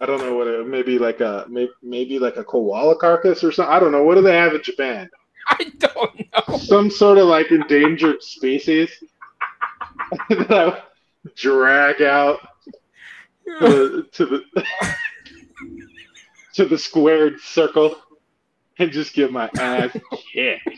I 0.00 0.06
don't 0.06 0.20
know 0.20 0.36
what 0.36 0.46
it 0.46 0.66
maybe 0.66 0.98
like 0.98 1.20
a 1.20 1.46
maybe, 1.48 1.70
maybe 1.82 2.18
like 2.18 2.36
a 2.36 2.44
koala 2.44 2.96
carcass 2.96 3.44
or 3.44 3.52
something. 3.52 3.72
I 3.72 3.78
don't 3.78 3.92
know. 3.92 4.02
What 4.02 4.16
do 4.16 4.22
they 4.22 4.36
have 4.36 4.54
in 4.54 4.62
Japan? 4.62 5.08
I 5.48 5.72
don't 5.78 6.26
know. 6.48 6.58
Some 6.58 6.90
sort 6.90 7.18
of 7.18 7.26
like 7.26 7.50
endangered 7.50 8.22
species 8.22 8.90
that 10.28 10.50
I 10.50 10.64
would 10.66 11.34
drag 11.36 12.02
out 12.02 12.40
to 13.46 13.68
the, 13.68 14.08
to 14.12 14.26
the 14.26 14.64
to 16.54 16.64
the 16.64 16.78
squared 16.78 17.40
circle 17.40 17.96
and 18.78 18.90
just 18.90 19.14
get 19.14 19.32
my 19.32 19.50
ass 19.58 19.96
kicked. 20.32 20.68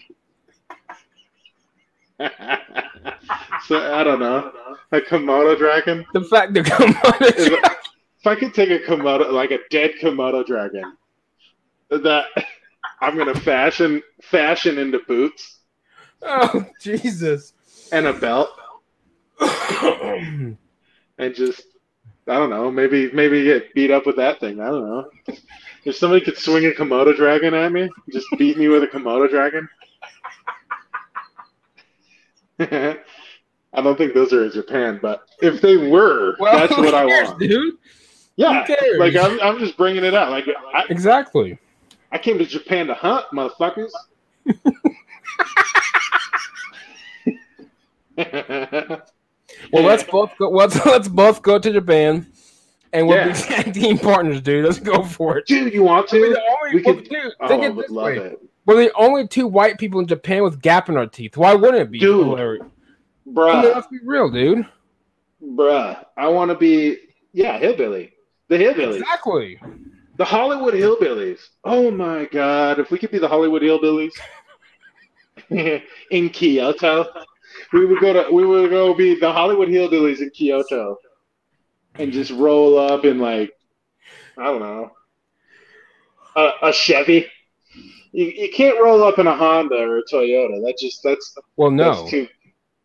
So 2.18 3.94
I 3.94 4.02
don't 4.04 4.20
know, 4.20 4.52
a 4.92 5.00
Komodo 5.00 5.56
dragon. 5.58 6.04
The 6.12 6.22
fact 6.24 6.54
that 6.54 6.64
Komodo 6.64 7.20
If, 7.38 7.52
on. 7.64 7.70
if 8.20 8.26
I 8.26 8.34
could 8.36 8.54
take 8.54 8.70
a 8.70 8.78
Komodo, 8.78 9.30
like 9.32 9.50
a 9.50 9.58
dead 9.70 9.92
Komodo 10.00 10.44
dragon, 10.46 10.96
that 11.90 12.24
I'm 13.00 13.16
gonna 13.16 13.34
fashion 13.38 14.02
fashion 14.22 14.78
into 14.78 15.00
boots 15.06 15.58
oh 16.22 16.64
Jesus. 16.80 17.52
and 17.92 18.06
a 18.06 18.12
belt 18.12 18.48
and 19.40 20.56
just 21.34 21.62
I 22.28 22.34
don't 22.38 22.50
know, 22.50 22.72
maybe 22.72 23.10
maybe 23.12 23.44
get 23.44 23.72
beat 23.74 23.90
up 23.92 24.04
with 24.06 24.16
that 24.16 24.40
thing. 24.40 24.60
I 24.60 24.66
don't 24.66 24.88
know. 24.88 25.10
If 25.84 25.94
somebody 25.94 26.24
could 26.24 26.36
swing 26.36 26.66
a 26.66 26.70
Komodo 26.70 27.14
dragon 27.14 27.54
at 27.54 27.70
me, 27.70 27.88
just 28.10 28.26
beat 28.36 28.58
me 28.58 28.66
with 28.66 28.82
a 28.82 28.88
Komodo 28.88 29.30
dragon. 29.30 29.68
I 33.72 33.82
don't 33.82 33.98
think 33.98 34.14
those 34.14 34.32
are 34.32 34.44
in 34.44 34.52
Japan, 34.52 34.98
but 35.02 35.28
if 35.42 35.60
they 35.60 35.76
were, 35.76 36.36
well, 36.40 36.56
that's 36.56 36.76
what 36.76 36.94
I 36.94 37.06
cares, 37.06 37.28
want. 37.28 37.40
dude. 37.40 37.74
Yeah, 38.36 38.64
Who 38.66 38.74
cares? 38.76 38.98
like 38.98 39.16
I'm, 39.16 39.40
I'm 39.40 39.58
just 39.58 39.76
bringing 39.76 40.04
it 40.04 40.14
up. 40.14 40.30
Like 40.30 40.46
I, 40.74 40.84
Exactly. 40.90 41.58
I 42.12 42.18
came 42.18 42.38
to 42.38 42.46
Japan 42.46 42.86
to 42.86 42.94
hunt, 42.94 43.24
motherfuckers. 43.32 43.90
Well, 49.72 49.84
let's 49.84 50.04
both 50.04 50.32
go. 50.38 50.48
Let's 50.50 50.84
let's 50.84 51.08
both 51.08 51.42
go 51.42 51.58
to 51.58 51.72
Japan, 51.72 52.26
and 52.92 53.06
we'll 53.06 53.16
Yeah. 53.16 53.28
be 53.28 53.32
tag 53.34 53.74
team 53.74 53.98
partners, 53.98 54.40
dude. 54.40 54.64
Let's 54.64 54.80
go 54.80 55.02
for 55.02 55.38
it. 55.38 55.46
dude. 55.46 55.72
You 55.72 55.82
want 55.82 56.08
to? 56.08 56.18
the 56.18 56.40
only, 56.62 56.74
We 56.76 56.82
well, 56.82 56.94
could- 56.96 57.08
dude, 57.08 57.32
Oh, 57.40 57.48
think 57.48 57.62
I 57.62 57.66
it 57.66 57.74
would 57.74 57.90
love 57.90 58.04
way. 58.06 58.16
it, 58.18 58.42
We're 58.66 58.76
the 58.76 58.92
only 58.96 59.28
two 59.28 59.46
white 59.46 59.78
people 59.78 60.00
in 60.00 60.06
Japan 60.06 60.42
with 60.42 60.60
gap 60.60 60.88
in 60.88 60.96
our 60.96 61.06
teeth. 61.06 61.36
Why 61.36 61.54
wouldn't 61.54 61.80
it 61.80 61.90
be? 61.90 62.00
Dude. 62.00 62.26
hilarious? 62.26 62.62
I 62.62 63.28
mean, 63.28 63.34
bruh. 63.34 63.74
let's 63.74 63.86
be 63.86 63.98
real, 64.04 64.30
dude. 64.30 64.66
Bruh, 65.42 66.04
I 66.16 66.28
want 66.28 66.50
to 66.50 66.56
be 66.56 66.98
yeah, 67.32 67.58
hillbilly. 67.58 68.12
The 68.48 68.56
hillbillies, 68.56 69.00
Exactly. 69.00 69.60
the 70.16 70.24
Hollywood 70.24 70.74
hillbillies. 70.74 71.40
Oh 71.64 71.90
my 71.90 72.24
god, 72.26 72.78
if 72.78 72.90
we 72.90 72.98
could 72.98 73.10
be 73.10 73.18
the 73.18 73.28
Hollywood 73.28 73.62
hillbillies 73.62 74.12
in 76.10 76.30
Kyoto, 76.30 77.06
we 77.72 77.86
would 77.86 78.00
go 78.00 78.12
to 78.12 78.32
we 78.32 78.44
would 78.46 78.70
go 78.70 78.94
be 78.94 79.18
the 79.18 79.32
Hollywood 79.32 79.68
hillbillies 79.68 80.20
in 80.20 80.30
Kyoto, 80.30 80.98
and 81.96 82.12
just 82.12 82.30
roll 82.32 82.78
up 82.78 83.04
in 83.04 83.18
like 83.18 83.52
I 84.38 84.44
don't 84.44 84.60
know 84.60 84.92
a, 86.36 86.50
a 86.62 86.72
Chevy. 86.72 87.26
You, 88.16 88.24
you 88.34 88.50
can't 88.50 88.80
roll 88.82 89.04
up 89.04 89.18
in 89.18 89.26
a 89.26 89.36
Honda 89.36 89.74
or 89.76 89.98
a 89.98 90.02
Toyota. 90.10 90.62
That 90.64 90.78
just 90.80 91.02
that's 91.02 91.36
Well, 91.56 91.70
no. 91.70 91.92
that's 91.96 92.10
too. 92.10 92.26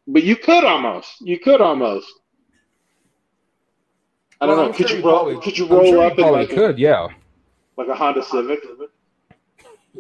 But 0.06 0.24
you 0.24 0.36
could 0.36 0.66
almost. 0.66 1.22
You 1.22 1.40
could 1.40 1.62
almost. 1.62 2.12
I 4.42 4.46
don't 4.46 4.58
Well, 4.58 4.66
know. 4.66 4.72
I'm 4.72 4.76
Could 4.76 4.90
sure 4.90 4.98
you 4.98 5.04
you 5.04 5.10
roll? 5.10 5.24
probably- 5.24 5.42
could 5.42 5.58
you 5.58 5.66
roll 5.68 5.86
sure 5.86 6.04
up 6.04 6.12
in 6.18 6.24
probably 6.26 6.48
like 6.48 6.58
a, 6.58 6.74
yeah. 6.78 7.08
like 7.78 7.88
a 7.88 7.96
Honda 7.96 8.24
Civic? 8.26 8.60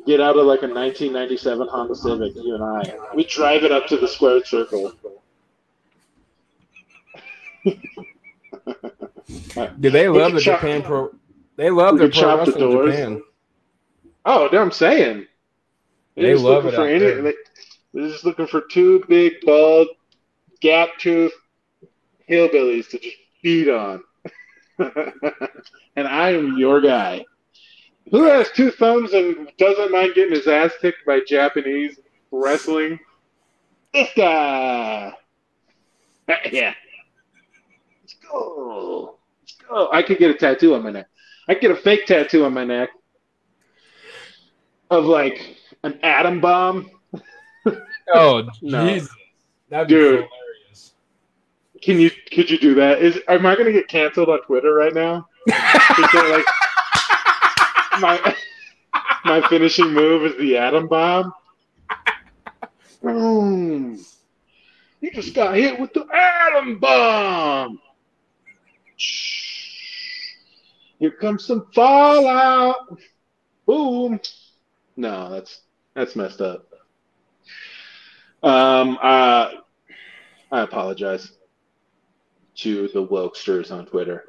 Get 0.06 0.20
out 0.20 0.36
of 0.38 0.46
like 0.48 0.64
a 0.64 0.68
1997 0.68 1.68
Honda 1.70 1.96
Civic. 1.96 2.36
You 2.36 2.56
and 2.56 2.64
I. 2.64 2.98
We 3.16 3.24
drive 3.24 3.64
it 3.64 3.72
up 3.72 3.88
to 3.88 3.96
the 3.98 4.10
squared 4.10 4.46
circle. 4.46 4.92
Dude, 9.80 9.94
they 9.94 10.10
love 10.10 10.34
the 10.34 10.42
chop- 10.42 10.60
Japan 10.60 10.82
pro. 10.82 11.14
They 11.56 11.70
love 11.70 11.98
their 11.98 12.10
pro 12.10 12.20
chop 12.22 12.46
the 12.46 12.54
in 12.54 12.60
doors. 12.60 12.96
Japan. 12.96 13.22
Oh, 14.26 14.48
I'm 14.56 14.72
saying. 14.72 15.28
They 16.16 16.22
They're 16.24 16.34
just 16.34 16.44
love 16.44 16.66
it 16.66 16.76
for 16.76 16.82
out 16.82 16.90
any- 16.90 17.00
they- 17.22 17.34
They're 17.94 18.10
just 18.10 18.26
looking 18.26 18.48
for 18.48 18.62
two 18.62 19.04
big, 19.08 19.42
bald, 19.42 19.88
gap 20.62 20.90
tooth 21.00 21.34
hillbillies 22.30 22.90
to 22.90 23.00
just 23.00 23.18
beat 23.42 23.68
on. 23.70 24.04
and 24.80 26.08
I 26.08 26.32
am 26.32 26.58
your 26.58 26.80
guy. 26.82 27.26
Who 28.12 28.24
has 28.24 28.52
two 28.52 28.72
thumbs 28.72 29.14
and 29.14 29.50
doesn't 29.58 29.92
mind 29.92 30.14
getting 30.16 30.34
his 30.36 30.48
ass 30.48 30.72
kicked 30.82 31.06
by 31.06 31.22
Japanese 31.28 32.00
wrestling? 32.32 33.00
This 33.94 34.10
guy. 34.16 35.14
Yeah. 36.50 36.74
Let's 38.02 38.14
go. 38.30 39.18
Let's 39.42 39.56
go. 39.68 39.90
I 39.92 40.02
could 40.02 40.18
get 40.18 40.32
a 40.32 40.34
tattoo 40.34 40.76
on 40.76 40.84
my 40.84 40.92
neck. 40.92 41.08
I 41.50 41.56
could 41.56 41.62
get 41.62 41.72
a 41.72 41.76
fake 41.76 42.06
tattoo 42.06 42.46
on 42.46 42.54
my 42.54 42.64
neck 42.64 42.90
of 44.92 45.06
like 45.06 45.56
an 45.84 46.00
atom 46.04 46.39
bomb. 46.39 46.92
Oh, 48.14 48.44
No. 48.62 48.86
Jesus. 48.89 49.10
That'd 49.70 49.88
be 49.88 49.94
Dude. 49.94 50.14
hilarious. 50.16 50.94
Can 51.82 51.98
you 52.00 52.12
could 52.32 52.50
you 52.50 52.58
do 52.60 52.74
that? 52.76 53.02
Is 53.02 53.20
am 53.30 53.46
I 53.46 53.56
gonna 53.56 53.72
get 53.72 53.88
canceled 53.88 54.28
on 54.28 54.42
Twitter 54.42 54.74
right 54.74 54.94
now? 54.94 55.28
Like 55.48 56.46
my 58.02 58.36
my 59.24 59.42
finishing 59.48 59.94
move 59.94 60.26
is 60.26 60.38
the 60.38 60.58
atom 60.58 60.88
bomb? 60.89 61.32
Boom. 63.02 63.98
You 65.00 65.12
just 65.12 65.34
got 65.34 65.56
hit 65.56 65.80
with 65.80 65.94
the 65.94 66.06
atom 66.14 66.80
bomb. 66.80 67.80
Here 71.00 71.12
comes 71.12 71.46
some 71.46 71.68
fallout. 71.74 72.76
Boom. 73.66 74.20
No, 75.02 75.32
that's 75.32 75.62
that's 75.95 76.16
messed 76.16 76.41
up. 76.41 76.68
Um, 78.43 78.99
uh, 79.02 79.49
I 80.52 80.62
apologize 80.62 81.32
to 82.58 82.88
the 82.89 83.08
wokesters 83.08 83.72
on 83.72 83.88
Twitter. 83.88 84.26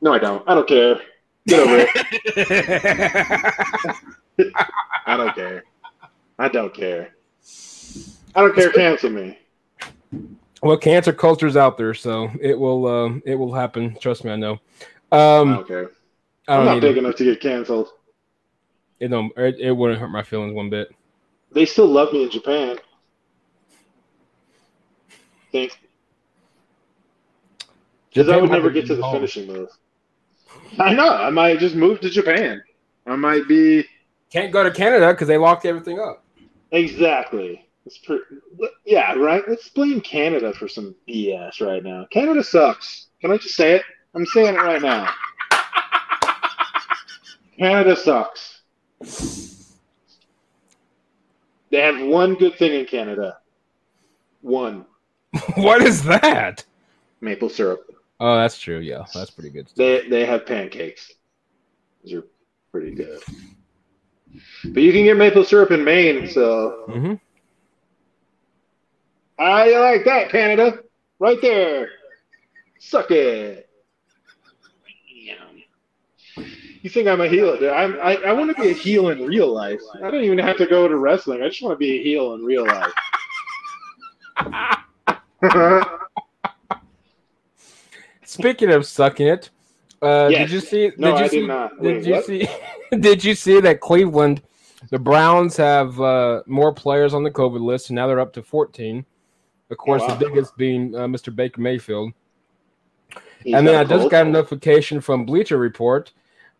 No, 0.00 0.14
I 0.14 0.18
don't. 0.18 0.42
I 0.48 0.54
don't 0.54 0.66
care. 0.66 0.98
Get 1.46 1.60
over 1.60 1.86
it. 1.86 1.90
I 5.06 5.16
don't 5.18 5.34
care. 5.34 5.64
I 6.38 6.48
don't 6.48 6.72
care. 6.72 7.14
I 8.34 8.40
don't 8.40 8.54
care. 8.54 8.72
Cancel 8.72 9.10
me. 9.10 9.38
well, 10.62 10.78
cancer 10.78 11.12
culture's 11.12 11.58
out 11.58 11.76
there, 11.76 11.92
so 11.92 12.30
it 12.40 12.58
will. 12.58 12.86
Um, 12.86 13.22
it 13.26 13.34
will 13.34 13.52
happen. 13.52 13.98
Trust 14.00 14.24
me, 14.24 14.30
I 14.32 14.36
know. 14.36 14.58
I 15.12 15.36
Um, 15.38 15.52
don't 15.52 15.68
care. 15.68 15.90
I 16.48 16.54
I'm 16.54 16.58
don't 16.58 16.66
not 16.66 16.74
need 16.74 16.80
big 16.80 16.96
enough 16.98 17.16
to 17.16 17.24
get 17.24 17.40
canceled. 17.40 17.88
it. 19.00 19.08
Don't. 19.08 19.32
It, 19.36 19.56
it 19.58 19.72
wouldn't 19.72 20.00
hurt 20.00 20.08
my 20.10 20.22
feelings 20.22 20.54
one 20.54 20.70
bit. 20.70 20.88
They 21.52 21.64
still 21.66 21.86
love 21.86 22.12
me 22.12 22.24
in 22.24 22.30
Japan. 22.30 22.78
Thanks. 25.52 25.76
Because 28.10 28.28
I 28.28 28.36
would 28.36 28.50
never 28.50 28.70
get 28.70 28.86
to 28.86 28.96
the 28.96 29.02
home. 29.02 29.16
finishing 29.16 29.46
move. 29.46 29.68
I 30.78 30.94
know. 30.94 31.08
I 31.10 31.30
might 31.30 31.58
just 31.58 31.74
move 31.74 32.00
to 32.00 32.10
Japan. 32.10 32.62
I 33.06 33.16
might 33.16 33.46
be 33.46 33.84
Can't 34.30 34.52
go 34.52 34.62
to 34.62 34.70
Canada 34.70 35.12
because 35.12 35.28
they 35.28 35.38
locked 35.38 35.64
everything 35.64 36.00
up. 36.00 36.24
exactly. 36.72 37.62
It's 37.84 37.98
per- 37.98 38.24
yeah, 38.84 39.14
right. 39.14 39.42
Let's 39.46 39.68
blame 39.68 40.00
Canada 40.00 40.52
for 40.52 40.66
some 40.66 40.94
BS 41.08 41.60
right 41.60 41.84
now. 41.84 42.04
Canada 42.10 42.42
sucks. 42.42 43.06
Can 43.20 43.30
I 43.30 43.36
just 43.36 43.54
say 43.54 43.74
it? 43.76 43.82
I'm 44.14 44.26
saying 44.26 44.54
it 44.54 44.58
right 44.58 44.82
now. 44.82 45.08
Canada 47.58 47.96
sucks. 47.96 48.62
They 51.70 51.80
have 51.80 52.06
one 52.06 52.34
good 52.34 52.56
thing 52.56 52.78
in 52.78 52.86
Canada. 52.86 53.38
One 54.42 54.86
what 55.56 55.82
is 55.82 56.02
that? 56.04 56.64
maple 57.20 57.48
syrup. 57.48 57.80
Oh, 58.20 58.36
that's 58.36 58.58
true. 58.58 58.78
Yeah, 58.78 59.04
that's 59.12 59.30
pretty 59.30 59.50
good. 59.50 59.68
They 59.76 60.08
they 60.08 60.24
have 60.24 60.46
pancakes. 60.46 61.12
Those 62.04 62.14
are 62.14 62.24
pretty 62.72 62.94
good. 62.94 63.20
But 64.64 64.82
you 64.82 64.92
can 64.92 65.04
get 65.04 65.16
maple 65.16 65.44
syrup 65.44 65.70
in 65.70 65.84
Maine, 65.84 66.28
so 66.28 66.84
hmm 66.88 67.14
I 69.38 69.76
like 69.76 70.04
that, 70.06 70.30
Canada. 70.30 70.78
Right 71.18 71.40
there. 71.42 71.90
Suck 72.78 73.10
it. 73.10 73.65
You 76.86 76.90
think 76.90 77.08
I'm 77.08 77.20
a 77.20 77.26
heel? 77.26 77.58
dude. 77.58 77.68
I'm, 77.70 77.98
I, 78.00 78.14
I 78.28 78.32
want 78.32 78.54
to 78.54 78.62
be 78.62 78.70
a 78.70 78.72
heel 78.72 79.08
in 79.08 79.26
real 79.26 79.52
life. 79.52 79.80
I 80.04 80.08
don't 80.08 80.22
even 80.22 80.38
have 80.38 80.56
to 80.58 80.66
go 80.66 80.86
to 80.86 80.96
wrestling. 80.96 81.42
I 81.42 81.48
just 81.48 81.60
want 81.60 81.72
to 81.72 81.76
be 81.76 81.98
a 81.98 82.02
heel 82.04 82.34
in 82.34 82.44
real 82.44 82.64
life. 82.64 82.92
Speaking 88.22 88.70
of 88.70 88.86
sucking 88.86 89.26
it, 89.26 89.50
uh, 90.00 90.28
Yes. 90.30 90.42
did 90.42 90.52
you 90.52 90.60
see? 90.60 90.92
No, 90.96 91.08
you 91.08 91.24
I 91.24 91.26
see, 91.26 91.40
did 91.40 91.48
not. 91.48 91.82
Did 91.82 92.06
you 92.06 92.12
what? 92.12 92.24
see? 92.24 92.48
did 93.00 93.24
you 93.24 93.34
see 93.34 93.58
that 93.62 93.80
Cleveland, 93.80 94.42
the 94.90 95.00
Browns 95.00 95.56
have 95.56 96.00
uh, 96.00 96.44
more 96.46 96.72
players 96.72 97.14
on 97.14 97.24
the 97.24 97.32
COVID 97.32 97.62
list, 97.62 97.90
and 97.90 97.96
now 97.96 98.06
they're 98.06 98.20
up 98.20 98.32
to 98.34 98.44
fourteen. 98.44 99.04
Of 99.70 99.78
course, 99.78 100.02
wow. 100.02 100.14
the 100.14 100.24
biggest 100.24 100.56
being 100.56 100.94
uh, 100.94 101.08
Mr. 101.08 101.34
Baker 101.34 101.60
Mayfield. 101.60 102.12
He's 103.42 103.54
and 103.56 103.66
then 103.66 103.74
got 103.74 103.92
I 103.92 103.96
a 103.96 103.98
just 103.98 104.10
got 104.12 104.26
a 104.28 104.30
notification 104.30 105.00
from 105.00 105.26
Bleacher 105.26 105.58
Report 105.58 106.12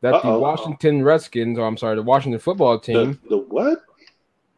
that 0.03 0.11
the 0.22 0.28
Uh-oh. 0.28 0.38
Washington 0.38 1.03
Redskins, 1.03 1.59
or 1.59 1.66
I'm 1.66 1.76
sorry, 1.76 1.97
the 1.97 2.03
Washington 2.03 2.38
football 2.40 2.78
team, 2.78 3.18
the, 3.24 3.30
the 3.30 3.38
what? 3.38 3.82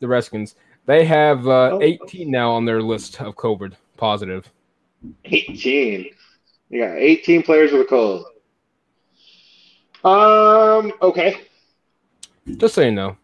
the 0.01 0.09
Redskins, 0.09 0.55
they 0.86 1.05
have 1.05 1.47
uh, 1.47 1.70
Oh. 1.74 1.82
18 1.82 2.30
now 2.30 2.51
on 2.53 2.64
their 2.64 2.82
list 2.82 3.20
of 3.20 3.36
COVID 3.36 3.74
positive. 3.97 4.51
18. 5.24 6.07
Yeah, 6.70 6.95
18 6.97 7.43
players 7.43 7.72
with 7.72 7.82
a 7.82 7.84
cold. 7.84 8.24
Um, 10.05 10.93
okay. 11.03 11.41
Just 12.57 12.74
so 12.74 12.82
you 12.82 12.91
know. 12.93 13.16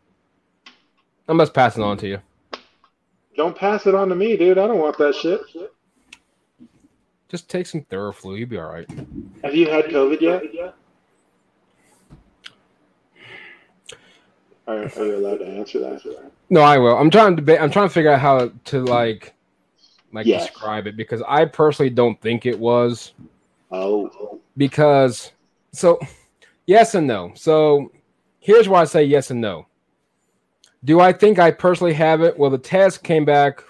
I'm 1.29 1.39
just 1.39 1.55
passing 1.55 1.83
on 1.83 1.97
to 1.99 2.09
you. 2.09 2.19
Don't 3.37 3.57
pass 3.57 3.87
it 3.87 3.95
on 3.95 4.09
to 4.11 4.15
me, 4.15 4.37
dude. 4.37 4.59
I 4.59 4.67
don't 4.67 4.79
want 4.79 4.99
that 4.99 5.15
shit. 5.15 5.41
Just 7.29 7.49
take 7.49 7.67
some 7.67 7.83
Theraflu. 7.83 8.39
You'll 8.39 8.49
be 8.49 8.59
all 8.59 8.71
right. 8.71 8.89
Have 9.43 9.55
you 9.55 9.69
had 9.69 9.87
COVID 9.87 10.21
yet? 10.21 10.75
Are, 14.67 14.85
are 14.85 15.05
you 15.05 15.17
allowed 15.17 15.39
to 15.39 15.47
answer 15.47 15.81
that? 15.81 16.31
No, 16.51 16.61
I 16.62 16.79
will. 16.79 16.97
I'm 16.97 17.11
trying 17.11 17.33
to 17.33 17.37
debate. 17.37 17.61
I'm 17.61 17.71
trying 17.71 17.89
to 17.89 17.93
figure 17.95 18.11
out 18.11 18.21
how 18.21 18.51
to 18.67 18.85
like 18.85 19.35
like 20.12 20.27
Yes. 20.27 20.47
describe 20.49 20.87
it 20.87 20.97
because 20.97 21.23
I 21.27 21.45
personally 21.45 21.91
don't 21.91 22.21
think 22.21 22.47
it 22.47 22.59
was 22.59 23.12
Oh, 23.71 24.41
because 24.57 25.33
so 25.73 25.99
yes 26.67 26.95
and 26.95 27.07
no. 27.07 27.33
So 27.35 27.91
here's 28.41 28.69
why 28.69 28.83
I 28.83 28.85
say 28.85 29.05
yes 29.05 29.31
and 29.31 29.41
no. 29.41 29.67
Do 30.85 31.01
I 31.01 31.12
think 31.12 31.39
I 31.39 31.51
personally 31.51 31.95
have 31.95 32.21
it? 32.23 32.39
Well, 32.39 32.51
the 32.51 32.59
test 32.59 33.03
came 33.03 33.25
back, 33.25 33.65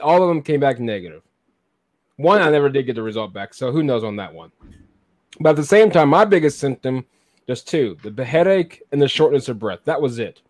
all 0.00 0.22
of 0.22 0.28
them 0.28 0.40
came 0.42 0.60
back 0.60 0.78
negative. 0.80 1.22
One, 2.16 2.40
I 2.40 2.50
never 2.50 2.68
did 2.68 2.86
get 2.86 2.94
the 2.94 3.02
result 3.02 3.32
back, 3.32 3.52
so 3.54 3.70
who 3.70 3.82
knows 3.82 4.02
on 4.04 4.16
that 4.16 4.32
one. 4.32 4.50
But 5.40 5.50
at 5.50 5.56
the 5.56 5.64
same 5.64 5.90
time, 5.90 6.08
my 6.08 6.24
biggest 6.24 6.58
symptom, 6.58 7.04
just 7.48 7.66
two: 7.66 7.96
the 8.02 8.24
headache 8.24 8.82
and 8.92 9.00
the 9.02 9.08
shortness 9.08 9.48
of 9.48 9.58
breath. 9.58 9.80
That 9.84 10.00
was 10.00 10.18
it. 10.20 10.42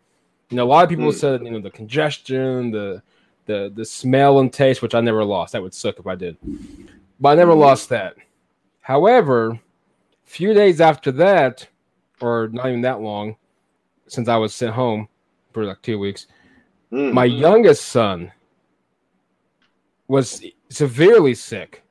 You 0.50 0.56
know, 0.56 0.64
a 0.64 0.66
lot 0.66 0.84
of 0.84 0.90
people 0.90 1.06
Hmm. 1.10 1.16
said, 1.16 1.42
you 1.44 1.50
know, 1.50 1.60
the 1.60 1.70
congestion, 1.70 2.70
the 2.72 3.02
the 3.46 3.72
the 3.74 3.84
smell 3.84 4.40
and 4.40 4.52
taste, 4.52 4.82
which 4.82 4.94
I 4.94 5.00
never 5.00 5.24
lost. 5.24 5.52
That 5.52 5.62
would 5.62 5.72
suck 5.72 5.98
if 5.98 6.06
I 6.06 6.16
did, 6.16 6.36
but 7.20 7.30
I 7.30 7.34
never 7.36 7.52
Hmm. 7.52 7.60
lost 7.60 7.88
that. 7.90 8.16
However, 8.80 9.60
few 10.24 10.52
days 10.52 10.80
after 10.80 11.12
that, 11.12 11.68
or 12.20 12.48
not 12.48 12.66
even 12.66 12.80
that 12.82 13.00
long, 13.00 13.36
since 14.08 14.28
I 14.28 14.36
was 14.36 14.52
sent 14.54 14.74
home 14.74 15.08
for 15.52 15.64
like 15.64 15.80
two 15.82 15.98
weeks, 15.98 16.26
Mm. 16.90 17.12
my 17.12 17.26
youngest 17.26 17.84
son 17.86 18.32
was 20.08 20.42
severely 20.70 21.34
sick 21.34 21.82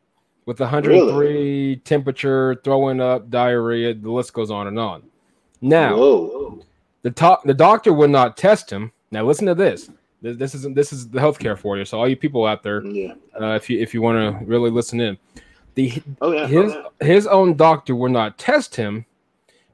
with 0.47 0.59
103 0.61 1.75
temperature, 1.83 2.55
throwing 2.63 3.01
up, 3.01 3.29
diarrhea. 3.29 3.93
The 3.93 4.09
list 4.09 4.33
goes 4.33 4.49
on 4.49 4.65
and 4.67 4.79
on. 4.79 5.03
Now, 5.61 5.97
Whoa. 5.97 6.63
the 7.03 7.11
top, 7.11 7.43
the 7.43 7.53
doctor 7.53 7.91
would 7.93 8.09
not 8.09 8.37
test 8.37 8.71
him. 8.71 8.91
Now, 9.11 9.23
listen 9.23 9.45
to 9.47 9.53
this. 9.55 9.89
This, 10.21 10.37
this 10.37 10.55
isn't 10.55 10.73
this 10.75 10.91
is 10.93 11.09
the 11.09 11.19
healthcare 11.19 11.57
for 11.57 11.77
you. 11.77 11.85
So, 11.85 11.99
all 11.99 12.07
you 12.07 12.15
people 12.15 12.45
out 12.45 12.63
there, 12.63 12.83
Yeah. 12.83 13.13
uh, 13.39 13.53
if 13.53 13.69
you 13.69 13.79
if 13.79 13.93
you 13.93 14.01
want 14.01 14.39
to 14.39 14.45
really 14.45 14.71
listen 14.71 14.99
in, 14.99 15.17
the 15.75 16.01
Oh 16.21 16.31
yeah. 16.31 16.47
his 16.47 16.73
oh, 16.73 16.91
yeah. 17.01 17.07
his 17.07 17.27
own 17.27 17.55
doctor 17.55 17.93
would 17.93 18.11
not 18.11 18.37
test 18.39 18.75
him 18.75 19.05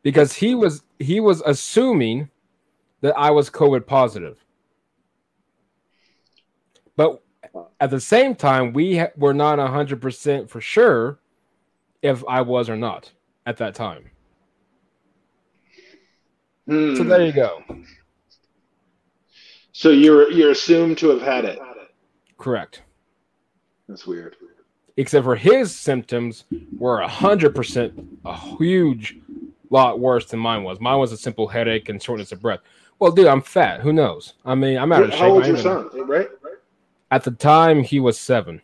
because 0.01 0.33
he 0.33 0.53
was 0.55 0.83
he 0.99 1.19
was 1.21 1.41
assuming 1.45 2.29
that 3.01 3.17
I 3.17 3.31
was 3.31 3.49
COVID 3.49 3.85
positive. 3.85 4.43
But 6.95 7.22
at 7.79 7.89
the 7.89 7.99
same 7.99 8.35
time, 8.35 8.73
we 8.73 8.97
ha- 8.97 9.11
were 9.17 9.33
not 9.33 9.59
hundred 9.59 10.01
percent 10.01 10.49
for 10.49 10.61
sure 10.61 11.19
if 12.01 12.23
I 12.27 12.41
was 12.41 12.69
or 12.69 12.75
not 12.75 13.11
at 13.45 13.57
that 13.57 13.75
time. 13.75 14.09
Hmm. 16.67 16.95
So 16.95 17.03
there 17.03 17.25
you 17.25 17.33
go. 17.33 17.63
So 19.71 19.89
you're 19.89 20.31
you're 20.31 20.51
assumed 20.51 20.97
to 20.99 21.09
have 21.09 21.21
had 21.21 21.45
it. 21.45 21.59
Correct. 22.37 22.83
That's 23.87 24.07
weird. 24.07 24.35
Except 24.95 25.23
for 25.23 25.35
his 25.35 25.75
symptoms 25.75 26.45
were 26.77 27.01
hundred 27.01 27.55
percent 27.55 27.93
a 28.25 28.35
huge 28.57 29.17
lot 29.69 29.99
worse 29.99 30.27
than 30.27 30.39
mine 30.39 30.63
was. 30.63 30.79
Mine 30.79 30.99
was 30.99 31.11
a 31.11 31.17
simple 31.17 31.47
headache 31.47 31.89
and 31.89 32.01
shortness 32.01 32.31
of 32.31 32.41
breath. 32.41 32.59
Well, 32.99 33.11
dude, 33.11 33.27
I'm 33.27 33.41
fat. 33.41 33.81
Who 33.81 33.91
knows? 33.91 34.35
I 34.45 34.55
mean, 34.55 34.77
I'm 34.77 34.91
out 34.91 35.03
of 35.03 35.11
shape. 35.11 35.19
How 35.19 35.29
old's 35.31 35.47
your 35.47 35.57
son? 35.57 35.89
Right. 36.07 36.27
At 37.13 37.23
the 37.23 37.29
time, 37.29 37.83
he 37.83 37.99
was 37.99 38.19
seven. 38.19 38.59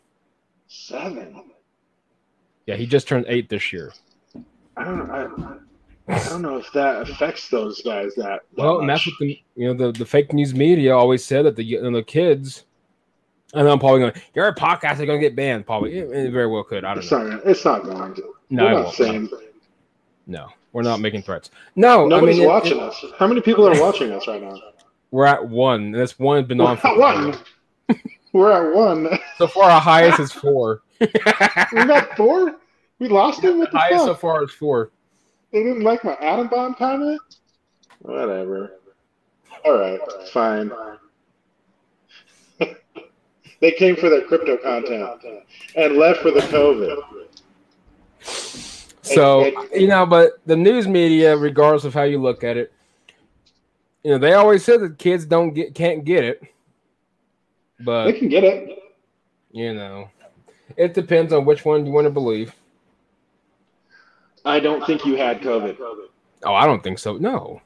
Seven. 0.68 1.44
Yeah, 2.66 2.78
he 2.78 2.88
just 2.88 3.08
turned 3.08 3.26
eight 3.28 3.48
this 3.48 3.72
year. 3.72 3.94
I 4.76 4.84
don't. 4.86 5.08
I, 5.12 5.28
I 6.08 6.30
don't 6.30 6.42
know 6.42 6.58
if 6.58 6.72
that 6.74 7.08
affects 7.08 7.50
those 7.50 7.84
guys 7.84 8.16
that. 8.16 8.42
that 8.56 8.62
Well, 8.64 8.80
and 8.80 8.90
that's 8.90 9.06
what 9.06 9.14
the 9.20 9.40
you 9.56 9.68
know 9.68 9.74
the, 9.92 9.92
the 9.96 10.06
fake 10.06 10.34
news 10.34 10.56
media 10.56 10.98
always 10.98 11.24
said 11.24 11.46
that 11.46 11.58
the 11.58 11.64
you 11.64 11.80
know, 11.80 11.92
the 11.92 12.02
kids. 12.02 12.66
And 13.54 13.68
I'm 13.68 13.78
probably 13.78 14.00
going. 14.00 14.14
Your 14.34 14.52
podcast 14.56 14.94
is 14.94 15.06
going 15.06 15.20
to 15.22 15.28
get 15.28 15.36
banned. 15.36 15.68
Probably, 15.68 15.96
it, 16.00 16.10
it 16.10 16.32
very 16.32 16.48
well 16.48 16.64
could. 16.64 16.84
I 16.86 16.96
don't 16.96 17.04
It's 17.04 17.12
know. 17.12 17.28
not. 17.28 17.46
It's 17.46 17.64
not 17.66 17.84
going 17.84 18.16
to. 18.16 18.34
No, 18.50 18.64
We're 18.66 18.72
not 18.84 18.94
saying. 18.96 19.30
No, 20.26 20.48
we're 20.74 20.82
not 20.82 21.02
making 21.02 21.22
threats. 21.22 21.52
No, 21.76 22.08
Nobody's 22.08 22.38
I 22.38 22.40
mean, 22.40 22.48
watching 22.48 22.78
it- 22.78 22.84
us. 22.84 23.06
How 23.20 23.28
many 23.28 23.42
people 23.42 23.68
are 23.68 23.80
watching 23.80 24.12
us 24.12 24.28
right 24.28 24.42
now? 24.42 24.56
We're 25.12 25.28
at 25.28 25.48
one. 25.48 25.82
and 25.86 25.96
This 25.96 26.18
one 26.18 26.38
has 26.38 26.48
been 26.48 26.62
on 26.62 26.78
for 26.78 26.98
one. 26.98 27.36
We're 28.34 28.52
at 28.52 28.76
one. 28.76 29.08
so 29.38 29.48
far. 29.48 29.70
Our 29.70 29.82
highest 29.82 30.20
is 30.20 30.32
four. 30.32 30.82
we 31.00 31.08
got 31.08 32.16
four. 32.16 32.56
We 33.00 33.08
lost 33.08 33.44
it. 33.44 33.56
What 33.56 33.72
the 33.72 33.78
highest 33.80 34.06
so 34.06 34.14
far 34.16 34.44
is 34.44 34.52
four. 34.52 34.92
They 35.52 35.64
didn't 35.64 35.82
like 35.84 36.04
my 36.04 36.14
atom 36.16 36.48
bomb 36.48 36.76
comment. 36.76 37.20
Whatever. 38.00 38.74
All 39.66 39.78
right, 39.78 40.00
fine. 40.32 40.72
they 43.60 43.72
came 43.72 43.96
for 43.96 44.10
their 44.10 44.22
crypto 44.22 44.58
content 44.58 45.10
and 45.76 45.98
left 45.98 46.22
for 46.22 46.32
the 46.32 46.42
COVID. 46.42 46.98
So 49.02 49.46
And- 49.46 49.56
and- 49.58 49.82
you 49.82 49.88
know, 49.88 50.06
but 50.06 50.34
the 50.46 50.56
news 50.56 50.88
media, 50.88 51.36
regardless 51.36 51.84
of 51.84 51.94
how 51.94 52.04
you 52.04 52.22
look 52.22 52.44
at 52.44 52.58
it, 52.58 52.72
you 54.04 54.12
know, 54.12 54.18
they 54.18 54.34
always 54.34 54.64
said 54.64 54.80
that 54.82 54.98
kids 54.98 55.26
don't 55.26 55.54
get 55.54 55.74
can't 55.76 56.06
get 56.06 56.24
it. 56.24 56.42
But 57.80 58.06
they 58.06 58.14
can 58.14 58.30
get 58.30 58.44
it. 58.44 58.80
you 59.52 59.74
know, 59.74 60.10
it 60.76 60.94
depends 60.94 61.32
on 61.34 61.46
which 61.46 61.64
one 61.66 61.86
you 61.86 61.92
want 61.92 62.06
to 62.06 62.12
believe. 62.12 62.54
I 64.46 64.60
don't 64.60 64.86
think 64.86 65.06
you 65.06 65.16
had 65.16 65.42
COVID. 65.42 65.78
Oh, 66.44 66.54
I 66.54 66.66
don't 66.66 66.82
think 66.84 67.00
so. 67.00 67.18
No, 67.18 67.62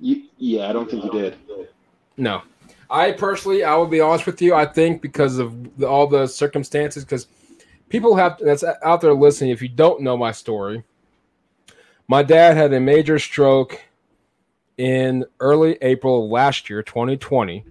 You, 0.00 0.24
yeah, 0.38 0.68
I 0.68 0.72
don't 0.72 0.90
think 0.90 1.04
you 1.04 1.10
did. 1.10 1.36
no. 2.16 2.42
I 2.90 3.12
personally, 3.12 3.64
I 3.64 3.74
will 3.76 3.86
be 3.86 4.00
honest 4.02 4.26
with 4.26 4.42
you. 4.42 4.54
I 4.54 4.66
think 4.66 5.00
because 5.00 5.38
of 5.38 5.78
the, 5.78 5.88
all 5.88 6.06
the 6.06 6.26
circumstances, 6.26 7.04
because 7.04 7.26
people 7.88 8.14
have 8.16 8.38
that's 8.38 8.62
out 8.84 9.00
there 9.00 9.14
listening. 9.14 9.50
If 9.50 9.62
you 9.62 9.68
don't 9.70 10.02
know 10.02 10.14
my 10.14 10.30
story, 10.30 10.84
my 12.06 12.22
dad 12.22 12.54
had 12.54 12.70
a 12.74 12.80
major 12.80 13.18
stroke 13.18 13.80
in 14.76 15.24
early 15.40 15.78
April 15.80 16.24
of 16.24 16.30
last 16.30 16.68
year, 16.68 16.82
2020, 16.82 17.64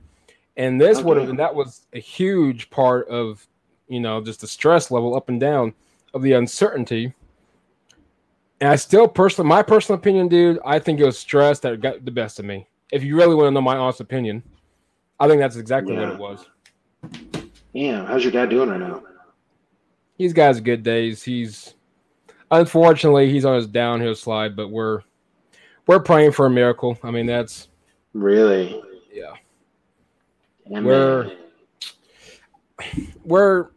and 0.58 0.80
this 0.80 1.02
would 1.02 1.18
have 1.18 1.24
Okay. 1.24 1.30
and 1.32 1.39
that 1.39 1.54
was 1.56 1.88
a 1.93 1.99
huge 1.99 2.70
part 2.70 3.08
of 3.10 3.45
you 3.88 3.99
know 3.99 4.22
just 4.22 4.41
the 4.41 4.47
stress 4.47 4.91
level 4.91 5.16
up 5.16 5.30
and 5.30 5.39
down 5.39 5.74
of 6.14 6.22
the 6.22 6.34
uncertainty. 6.34 7.14
And 8.60 8.70
I 8.70 8.76
still 8.76 9.08
personally, 9.08 9.47
my 9.49 9.64
personal 9.64 9.97
opinion, 9.97 10.28
dude, 10.28 10.60
I 10.64 10.78
think 10.78 10.99
it 10.99 11.06
was 11.06 11.18
stress 11.18 11.60
that 11.62 11.82
got 11.82 12.06
the 12.06 12.12
best 12.12 12.38
of 12.38 12.45
me. 12.45 12.68
If 12.91 13.04
you 13.04 13.16
really 13.18 13.34
want 13.34 13.47
to 13.47 13.52
know 13.52 13.62
my 13.62 13.76
honest 13.76 14.02
opinion, 14.02 14.43
I 15.20 15.28
think 15.28 15.39
that's 15.39 15.56
exactly 15.56 15.95
what 15.95 16.10
it 16.10 16.20
was. 16.20 16.45
Damn, 17.74 18.06
how's 18.06 18.24
your 18.24 18.32
dad 18.32 18.49
doing 18.49 18.70
right 18.70 18.80
now? 18.80 19.02
He's 20.18 20.34
got 20.34 20.49
his 20.49 20.62
good 20.62 20.84
days. 20.84 21.24
He's 21.24 21.74
unfortunately 22.52 23.32
he's 23.32 23.45
on 23.45 23.56
his 23.56 23.66
downhill 23.66 24.14
slide, 24.14 24.56
but 24.56 24.68
we're 24.70 25.02
we're 25.88 25.99
praying 25.99 26.34
for 26.34 26.45
a 26.45 26.49
miracle. 26.49 26.99
I 27.02 27.10
mean, 27.10 27.26
that's 27.26 27.70
Really? 28.14 28.80
yeah. 29.12 29.34
We're-. 30.66 31.32
We're 33.24 33.68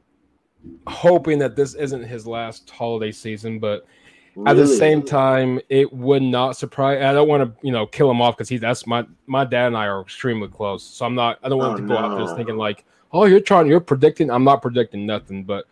hoping 0.86 1.38
that 1.40 1.56
this 1.56 1.74
isn't 1.74 2.04
his 2.04 2.26
last 2.26 2.70
holiday 2.70 3.12
season, 3.12 3.58
but 3.58 3.86
at 4.46 4.56
the 4.56 4.66
same 4.66 5.02
time, 5.02 5.60
it 5.68 5.92
would 5.92 6.22
not 6.22 6.56
surprise. 6.56 7.02
I 7.02 7.12
don't 7.12 7.28
want 7.28 7.42
to, 7.42 7.66
you 7.66 7.70
know, 7.72 7.86
kill 7.86 8.10
him 8.10 8.22
off 8.22 8.36
because 8.36 8.48
he's 8.48 8.60
that's 8.60 8.86
my 8.86 9.04
my 9.26 9.44
dad 9.44 9.68
and 9.68 9.76
I 9.76 9.86
are 9.86 10.00
extremely 10.00 10.48
close. 10.48 10.82
So 10.82 11.04
I'm 11.04 11.14
not. 11.14 11.38
I 11.42 11.48
don't 11.50 11.58
want 11.58 11.74
Oh, 11.74 11.82
to 11.82 11.86
go 11.86 11.96
out 11.98 12.16
there 12.16 12.34
thinking 12.34 12.56
like, 12.56 12.84
oh, 13.12 13.26
you're 13.26 13.40
trying, 13.40 13.66
you're 13.66 13.78
predicting. 13.80 14.30
I'm 14.30 14.42
not 14.44 14.62
predicting 14.62 15.04
nothing, 15.06 15.44
but 15.44 15.66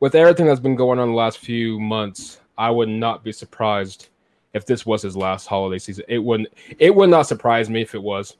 with 0.00 0.14
everything 0.14 0.46
that's 0.46 0.60
been 0.60 0.74
going 0.74 0.98
on 0.98 1.08
the 1.08 1.14
last 1.14 1.38
few 1.38 1.78
months, 1.78 2.40
I 2.58 2.70
would 2.70 2.88
not 2.88 3.22
be 3.22 3.32
surprised 3.32 4.08
if 4.54 4.66
this 4.66 4.84
was 4.84 5.02
his 5.02 5.16
last 5.16 5.46
holiday 5.46 5.78
season. 5.78 6.04
It 6.08 6.18
wouldn't. 6.18 6.48
It 6.78 6.94
would 6.94 7.10
not 7.10 7.26
surprise 7.28 7.68
me 7.70 7.82
if 7.82 7.94
it 7.94 8.02
was. 8.02 8.36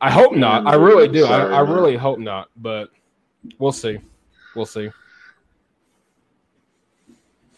I 0.00 0.10
hope 0.10 0.34
not. 0.34 0.66
I 0.66 0.74
really 0.74 1.08
do. 1.08 1.22
Sorry, 1.22 1.52
I, 1.52 1.58
I 1.58 1.60
really 1.60 1.96
hope 1.96 2.18
not. 2.18 2.48
But 2.56 2.90
we'll 3.58 3.72
see. 3.72 3.98
We'll 4.54 4.66
see. 4.66 4.90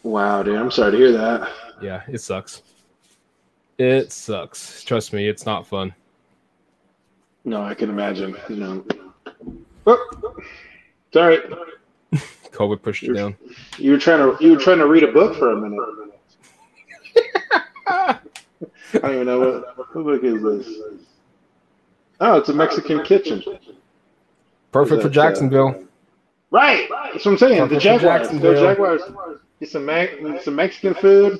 Wow, 0.03 0.43
dude, 0.43 0.57
I'm 0.57 0.69
sorry 0.69 0.91
to 0.91 0.97
hear 0.97 1.11
that. 1.13 1.49
Yeah, 1.81 2.03
it 2.09 2.19
sucks. 2.19 2.61
It 3.77 4.11
sucks. 4.11 4.83
Trust 4.83 5.13
me, 5.13 5.27
it's 5.27 5.45
not 5.45 5.65
fun. 5.65 5.93
No, 7.45 7.61
I 7.61 7.73
can 7.73 7.89
imagine. 7.89 8.35
You 8.49 8.55
know. 8.55 8.85
Oh, 9.87 10.35
it's 11.07 11.15
all 11.15 11.27
right. 11.27 11.41
COVID 12.51 12.81
pushed 12.81 13.03
you 13.03 13.13
down. 13.13 13.35
You 13.77 13.91
were 13.91 13.97
trying 13.97 14.19
to 14.19 14.43
you 14.43 14.51
were 14.51 14.59
trying 14.59 14.77
to 14.77 14.87
read 14.87 15.03
a 15.03 15.11
book 15.11 15.37
for 15.37 15.51
a 15.51 15.57
minute. 15.57 15.79
I 17.87 18.19
don't 18.93 19.13
even 19.13 19.25
know 19.25 19.39
what, 19.39 19.95
what 19.95 20.05
book 20.05 20.23
is 20.23 20.43
this. 20.43 20.67
Oh, 22.19 22.37
it's 22.37 22.49
a 22.49 22.53
Mexican 22.53 23.03
kitchen. 23.03 23.43
Perfect 24.71 25.01
for 25.01 25.07
uh, 25.07 25.11
Jacksonville. 25.11 25.83
Right. 26.51 26.87
That's 27.11 27.25
what 27.25 27.31
I'm 27.33 27.37
saying. 27.37 27.55
The 27.55 27.61
Perfect 27.67 27.73
for 27.73 27.79
Jaguars. 27.79 28.19
Jacksonville. 28.21 28.63
Jaguars. 28.63 29.01
Get 29.59 29.69
some 29.69 29.85
Me- 29.85 30.39
some 30.41 30.55
Mexican 30.55 30.93
food. 30.93 31.39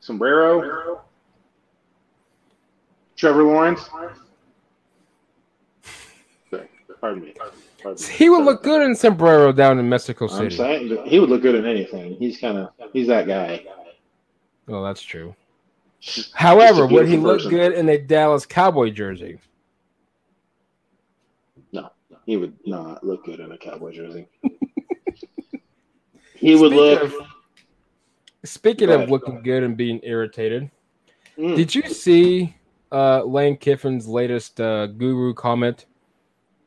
Sombrero. 0.00 1.00
Trevor 3.16 3.44
Lawrence. 3.44 3.88
Sorry, 6.50 6.68
Pardon 7.00 7.22
me. 7.24 7.34
He 8.12 8.30
would 8.30 8.44
look 8.44 8.62
good 8.62 8.82
in 8.82 8.94
sombrero 8.94 9.52
down 9.52 9.78
in 9.78 9.88
Mexico 9.88 10.28
I'm 10.28 10.36
City. 10.50 10.56
saying 10.56 11.04
he 11.06 11.18
would 11.18 11.30
look 11.30 11.42
good 11.42 11.54
in 11.56 11.66
anything. 11.66 12.14
He's 12.16 12.38
kind 12.38 12.58
of 12.58 12.70
he's 12.92 13.08
that 13.08 13.26
guy. 13.26 13.64
Well, 14.66 14.84
that's 14.84 15.02
true. 15.02 15.34
However, 16.34 16.86
would 16.86 17.06
he 17.08 17.16
look 17.16 17.38
person. 17.38 17.50
good 17.50 17.72
in 17.74 17.88
a 17.88 17.98
Dallas 17.98 18.44
Cowboy 18.46 18.90
jersey? 18.90 19.38
No, 21.72 21.90
he 22.26 22.36
would 22.36 22.54
not 22.66 23.04
look 23.04 23.24
good 23.24 23.40
in 23.40 23.52
a 23.52 23.58
cowboy 23.58 23.92
jersey. 23.92 24.26
he 26.34 26.54
would 26.56 26.72
look. 26.72 27.02
of- 27.02 27.14
Speaking 28.44 28.90
of 28.90 29.08
looking 29.08 29.40
good 29.42 29.62
and 29.62 29.76
being 29.76 30.00
irritated, 30.02 30.68
Mm. 31.38 31.56
did 31.56 31.74
you 31.74 31.82
see 31.88 32.54
uh, 32.90 33.22
Lane 33.24 33.56
Kiffin's 33.56 34.06
latest 34.06 34.60
uh, 34.60 34.86
guru 34.86 35.32
comment 35.32 35.86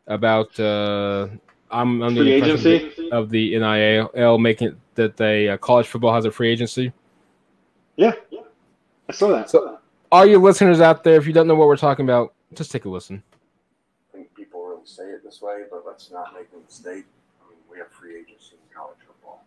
about 0.07 0.57
uh, 0.59 1.27
I'm 1.69 2.01
under 2.01 2.21
free 2.21 2.39
the 2.39 2.45
agency. 2.47 3.09
of 3.11 3.29
the 3.29 3.59
NIL 3.59 4.37
making 4.39 4.69
it 4.69 4.75
that 4.95 5.17
they 5.17 5.49
uh, 5.49 5.57
college 5.57 5.85
football 5.87 6.13
has 6.15 6.25
a 6.25 6.31
free 6.31 6.49
agency? 6.49 6.93
Yeah, 7.97 8.13
I 9.09 9.13
saw 9.13 9.29
that. 9.29 9.49
So, 9.49 9.79
all 10.11 10.25
you 10.25 10.39
listeners 10.39 10.81
out 10.81 11.03
there, 11.03 11.15
if 11.15 11.27
you 11.27 11.33
don't 11.33 11.47
know 11.47 11.55
what 11.55 11.67
we're 11.67 11.77
talking 11.77 12.05
about, 12.05 12.33
just 12.53 12.71
take 12.71 12.85
a 12.85 12.89
listen. 12.89 13.23
I 14.13 14.17
think 14.17 14.33
people 14.35 14.65
really 14.65 14.85
say 14.85 15.03
it 15.03 15.23
this 15.23 15.41
way, 15.41 15.63
but 15.69 15.83
let's 15.85 16.11
not 16.11 16.33
make 16.33 16.47
a 16.55 16.63
mistake. 16.63 17.05
I 17.41 17.49
mean, 17.49 17.59
we 17.71 17.77
have 17.79 17.91
free 17.91 18.15
agency 18.15 18.53
in 18.53 18.75
college 18.75 18.97
football, 19.05 19.43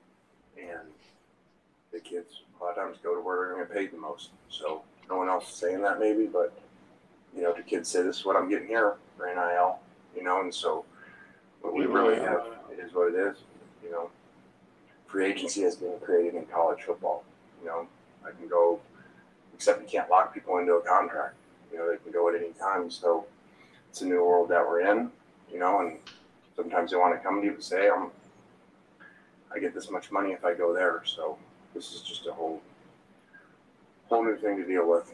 and 0.57 0.89
the 1.93 2.01
kids 2.01 2.43
a 2.61 2.65
lot 2.65 2.71
of 2.71 2.77
times 2.77 2.99
go 3.03 3.15
to 3.15 3.21
where 3.21 3.39
they're 3.39 3.55
going 3.55 3.67
to 3.67 3.73
pay 3.73 3.87
the 3.87 3.97
most. 3.97 4.31
So 4.51 4.83
no 5.09 5.17
one 5.17 5.29
else 5.29 5.49
is 5.49 5.55
saying 5.55 5.83
that 5.83 5.99
maybe, 5.99 6.27
but 6.27 6.53
you 7.35 7.43
know, 7.43 7.53
the 7.53 7.63
kids 7.63 7.89
say 7.89 8.03
this 8.03 8.19
is 8.19 8.25
what 8.25 8.37
I'm 8.37 8.49
getting 8.49 8.69
here 8.69 8.95
for 9.17 9.27
NIL, 9.27 9.79
you 10.17 10.23
know, 10.23 10.41
and 10.41 10.55
so 10.55 10.85
what 11.61 11.75
we 11.75 11.87
really 11.87 12.17
have 12.17 12.47
is 12.79 12.93
what 12.93 13.15
it 13.15 13.19
is. 13.19 13.39
You 13.83 13.91
know, 13.91 14.11
free 15.07 15.27
agency 15.27 15.63
has 15.63 15.77
been 15.77 15.99
created 16.01 16.35
in 16.35 16.45
college 16.47 16.83
football. 16.83 17.25
You 17.63 17.69
know, 17.69 17.87
I 18.25 18.31
can 18.31 18.49
go, 18.49 18.81
except 19.59 19.83
you 19.83 19.89
can't 19.89 20.09
lock 20.09 20.33
people 20.33 20.59
into 20.59 20.75
a 20.75 20.81
contract. 20.81 21.35
You 21.73 21.79
know, 21.79 21.91
they 21.91 21.97
can 21.97 22.13
go 22.13 22.29
at 22.29 22.37
any 22.41 22.53
time. 22.53 22.89
So 22.93 23.27
it's 23.91 24.03
a 24.03 24.07
new 24.07 24.25
world 24.25 24.49
that 24.51 24.65
we're 24.65 24.83
in, 24.89 25.11
you 25.53 25.59
know, 25.59 25.81
and 25.81 25.99
sometimes 26.55 26.93
they 26.93 26.97
want 26.97 27.13
to 27.13 27.19
come 27.21 27.41
to 27.41 27.45
you 27.49 27.55
and 27.55 27.63
say, 27.63 27.91
I'm, 27.91 28.13
I 29.53 29.59
get 29.59 29.75
this 29.75 29.91
much 29.91 30.13
money 30.13 30.31
if 30.31 30.45
I 30.45 30.55
go 30.55 30.73
there. 30.73 31.03
So 31.05 31.37
this 31.75 31.93
is 31.93 32.03
just 32.03 32.29
a 32.29 32.33
whole, 32.33 32.63
whole 34.09 34.25
new 34.25 34.37
thing 34.37 34.59
to 34.59 34.65
deal 34.65 34.89
with. 34.89 35.13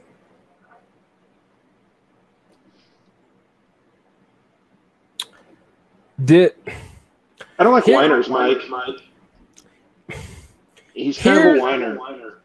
Did 6.22 6.54
I 7.58 7.64
don't 7.64 7.72
like 7.72 7.84
Here- 7.84 7.94
whiners, 7.96 8.28
Mike. 8.28 8.58
Mike. 8.68 10.18
He's 10.92 11.18
kind 11.18 11.38
of 11.48 11.56
a 11.56 11.60
whiner. 11.60 12.38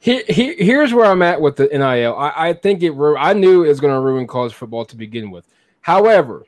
Here, 0.00 0.22
here, 0.28 0.54
here's 0.56 0.94
where 0.94 1.06
I'm 1.06 1.22
at 1.22 1.40
with 1.40 1.56
the 1.56 1.66
NIL. 1.66 2.16
I, 2.16 2.32
I 2.48 2.52
think 2.52 2.82
it. 2.82 2.92
I 3.18 3.32
knew 3.32 3.64
it 3.64 3.68
was 3.68 3.80
going 3.80 3.94
to 3.94 4.00
ruin 4.00 4.26
college 4.26 4.54
football 4.54 4.84
to 4.86 4.96
begin 4.96 5.30
with. 5.30 5.46
However, 5.80 6.44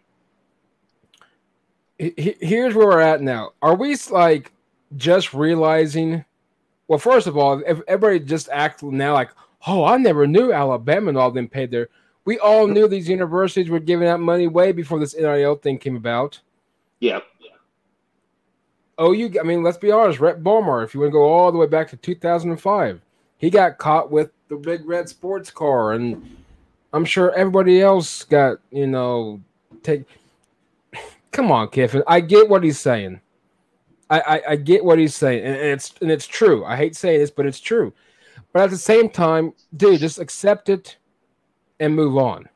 he- 1.99 2.37
here's 2.41 2.75
where 2.75 2.87
we're 2.87 3.01
at 3.01 3.21
now. 3.21 3.53
Are 3.61 3.75
we 3.75 3.97
like 4.11 4.53
just 4.97 5.35
realizing? 5.35 6.25
Well, 6.89 6.99
first 6.99 7.27
of 7.27 7.37
all, 7.37 7.63
if 7.67 7.81
everybody 7.87 8.21
just 8.21 8.49
acts 8.51 8.83
now 8.83 9.15
like, 9.15 9.31
oh, 9.67 9.85
I 9.85 9.97
never 9.97 10.27
knew 10.27 10.53
Alabama 10.53 11.09
and 11.09 11.19
all 11.19 11.31
them 11.31 11.49
paid 11.49 11.71
their. 11.71 11.89
We 12.25 12.39
all 12.39 12.67
knew 12.67 12.87
these 12.87 13.09
universities 13.09 13.71
were 13.71 13.81
giving 13.81 14.07
out 14.09 14.21
money 14.21 14.47
way 14.47 14.73
before 14.73 14.99
this 14.99 15.15
NIL 15.17 15.57
thing 15.57 15.79
came 15.79 15.97
about. 15.97 16.41
Yeah, 17.01 17.21
Oh, 19.01 19.13
you. 19.13 19.33
I 19.41 19.45
mean, 19.45 19.63
let's 19.63 19.79
be 19.79 19.91
honest. 19.91 20.21
Rhett 20.21 20.43
Bomar, 20.43 20.85
if 20.85 20.93
you 20.93 21.01
want 21.01 21.09
to 21.09 21.13
go 21.15 21.23
all 21.23 21.51
the 21.51 21.57
way 21.57 21.67
back 21.67 21.89
to 21.89 21.97
2005, 21.97 23.01
he 23.39 23.49
got 23.49 23.79
caught 23.79 24.11
with 24.11 24.31
the 24.49 24.57
big 24.57 24.87
red 24.87 25.09
sports 25.09 25.51
car, 25.51 25.93
and 25.93 26.37
I'm 26.93 27.07
sure 27.07 27.35
everybody 27.35 27.81
else 27.81 28.25
got. 28.25 28.59
You 28.71 28.87
know, 28.87 29.41
take. 29.83 30.05
Come 31.33 31.51
on, 31.51 31.69
Kiffin. 31.69 32.03
I 32.07 32.21
get 32.21 32.51
what 32.51 32.63
he's 32.63 32.79
saying. 32.79 33.23
I, 34.11 34.21
I, 34.21 34.43
I 34.51 34.57
get 34.57 34.85
what 34.85 34.99
he's 34.99 35.15
saying, 35.15 35.45
and 35.47 35.57
it's 35.57 35.95
and 36.03 36.11
it's 36.11 36.27
true. 36.27 36.63
I 36.67 36.77
hate 36.77 36.95
saying 36.95 37.21
this, 37.21 37.31
but 37.31 37.47
it's 37.47 37.61
true. 37.61 37.95
But 38.53 38.65
at 38.65 38.71
the 38.71 38.77
same 38.77 39.09
time, 39.09 39.55
dude, 39.75 40.01
just 40.01 40.19
accept 40.19 40.69
it 40.69 40.99
and 41.79 41.97
move 41.97 42.19
on. 42.19 42.51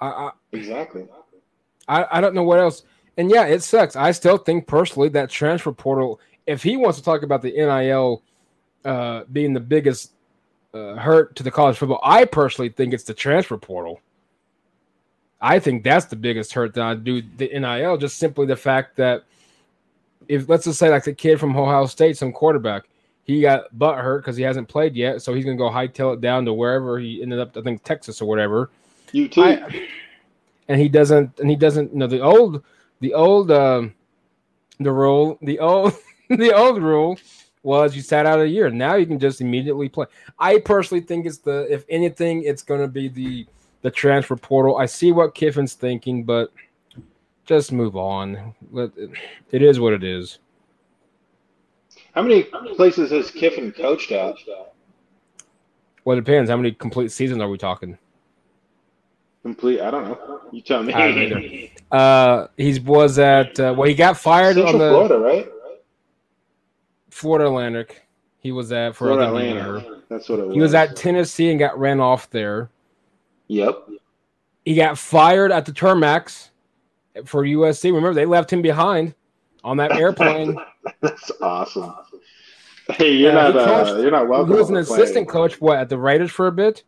I, 0.00 0.08
I 0.08 0.30
exactly. 0.50 1.06
I, 1.86 2.06
I 2.10 2.20
don't 2.20 2.34
know 2.34 2.42
what 2.42 2.58
else. 2.58 2.82
And 3.16 3.30
yeah, 3.30 3.44
it 3.46 3.62
sucks. 3.62 3.96
I 3.96 4.10
still 4.10 4.38
think 4.38 4.66
personally 4.66 5.08
that 5.10 5.30
transfer 5.30 5.72
portal, 5.72 6.20
if 6.46 6.62
he 6.62 6.76
wants 6.76 6.98
to 6.98 7.04
talk 7.04 7.22
about 7.22 7.42
the 7.42 7.52
NIL 7.52 8.22
uh, 8.84 9.24
being 9.32 9.52
the 9.52 9.60
biggest 9.60 10.12
uh, 10.72 10.94
hurt 10.96 11.36
to 11.36 11.42
the 11.42 11.50
college 11.50 11.76
football, 11.76 12.00
I 12.02 12.24
personally 12.24 12.70
think 12.70 12.92
it's 12.92 13.04
the 13.04 13.14
transfer 13.14 13.56
portal. 13.56 14.00
I 15.40 15.58
think 15.58 15.84
that's 15.84 16.06
the 16.06 16.16
biggest 16.16 16.52
hurt 16.52 16.74
that 16.74 16.82
I 16.82 16.94
do 16.94 17.22
the 17.36 17.48
NIL, 17.48 17.96
just 17.98 18.18
simply 18.18 18.46
the 18.46 18.56
fact 18.56 18.96
that 18.96 19.24
if 20.26 20.48
let's 20.48 20.64
just 20.64 20.78
say 20.78 20.88
like 20.88 21.04
the 21.04 21.12
kid 21.12 21.38
from 21.38 21.56
Ohio 21.56 21.86
State, 21.86 22.16
some 22.16 22.32
quarterback, 22.32 22.84
he 23.24 23.42
got 23.42 23.76
butt 23.78 23.98
hurt 23.98 24.18
because 24.20 24.36
he 24.36 24.42
hasn't 24.42 24.68
played 24.68 24.94
yet, 24.96 25.22
so 25.22 25.34
he's 25.34 25.44
gonna 25.44 25.56
go 25.56 25.68
hightail 25.70 26.14
it 26.14 26.20
down 26.20 26.44
to 26.46 26.52
wherever 26.52 26.98
he 26.98 27.22
ended 27.22 27.38
up, 27.40 27.56
I 27.56 27.60
think 27.60 27.84
Texas 27.84 28.20
or 28.22 28.28
whatever 28.28 28.70
You 29.12 29.28
too. 29.28 29.42
I- 29.42 29.86
and 30.68 30.80
he 30.80 30.88
doesn't 30.88 31.38
and 31.40 31.50
he 31.50 31.56
doesn't 31.56 31.92
you 31.92 31.98
know 31.98 32.06
the 32.06 32.20
old 32.20 32.62
the 33.00 33.14
old 33.14 33.50
um 33.50 33.94
the 34.80 34.92
rule 34.92 35.38
the 35.42 35.58
old 35.58 35.94
the 36.28 36.54
old 36.54 36.82
rule 36.82 37.18
was 37.62 37.96
you 37.96 38.02
sat 38.02 38.26
out 38.26 38.40
a 38.40 38.46
year. 38.48 38.70
Now 38.70 38.94
you 38.94 39.06
can 39.06 39.18
just 39.18 39.40
immediately 39.40 39.88
play. 39.88 40.06
I 40.38 40.58
personally 40.58 41.02
think 41.02 41.26
it's 41.26 41.38
the 41.38 41.66
if 41.72 41.84
anything 41.88 42.42
it's 42.44 42.62
going 42.62 42.80
to 42.80 42.88
be 42.88 43.08
the 43.08 43.46
the 43.82 43.90
transfer 43.90 44.36
portal. 44.36 44.76
I 44.76 44.86
see 44.86 45.12
what 45.12 45.34
kiffin's 45.34 45.74
thinking 45.74 46.24
but 46.24 46.52
just 47.44 47.72
move 47.72 47.96
on. 47.96 48.54
It 49.50 49.62
is 49.62 49.80
what 49.80 49.92
it 49.92 50.04
is. 50.04 50.38
How 52.14 52.22
many 52.22 52.44
places 52.76 53.10
has 53.10 53.30
Kiffin 53.30 53.72
coached 53.72 54.12
at? 54.12 54.36
well 56.04 56.16
it 56.16 56.20
depends. 56.20 56.50
How 56.50 56.56
many 56.56 56.72
complete 56.72 57.10
seasons 57.10 57.40
are 57.40 57.48
we 57.48 57.58
talking 57.58 57.98
Complete. 59.44 59.80
I 59.80 59.90
don't 59.90 60.04
know. 60.08 60.40
You 60.50 60.62
tell 60.62 60.82
me. 60.82 60.92
I 60.92 61.08
don't 61.08 61.18
either. 61.22 61.68
uh 61.92 62.46
he 62.56 62.78
was 62.80 63.18
at 63.20 63.60
uh, 63.60 63.74
well 63.76 63.86
he 63.86 63.94
got 63.94 64.16
fired 64.16 64.56
Central 64.56 64.72
on 64.74 64.78
the 64.80 64.90
Florida, 64.90 65.18
right? 65.18 65.48
florida 67.10 67.46
atlantic 67.46 68.04
he 68.44 68.52
was 68.52 68.72
at 68.72 68.96
for 68.96 69.06
Florida 69.08 69.28
Atlantic. 69.28 69.86
That's 70.10 70.28
what 70.28 70.38
it 70.38 70.46
was. 70.46 70.54
He 70.54 70.60
was 70.60 70.74
at 70.74 70.96
Tennessee 70.96 71.50
and 71.50 71.58
got 71.58 71.78
ran 71.78 71.98
off 71.98 72.28
there. 72.28 72.70
Yep. 73.48 73.88
He 74.66 74.74
got 74.74 74.98
fired 74.98 75.50
at 75.50 75.64
the 75.64 75.72
Termax 75.72 76.50
for 77.24 77.42
USC. 77.44 77.84
Remember, 77.84 78.12
they 78.12 78.26
left 78.26 78.52
him 78.52 78.60
behind 78.60 79.14
on 79.62 79.78
that 79.78 79.92
airplane. 79.92 80.58
That's 81.00 81.30
awesome. 81.40 81.94
Hey, 82.90 83.12
you're 83.14 83.32
Yeah, 83.32 83.48
not. 83.48 83.56
Uh, 83.88 83.96
you're 83.96 84.10
not 84.10 84.28
welcome. 84.28 84.52
he 84.52 84.58
was 84.58 84.68
an 84.68 84.76
on 84.76 84.82
the 84.82 84.86
plane. 84.86 85.00
assistant 85.00 85.28
coach, 85.28 85.58
what, 85.60 85.78
at 85.78 85.88
the 85.88 85.96
Raiders 85.98 86.30
for 86.30 86.46
a 86.46 86.52
bit? 86.52 86.84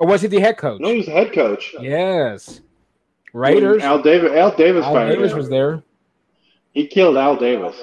Or 0.00 0.06
was 0.06 0.22
he 0.22 0.28
the 0.28 0.40
head 0.40 0.56
coach? 0.56 0.80
No, 0.80 0.88
he 0.88 0.96
was 0.96 1.06
the 1.06 1.12
head 1.12 1.32
coach. 1.34 1.74
Yes. 1.78 2.62
Raiders. 3.34 3.82
Al 3.82 4.02
Davis. 4.02 4.32
Al 4.32 4.56
Davis 4.56 4.84
Al 4.84 4.94
Davis 4.94 5.34
was 5.34 5.50
there. 5.50 5.82
He 6.72 6.86
killed 6.86 7.18
Al 7.18 7.36
Davis. 7.36 7.76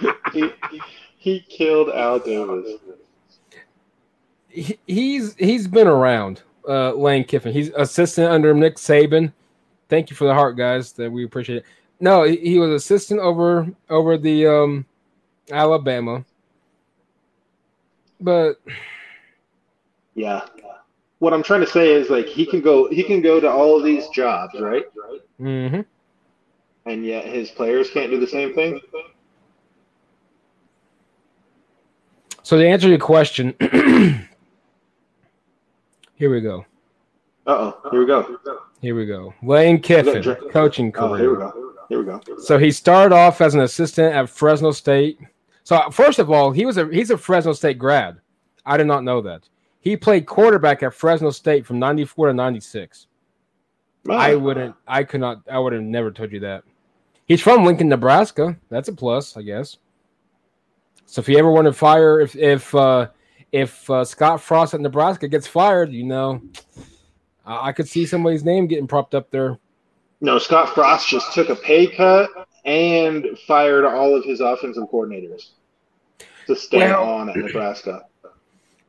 he, 0.32 0.52
he 1.16 1.40
killed 1.40 1.88
Al 1.88 2.18
Davis. 2.18 2.78
He, 4.48 4.78
he's 4.86 5.34
he's 5.36 5.66
been 5.66 5.86
around, 5.86 6.42
uh, 6.68 6.92
Lane 6.92 7.24
Kiffin. 7.24 7.52
He's 7.52 7.70
assistant 7.70 8.30
under 8.30 8.52
Nick 8.52 8.76
Saban. 8.76 9.32
Thank 9.88 10.10
you 10.10 10.16
for 10.16 10.26
the 10.26 10.34
heart, 10.34 10.58
guys. 10.58 10.92
That 10.92 11.10
we 11.10 11.24
appreciate 11.24 11.58
it. 11.58 11.64
No, 11.98 12.24
he, 12.24 12.36
he 12.36 12.58
was 12.58 12.70
assistant 12.70 13.20
over 13.20 13.68
over 13.88 14.18
the 14.18 14.46
um, 14.46 14.84
Alabama. 15.50 16.26
But 18.20 18.60
Yeah. 20.14 20.46
What 21.18 21.34
I'm 21.34 21.42
trying 21.42 21.60
to 21.60 21.66
say 21.66 21.92
is 21.92 22.08
like 22.08 22.26
he 22.26 22.46
can 22.46 22.60
go 22.60 22.88
he 22.88 23.02
can 23.02 23.20
go 23.20 23.40
to 23.40 23.50
all 23.50 23.76
of 23.76 23.84
these 23.84 24.08
jobs, 24.08 24.58
right? 24.58 24.84
Mm-hmm. 25.40 25.80
And 26.86 27.04
yet 27.04 27.26
his 27.26 27.50
players 27.50 27.90
can't 27.90 28.10
do 28.10 28.18
the 28.18 28.26
same 28.26 28.54
thing. 28.54 28.80
So 32.42 32.58
to 32.58 32.66
answer 32.66 32.88
your 32.88 32.98
question, 32.98 33.54
here 36.14 36.30
we 36.30 36.40
go. 36.40 36.64
Uh 37.46 37.72
oh. 37.84 37.90
Here 37.90 38.00
we 38.00 38.06
go. 38.06 38.38
Here 38.80 38.94
we 38.94 39.06
go. 39.06 39.34
Lane 39.42 39.80
Kiffin, 39.80 40.22
coaching 40.50 40.92
Oh, 40.96 41.14
here 41.14 41.30
we 41.32 41.36
go. 41.36 41.74
Here 41.88 41.98
we 41.98 42.04
go. 42.04 42.20
So 42.38 42.56
he 42.58 42.70
started 42.70 43.14
off 43.14 43.40
as 43.40 43.54
an 43.54 43.60
assistant 43.60 44.14
at 44.14 44.30
Fresno 44.30 44.70
State. 44.70 45.18
So 45.70 45.88
first 45.92 46.18
of 46.18 46.32
all, 46.32 46.50
he 46.50 46.66
was 46.66 46.78
a 46.78 46.88
he's 46.88 47.12
a 47.12 47.16
Fresno 47.16 47.52
State 47.52 47.78
grad. 47.78 48.16
I 48.66 48.76
did 48.76 48.88
not 48.88 49.04
know 49.04 49.20
that. 49.20 49.48
He 49.78 49.96
played 49.96 50.26
quarterback 50.26 50.82
at 50.82 50.92
Fresno 50.92 51.30
State 51.30 51.64
from 51.64 51.78
94 51.78 52.26
to 52.26 52.34
96. 52.34 53.06
I 54.08 54.34
wouldn't, 54.34 54.74
I 54.88 55.04
could 55.04 55.20
not, 55.20 55.42
I 55.48 55.60
would 55.60 55.72
have 55.72 55.82
never 55.82 56.10
told 56.10 56.32
you 56.32 56.40
that. 56.40 56.64
He's 57.26 57.40
from 57.40 57.64
Lincoln, 57.64 57.88
Nebraska. 57.88 58.58
That's 58.68 58.88
a 58.88 58.92
plus, 58.92 59.36
I 59.36 59.42
guess. 59.42 59.76
So 61.06 61.20
if 61.20 61.28
you 61.28 61.38
ever 61.38 61.52
want 61.52 61.66
to 61.66 61.72
fire, 61.72 62.18
if 62.18 62.34
if 62.34 62.74
uh, 62.74 63.06
if 63.52 63.88
uh, 63.88 64.04
Scott 64.04 64.40
Frost 64.40 64.74
at 64.74 64.80
Nebraska 64.80 65.28
gets 65.28 65.46
fired, 65.46 65.92
you 65.92 66.02
know, 66.02 66.42
I, 67.46 67.68
I 67.68 67.72
could 67.72 67.86
see 67.86 68.06
somebody's 68.06 68.42
name 68.42 68.66
getting 68.66 68.88
propped 68.88 69.14
up 69.14 69.30
there. 69.30 69.56
No, 70.20 70.36
Scott 70.40 70.74
Frost 70.74 71.08
just 71.08 71.32
took 71.32 71.48
a 71.48 71.54
pay 71.54 71.86
cut 71.86 72.28
and 72.64 73.24
fired 73.46 73.84
all 73.84 74.16
of 74.16 74.24
his 74.24 74.40
offensive 74.40 74.90
coordinators 74.92 75.50
to 76.46 76.56
stay 76.56 76.78
Well- 76.78 77.02
on 77.04 77.30
at 77.30 77.36
Nebraska. 77.36 78.04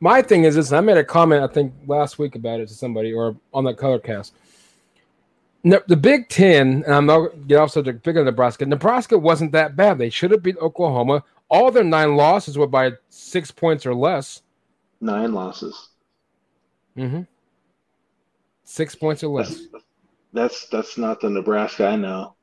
My 0.00 0.20
thing 0.20 0.42
is 0.44 0.56
this: 0.56 0.72
I 0.72 0.80
made 0.80 0.96
a 0.96 1.04
comment 1.04 1.44
I 1.44 1.46
think 1.52 1.72
last 1.86 2.18
week 2.18 2.34
about 2.34 2.58
it 2.58 2.68
to 2.68 2.74
somebody 2.74 3.12
or 3.12 3.36
on 3.54 3.64
that 3.64 3.76
color 3.76 4.00
cast. 4.00 4.34
No, 5.64 5.80
the 5.86 5.96
Big 5.96 6.28
Ten, 6.28 6.82
and 6.84 6.92
I'm 6.92 7.06
not 7.06 7.46
get 7.46 7.60
off 7.60 7.70
subject. 7.70 8.02
Big 8.02 8.16
of 8.16 8.24
Nebraska. 8.24 8.66
Nebraska 8.66 9.16
wasn't 9.16 9.52
that 9.52 9.76
bad. 9.76 9.98
They 9.98 10.10
should 10.10 10.32
have 10.32 10.42
beat 10.42 10.58
Oklahoma. 10.58 11.22
All 11.48 11.70
their 11.70 11.84
nine 11.84 12.16
losses 12.16 12.58
were 12.58 12.66
by 12.66 12.92
six 13.10 13.52
points 13.52 13.86
or 13.86 13.94
less. 13.94 14.42
Nine 15.00 15.32
losses. 15.32 15.90
Mm-hmm. 16.96 17.22
Six 18.64 18.96
points 18.96 19.22
or 19.22 19.28
less. 19.28 19.66
That's 20.32 20.66
that's 20.68 20.98
not 20.98 21.20
the 21.20 21.30
Nebraska 21.30 21.86
I 21.86 21.96
know. 21.96 22.34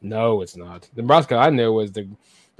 No, 0.00 0.40
it's 0.40 0.56
not. 0.56 0.88
Nebraska 0.96 1.36
I 1.36 1.50
knew 1.50 1.72
was 1.72 1.92
the 1.92 2.08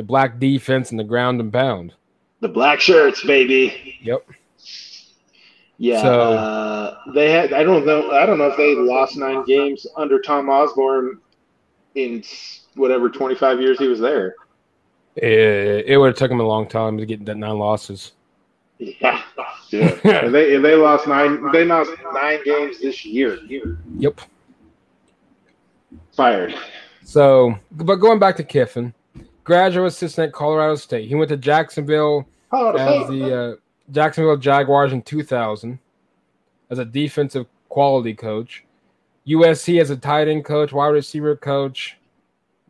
the 0.00 0.04
black 0.04 0.38
defense 0.38 0.90
and 0.92 0.98
the 0.98 1.04
ground 1.04 1.38
and 1.42 1.52
pound. 1.52 1.92
The 2.40 2.48
black 2.48 2.80
shirts, 2.80 3.22
baby. 3.22 3.98
Yep. 4.00 4.26
Yeah, 5.76 6.00
So- 6.00 6.20
uh, 6.32 6.96
they 7.12 7.30
had. 7.30 7.52
I 7.52 7.62
don't 7.64 7.84
know. 7.84 8.10
I 8.12 8.24
don't 8.24 8.38
know 8.38 8.46
if 8.46 8.56
they 8.56 8.74
lost 8.74 9.18
nine 9.18 9.44
games 9.44 9.86
under 9.98 10.18
Tom 10.18 10.48
Osborne 10.48 11.18
in 11.96 12.24
whatever 12.76 13.10
twenty 13.10 13.34
five 13.34 13.60
years 13.60 13.78
he 13.78 13.88
was 13.88 14.00
there. 14.00 14.34
It, 15.16 15.84
it 15.86 15.98
would 15.98 16.06
have 16.06 16.16
taken 16.16 16.36
him 16.38 16.40
a 16.40 16.48
long 16.48 16.66
time 16.66 16.96
to 16.96 17.04
get 17.04 17.22
that 17.26 17.36
nine 17.36 17.58
losses. 17.58 18.12
Yeah, 18.78 19.22
yeah. 19.70 19.98
And 20.24 20.34
they 20.34 20.54
and 20.54 20.64
they 20.64 20.76
lost 20.76 21.06
nine. 21.08 21.52
They 21.52 21.66
lost 21.66 21.90
nine 22.14 22.38
games 22.42 22.80
this 22.80 23.04
year. 23.04 23.38
Yep. 23.98 24.18
Fired. 26.16 26.54
So, 27.04 27.54
but 27.72 27.96
going 27.96 28.18
back 28.18 28.36
to 28.36 28.44
Kiffin, 28.44 28.94
graduate 29.44 29.88
assistant 29.88 30.28
at 30.28 30.32
Colorado 30.32 30.76
State. 30.76 31.08
He 31.08 31.14
went 31.14 31.28
to 31.30 31.36
Jacksonville 31.36 32.26
as 32.52 33.08
the 33.08 33.38
uh, 33.38 33.56
Jacksonville 33.90 34.36
Jaguars 34.36 34.92
in 34.92 35.02
2000 35.02 35.78
as 36.70 36.78
a 36.78 36.84
defensive 36.84 37.46
quality 37.68 38.14
coach. 38.14 38.64
USC 39.26 39.80
as 39.80 39.90
a 39.90 39.96
tight 39.96 40.28
end 40.28 40.44
coach, 40.44 40.72
wide 40.72 40.88
receiver 40.88 41.36
coach, 41.36 41.96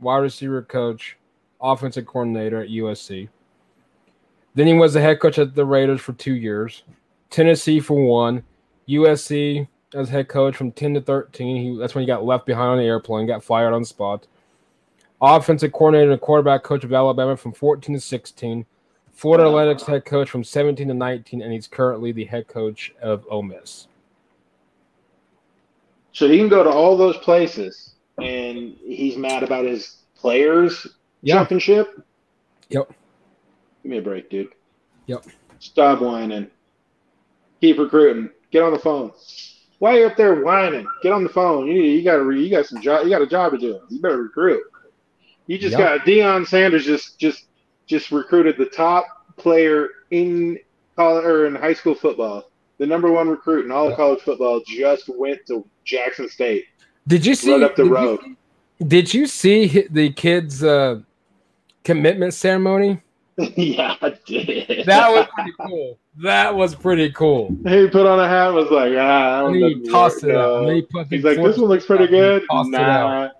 wide 0.00 0.18
receiver 0.18 0.62
coach, 0.62 1.16
offensive 1.60 2.06
coordinator 2.06 2.62
at 2.62 2.68
USC. 2.68 3.28
Then 4.54 4.66
he 4.66 4.74
was 4.74 4.94
the 4.94 5.00
head 5.00 5.20
coach 5.20 5.38
at 5.38 5.54
the 5.54 5.64
Raiders 5.64 6.00
for 6.00 6.12
two 6.14 6.34
years, 6.34 6.82
Tennessee 7.30 7.80
for 7.80 8.04
one, 8.04 8.42
USC 8.88 9.68
as 9.94 10.08
head 10.08 10.28
coach 10.28 10.56
from 10.56 10.72
10 10.72 10.94
to 10.94 11.00
13. 11.00 11.56
He, 11.56 11.78
that's 11.78 11.94
when 11.94 12.02
he 12.02 12.06
got 12.06 12.24
left 12.24 12.46
behind 12.46 12.72
on 12.72 12.78
the 12.78 12.84
airplane, 12.84 13.26
got 13.26 13.44
fired 13.44 13.72
on 13.72 13.82
the 13.82 13.86
spot. 13.86 14.26
Offensive 15.22 15.72
coordinator 15.72 16.12
and 16.12 16.20
quarterback 16.20 16.62
coach 16.62 16.82
of 16.84 16.92
Alabama 16.92 17.36
from 17.36 17.52
14 17.52 17.94
to 17.94 18.00
16. 18.00 18.64
Florida 19.12 19.46
Atlantic 19.46 19.80
head 19.86 20.04
coach 20.06 20.30
from 20.30 20.42
17 20.42 20.88
to 20.88 20.94
19, 20.94 21.42
and 21.42 21.52
he's 21.52 21.66
currently 21.66 22.10
the 22.10 22.24
head 22.24 22.48
coach 22.48 22.94
of 23.02 23.26
Ole 23.30 23.42
Miss. 23.42 23.86
So 26.12 26.26
he 26.26 26.38
can 26.38 26.48
go 26.48 26.64
to 26.64 26.70
all 26.70 26.96
those 26.96 27.18
places, 27.18 27.96
and 28.18 28.74
he's 28.82 29.16
mad 29.16 29.42
about 29.42 29.66
his 29.66 29.98
players 30.16 30.86
Yeah. 31.22 31.34
jumping 31.34 31.58
ship. 31.58 32.00
Yep. 32.70 32.88
Give 33.82 33.90
me 33.90 33.98
a 33.98 34.02
break, 34.02 34.30
dude. 34.30 34.48
Yep. 35.06 35.24
Stop 35.58 36.00
whining. 36.00 36.50
Keep 37.60 37.78
recruiting. 37.78 38.30
Get 38.50 38.62
on 38.62 38.72
the 38.72 38.78
phone. 38.78 39.12
Why 39.80 39.96
are 39.96 40.00
you 40.00 40.06
up 40.06 40.16
there 40.16 40.42
whining? 40.42 40.86
Get 41.02 41.12
on 41.12 41.24
the 41.24 41.28
phone. 41.30 41.66
You 41.66 41.74
need, 41.74 41.96
you 41.96 42.02
got 42.02 42.16
to 42.16 42.30
you 42.30 42.50
got 42.50 42.66
some 42.66 42.80
job. 42.80 43.04
You 43.04 43.10
got 43.10 43.22
a 43.22 43.26
job 43.26 43.52
to 43.52 43.58
do. 43.58 43.80
You 43.88 44.00
better 44.00 44.22
recruit. 44.22 44.62
You 45.51 45.59
just 45.59 45.76
Yep. 45.76 45.80
got 45.98 46.07
Deion 46.07 46.46
Sanders 46.46 46.84
just 46.86 47.18
just 47.18 47.46
just 47.86 48.12
recruited 48.12 48.57
the 48.57 48.66
top 48.66 49.05
player 49.36 49.88
in 50.12 50.57
college 50.94 51.24
or 51.24 51.46
in 51.46 51.57
high 51.57 51.72
school 51.74 51.96
football. 51.96 52.44
The 52.78 52.86
number 52.86 53.11
one 53.11 53.28
recruit 53.28 53.64
in 53.64 53.72
all 53.72 53.88
of 53.88 53.96
college 53.96 54.20
football 54.20 54.62
just 54.64 55.09
went 55.09 55.40
to 55.48 55.66
Jackson 55.84 56.28
State. 56.28 56.66
Did 57.09 57.26
you 57.26 57.34
see 57.34 57.51
Right 57.55 57.62
up 57.64 57.74
the 57.74 57.82
did 57.82 57.88
you- 57.88 57.94
road. 57.96 58.20
did 58.86 59.12
you 59.12 59.26
see 59.26 59.88
the 59.90 60.11
kids' 60.12 60.62
uh, 60.62 61.01
commitment 61.82 62.32
ceremony? 62.32 63.01
yeah, 63.57 63.96
I 64.01 64.14
did. 64.24 64.84
That 64.86 65.11
was 65.11 65.26
pretty 65.34 65.53
cool. 65.66 65.98
That 66.22 66.55
was 66.55 66.74
pretty 66.76 67.11
cool. 67.11 67.48
he 67.66 67.88
put 67.88 68.07
on 68.07 68.20
a 68.20 68.28
hat 68.28 68.48
and 68.48 68.55
was 68.57 68.70
like, 68.70 68.92
ah, 68.96 69.38
I 69.38 69.40
don't 69.40 69.55
he 69.55 69.88
tossed 69.90 70.22
it 70.22 70.30
out. 70.36 70.62
No. 70.62 70.68
He 70.74 70.82
put 70.82 71.09
He's 71.09 71.24
like, 71.24 71.38
this 71.38 71.57
one 71.59 71.68
looks 71.70 71.86
pretty 71.86 72.07
good. 72.07 72.44
Nah. 72.53 73.30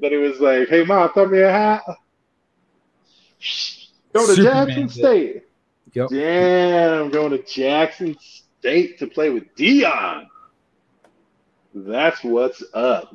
Then 0.00 0.10
he 0.12 0.16
was 0.18 0.40
like, 0.40 0.68
hey, 0.68 0.84
mom, 0.84 1.12
throw 1.12 1.26
me 1.26 1.40
a 1.40 1.50
hat. 1.50 1.82
Go 4.12 4.26
to 4.26 4.34
Superman 4.34 4.66
Jackson 4.68 4.82
did. 4.86 4.90
State. 4.92 5.42
Yep. 5.94 6.08
Damn, 6.10 7.02
I'm 7.04 7.10
going 7.10 7.30
to 7.30 7.42
Jackson 7.42 8.16
State 8.20 8.98
to 8.98 9.06
play 9.06 9.30
with 9.30 9.54
Deion. 9.56 10.26
That's 11.74 12.22
what's 12.24 12.62
up. 12.74 13.14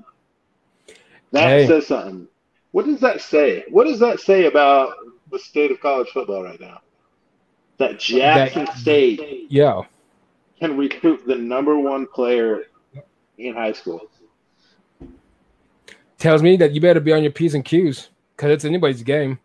That 1.31 1.47
Hey. 1.47 1.67
says 1.67 1.87
something. 1.87 2.27
What 2.71 2.85
does 2.85 2.99
that 3.01 3.21
say? 3.21 3.65
What 3.69 3.85
does 3.85 3.99
that 3.99 4.19
say 4.19 4.45
about 4.45 4.93
the 5.31 5.39
state 5.39 5.71
of 5.71 5.79
college 5.79 6.09
football 6.09 6.43
right 6.43 6.59
now? 6.59 6.81
That 7.77 7.99
Jackson 7.99 8.65
That- 8.65 8.77
State 8.77 9.47
Yeah. 9.49 9.81
can 10.59 10.77
recruit 10.77 11.25
the 11.25 11.35
number 11.35 11.77
one 11.77 12.05
player 12.07 12.65
in 13.37 13.53
high 13.55 13.71
school. 13.73 14.01
Tells 16.21 16.43
me 16.43 16.55
that 16.57 16.71
you 16.73 16.79
better 16.79 16.99
be 16.99 17.11
on 17.13 17.23
your 17.23 17.31
P's 17.31 17.55
and 17.55 17.65
Q's 17.65 18.09
because 18.35 18.51
it's 18.51 18.63
anybody's 18.63 19.01
game. 19.01 19.39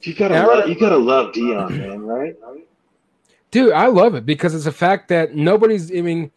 You 0.00 0.14
gotta, 0.14 0.32
Yeah, 0.32 0.46
love, 0.46 0.68
you 0.70 0.74
gotta 0.74 0.96
love 0.96 1.34
Deion, 1.34 1.68
man, 1.76 2.00
right? 2.00 2.34
Dude, 3.50 3.74
I 3.74 3.88
love 3.88 4.14
it 4.14 4.24
because 4.24 4.54
it's 4.54 4.64
a 4.64 4.72
fact 4.72 5.08
that 5.08 5.34
nobody's. 5.34 5.94
I 5.94 6.00
mean, 6.00 6.30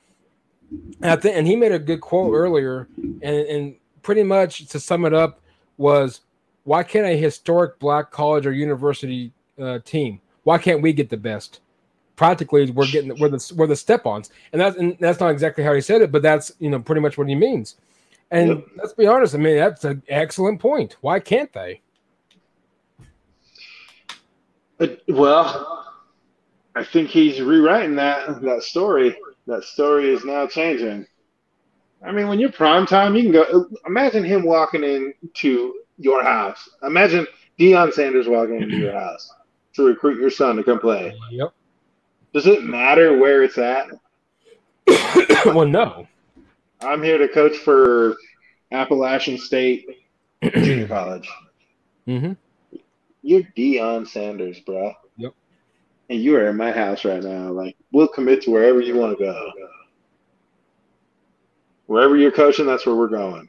and 1.01 1.11
I 1.11 1.15
think, 1.15 1.37
and 1.37 1.47
he 1.47 1.55
made 1.55 1.71
a 1.71 1.79
good 1.79 2.01
quote 2.01 2.33
earlier, 2.33 2.89
and 2.97 3.23
and 3.23 3.75
pretty 4.01 4.23
much 4.23 4.67
to 4.67 4.79
sum 4.81 5.05
it 5.05 5.13
up 5.13 5.39
was, 5.77 6.19
why 6.65 6.83
can't 6.83 7.05
a 7.05 7.15
historic 7.15 7.79
black 7.79 8.11
college 8.11 8.45
or 8.45 8.51
university 8.51 9.31
uh, 9.57 9.79
team? 9.85 10.19
Why 10.43 10.57
can't 10.57 10.81
we 10.81 10.91
get 10.91 11.09
the 11.09 11.15
best? 11.15 11.61
Practically, 12.17 12.69
we're 12.71 12.87
getting 12.87 13.17
we're 13.21 13.29
the 13.29 13.53
we're 13.55 13.67
the 13.67 13.75
step-ons, 13.77 14.31
and 14.51 14.59
that's 14.59 14.75
and 14.75 14.97
that's 14.99 15.21
not 15.21 15.29
exactly 15.29 15.63
how 15.63 15.73
he 15.73 15.79
said 15.79 16.01
it, 16.01 16.11
but 16.11 16.21
that's 16.21 16.51
you 16.59 16.69
know 16.69 16.81
pretty 16.81 16.99
much 16.99 17.17
what 17.17 17.29
he 17.29 17.35
means. 17.35 17.77
And 18.31 18.49
Yep. 18.49 18.65
let's 18.77 18.93
be 18.93 19.07
honest, 19.07 19.35
I 19.35 19.37
mean 19.37 19.57
that's 19.57 19.83
an 19.83 20.01
excellent 20.07 20.59
point. 20.59 20.95
Why 21.01 21.19
can't 21.19 21.51
they? 21.53 21.81
Well, 25.07 25.85
I 26.75 26.83
think 26.83 27.09
he's 27.09 27.41
rewriting 27.41 27.95
that 27.97 28.41
that 28.41 28.63
story. 28.63 29.15
That 29.47 29.63
story 29.63 30.09
is 30.13 30.23
now 30.23 30.47
changing. 30.47 31.05
I 32.03 32.11
mean, 32.11 32.27
when 32.27 32.39
you're 32.39 32.51
prime 32.51 32.87
time, 32.87 33.15
you 33.15 33.23
can 33.23 33.31
go. 33.31 33.67
Imagine 33.85 34.23
him 34.23 34.43
walking 34.43 34.83
into 34.83 35.75
your 35.97 36.23
house. 36.23 36.67
Imagine 36.83 37.27
Deion 37.59 37.93
Sanders 37.93 38.27
walking 38.27 38.61
into 38.61 38.77
your 38.77 38.93
house 38.93 39.31
to 39.73 39.83
recruit 39.83 40.19
your 40.19 40.31
son 40.31 40.55
to 40.55 40.63
come 40.63 40.79
play. 40.79 41.13
Yep. 41.29 41.53
Does 42.33 42.47
it 42.47 42.63
matter 42.63 43.17
where 43.17 43.43
it's 43.43 43.57
at? 43.57 43.87
well, 45.45 45.67
no. 45.67 46.07
I'm 46.81 47.03
here 47.03 47.17
to 47.17 47.27
coach 47.27 47.57
for 47.57 48.15
Appalachian 48.71 49.37
State 49.37 49.85
Junior 50.43 50.87
College. 50.87 51.29
hmm 52.05 52.33
You're 53.21 53.43
Deion 53.55 54.07
Sanders, 54.07 54.59
bro. 54.61 54.93
Yep. 55.17 55.33
And 56.09 56.21
you 56.21 56.35
are 56.35 56.47
in 56.47 56.57
my 56.57 56.71
house 56.71 57.05
right 57.05 57.21
now. 57.23 57.51
Like, 57.51 57.75
we'll 57.91 58.07
commit 58.07 58.41
to 58.43 58.51
wherever 58.51 58.81
you 58.81 58.95
want 58.97 59.17
to 59.17 59.23
go. 59.23 59.51
Wherever 61.85 62.15
you're 62.17 62.31
coaching, 62.31 62.65
that's 62.65 62.85
where 62.85 62.95
we're 62.95 63.07
going. 63.07 63.47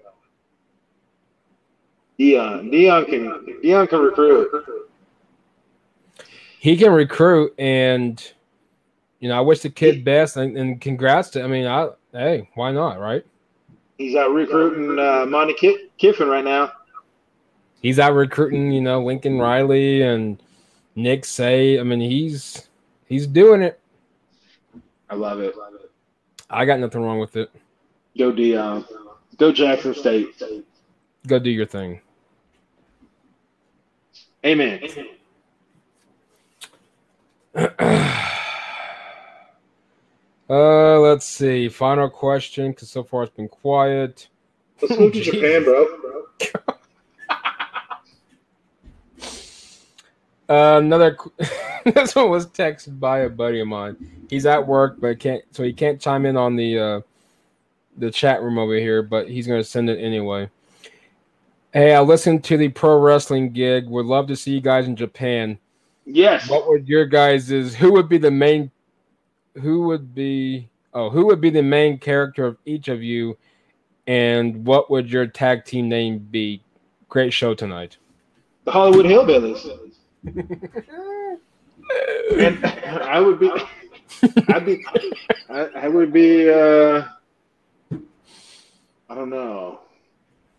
Deion, 2.19 2.71
Deion 2.73 3.07
can 3.07 3.61
Deion 3.65 3.89
can 3.89 4.01
recruit. 4.01 4.49
he 6.59 6.77
can 6.77 6.93
recruit 6.93 7.55
and 7.59 8.33
you 9.23 9.29
know 9.31 9.37
i 9.39 9.41
wish 9.41 9.61
the 9.61 9.71
kid 9.71 10.05
best 10.05 10.37
and, 10.37 10.59
and 10.59 10.81
congrats 10.83 11.31
to 11.31 11.43
i 11.43 11.47
mean 11.47 11.67
i 11.67 11.89
hey 12.13 12.47
why 12.55 12.71
not 12.71 13.01
right 13.01 13.25
He's 13.97 14.17
out 14.17 14.31
recruiting 14.33 14.99
uh, 14.99 15.25
Monte 15.27 15.55
Ki- 15.55 15.87
Kiffin 15.97 16.27
right 16.29 16.45
now. 16.45 16.73
he's 17.81 17.99
out 17.99 18.13
recruiting 18.15 18.71
you 18.73 18.81
know 18.83 19.03
lincoln 19.03 19.39
riley 19.39 20.03
and 20.03 20.43
nick 20.97 21.25
say 21.25 21.79
i 21.81 21.83
mean 21.83 22.01
he's 22.01 22.69
He's 23.13 23.27
doing 23.27 23.61
it. 23.61 23.79
I 25.11 25.17
love 25.17 25.39
it. 25.41 25.55
I 26.49 26.65
got 26.65 26.81
nothing 26.81 27.03
wrong 27.03 27.19
with 27.19 27.37
it. 27.37 27.51
Go 28.17 28.33
Deion. 28.33 28.87
Go 29.37 29.53
Jackson 29.53 29.93
State. 29.95 30.43
Go 31.27 31.39
do 31.39 31.51
your 31.51 31.67
thing. 31.67 32.01
Amen. 34.47 34.81
Uh, 40.53 41.01
let's 41.01 41.25
see. 41.25 41.67
Final 41.71 42.11
question, 42.11 42.73
because 42.73 42.91
so 42.91 43.03
far 43.03 43.23
it's 43.23 43.35
been 43.35 43.49
quiet. 43.49 44.29
Let's 44.83 44.99
move 45.01 45.15
to 45.15 45.21
Japan, 45.23 45.65
bro. 45.65 45.87
Uh, 50.49 50.79
another. 50.83 51.17
this 51.95 52.15
one 52.15 52.29
was 52.29 52.47
texted 52.47 53.01
by 53.01 53.21
a 53.21 53.29
buddy 53.29 53.61
of 53.61 53.69
mine. 53.69 53.97
He's 54.29 54.45
at 54.45 54.67
work, 54.67 54.97
but 55.01 55.19
can't, 55.19 55.43
so 55.51 55.63
he 55.63 55.73
can't 55.73 55.99
chime 55.99 56.27
in 56.27 56.37
on 56.37 56.57
the 56.57 56.79
uh, 56.79 57.01
the 57.97 58.11
chat 58.11 58.43
room 58.43 58.59
over 58.59 58.75
here. 58.75 59.03
But 59.03 59.31
he's 59.31 59.47
gonna 59.47 59.65
send 59.65 59.89
it 59.89 59.99
anyway. 59.99 60.51
Hey, 61.73 61.95
I 61.95 62.01
listened 62.01 62.45
to 62.45 62.59
the 62.59 62.69
pro 62.69 62.99
wrestling 62.99 63.53
gig. 63.53 63.89
Would 63.89 64.05
love 64.05 64.27
to 64.27 64.37
see 64.37 64.53
you 64.53 64.61
guys 64.61 64.87
in 64.87 64.95
Japan. 64.95 65.59
Yes. 66.05 66.51
What 66.51 66.69
would 66.69 66.87
your 66.87 67.07
guys 67.07 67.51
is? 67.51 67.75
Who 67.75 67.93
would 67.93 68.11
be 68.11 68.19
the 68.19 68.31
main? 68.31 68.71
Who 69.61 69.83
would 69.89 70.15
be? 70.15 70.69
Oh, 70.95 71.11
who 71.11 71.27
would 71.27 71.41
be 71.41 71.51
the 71.51 71.63
main 71.63 71.99
character 71.99 72.47
of 72.47 72.57
each 72.65 72.89
of 72.89 73.03
you? 73.03 73.37
And 74.07 74.67
what 74.67 74.91
would 74.91 75.11
your 75.11 75.27
tag 75.27 75.65
team 75.65 75.89
name 75.89 76.19
be? 76.19 76.63
Great 77.09 77.33
show 77.33 77.55
tonight. 77.55 77.97
The 78.65 78.73
Hollywood 78.73 79.07
Hillbillies. 79.07 79.69
and 82.39 82.65
I 82.65 83.21
would 83.21 83.39
be, 83.39 83.51
I'd 84.49 84.65
be, 84.65 84.85
I, 85.51 85.61
I 85.77 85.89
would 85.89 86.13
be, 86.13 86.49
uh, 86.51 87.05
I 89.11 89.15
don't 89.15 89.31
know. 89.31 89.81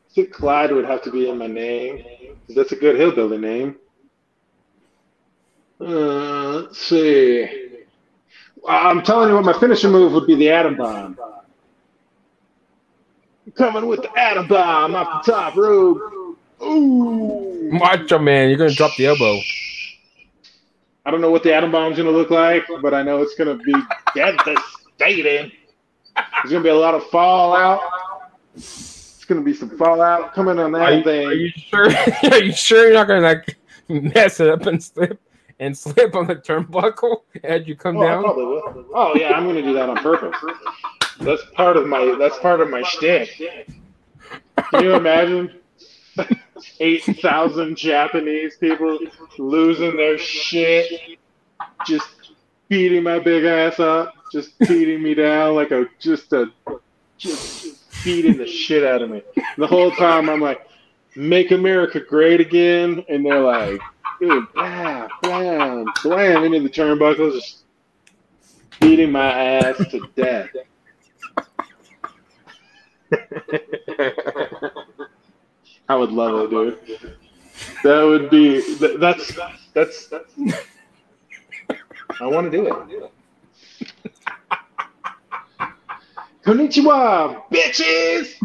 I 0.09 0.13
think 0.13 0.31
Clyde 0.31 0.71
would 0.71 0.85
have 0.85 1.01
to 1.03 1.11
be 1.11 1.29
in 1.29 1.37
my 1.37 1.47
name. 1.47 2.03
'cause 2.45 2.55
That's 2.55 2.71
a 2.71 2.75
good 2.75 2.97
hillbilly 2.97 3.37
name. 3.37 3.77
Uh, 5.79 6.59
let's 6.59 6.77
see. 6.79 7.62
I'm 8.67 9.01
telling 9.03 9.29
you 9.29 9.35
what, 9.35 9.45
my 9.45 9.53
finishing 9.59 9.91
move 9.91 10.13
would 10.13 10.27
be 10.27 10.35
the 10.35 10.49
Atom 10.49 10.77
Bomb. 10.77 11.17
Coming 13.55 13.87
with 13.87 14.01
the 14.01 14.17
Atom 14.17 14.47
Bomb 14.47 14.95
off 14.95 15.25
the 15.25 15.31
top 15.31 15.55
rope. 15.55 15.99
Ooh. 16.61 17.69
Macho 17.71 18.19
Man, 18.19 18.49
you're 18.49 18.57
gonna 18.57 18.71
drop 18.71 18.95
the 18.97 19.07
elbow. 19.07 19.39
I 21.05 21.11
don't 21.11 21.19
know 21.19 21.31
what 21.31 21.43
the 21.43 21.53
atom 21.53 21.71
bomb's 21.71 21.97
gonna 21.97 22.11
look 22.11 22.29
like, 22.29 22.63
but 22.81 22.93
I 22.93 23.03
know 23.03 23.21
it's 23.21 23.35
gonna 23.35 23.55
be 23.55 23.73
devastating. 24.15 25.51
There's 26.15 26.51
gonna 26.51 26.63
be 26.63 26.69
a 26.69 26.75
lot 26.75 26.93
of 26.93 27.03
fallout. 27.07 27.81
It's 28.55 29.25
gonna 29.25 29.41
be 29.41 29.53
some 29.53 29.77
fallout 29.77 30.33
coming 30.33 30.59
on 30.59 30.73
Are 30.75 30.79
that 30.91 30.97
you, 30.97 31.03
thing. 31.03 31.27
are 31.27 31.33
you 31.33 31.49
sure? 31.49 31.89
are 32.31 32.43
you 32.43 32.53
sure 32.53 32.85
you're 32.85 32.93
not 32.93 33.07
gonna 33.07 33.21
like 33.21 33.57
mess 33.89 34.39
it 34.39 34.49
up 34.49 34.65
and 34.65 34.81
slip 34.81 35.19
and 35.63 35.77
slip 35.77 36.15
on 36.15 36.27
the 36.27 36.35
turnbuckle 36.35 37.21
as 37.43 37.65
you 37.67 37.75
come 37.75 37.97
Oh, 37.97 38.03
down? 38.03 38.23
Oh 38.25 39.13
yeah, 39.15 39.31
I'm 39.33 39.45
gonna 39.47 39.61
do 39.61 39.73
that 39.73 39.89
on 39.89 39.97
purpose. 39.97 40.35
That's 41.19 41.43
part 41.53 41.77
of 41.77 41.87
my. 41.87 42.15
That's 42.19 42.37
part 42.39 42.59
of 42.59 42.69
my 42.69 42.81
shtick. 42.83 43.29
Can 44.71 44.83
you 44.83 44.95
imagine? 44.95 45.53
Eight 46.79 47.03
thousand 47.21 47.75
Japanese 47.75 48.57
people 48.57 48.99
losing 49.37 49.97
their 49.97 50.17
shit, 50.17 51.17
just 51.85 52.07
beating 52.69 53.03
my 53.03 53.19
big 53.19 53.43
ass 53.45 53.79
up, 53.79 54.13
just 54.31 54.57
beating 54.59 55.01
me 55.01 55.13
down 55.13 55.55
like 55.55 55.71
a 55.71 55.85
just 55.99 56.31
a 56.33 56.51
just 57.17 58.03
beating 58.03 58.37
the 58.37 58.47
shit 58.47 58.83
out 58.83 59.01
of 59.01 59.09
me. 59.09 59.23
The 59.57 59.67
whole 59.67 59.91
time 59.91 60.29
I'm 60.29 60.39
like, 60.41 60.67
"Make 61.15 61.51
America 61.51 61.99
great 61.99 62.39
again," 62.39 63.03
and 63.09 63.25
they're 63.25 63.41
like, 63.41 63.81
"Dude, 64.23 64.53
blam, 64.53 65.09
blam, 65.21 65.85
blam," 66.01 66.43
into 66.45 66.61
the 66.61 66.69
turnbuckles, 66.69 67.33
just 67.33 67.65
beating 68.79 69.11
my 69.11 69.33
ass 69.33 69.77
to 69.91 70.07
death. 70.15 70.49
I 75.89 75.95
would 75.95 76.11
love 76.13 76.45
it, 76.45 76.49
dude. 76.51 77.17
That 77.83 78.01
would 78.03 78.29
be 78.29 78.61
th- 78.61 78.97
that's 78.97 79.37
that's 79.73 80.07
that's. 80.07 80.33
I 82.21 82.27
want 82.27 82.49
to 82.49 82.57
do 82.57 82.67
it. 82.67 83.11
Konnichiwa, 86.45 87.43
bitches! 87.51 88.35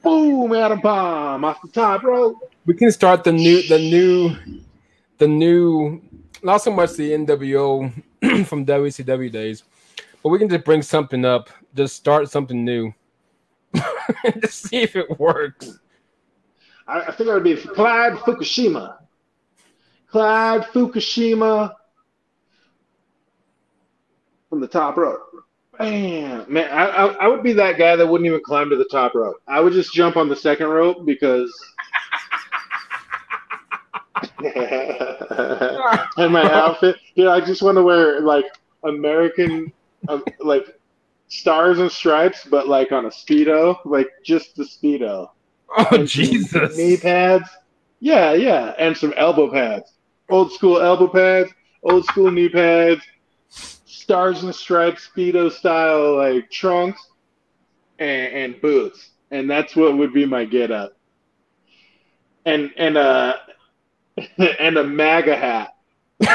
Boom, 0.00 0.52
atom 0.54 0.80
bomb 0.80 1.44
off 1.44 1.60
the 1.62 1.68
top 1.68 2.02
bro. 2.02 2.38
We 2.66 2.74
can 2.74 2.92
start 2.92 3.24
the 3.24 3.32
new, 3.32 3.66
the 3.66 3.78
new, 3.78 4.36
the 5.18 5.28
new. 5.28 6.00
Not 6.42 6.58
so 6.58 6.70
much 6.70 6.92
the 6.92 7.10
NWO 7.10 7.92
from 8.46 8.64
WCW 8.64 9.30
days, 9.30 9.64
but 10.22 10.28
we 10.28 10.38
can 10.38 10.48
just 10.48 10.64
bring 10.64 10.82
something 10.82 11.24
up. 11.24 11.50
Just 11.74 11.96
start 11.96 12.30
something 12.30 12.64
new. 12.64 12.92
just 14.40 14.68
see 14.68 14.82
if 14.82 14.96
it 14.96 15.18
works. 15.18 15.78
I, 16.86 17.02
I 17.02 17.12
think 17.12 17.28
it 17.28 17.34
would 17.34 17.44
be 17.44 17.56
Clyde 17.56 18.14
Fukushima. 18.14 18.98
Clyde 20.10 20.62
Fukushima 20.72 21.74
from 24.48 24.60
the 24.60 24.68
top 24.68 24.96
rope. 24.96 25.20
Bam, 25.78 26.52
man! 26.52 26.68
I, 26.72 26.86
I 26.86 27.06
I 27.06 27.28
would 27.28 27.44
be 27.44 27.52
that 27.52 27.78
guy 27.78 27.94
that 27.94 28.06
wouldn't 28.06 28.26
even 28.26 28.40
climb 28.40 28.68
to 28.70 28.76
the 28.76 28.88
top 28.90 29.14
rope. 29.14 29.36
I 29.46 29.60
would 29.60 29.72
just 29.72 29.92
jump 29.92 30.16
on 30.16 30.28
the 30.28 30.36
second 30.36 30.68
rope 30.68 31.04
because. 31.06 31.52
and 36.16 36.32
my 36.32 36.50
outfit, 36.52 36.96
dude, 37.16 37.26
I 37.26 37.40
just 37.40 37.62
want 37.62 37.76
to 37.76 37.82
wear 37.82 38.20
like 38.20 38.46
American, 38.84 39.72
um, 40.08 40.24
like 40.40 40.78
stars 41.28 41.78
and 41.78 41.90
stripes, 41.90 42.46
but 42.48 42.68
like 42.68 42.92
on 42.92 43.06
a 43.06 43.10
speedo, 43.10 43.78
like 43.84 44.08
just 44.24 44.56
the 44.56 44.64
speedo 44.64 45.30
Oh 45.76 46.04
Jesus! 46.04 46.76
Knee 46.76 46.96
pads. 46.96 47.48
Yeah, 48.00 48.32
yeah. 48.32 48.74
And 48.78 48.96
some 48.96 49.12
elbow 49.16 49.50
pads. 49.50 49.92
Old 50.30 50.52
school 50.52 50.80
elbow 50.80 51.08
pads, 51.08 51.50
old 51.82 52.04
school 52.04 52.30
knee 52.30 52.48
pads, 52.48 53.02
stars 53.48 54.42
and 54.42 54.54
stripes, 54.54 55.08
Speedo 55.08 55.50
style 55.50 56.16
like 56.16 56.50
trunks 56.50 57.00
and, 57.98 58.32
and 58.32 58.60
boots. 58.60 59.10
And 59.30 59.50
that's 59.50 59.74
what 59.76 59.96
would 59.96 60.12
be 60.12 60.24
my 60.26 60.44
get 60.44 60.70
up. 60.70 60.96
And 62.44 62.70
and 62.76 62.96
uh 62.96 63.36
and 64.58 64.76
a 64.76 64.84
MAGA 64.84 65.36
hat. 65.36 65.74
and 66.20 66.28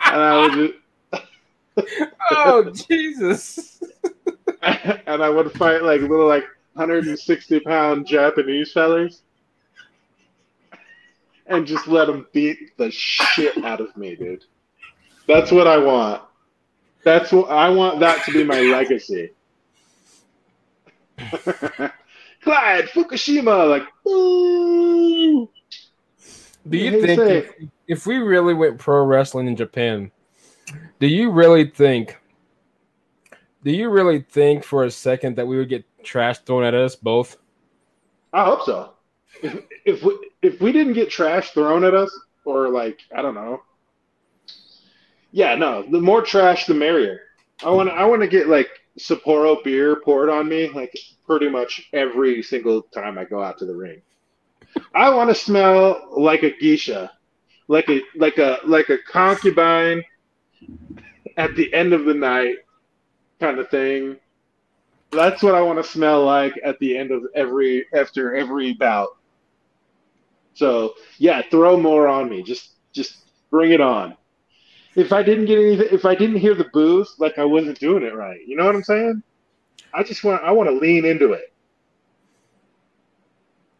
I 0.00 0.40
would 0.40 0.52
just 0.52 0.74
oh 2.30 2.70
Jesus! 2.70 3.82
and 4.62 5.22
I 5.22 5.28
would 5.28 5.52
fight 5.52 5.82
like 5.82 6.00
little 6.02 6.26
like 6.26 6.44
160 6.74 7.60
pound 7.60 8.06
Japanese 8.06 8.72
fellas 8.72 9.22
and 11.46 11.66
just 11.66 11.88
let 11.88 12.06
them 12.06 12.26
beat 12.32 12.76
the 12.76 12.90
shit 12.90 13.62
out 13.64 13.80
of 13.80 13.96
me, 13.96 14.14
dude. 14.14 14.44
That's 15.26 15.50
what 15.50 15.66
I 15.66 15.78
want. 15.78 16.22
That's 17.04 17.32
what 17.32 17.50
I 17.50 17.68
want 17.70 18.00
that 18.00 18.24
to 18.26 18.32
be 18.32 18.44
my 18.44 18.60
legacy. 18.60 19.30
Clyde 22.42 22.86
Fukushima, 22.86 23.68
like, 23.68 23.82
ooh. 24.06 25.48
Do 26.68 26.78
you 26.78 27.02
think 27.02 27.20
if, 27.20 27.54
if 27.88 28.06
we 28.06 28.16
really 28.16 28.54
went 28.54 28.78
pro 28.78 29.04
wrestling 29.04 29.46
in 29.46 29.56
Japan, 29.56 30.10
do 30.98 31.06
you 31.06 31.30
really 31.30 31.66
think? 31.66 32.18
Do 33.64 33.70
you 33.70 33.90
really 33.90 34.20
think 34.20 34.64
for 34.64 34.84
a 34.84 34.90
second 34.90 35.36
that 35.36 35.46
we 35.46 35.56
would 35.56 35.68
get 35.68 35.84
trash 36.02 36.38
thrown 36.38 36.64
at 36.64 36.74
us 36.74 36.96
both? 36.96 37.36
I 38.32 38.44
hope 38.44 38.62
so. 38.64 38.92
If, 39.42 39.62
if 39.84 40.02
we 40.02 40.30
if 40.42 40.60
we 40.60 40.72
didn't 40.72 40.94
get 40.94 41.10
trash 41.10 41.50
thrown 41.50 41.84
at 41.84 41.94
us, 41.94 42.10
or 42.44 42.68
like 42.68 43.00
I 43.14 43.22
don't 43.22 43.34
know, 43.34 43.62
yeah, 45.32 45.54
no, 45.54 45.82
the 45.82 46.00
more 46.00 46.22
trash, 46.22 46.66
the 46.66 46.74
merrier. 46.74 47.20
I 47.64 47.70
want 47.70 47.88
to 47.88 47.94
I 47.94 48.04
want 48.04 48.22
to 48.22 48.28
get 48.28 48.48
like 48.48 48.68
Sapporo 48.98 49.62
beer 49.62 49.96
poured 49.96 50.28
on 50.28 50.48
me, 50.48 50.68
like 50.68 50.96
pretty 51.30 51.48
much 51.48 51.88
every 51.92 52.42
single 52.42 52.82
time 52.82 53.16
I 53.16 53.22
go 53.24 53.40
out 53.40 53.56
to 53.58 53.64
the 53.64 53.76
ring. 53.76 54.02
I 54.96 55.10
want 55.10 55.30
to 55.30 55.34
smell 55.34 56.08
like 56.10 56.42
a 56.42 56.50
geisha, 56.50 57.12
like 57.68 57.88
a 57.88 58.00
like 58.16 58.38
a 58.38 58.58
like 58.66 58.88
a 58.88 58.98
concubine 58.98 60.02
at 61.36 61.54
the 61.54 61.72
end 61.72 61.92
of 61.92 62.04
the 62.04 62.14
night, 62.14 62.56
kind 63.38 63.60
of 63.60 63.70
thing. 63.70 64.16
That's 65.12 65.40
what 65.40 65.54
I 65.54 65.62
want 65.62 65.78
to 65.80 65.88
smell 65.88 66.24
like 66.24 66.58
at 66.64 66.80
the 66.80 66.98
end 66.98 67.12
of 67.12 67.22
every 67.36 67.86
after 67.94 68.34
every 68.34 68.72
bout. 68.72 69.16
So 70.54 70.94
yeah, 71.18 71.42
throw 71.48 71.76
more 71.76 72.08
on 72.08 72.28
me. 72.28 72.42
Just 72.42 72.70
Just 72.92 73.18
bring 73.52 73.70
it 73.70 73.80
on. 73.80 74.16
If 74.96 75.12
I 75.12 75.22
didn't 75.22 75.44
get 75.44 75.58
anything, 75.58 75.88
if 75.92 76.04
I 76.04 76.16
didn't 76.16 76.38
hear 76.38 76.56
the 76.56 76.68
booze, 76.72 77.14
like 77.18 77.38
I 77.38 77.44
wasn't 77.44 77.78
doing 77.78 78.02
it 78.02 78.16
right. 78.16 78.40
You 78.44 78.56
know 78.56 78.66
what 78.66 78.74
I'm 78.74 78.82
saying? 78.82 79.22
I 79.94 80.02
just 80.02 80.22
want, 80.24 80.42
I 80.42 80.50
want 80.52 80.68
to 80.68 80.74
lean 80.74 81.04
into 81.04 81.32
it. 81.32 81.52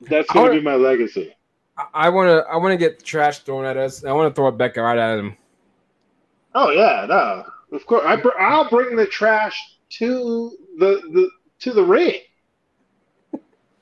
That's 0.03 0.28
I 0.31 0.35
going 0.35 0.47
wanna- 0.49 0.61
be 0.61 0.65
my 0.65 0.74
legacy. 0.77 1.35
I- 1.77 1.87
I 1.95 2.09
want 2.09 2.28
to. 2.28 2.51
I 2.51 2.57
want 2.57 2.73
to 2.73 2.77
get 2.77 3.03
trash 3.05 3.41
thrown 3.41 3.65
at 3.65 3.77
us. 3.77 4.05
I 4.05 4.12
want 4.12 4.31
to 4.31 4.35
throw 4.39 4.49
it 4.49 4.57
back 4.59 4.77
right 4.77 4.99
at 4.99 5.19
him. 5.19 5.37
Oh 6.55 6.70
yeah, 6.70 7.07
no, 7.09 7.45
of 7.73 7.87
course. 7.87 8.03
I 8.05 8.16
br- 8.16 8.39
I'll 8.39 8.69
bring 8.69 8.97
the 8.97 9.07
trash 9.07 9.77
to 9.91 10.57
the 10.78 11.01
the 11.12 11.31
to 11.61 11.73
the 11.73 11.82
ring. 11.85 12.20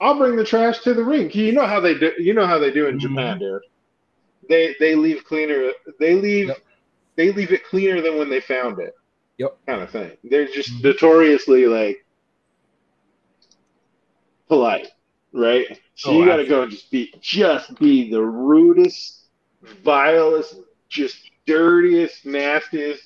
I'll 0.01 0.17
bring 0.19 0.37
the 0.37 0.45
trash 0.45 0.79
to 0.81 0.95
the 0.95 1.03
ring. 1.03 1.31
You 1.33 1.53
know 1.53 1.67
how 1.67 1.81
they 1.81 1.95
do. 1.95 2.13
You 2.19 2.35
know 2.35 2.47
how 2.47 2.59
they 2.59 2.71
do 2.71 2.87
in 2.87 2.99
Mhm. 2.99 3.01
Japan, 3.01 3.39
dude. 3.39 3.63
They 4.49 4.77
they 4.79 4.95
leave 4.95 5.25
cleaner. 5.25 5.73
They 5.99 6.15
leave 6.15 6.49
Yep. 6.49 6.59
they 7.17 7.33
leave 7.33 7.53
it 7.53 7.65
cleaner 7.65 8.01
than 8.01 8.17
when 8.19 8.29
they 8.31 8.41
found 8.41 8.79
it. 8.81 8.95
Yep. 9.39 9.57
Kind 9.67 9.83
of 9.83 9.91
thing. 9.91 10.13
They're 10.25 10.47
just 10.47 10.71
Mhm. 10.75 10.85
notoriously 10.85 11.67
like 11.67 12.05
polite, 14.49 14.89
right? 15.33 15.66
So 15.95 16.11
Oh, 16.11 16.19
you 16.19 16.25
got 16.27 16.37
to 16.37 16.47
go 16.47 16.62
and 16.62 16.70
just 16.70 16.91
be 16.91 17.12
just 17.20 17.79
be 17.79 18.11
the 18.11 18.23
rudest, 18.23 19.27
vilest, 19.85 20.57
just 20.89 21.16
dirtiest, 21.47 22.25
nastiest. 22.27 23.05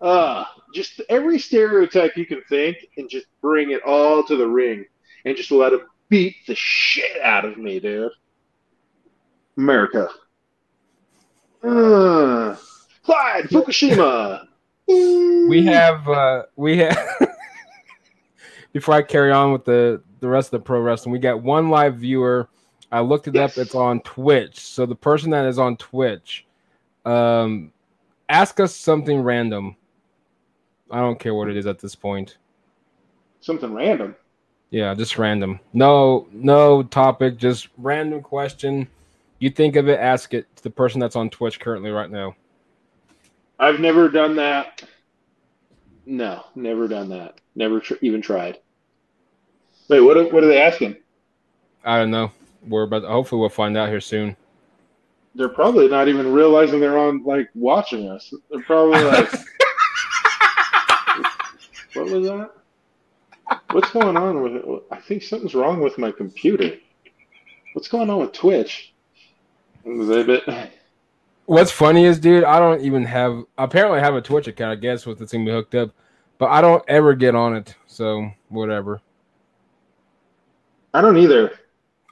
Uh, 0.00 0.44
just 0.74 1.00
every 1.08 1.38
stereotype 1.38 2.16
you 2.16 2.26
can 2.26 2.42
think, 2.48 2.86
and 2.98 3.08
just 3.08 3.26
bring 3.40 3.70
it 3.70 3.82
all 3.84 4.22
to 4.24 4.36
the 4.36 4.46
ring, 4.46 4.84
and 5.24 5.36
just 5.36 5.50
let 5.50 5.72
it 5.72 5.80
beat 6.08 6.36
the 6.46 6.54
shit 6.54 7.20
out 7.22 7.44
of 7.44 7.56
me, 7.56 7.80
dude. 7.80 8.12
America. 9.56 10.08
Uh, 11.62 12.54
Clyde 13.04 13.44
Fukushima. 13.44 14.46
We 14.86 15.64
have. 15.64 16.06
uh 16.08 16.42
We 16.56 16.78
have. 16.78 16.98
before 18.76 18.94
I 18.94 19.00
carry 19.00 19.32
on 19.32 19.52
with 19.52 19.64
the 19.64 20.02
the 20.20 20.28
rest 20.28 20.48
of 20.52 20.60
the 20.60 20.64
pro 20.66 20.80
wrestling, 20.80 21.10
we 21.10 21.18
got 21.18 21.42
one 21.42 21.70
live 21.70 21.96
viewer. 21.96 22.46
I 22.92 23.00
looked 23.00 23.26
it 23.26 23.34
Yes. 23.34 23.56
up. 23.56 23.62
It's 23.62 23.74
on 23.74 24.00
Twitch. 24.00 24.60
So 24.60 24.84
the 24.84 24.94
person 24.94 25.30
that 25.30 25.46
is 25.46 25.58
on 25.58 25.78
Twitch, 25.78 26.44
um, 27.06 27.72
ask 28.28 28.60
us 28.60 28.76
something 28.76 29.22
random. 29.22 29.76
I 30.90 31.00
don't 31.00 31.18
care 31.18 31.32
what 31.32 31.48
it 31.48 31.56
is 31.56 31.66
at 31.66 31.78
this 31.78 31.94
point. 31.94 32.36
something 33.40 33.72
random. 33.72 34.14
Yeah, 34.70 34.92
just 34.94 35.16
random. 35.16 35.58
No, 35.72 36.28
no 36.32 36.82
topic, 36.82 37.38
just 37.38 37.68
random 37.78 38.20
question. 38.20 38.88
You 39.38 39.48
think 39.48 39.76
of 39.76 39.88
it, 39.88 39.98
ask 40.00 40.34
it 40.34 40.54
to 40.56 40.62
the 40.62 40.70
person 40.70 41.00
that's 41.00 41.16
on 41.16 41.30
Twitch 41.30 41.60
currently 41.60 41.90
right 41.90 42.10
now. 42.10 42.36
I've 43.58 43.80
never 43.80 44.10
done 44.10 44.36
that. 44.36 44.82
No, 46.04 46.44
never 46.54 46.88
done 46.88 47.08
that. 47.08 47.40
Never 47.54 47.80
tr- 47.80 47.94
even 48.02 48.20
tried. 48.20 48.58
Wait, 49.88 50.00
what? 50.00 50.16
Are, 50.16 50.24
what 50.24 50.42
are 50.42 50.48
they 50.48 50.60
asking? 50.60 50.96
I 51.84 51.98
don't 51.98 52.10
know. 52.10 52.32
We're 52.66 52.82
about 52.82 53.00
To, 53.00 53.08
hopefully 53.08 53.40
we'll 53.40 53.48
find 53.48 53.76
out 53.76 53.88
here 53.88 54.00
soon. 54.00 54.36
They're 55.34 55.48
probably 55.48 55.86
not 55.88 56.08
even 56.08 56.32
realizing 56.32 56.80
they're 56.80 56.98
on 56.98 57.22
like 57.24 57.48
watching 57.54 58.08
us. 58.08 58.32
They're 58.50 58.62
probably 58.62 59.02
like, 59.04 59.30
"What 61.94 62.06
was 62.06 62.26
that? 62.26 62.50
What's 63.70 63.90
going 63.92 64.16
on 64.16 64.42
with 64.42 64.52
it? 64.56 64.64
I 64.90 64.96
think 64.96 65.22
something's 65.22 65.54
wrong 65.54 65.80
with 65.80 65.98
my 65.98 66.10
computer. 66.10 66.72
What's 67.74 67.88
going 67.88 68.10
on 68.10 68.20
with 68.20 68.32
Twitch?" 68.32 68.92
Exhibit. 69.84 70.42
What's 71.44 71.70
funny 71.70 72.06
is, 72.06 72.18
dude, 72.18 72.42
I 72.42 72.58
don't 72.58 72.80
even 72.80 73.04
have. 73.04 73.44
Apparently, 73.56 74.00
I 74.00 74.02
have 74.02 74.16
a 74.16 74.20
Twitch 74.20 74.48
account. 74.48 74.72
I 74.72 74.80
guess 74.80 75.06
with 75.06 75.18
the 75.18 75.26
thing 75.26 75.44
we 75.44 75.52
hooked 75.52 75.76
up, 75.76 75.90
but 76.38 76.46
I 76.46 76.60
don't 76.60 76.82
ever 76.88 77.14
get 77.14 77.36
on 77.36 77.54
it. 77.54 77.76
So 77.86 78.32
whatever. 78.48 79.00
I 80.96 81.02
don't 81.02 81.18
either. 81.18 81.52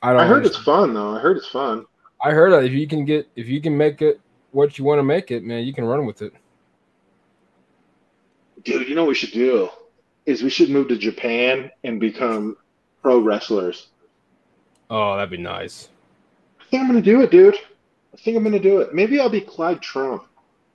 I 0.02 0.12
don't. 0.12 0.20
I 0.20 0.26
heard 0.26 0.44
it's 0.44 0.58
fun 0.58 0.92
though. 0.92 1.16
I 1.16 1.18
heard 1.18 1.38
it's 1.38 1.48
fun. 1.48 1.86
I 2.22 2.32
heard 2.32 2.52
that 2.52 2.64
if 2.64 2.72
you 2.72 2.86
can 2.86 3.06
get, 3.06 3.26
if 3.34 3.46
you 3.48 3.58
can 3.62 3.74
make 3.74 4.02
it 4.02 4.20
what 4.50 4.78
you 4.78 4.84
want 4.84 4.98
to 4.98 5.02
make 5.02 5.30
it, 5.30 5.42
man, 5.42 5.64
you 5.64 5.72
can 5.72 5.86
run 5.86 6.04
with 6.04 6.20
it. 6.20 6.34
Dude, 8.62 8.86
you 8.86 8.94
know 8.94 9.04
what 9.04 9.08
we 9.08 9.14
should 9.14 9.32
do? 9.32 9.70
Is 10.26 10.42
we 10.42 10.50
should 10.50 10.68
move 10.68 10.88
to 10.88 10.98
Japan 10.98 11.70
and 11.82 11.98
become 11.98 12.58
pro 13.00 13.20
wrestlers. 13.20 13.88
Oh, 14.90 15.16
that'd 15.16 15.30
be 15.30 15.38
nice. 15.38 15.88
I 16.60 16.64
think 16.64 16.82
I'm 16.82 16.86
gonna 16.86 17.00
do 17.00 17.22
it, 17.22 17.30
dude. 17.30 17.56
I 18.12 18.18
think 18.18 18.36
I'm 18.36 18.44
gonna 18.44 18.60
do 18.60 18.80
it. 18.80 18.94
Maybe 18.94 19.18
I'll 19.18 19.30
be 19.30 19.40
Clyde 19.40 19.80
Trump. 19.80 20.24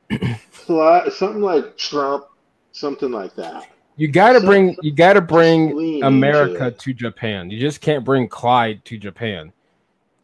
Clyde, 0.51 1.13
something 1.13 1.43
like 1.43 1.77
Trump, 1.77 2.25
something 2.71 3.11
like 3.11 3.35
that. 3.35 3.67
You 3.99 4.07
gotta 4.07 4.39
bring, 4.39 4.77
you 4.81 4.93
gotta 4.93 5.19
bring 5.19 6.03
America 6.03 6.71
to 6.71 6.93
Japan. 6.93 7.49
You 7.49 7.59
just 7.59 7.81
can't 7.81 8.05
bring 8.05 8.29
Clyde 8.29 8.85
to 8.85 8.97
Japan. 8.97 9.51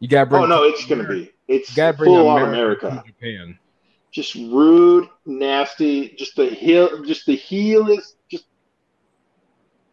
You 0.00 0.08
gotta 0.08 0.30
bring. 0.30 0.44
Oh 0.44 0.46
no, 0.46 0.62
it's 0.64 0.86
gonna 0.86 1.06
be. 1.06 1.30
It's 1.46 1.68
You 1.70 1.76
gotta 1.76 1.98
bring 1.98 2.10
full 2.10 2.26
on 2.26 2.42
America, 2.42 2.86
America. 2.86 3.04
to 3.06 3.12
Japan. 3.12 3.58
Just 4.12 4.34
rude, 4.34 5.10
nasty. 5.26 6.08
Just 6.16 6.36
the 6.36 6.46
heel. 6.46 7.04
Just 7.04 7.26
the 7.26 7.36
heel 7.36 7.90
is 7.90 8.16
just. 8.30 8.46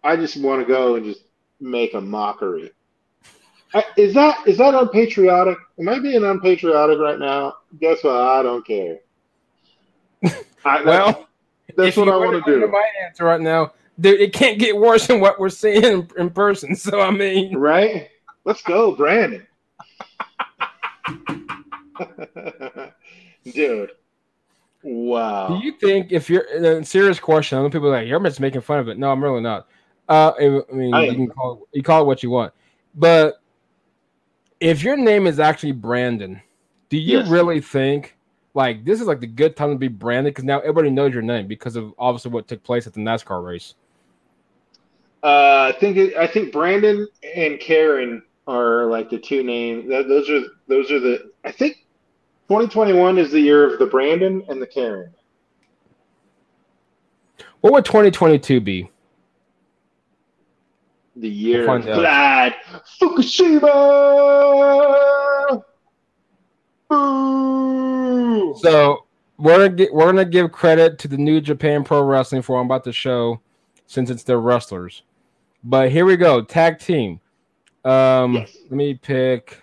I 0.01 0.15
just 0.15 0.37
want 0.37 0.61
to 0.61 0.65
go 0.65 0.95
and 0.95 1.03
just 1.03 1.25
make 1.59 1.93
a 1.93 1.99
mockery. 1.99 2.71
I, 3.73 3.83
is 3.97 4.13
that 4.13 4.47
is 4.47 4.57
that 4.59 4.75
unpatriotic? 4.75 5.57
Am 5.77 5.89
I 5.89 5.99
being 5.99 6.23
unpatriotic 6.23 6.99
right 6.99 7.19
now? 7.19 7.55
Guess 7.81 8.05
what? 8.05 8.15
I 8.15 8.43
don't 8.43 8.65
care. 8.65 8.99
I, 10.63 10.83
Well, 10.85 11.27
that's 11.75 11.97
what 11.97 12.09
I 12.09 12.17
want 12.17 12.43
to 12.45 12.59
do. 12.59 12.67
My 12.67 12.85
answer 13.05 13.25
right 13.25 13.41
now, 13.41 13.73
dude, 13.99 14.19
it 14.21 14.33
can't 14.33 14.59
get 14.59 14.75
worse 14.77 15.07
than 15.07 15.19
what 15.19 15.39
we're 15.39 15.49
seeing 15.49 15.83
in, 15.83 16.07
in 16.17 16.29
person. 16.29 16.75
So 16.75 16.99
I 17.01 17.11
mean, 17.11 17.55
Right? 17.57 18.09
Let's 18.45 18.61
go, 18.61 18.95
Brandon. 18.95 19.45
Dude. 23.53 23.91
Wow. 24.85 25.47
do 25.47 25.65
you 25.65 25.73
think 25.79 26.11
if 26.11 26.29
you're 26.29 26.43
a 26.43 26.83
serious 26.83 27.19
question? 27.19 27.57
I 27.57 27.61
know 27.61 27.69
people 27.69 27.87
are 27.87 27.91
like 27.99 28.07
you're 28.07 28.19
just 28.23 28.39
making 28.41 28.61
fun 28.61 28.79
of 28.79 28.89
it. 28.89 28.97
No, 28.97 29.11
I'm 29.11 29.23
really 29.23 29.41
not. 29.41 29.67
Uh, 30.09 30.33
I 30.37 30.61
I 30.69 30.75
mean, 30.75 30.93
I 30.93 31.05
you 31.05 31.15
can 31.15 31.27
call 31.29 31.53
it, 31.71 31.77
you 31.77 31.83
call 31.83 32.01
it 32.01 32.05
what 32.05 32.21
you 32.23 32.29
want, 32.29 32.53
but 32.95 33.41
if 34.59 34.83
your 34.83 34.97
name 34.97 35.25
is 35.27 35.39
actually 35.39 35.71
Brandon, 35.71 36.41
do 36.89 36.97
you 36.97 37.19
Yes. 37.19 37.29
really 37.29 37.61
think 37.61 38.17
like 38.53 38.85
this 38.85 39.01
is 39.01 39.07
like 39.07 39.19
the 39.19 39.27
good 39.27 39.55
time 39.55 39.71
to 39.71 39.77
be 39.77 39.87
branded 39.87 40.33
because 40.33 40.45
now 40.45 40.59
everybody 40.59 40.89
knows 40.89 41.13
your 41.13 41.23
name 41.23 41.47
because 41.47 41.75
of 41.75 41.93
obviously 41.97 42.31
what 42.31 42.47
took 42.47 42.63
place 42.63 42.85
at 42.87 42.93
the 42.93 42.99
NASCAR 42.99 43.43
race? 43.43 43.75
Uh, 45.23 45.71
I 45.73 45.77
think 45.79 45.97
it, 45.97 46.15
I 46.17 46.27
think 46.27 46.51
Brandon 46.51 47.07
and 47.35 47.59
Karen 47.59 48.21
are 48.45 48.85
like 48.85 49.09
the 49.09 49.17
two 49.17 49.41
names. 49.43 49.89
Those 49.89 50.29
are 50.29 50.41
those 50.67 50.91
are 50.91 50.99
the. 50.99 51.31
I 51.45 51.51
think 51.51 51.85
2021 52.49 53.17
is 53.17 53.31
the 53.31 53.39
year 53.39 53.71
of 53.71 53.79
the 53.79 53.85
Brandon 53.85 54.43
and 54.49 54.61
the 54.61 54.67
Karen. 54.67 55.13
What 57.61 57.71
would 57.73 57.85
2022 57.85 58.59
be? 58.59 58.91
The 61.15 61.29
year 61.29 61.65
We'll 61.65 61.77
of 61.77 61.83
find 61.83 62.53
Fukushima. 62.99 63.63
Boo! 66.89 67.62
So 68.55 69.05
we're 69.37 69.57
gonna 69.57 69.69
get, 69.69 69.93
we're 69.93 70.05
gonna 70.05 70.25
give 70.25 70.51
credit 70.51 70.99
to 70.99 71.07
the 71.07 71.17
New 71.17 71.41
Japan 71.41 71.83
Pro 71.83 72.03
Wrestling 72.03 72.41
for 72.41 72.59
I'm 72.59 72.65
about 72.65 72.83
to 72.85 72.93
show, 72.93 73.39
since 73.87 74.09
it's 74.09 74.23
their 74.23 74.39
wrestlers. 74.39 75.03
But 75.63 75.91
here 75.91 76.05
we 76.05 76.17
go, 76.17 76.41
tag 76.41 76.79
team. 76.79 77.19
Um, 77.85 78.33
Yes. 78.35 78.55
let 78.63 78.71
me 78.71 78.93
pick. 78.95 79.61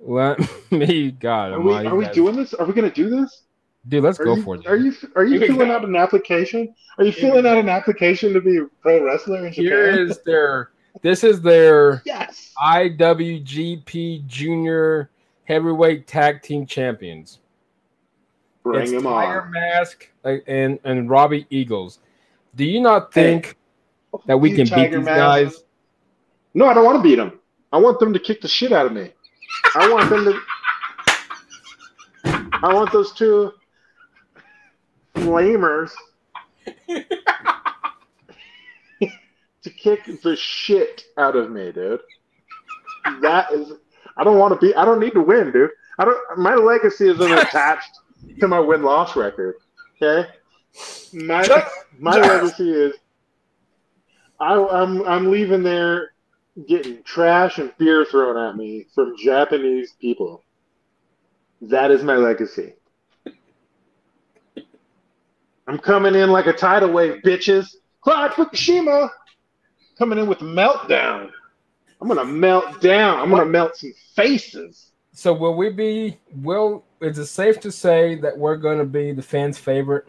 Let 0.00 0.38
me, 0.72 1.12
God, 1.12 1.52
Are 1.52 1.60
we 1.60 1.74
are 1.74 1.94
we 1.94 2.08
doing 2.08 2.36
this? 2.36 2.54
Are 2.54 2.66
we 2.66 2.72
gonna 2.72 2.90
do 2.90 3.08
this? 3.08 3.42
Dude, 3.88 4.04
let's 4.04 4.20
Are 4.20 4.24
go 4.24 4.36
you, 4.36 4.42
for 4.42 4.54
it. 4.56 4.66
Are 4.66 4.76
you 4.76 4.92
are 5.16 5.24
you 5.24 5.40
filling 5.40 5.70
out 5.70 5.84
an 5.84 5.96
application? 5.96 6.74
Are 6.98 7.04
you 7.04 7.12
filling 7.12 7.46
out 7.46 7.58
an 7.58 7.68
application 7.68 8.32
to 8.32 8.40
be 8.40 8.58
a 8.58 8.64
pro 8.80 9.04
wrestler 9.04 9.46
in 9.46 9.52
Japan? 9.52 9.64
Here 9.64 9.90
is 9.90 10.20
their. 10.24 10.70
This 11.00 11.24
is 11.24 11.40
their 11.40 12.02
yes. 12.04 12.52
IWGP 12.62 14.26
Junior 14.26 15.10
Heavyweight 15.44 16.06
Tag 16.06 16.42
Team 16.42 16.66
Champions. 16.66 17.38
Bring 18.62 18.82
it's 18.82 18.92
him 18.92 19.02
Tiger 19.02 19.42
on. 19.42 19.50
Mask 19.50 20.08
and 20.46 20.78
and 20.84 21.10
Robbie 21.10 21.46
Eagles. 21.50 21.98
Do 22.54 22.64
you 22.64 22.80
not 22.80 23.12
think 23.12 23.56
that 24.26 24.36
we 24.38 24.50
You 24.50 24.56
can 24.64 24.74
beat 24.74 24.92
these 24.94 25.04
Mask. 25.04 25.16
guys? 25.16 25.64
No, 26.54 26.66
I 26.66 26.74
don't 26.74 26.84
want 26.84 26.98
to 26.98 27.02
beat 27.02 27.16
them. 27.16 27.40
I 27.72 27.78
want 27.78 27.98
them 27.98 28.12
to 28.12 28.18
kick 28.18 28.40
the 28.40 28.48
shit 28.48 28.72
out 28.72 28.86
of 28.86 28.92
me. 28.92 29.10
I 29.74 29.90
want 29.90 30.10
them 30.10 30.24
to. 30.26 30.38
I 32.64 32.72
want 32.72 32.92
those 32.92 33.12
two 33.12 33.52
flamers 35.16 35.90
to 39.62 39.70
kick 39.70 40.04
the 40.22 40.36
shit 40.36 41.04
out 41.18 41.34
of 41.36 41.50
me, 41.50 41.72
dude. 41.72 42.00
That 43.22 43.50
is. 43.52 43.72
I 44.16 44.24
don't 44.24 44.38
want 44.38 44.58
to 44.58 44.64
be. 44.66 44.74
I 44.74 44.84
don't 44.84 45.00
need 45.00 45.14
to 45.14 45.22
win, 45.22 45.50
dude. 45.52 45.70
I 45.98 46.04
don't. 46.04 46.38
My 46.38 46.54
legacy 46.54 47.08
isn't 47.08 47.32
attached 47.32 47.98
to 48.40 48.48
my 48.48 48.60
win 48.60 48.82
loss 48.82 49.16
record. 49.16 49.56
Okay. 50.00 50.28
My 51.12 51.46
my 51.98 52.16
legacy 52.16 52.70
is 52.70 52.94
I, 54.40 54.54
I'm 54.54 55.06
I'm 55.06 55.30
leaving 55.30 55.62
there 55.62 56.12
getting 56.66 57.02
trash 57.02 57.58
and 57.58 57.72
beer 57.78 58.04
thrown 58.04 58.36
at 58.36 58.56
me 58.56 58.86
from 58.94 59.16
Japanese 59.16 59.92
people. 60.00 60.42
That 61.60 61.90
is 61.90 62.02
my 62.02 62.16
legacy. 62.16 62.74
I'm 65.66 65.78
coming 65.78 66.14
in 66.14 66.30
like 66.30 66.46
a 66.46 66.52
tidal 66.52 66.90
wave, 66.90 67.22
bitches. 67.22 67.76
Clyde 68.00 68.32
Fukushima 68.32 69.08
coming 69.96 70.18
in 70.18 70.26
with 70.26 70.38
meltdown. 70.38 71.30
I'm 72.00 72.08
gonna 72.08 72.24
melt 72.24 72.80
down. 72.80 73.20
I'm 73.20 73.30
gonna 73.30 73.44
melt 73.46 73.76
some 73.76 73.92
faces. 74.16 74.91
So 75.12 75.32
will 75.32 75.54
we 75.54 75.70
be? 75.70 76.18
Will 76.36 76.84
is 77.00 77.18
it 77.18 77.26
safe 77.26 77.60
to 77.60 77.72
say 77.72 78.16
that 78.16 78.36
we're 78.36 78.56
going 78.56 78.78
to 78.78 78.84
be 78.84 79.12
the 79.12 79.22
fans' 79.22 79.58
favorite? 79.58 80.06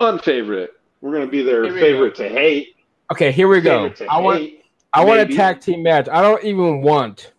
Unfavorite. 0.00 0.72
We're 1.00 1.12
gonna 1.12 1.26
be 1.26 1.42
their 1.42 1.64
Here 1.64 1.74
we 1.74 1.80
favorite 1.80 2.14
to 2.16 2.28
hate. 2.28 2.76
Okay, 3.12 3.30
here 3.32 3.48
we 3.48 3.60
go. 3.60 3.84
Favorite 3.84 3.96
to 3.98 4.06
I 4.06 4.18
want 4.18 4.40
hate. 4.40 4.64
I 4.92 5.04
want 5.04 5.20
a 5.20 5.26
tag 5.26 5.60
team 5.60 5.82
match. 5.82 6.08
I 6.08 6.22
don't 6.22 6.42
even 6.44 6.82
want. 6.82 7.32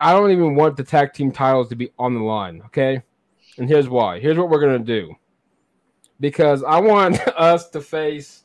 I 0.00 0.12
don't 0.12 0.30
even 0.30 0.54
want 0.54 0.76
the 0.76 0.84
tag 0.84 1.12
team 1.12 1.30
titles 1.30 1.68
to 1.68 1.76
be 1.76 1.90
on 1.98 2.14
the 2.14 2.20
line. 2.20 2.62
Okay, 2.66 3.02
and 3.58 3.68
here's 3.68 3.88
why. 3.88 4.18
Here's 4.18 4.38
what 4.38 4.48
we're 4.48 4.60
gonna 4.60 4.78
do. 4.78 5.14
Because 6.20 6.62
I 6.64 6.80
want 6.80 7.20
us 7.36 7.68
to 7.70 7.80
face. 7.80 8.44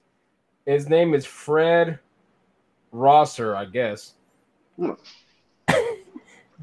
His 0.65 0.89
name 0.89 1.13
is 1.13 1.25
Fred 1.25 1.99
Rosser, 2.91 3.55
I 3.55 3.65
guess. 3.65 4.15
Hmm. 4.77 4.91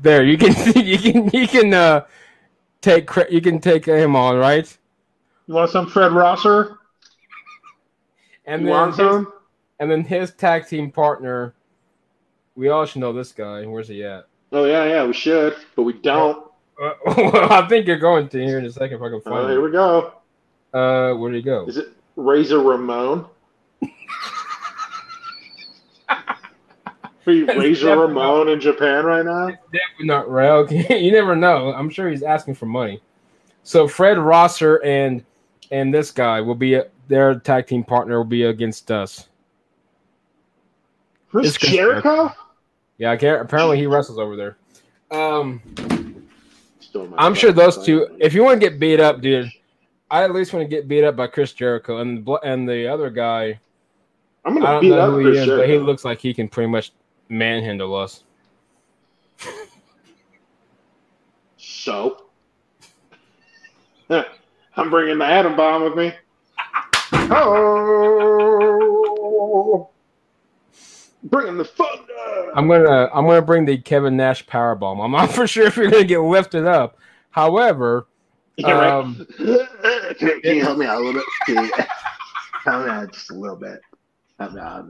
There, 0.00 0.24
you 0.24 0.38
can 0.38 0.54
you 0.84 0.98
can 0.98 1.30
you 1.32 1.46
can 1.48 1.74
uh 1.74 2.04
take 2.80 3.08
you 3.30 3.40
can 3.40 3.60
take 3.60 3.84
him 3.84 4.16
on 4.16 4.36
right, 4.36 4.76
You 5.46 5.54
want 5.54 5.70
some 5.70 5.86
Fred 5.88 6.12
Rosser? 6.12 6.78
and 8.46 8.62
you 8.62 8.66
then 8.66 8.74
want 8.74 8.90
his, 8.90 8.96
some? 8.96 9.32
and 9.78 9.90
then 9.90 10.02
his 10.04 10.32
tag 10.32 10.66
team 10.66 10.90
partner. 10.90 11.54
We 12.54 12.68
all 12.68 12.84
should 12.84 13.00
know 13.00 13.12
this 13.12 13.32
guy. 13.32 13.64
Where's 13.64 13.88
he 13.88 14.04
at? 14.04 14.26
Oh 14.52 14.64
yeah, 14.64 14.84
yeah, 14.84 15.04
we 15.06 15.12
should, 15.14 15.56
but 15.76 15.82
we 15.84 15.94
don't. 15.94 16.46
Uh, 16.82 16.92
well, 17.16 17.52
I 17.52 17.66
think 17.68 17.86
you're 17.86 17.98
going 17.98 18.28
to 18.30 18.44
here 18.44 18.58
in 18.58 18.64
a 18.66 18.70
second 18.72 18.96
if 18.96 19.02
I 19.02 19.08
can 19.08 19.14
Oh, 19.24 19.30
find 19.30 19.48
here 19.48 19.58
him. 19.58 19.64
we 19.64 19.70
go. 19.70 20.12
Uh, 20.74 21.14
where 21.14 21.30
did 21.30 21.36
he 21.38 21.42
go? 21.42 21.66
Is 21.66 21.76
it 21.76 21.88
Razor 22.16 22.58
Ramon? 22.60 23.26
Are 27.26 27.32
you 27.32 27.46
That's 27.46 27.58
Razor 27.58 27.96
Ramon 27.98 28.48
in 28.48 28.60
Japan 28.60 29.04
right 29.04 29.24
now? 29.24 29.46
Definitely 29.46 30.06
not 30.06 30.30
Rail. 30.30 30.70
you 30.72 31.12
never 31.12 31.36
know. 31.36 31.72
I'm 31.72 31.88
sure 31.88 32.08
he's 32.08 32.22
asking 32.22 32.54
for 32.54 32.66
money. 32.66 33.00
So 33.62 33.86
Fred 33.86 34.18
Rosser 34.18 34.82
and 34.84 35.24
and 35.70 35.94
this 35.94 36.10
guy 36.10 36.40
will 36.40 36.54
be 36.54 36.80
their 37.08 37.38
tag 37.38 37.66
team 37.66 37.84
partner 37.84 38.18
will 38.18 38.24
be 38.24 38.44
against 38.44 38.90
us. 38.90 39.28
Chris 41.30 41.56
Jericho? 41.56 42.32
Yeah. 42.98 43.12
Apparently 43.12 43.78
he 43.78 43.86
wrestles 43.86 44.18
over 44.18 44.36
there. 44.36 44.56
Um, 45.10 45.62
I'm 47.16 47.34
sure 47.34 47.52
those 47.52 47.84
two. 47.84 48.16
If 48.18 48.34
you 48.34 48.42
want 48.42 48.60
to 48.60 48.68
get 48.68 48.80
beat 48.80 49.00
up, 49.00 49.20
dude, 49.20 49.50
I 50.10 50.24
at 50.24 50.32
least 50.32 50.52
want 50.52 50.68
to 50.68 50.68
get 50.68 50.88
beat 50.88 51.04
up 51.04 51.16
by 51.16 51.26
Chris 51.26 51.52
Jericho 51.52 51.98
and 51.98 52.24
the 52.24 52.32
and 52.44 52.68
the 52.68 52.88
other 52.88 53.10
guy. 53.10 53.60
I'm 54.44 54.58
gonna 54.58 54.80
beat 54.80 54.92
up 54.92 55.14
Chris 55.14 55.38
is, 55.38 55.44
Jericho. 55.46 55.62
but 55.62 55.68
he 55.68 55.78
looks 55.78 56.04
like 56.04 56.20
he 56.20 56.34
can 56.34 56.48
pretty 56.48 56.68
much 56.68 56.92
manhandle 57.32 57.94
us. 57.96 58.22
So, 61.56 62.26
I'm 64.10 64.90
bringing 64.90 65.18
the 65.18 65.24
atom 65.24 65.56
bomb 65.56 65.82
with 65.84 65.96
me. 65.96 66.12
Oh, 68.94 69.88
bringing 71.24 71.56
the 71.56 71.64
thunder. 71.64 72.02
I'm 72.54 72.68
gonna 72.68 73.08
I'm 73.14 73.26
gonna 73.26 73.40
bring 73.42 73.64
the 73.64 73.78
Kevin 73.78 74.16
Nash 74.16 74.46
power 74.46 74.74
bomb. 74.74 75.00
I'm 75.00 75.12
not 75.12 75.30
for 75.34 75.46
sure 75.46 75.66
if 75.66 75.76
you're 75.76 75.90
gonna 75.90 76.04
get 76.04 76.18
lifted 76.20 76.66
up. 76.66 76.98
However, 77.30 78.06
Yeah, 78.58 78.72
right. 78.72 78.92
um, 78.92 79.26
can, 80.18 80.40
can 80.42 80.56
you 80.56 80.62
help 80.62 80.76
me 80.78 80.84
out 80.86 80.96
a 81.00 81.04
little 81.04 81.14
bit? 81.14 81.24
Can 81.46 81.64
you 81.64 81.72
help 82.64 82.84
me 82.84 82.90
out 82.90 83.12
just 83.12 83.30
a 83.30 83.34
little 83.34 83.56
bit? 83.56 83.80
Help 84.38 84.52
me 84.52 84.60
out. 84.60 84.84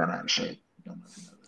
I'm 0.00 0.08
not 0.08 0.22
in 0.22 0.26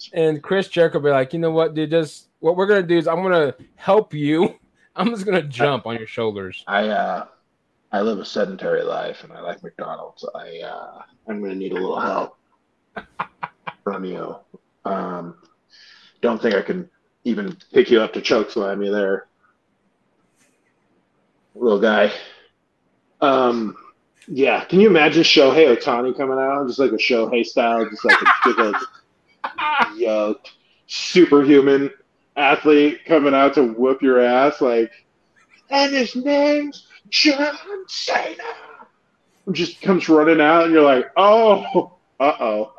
shape. 0.05 0.25
Don't 0.25 0.41
know 0.41 0.53
if 0.53 0.57
you 0.59 0.69
know 0.69 0.69
this. 0.69 0.69
and 0.69 0.69
Chris 0.69 0.69
Jericho 0.69 1.01
be 1.01 1.11
like, 1.11 1.33
you 1.33 1.39
know 1.39 1.51
what, 1.51 1.75
dude? 1.75 1.91
Just 1.91 2.29
what 2.41 2.57
we're 2.57 2.67
gonna 2.67 2.83
do 2.83 2.99
is 2.99 3.07
I'm 3.09 3.23
gonna 3.23 3.55
help 3.77 4.15
you. 4.15 4.55
I'm 4.97 5.11
just 5.11 5.25
gonna 5.25 5.43
jump 5.43 5.87
on 5.87 5.97
your 5.97 6.07
shoulders. 6.07 6.65
I 6.67 6.89
uh, 6.89 7.27
I 7.93 8.03
live 8.03 8.19
a 8.19 8.25
sedentary 8.25 8.83
life 8.83 9.25
and 9.25 9.33
I 9.33 9.41
like 9.41 9.63
McDonald's. 9.63 10.25
I 10.35 10.61
uh, 10.61 11.03
I'm 11.29 11.41
gonna 11.43 11.55
need 11.55 11.73
a 11.73 11.77
little 11.77 12.01
help 12.01 12.37
from 13.85 14.05
you. 14.05 14.37
Um, 14.85 15.37
don't 16.21 16.41
think 16.41 16.55
I 16.55 16.63
can 16.63 16.89
even 17.25 17.57
pick 17.73 17.91
you 17.91 18.01
up 18.01 18.13
to 18.15 18.21
choke 18.21 18.51
slam 18.51 18.83
you 18.83 18.93
there, 18.93 19.27
little 21.55 21.81
guy. 21.81 22.13
Um, 23.21 23.77
yeah, 24.29 24.65
can 24.65 24.81
you 24.81 24.89
imagine 24.89 25.23
Shohei 25.23 25.77
Ohtani 25.77 26.17
coming 26.17 26.39
out 26.39 26.67
just 26.67 26.79
like 26.79 26.93
a 26.93 26.97
Shohei 26.97 27.45
style, 27.45 27.89
just 27.89 28.05
like 28.05 28.21
a 28.21 28.27
big 28.45 28.75
yoked 29.97 30.53
superhuman 30.87 31.91
athlete 32.37 33.05
coming 33.07 33.35
out 33.35 33.55
to 33.55 33.63
whoop 33.65 34.03
your 34.03 34.21
ass 34.21 34.61
like 34.61 34.91
and 35.71 35.95
his 35.95 36.15
name's 36.17 36.87
John 37.09 37.57
Cena. 37.89 38.43
Just 39.53 39.81
comes 39.83 40.09
running 40.09 40.41
out, 40.41 40.65
and 40.65 40.73
you're 40.73 40.83
like, 40.83 41.07
oh, 41.17 41.93
uh 42.21 42.33
oh, 42.41 42.73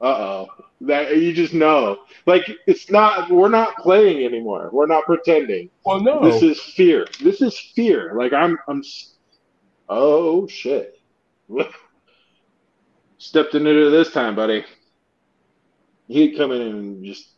uh 0.00 0.04
oh. 0.04 0.48
That 0.82 1.18
you 1.18 1.34
just 1.34 1.52
know, 1.52 1.98
like 2.24 2.50
it's 2.66 2.90
not. 2.90 3.30
We're 3.30 3.50
not 3.50 3.76
playing 3.76 4.24
anymore. 4.24 4.70
We're 4.72 4.86
not 4.86 5.04
pretending. 5.04 5.68
Well, 5.84 6.00
no. 6.00 6.24
This 6.24 6.42
is 6.42 6.58
fear. 6.58 7.06
This 7.22 7.42
is 7.42 7.58
fear. 7.58 8.14
Like 8.16 8.32
I'm. 8.32 8.58
I'm. 8.66 8.82
Oh 9.90 10.46
shit. 10.46 10.98
Stepped 13.18 13.54
into 13.54 13.90
this 13.90 14.10
time, 14.10 14.34
buddy. 14.34 14.64
He'd 16.10 16.36
come 16.36 16.50
in 16.50 16.60
and 16.60 17.04
just 17.04 17.28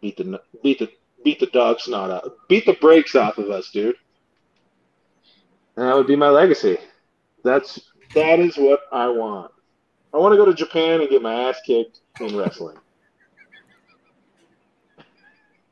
beat 0.00 0.16
the 0.16 0.40
beat 0.62 0.78
the 0.78 0.88
beat 1.22 1.38
the 1.38 1.46
dog 1.48 1.78
snot 1.78 2.10
out, 2.10 2.32
beat 2.48 2.64
the 2.64 2.72
brakes 2.72 3.14
off 3.14 3.36
of 3.36 3.50
us, 3.50 3.70
dude. 3.70 3.96
And 5.76 5.86
that 5.86 5.94
would 5.94 6.06
be 6.06 6.16
my 6.16 6.30
legacy. 6.30 6.78
That's 7.44 7.78
that 8.14 8.38
is 8.38 8.56
what 8.56 8.80
I 8.92 9.08
want. 9.08 9.52
I 10.14 10.16
want 10.16 10.32
to 10.32 10.38
go 10.38 10.46
to 10.46 10.54
Japan 10.54 11.02
and 11.02 11.10
get 11.10 11.20
my 11.20 11.34
ass 11.34 11.60
kicked 11.66 12.00
in 12.18 12.34
wrestling. 12.34 12.78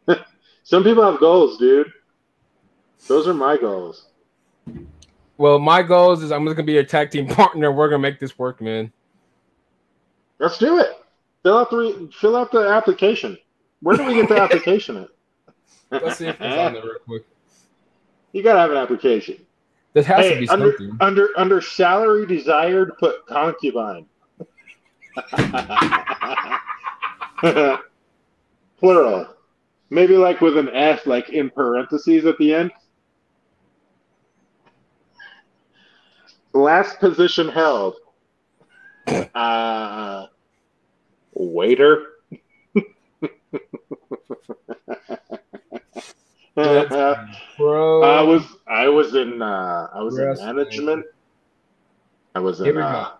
Some 0.63 0.85
people 0.85 1.11
have 1.11 1.19
goals, 1.19 1.57
dude. 1.57 1.91
Those 3.09 3.27
are 3.27 3.35
my 3.35 3.57
goals. 3.57 4.09
well, 5.39 5.59
my 5.59 5.83
goals 5.83 6.23
is 6.23 6.33
I'm 6.33 6.45
just 6.45 6.57
gonna 6.57 6.67
be 6.67 6.75
your 6.75 6.85
tag 6.85 7.11
team 7.11 7.27
partner. 7.35 7.73
We're 7.73 7.89
gonna 7.89 8.03
make 8.03 8.21
this 8.21 8.39
work, 8.39 8.61
man. 8.61 8.93
Let's 10.39 10.59
do 10.59 10.81
it. 10.81 10.91
Fill 11.47 11.59
out 11.59 11.71
the 11.71 12.11
fill 12.13 12.35
out 12.35 12.51
the 12.51 12.59
application. 12.59 13.39
Where 13.81 13.97
do 13.97 14.05
we 14.05 14.15
get 14.15 14.29
the 14.29 14.37
application 14.43 14.97
at? 14.97 15.07
Let's 16.03 16.19
see 16.19 16.27
if 16.27 16.41
it's 16.41 16.57
on 16.57 16.73
there 16.73 16.83
real 16.83 16.95
quick. 17.07 17.25
You 18.33 18.43
gotta 18.43 18.59
have 18.59 18.73
an 18.73 18.79
application. 18.79 19.37
There 19.93 20.03
has 20.03 20.29
to 20.29 20.41
be 20.41 20.49
under 20.49 20.77
something. 20.77 20.97
under 21.01 21.29
under 21.37 21.61
salary 21.61 22.27
desired, 22.27 22.99
put 22.99 23.25
concubine. 23.29 24.07
Plural. 28.81 29.29
Maybe 29.91 30.17
like 30.17 30.41
with 30.41 30.59
an 30.59 30.69
S, 30.71 31.07
like 31.07 31.29
in 31.29 31.51
parentheses 31.51 32.27
at 32.27 32.37
the 32.39 32.55
end. 32.55 32.73
Last 36.53 36.99
position 36.99 37.49
held. 37.49 37.95
Uh, 39.37 40.27
waiter. 41.37 42.07
Bro, 46.57 48.03
I 48.03 48.23
was 48.23 48.43
I 48.67 48.89
was 48.89 49.15
in 49.15 49.43
uh, 49.43 49.89
I 49.93 50.03
was 50.03 50.19
in 50.19 50.25
Wrestling. 50.25 50.57
management. 50.57 51.07
I 52.35 52.39
was 52.41 52.61
in 52.61 52.75
we 52.75 52.81
uh, 52.83 53.11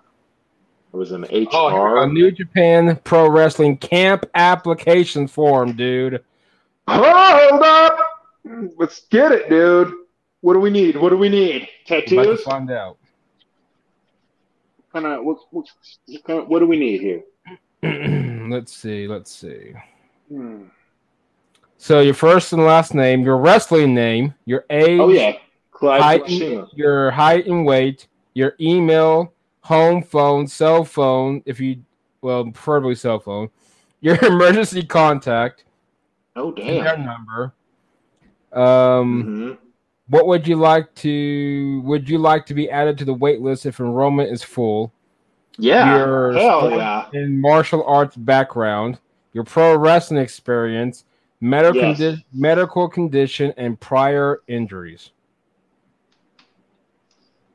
I 0.95 0.97
was 0.97 1.13
in 1.13 1.23
HR. 1.23 1.49
Oh, 1.53 1.69
here 1.69 1.95
we 1.95 2.01
go. 2.01 2.07
New 2.07 2.31
Japan 2.31 2.99
Pro 3.05 3.29
Wrestling 3.29 3.77
camp 3.77 4.25
application 4.35 5.27
form, 5.27 5.73
dude. 5.77 6.25
Hold 6.89 7.63
up! 7.63 7.99
Let's 8.79 9.01
get 9.11 9.33
it, 9.33 9.51
dude. 9.51 9.93
What 10.41 10.55
do 10.55 10.61
we 10.61 10.71
need? 10.71 10.97
What 10.97 11.11
do 11.11 11.19
we 11.19 11.29
need? 11.29 11.69
I'm 11.91 11.97
about 11.99 12.07
to 12.07 12.17
Tattoos? 12.17 12.43
find 12.43 12.71
out. 12.71 12.97
Kind 14.93 15.07
of. 15.07 15.25
What, 15.25 15.39
what, 15.51 15.69
what 16.49 16.59
do 16.61 16.67
we 16.67 16.79
need 16.79 17.01
here? 17.01 17.23
let's 18.51 18.73
see. 18.75 19.07
Let's 19.07 19.31
see. 19.31 19.73
Hmm. 20.29 20.65
So 21.79 22.01
your 22.01 22.15
first 22.15 22.53
and 22.53 22.65
last 22.65 22.95
name, 22.95 23.23
your 23.23 23.37
wrestling 23.37 23.95
name, 23.95 24.35
your 24.47 24.65
age, 24.71 24.99
Oh 25.01 25.09
yeah, 25.11 25.35
height, 25.73 26.25
Fukushima. 26.25 26.69
your 26.75 27.11
height 27.11 27.47
and 27.47 27.67
weight, 27.67 28.09
your 28.35 28.55
email, 28.61 29.33
home 29.61 30.03
phone, 30.03 30.47
cell 30.47 30.85
phone, 30.85 31.43
if 31.45 31.61
you 31.61 31.83
well, 32.23 32.45
preferably 32.45 32.95
cell 32.95 33.21
phone, 33.21 33.51
your 34.01 34.17
emergency 34.25 34.83
contact, 34.83 35.65
Oh 36.35 36.51
their 36.53 36.83
damn. 36.97 37.05
number. 37.05 37.53
Um, 38.53 39.25
Mhm. 39.27 39.59
what 40.09 40.27
would 40.27 40.49
you 40.49 40.57
like 40.57 40.93
to? 40.97 41.83
Would 41.85 42.09
you 42.09 42.19
like 42.19 42.47
to 42.47 42.55
be 42.55 42.71
added 42.71 42.97
to 42.99 43.05
the 43.05 43.15
wait 43.15 43.43
list 43.43 43.67
if 43.67 43.81
enrollment 43.81 44.31
is 44.33 44.43
full? 44.43 44.93
Yeah. 45.59 45.97
your 45.99 46.33
Hell 46.35 46.71
yeah. 46.71 47.09
and 47.13 47.41
martial 47.41 47.85
arts 47.85 48.17
background, 48.17 48.99
your 49.33 49.45
pro 49.45 49.77
wrestling 49.77 50.21
experience, 50.21 51.05
medical 51.41 51.83
Yes. 51.83 51.99
condi- 52.01 52.25
medical 52.33 52.89
condition, 52.89 53.53
and 53.57 53.79
prior 53.81 54.41
injuries. 54.49 55.11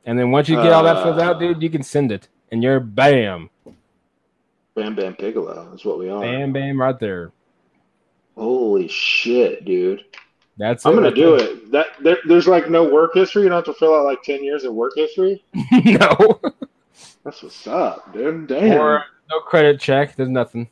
And 0.04 0.18
then 0.18 0.30
once 0.30 0.48
you 0.48 0.56
get 0.56 0.72
all 0.72 0.82
that 0.84 1.02
filled 1.02 1.20
out, 1.20 1.36
Uh. 1.36 1.38
dude, 1.38 1.62
you 1.62 1.70
can 1.70 1.82
send 1.82 2.10
it, 2.10 2.28
and 2.50 2.62
you're 2.62 2.80
bam, 2.80 3.50
Bam 4.74 4.94
Bam 4.94 5.14
Bigelow 5.18 5.72
is 5.74 5.84
what 5.84 5.98
we 5.98 6.08
are. 6.08 6.20
bam, 6.22 6.52
bam, 6.52 6.80
right 6.80 6.98
there. 6.98 7.30
Holy 8.36 8.88
shit, 8.88 9.64
dude. 9.66 10.02
That's 10.56 10.84
I'm 10.86 10.94
gonna 10.94 11.08
right 11.08 11.14
do 11.14 11.34
it. 11.34 11.70
That 11.72 11.86
there, 12.02 12.16
there's 12.26 12.46
like 12.48 12.70
no 12.70 12.84
work 12.84 13.12
history. 13.14 13.42
You 13.42 13.48
don't 13.50 13.56
have 13.56 13.74
to 13.74 13.78
fill 13.78 13.94
out 13.94 14.04
like 14.04 14.22
ten 14.22 14.42
years 14.42 14.64
of 14.64 14.74
work 14.74 14.92
history. 14.96 15.44
no, 15.84 16.40
That's 17.24 17.42
what's 17.42 17.66
up, 17.66 18.12
dude. 18.12 18.48
Damn. 18.48 18.80
or 18.80 19.04
no 19.30 19.40
credit 19.40 19.80
check. 19.80 20.16
There's 20.16 20.28
nothing. 20.28 20.68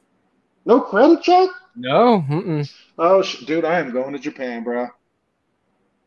no 0.64 0.80
credit 0.80 1.22
check. 1.22 1.48
No, 1.76 2.24
mm-mm. 2.28 2.70
Oh, 2.98 3.22
sh- 3.22 3.44
dude, 3.46 3.64
I 3.64 3.78
am 3.78 3.92
going 3.92 4.12
to 4.12 4.18
Japan, 4.18 4.64
bro. 4.64 4.88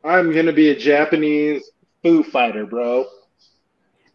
I'm 0.04 0.34
gonna 0.34 0.52
be 0.52 0.70
a 0.70 0.76
Japanese 0.78 1.72
foo 2.04 2.24
fighter, 2.24 2.66
bro. 2.66 3.06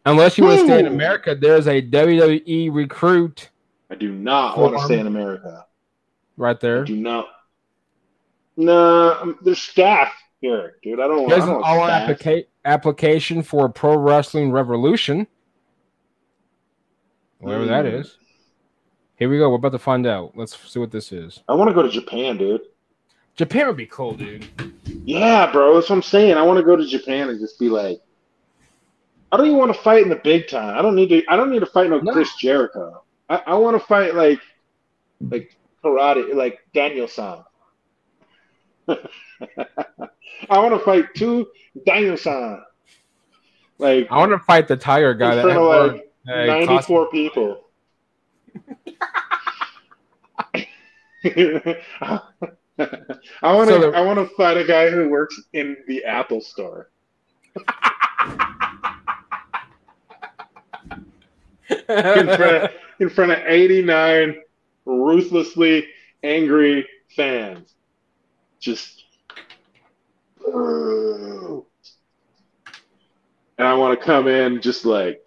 unless 0.04 0.36
you 0.36 0.44
want 0.44 0.60
to 0.60 0.64
stay 0.66 0.80
in 0.80 0.86
America. 0.86 1.34
There's 1.34 1.66
a 1.66 1.80
WWE 1.80 2.72
recruit 2.72 3.48
I 3.90 3.94
do 3.94 4.12
not 4.12 4.58
want 4.58 4.76
to 4.76 4.84
stay 4.84 4.98
in 4.98 5.06
America. 5.06 5.64
right 6.36 6.56
I 6.56 6.58
there. 6.60 6.84
do 6.84 6.96
not. 6.96 7.26
Nah, 8.58 9.18
um, 9.22 9.38
there's 9.42 9.60
staff 9.62 10.12
here, 10.42 10.74
dude. 10.82 11.00
I 11.00 11.06
don't 11.08 11.20
want. 11.20 11.30
There's 11.30 11.44
I 11.44 11.46
an 11.46 11.52
don't 11.54 11.62
all 11.64 11.78
applica- 11.88 12.46
application 12.66 13.42
for 13.42 13.68
Pro 13.70 13.96
Wrestling 13.96 14.50
Revolution. 14.52 15.26
Whatever 17.38 17.66
that 17.66 17.84
Hmm. 17.84 17.94
is. 17.96 18.16
Here 19.16 19.28
we 19.28 19.38
go. 19.38 19.48
We're 19.50 19.56
about 19.56 19.72
to 19.72 19.78
find 19.78 20.06
out. 20.06 20.32
Let's 20.36 20.56
see 20.56 20.78
what 20.78 20.90
this 20.92 21.12
is. 21.12 21.42
I 21.48 21.54
want 21.54 21.68
to 21.70 21.74
go 21.74 21.82
to 21.82 21.88
Japan, 21.88 22.36
dude. 22.36 22.62
Japan 23.36 23.66
would 23.66 23.76
be 23.76 23.86
cool, 23.86 24.14
dude. 24.14 24.46
Yeah, 25.04 25.50
bro. 25.50 25.74
That's 25.74 25.88
what 25.90 25.96
I'm 25.96 26.02
saying. 26.02 26.36
I 26.36 26.42
want 26.42 26.58
to 26.58 26.64
go 26.64 26.76
to 26.76 26.84
Japan 26.86 27.28
and 27.28 27.38
just 27.40 27.58
be 27.58 27.68
like, 27.68 28.00
I 29.30 29.36
don't 29.36 29.46
even 29.46 29.58
want 29.58 29.72
to 29.74 29.80
fight 29.80 30.02
in 30.02 30.08
the 30.08 30.16
big 30.16 30.48
time. 30.48 30.76
I 30.76 30.82
don't 30.82 30.94
need 30.94 31.08
to. 31.10 31.22
I 31.28 31.36
don't 31.36 31.50
need 31.50 31.60
to 31.60 31.66
fight 31.66 31.90
no 31.90 31.98
No. 32.00 32.12
Chris 32.12 32.34
Jericho. 32.36 33.02
I, 33.28 33.42
I 33.46 33.54
want 33.54 33.80
to 33.80 33.86
fight 33.86 34.14
like, 34.14 34.40
like 35.20 35.56
karate, 35.84 36.34
like 36.34 36.60
Daniel-san. 36.72 37.44
I 38.88 38.96
want 40.58 40.72
to 40.74 40.80
fight 40.80 41.06
two 41.14 41.48
Daniel-san. 41.86 42.62
Like 43.78 44.08
I 44.10 44.18
want 44.18 44.32
to 44.32 44.38
fight 44.40 44.66
the 44.66 44.76
tiger 44.76 45.14
guy 45.14 45.36
that 45.36 45.42
front 45.44 45.92
like 45.92 46.07
a 46.28 46.46
94 46.46 47.10
people. 47.10 47.64
I 53.42 53.54
want 53.54 53.68
to. 53.70 53.80
So 53.80 53.92
I 53.92 54.00
want 54.02 54.18
to 54.18 54.28
fight 54.36 54.56
a 54.56 54.64
guy 54.64 54.90
who 54.90 55.08
works 55.08 55.40
in 55.52 55.76
the 55.86 56.04
Apple 56.04 56.40
Store 56.40 56.90
in 61.88 62.26
front 62.26 62.40
of, 62.40 62.70
in 63.00 63.10
front 63.10 63.32
of 63.32 63.38
89 63.46 64.36
ruthlessly 64.84 65.86
angry 66.22 66.86
fans. 67.14 67.74
Just. 68.60 69.04
And 73.58 73.66
I 73.66 73.74
want 73.74 73.98
to 73.98 74.04
come 74.04 74.28
in 74.28 74.60
just 74.60 74.84
like 74.84 75.26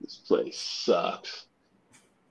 this 0.00 0.16
place 0.16 0.58
sucks. 0.58 1.46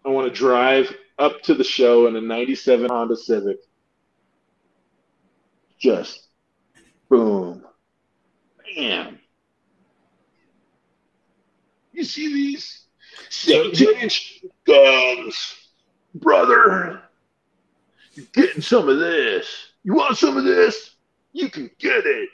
I 0.05 0.09
want 0.09 0.27
to 0.27 0.33
drive 0.33 0.93
up 1.17 1.41
to 1.43 1.53
the 1.53 1.63
show 1.63 2.07
in 2.07 2.15
a 2.15 2.21
97 2.21 2.89
Honda 2.89 3.15
Civic. 3.15 3.57
Just 5.77 6.27
boom. 7.09 7.63
Bam. 8.75 9.19
You 11.93 12.03
see 12.03 12.33
these 12.33 12.85
17 13.29 13.97
inch 13.97 14.43
guns, 14.65 15.69
brother? 16.15 17.01
You're 18.13 18.25
getting 18.33 18.61
some 18.61 18.89
of 18.89 18.99
this. 18.99 19.73
You 19.83 19.95
want 19.95 20.17
some 20.17 20.37
of 20.37 20.43
this? 20.43 20.95
You 21.33 21.49
can 21.49 21.69
get 21.79 22.05
it. 22.05 22.29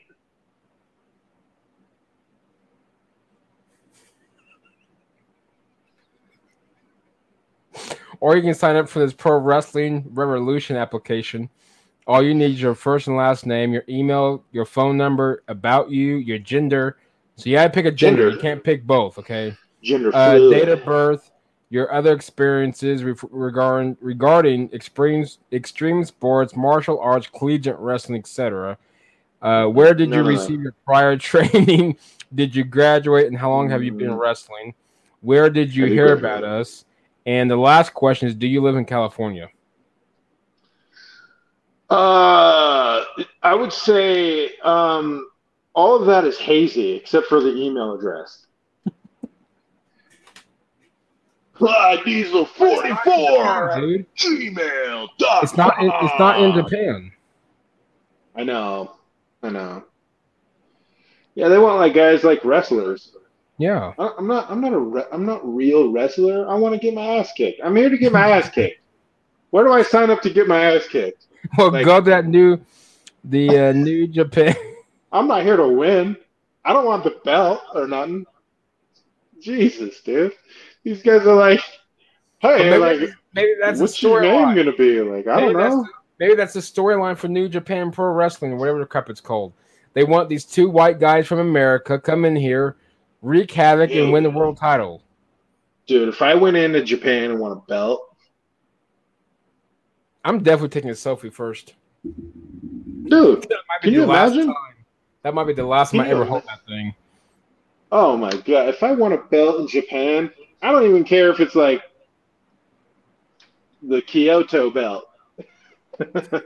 Or 8.20 8.36
you 8.36 8.42
can 8.42 8.54
sign 8.54 8.76
up 8.76 8.88
for 8.90 9.00
this 9.00 9.14
Pro 9.14 9.38
Wrestling 9.38 10.06
Revolution 10.12 10.76
application. 10.76 11.50
All 12.08 12.22
you 12.24 12.34
need 12.36 12.52
is 12.52 12.62
your 12.62 12.76
first 12.76 13.08
and 13.08 13.18
last 13.18 13.46
name, 13.46 13.74
your 13.74 13.84
email, 13.90 14.44
your 14.52 14.66
phone 14.66 14.96
number, 14.98 15.44
about 15.48 15.90
you, 15.90 16.16
your 16.18 16.38
gender. 16.38 16.98
So 17.36 17.50
you 17.50 17.56
gotta 17.56 17.70
pick 17.72 17.86
a 17.86 17.92
gender. 17.92 18.24
Gender. 18.24 18.36
You 18.36 18.42
can't 18.42 18.64
pick 18.64 18.86
both. 18.86 19.18
Okay. 19.18 19.56
Gender 19.84 20.12
uh, 20.14 20.38
date 20.50 20.70
of 20.70 20.84
birth, 20.86 21.32
your 21.70 21.92
other 21.94 22.14
experiences 22.14 23.04
re- 23.04 23.16
regarding 23.32 23.98
regarding 24.02 24.72
extreme 24.72 25.26
extreme 25.52 26.04
sports, 26.06 26.56
martial 26.56 27.00
arts, 27.00 27.28
collegiate 27.28 27.78
wrestling, 27.80 28.20
etc. 28.20 28.78
Uh, 29.42 29.66
where 29.68 29.94
did 29.94 30.10
you 30.10 30.16
None 30.18 30.20
of 30.20 30.26
that. 30.26 30.32
receive 30.32 30.62
your 30.62 30.76
prior 30.86 31.18
training? 31.32 31.98
did 32.34 32.56
you 32.56 32.64
graduate, 32.64 33.28
and 33.28 33.38
how 33.38 33.50
long 33.50 33.70
have 33.70 33.84
you 33.84 33.92
been 33.92 34.10
Mm. 34.10 34.20
wrestling? 34.20 34.74
Where 35.22 35.50
did 35.50 35.74
you 35.74 35.86
hear 35.86 36.14
about 36.14 36.44
us? 36.44 36.84
And 37.26 37.50
the 37.50 37.58
last 37.58 37.94
question 37.94 38.28
is, 38.28 38.36
do 38.36 38.48
you 38.48 38.62
live 38.62 38.76
in 38.76 38.86
California? 38.86 39.50
Uh, 41.90 43.04
I 43.44 43.54
would 43.54 43.74
say 43.74 44.56
um, 44.64 45.28
all 45.74 45.96
of 46.00 46.06
that 46.08 46.24
is 46.26 46.38
hazy 46.38 46.94
except 46.94 47.28
for 47.28 47.40
the 47.42 47.56
email 47.56 47.94
address. 47.94 48.46
Fly 51.58 52.02
Diesel 52.04 52.46
44 52.46 53.80
Dude, 53.80 54.06
Gmail. 54.16 55.08
it's 55.20 55.56
not. 55.58 55.80
In, 55.82 55.92
it's 56.02 56.20
not 56.20 56.42
in 56.42 56.54
Japan. 56.54 57.12
I 58.36 58.44
know. 58.44 58.96
I 59.42 59.50
know. 59.50 59.84
Yeah, 61.36 61.50
they 61.50 61.58
want 61.58 61.78
like 61.80 61.94
guys 61.94 62.24
like 62.24 62.44
wrestlers. 62.44 63.16
Yeah. 63.57 63.94
I- 63.98 64.14
I'm 64.18 64.27
not. 64.27 64.49
I'm 64.52 64.60
not 64.61 64.73
a. 64.73 64.80
Re- 64.80 65.06
I'm 65.11 65.26
not 65.26 65.41
real 65.44 65.91
wrestler. 65.91 66.48
I 66.49 66.56
want 66.56 66.73
to 66.73 66.80
get 66.80 66.94
my 66.94 67.06
ass 67.18 67.32
kicked. 67.34 67.61
I'm 67.64 67.76
here 67.76 67.90
to 67.90 67.98
get 67.98 68.11
my 68.11 68.30
ass 68.32 68.49
kicked. 68.49 68.80
Where 69.52 69.64
do 69.64 69.72
I 69.72 69.82
sign 69.84 70.10
up 70.10 70.22
to 70.23 70.30
get 70.30 70.48
my 70.48 70.73
ass 70.76 70.88
kicked? 70.88 71.27
Well, 71.57 71.72
Like- 71.72 71.86
go 71.86 72.02
that 72.02 72.26
new, 72.26 72.60
the 73.23 73.68
uh, 73.68 73.72
new 73.72 74.07
Japan. 74.19 74.56
I'm 75.11 75.27
not 75.27 75.44
here 75.44 75.56
to 75.57 75.68
win. 75.68 76.18
I 76.65 76.73
don't 76.73 76.86
want 76.86 77.03
the 77.03 77.19
belt 77.23 77.61
or 77.76 77.88
nothing. 77.88 78.26
Jesus, 79.40 80.02
dude. 80.02 80.34
These 80.84 81.02
guys 81.03 81.26
are 81.27 81.36
like, 81.36 81.61
hey, 82.40 82.69
Well, 82.72 82.80
like, 82.80 82.99
maybe, 82.99 83.11
maybe 83.34 83.52
that's 83.61 83.80
what's 83.80 84.02
your 84.02 84.22
name 84.22 84.56
gonna 84.56 84.73
be? 84.76 85.02
Like, 85.02 85.27
I 85.27 85.36
Maybe 85.36 85.53
don't 85.53 85.61
that's 85.61 85.76
know. 85.76 85.84
the- 85.84 85.90
Maybe 86.18 86.34
that's 86.36 86.53
the 86.53 86.61
storyline 86.61 87.18
for 87.18 87.27
New 87.27 87.49
Japan 87.49 87.91
Pro 87.91 88.07
Wrestling 88.14 88.53
or 88.53 88.56
whatever 88.56 88.80
the 88.80 88.86
crap 88.86 89.10
it's 89.10 89.19
called. 89.19 89.52
They 89.94 90.06
want 90.06 90.30
these 90.30 90.45
two 90.45 90.69
white 90.69 90.98
guys 90.98 91.27
from 91.27 91.40
America 91.40 91.99
come 91.99 92.23
in 92.23 92.38
here, 92.38 92.77
wreak 93.26 93.52
havoc, 93.52 93.90
and 93.92 94.12
win 94.12 94.24
the 94.24 94.30
world 94.30 94.58
title. 94.58 95.02
Dude, 95.88 96.08
if 96.10 96.22
I 96.22 96.36
went 96.36 96.58
into 96.58 96.84
Japan 96.84 97.32
and 97.32 97.40
won 97.40 97.52
a 97.52 97.56
belt, 97.56 98.02
I'm 100.24 100.42
definitely 100.42 100.70
taking 100.70 100.90
a 100.90 100.94
selfie 100.94 101.34
first. 101.34 101.74
dude, 102.04 103.42
That 103.44 103.50
might 103.68 103.82
Can 103.82 103.94
you 103.94 104.06
last 104.06 104.34
imagine? 104.34 104.48
time. 104.48 104.56
That 105.24 105.34
might 105.34 105.46
be 105.46 105.54
the 105.54 105.66
last 105.66 105.92
time 105.92 106.02
I 106.02 106.04
Can 106.06 106.14
ever 106.14 106.26
hold 106.26 106.44
that 106.48 106.66
thing. 106.68 106.94
oh 107.92 108.16
my 108.16 108.30
god, 108.32 108.70
if 108.70 108.84
I 108.84 108.92
won 108.92 109.14
a 109.14 109.18
belt 109.18 109.60
in 109.62 109.68
Japan, 109.68 110.32
I 110.62 110.72
don't 110.72 110.86
even 110.88 111.04
care 111.04 111.30
if 111.32 111.40
it's 111.40 111.56
like 111.56 111.82
the 113.82 114.02
Kyoto 114.02 114.70
belt. 114.72 115.06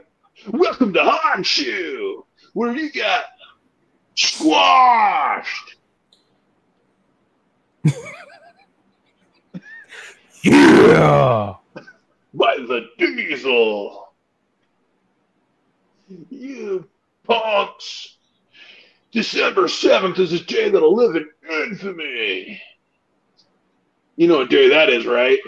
Welcome 0.48 0.92
to 0.94 1.00
Honshu, 1.00 2.24
where 2.54 2.72
you 2.74 2.90
got 2.92 3.24
squashed. 4.14 5.76
Yeah. 10.42 11.54
by 12.32 12.56
the 12.56 12.88
diesel. 12.98 14.12
You 16.30 16.88
punks! 17.24 18.16
December 19.12 19.62
7th 19.64 20.18
is 20.18 20.32
a 20.32 20.40
day 20.40 20.70
that'll 20.70 20.94
live 20.94 21.16
in 21.16 21.28
infamy. 21.50 22.60
You 24.16 24.28
know 24.28 24.38
what 24.38 24.50
day 24.50 24.68
that 24.68 24.88
is, 24.88 25.06
right? 25.06 25.38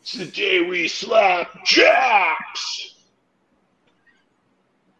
It's 0.00 0.12
the 0.14 0.24
day 0.24 0.62
we 0.62 0.88
slap 0.88 1.64
jacks. 1.64 2.94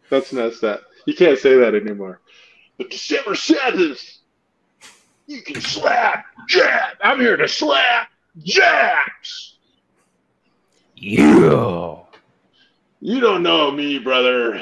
That's 0.09 0.33
not 0.33 0.53
that. 0.61 0.81
You 1.05 1.15
can't 1.15 1.39
say 1.39 1.55
that 1.57 1.75
anymore. 1.75 2.21
But 2.77 2.91
December 2.91 3.31
7th, 3.31 4.18
you 5.29 5.43
can 5.43 5.61
slap 5.61 6.25
jack. 6.47 6.97
I'm 7.03 7.19
here 7.19 7.37
to 7.37 7.47
slap 7.47 8.09
jacks. 8.39 9.57
Yeah. 10.95 11.97
You 12.99 13.19
don't 13.19 13.43
know 13.43 13.69
me, 13.69 13.99
brother. 13.99 14.59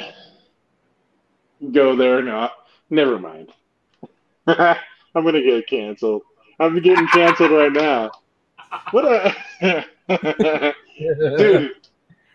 Go 1.72 1.96
there, 1.96 2.22
no. 2.22 2.50
Never 2.90 3.18
mind. 3.18 3.54
I'm 4.48 4.76
gonna 5.14 5.42
get 5.42 5.68
canceled. 5.68 6.24
I'm 6.60 6.80
getting 6.82 7.08
canceled 7.08 7.52
right 7.52 7.72
now. 7.72 8.12
What 8.92 9.06
a 9.06 9.86
dude! 11.38 11.72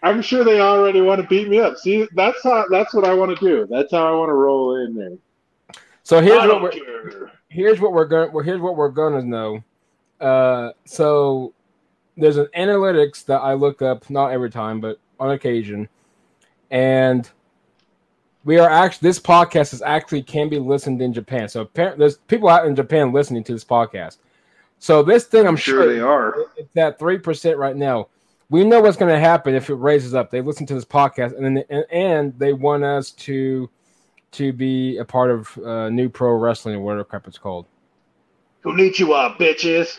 I'm 0.02 0.22
sure 0.22 0.42
they 0.42 0.60
already 0.60 1.02
want 1.02 1.20
to 1.20 1.26
beat 1.28 1.48
me 1.48 1.60
up. 1.60 1.76
See, 1.76 2.08
that's 2.14 2.42
how. 2.42 2.64
That's 2.70 2.94
what 2.94 3.04
I 3.04 3.14
want 3.14 3.38
to 3.38 3.44
do. 3.44 3.66
That's 3.70 3.92
how 3.92 4.06
I 4.12 4.16
want 4.16 4.30
to 4.30 4.34
roll 4.34 4.84
in 4.84 4.96
there. 4.96 5.18
So 6.02 6.20
here's 6.20 6.38
I 6.38 6.46
what 6.48 6.62
we're 6.62 6.70
care. 6.70 7.30
Here's 7.52 7.80
what 7.80 7.92
we're 7.92 8.06
going 8.06 8.32
well, 8.32 8.44
here's 8.44 8.60
what 8.60 8.76
we're 8.76 8.88
gonna 8.88 9.22
know. 9.22 9.62
Uh, 10.20 10.72
so 10.84 11.52
there's 12.16 12.38
an 12.38 12.48
analytics 12.56 13.24
that 13.26 13.38
I 13.38 13.54
look 13.54 13.82
up 13.82 14.08
not 14.10 14.32
every 14.32 14.50
time, 14.50 14.80
but 14.80 14.98
on 15.20 15.30
occasion, 15.30 15.88
and 16.70 17.28
we 18.44 18.58
are 18.58 18.68
actually 18.68 19.08
this 19.08 19.18
podcast 19.18 19.74
is 19.74 19.82
actually 19.82 20.22
can 20.22 20.48
be 20.48 20.58
listened 20.58 21.00
in 21.02 21.12
Japan. 21.12 21.48
So 21.48 21.60
apparently, 21.60 22.00
there's 22.00 22.16
people 22.16 22.48
out 22.48 22.66
in 22.66 22.74
Japan 22.74 23.12
listening 23.12 23.44
to 23.44 23.52
this 23.52 23.64
podcast. 23.64 24.18
So 24.78 25.02
this 25.02 25.24
thing, 25.26 25.46
I'm 25.46 25.56
sure 25.56 25.86
they 25.86 26.00
are. 26.00 26.34
it's 26.56 26.76
at 26.76 26.98
three 26.98 27.18
percent 27.18 27.58
right 27.58 27.76
now. 27.76 28.08
We 28.48 28.64
know 28.64 28.80
what's 28.80 28.98
going 28.98 29.12
to 29.12 29.20
happen 29.20 29.54
if 29.54 29.70
it 29.70 29.76
raises 29.76 30.14
up. 30.14 30.30
They 30.30 30.42
listen 30.42 30.66
to 30.66 30.74
this 30.74 30.84
podcast, 30.84 31.36
and 31.36 31.56
then 31.56 31.64
and, 31.70 31.84
and 31.90 32.38
they 32.38 32.52
want 32.52 32.82
us 32.84 33.10
to 33.12 33.70
to 34.32 34.52
be 34.52 34.98
a 34.98 35.04
part 35.04 35.30
of 35.30 35.58
uh, 35.58 35.88
new 35.90 36.08
pro 36.08 36.32
wrestling 36.32 36.76
or 36.76 36.80
whatever 36.80 37.04
crap 37.04 37.26
it's 37.26 37.38
called. 37.38 37.66
Konnichiwa, 38.64 39.36
bitches. 39.38 39.98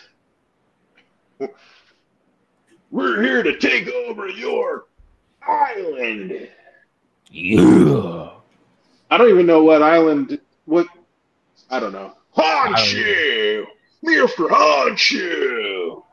We're 2.92 3.22
here 3.22 3.44
to 3.44 3.58
take 3.58 3.88
over 3.88 4.28
your 4.28 4.86
island. 5.48 6.50
Yeah. 7.32 8.30
I 9.10 9.18
don't 9.18 9.30
even 9.30 9.46
know 9.46 9.64
what 9.64 9.82
island. 9.82 10.40
What? 10.66 10.88
I 11.70 11.80
don't 11.80 11.92
know. 11.92 12.14
Honshu! 12.38 13.66
Mr. 14.06 14.50
Honshu! 14.50 16.04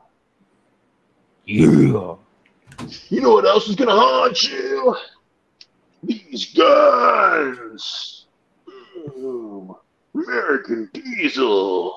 Yeah. 1.45 2.15
You 3.09 3.21
know 3.21 3.33
what 3.33 3.45
else 3.45 3.67
is 3.67 3.75
gonna 3.75 3.91
haunt 3.91 4.43
you? 4.43 4.95
These 6.03 6.53
guns! 6.53 8.25
Boom! 9.15 9.75
American 10.13 10.89
Diesel! 10.93 11.95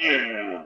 Damn! 0.00 0.64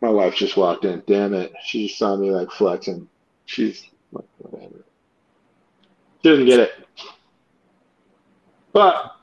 My 0.00 0.08
wife 0.08 0.34
just 0.34 0.56
walked 0.56 0.84
in. 0.84 1.02
Damn 1.06 1.34
it. 1.34 1.52
She 1.62 1.86
just 1.86 1.98
saw 1.98 2.16
me 2.16 2.30
like 2.30 2.50
flexing. 2.50 3.08
She's 3.44 3.84
like, 4.12 4.24
whatever. 4.38 4.84
She 6.22 6.28
doesn't 6.28 6.46
get 6.46 6.60
it. 6.60 6.72
But 8.72 9.16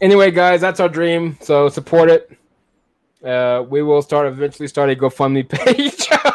Anyway, 0.00 0.30
guys, 0.30 0.60
that's 0.60 0.80
our 0.80 0.88
dream. 0.88 1.38
So 1.40 1.68
support 1.68 2.10
it. 2.10 2.30
Uh, 3.24 3.64
we 3.68 3.82
will 3.82 4.02
start 4.02 4.26
eventually 4.26 4.68
start 4.68 4.90
a 4.90 4.94
GoFundMe 4.94 5.48
page. 5.48 6.08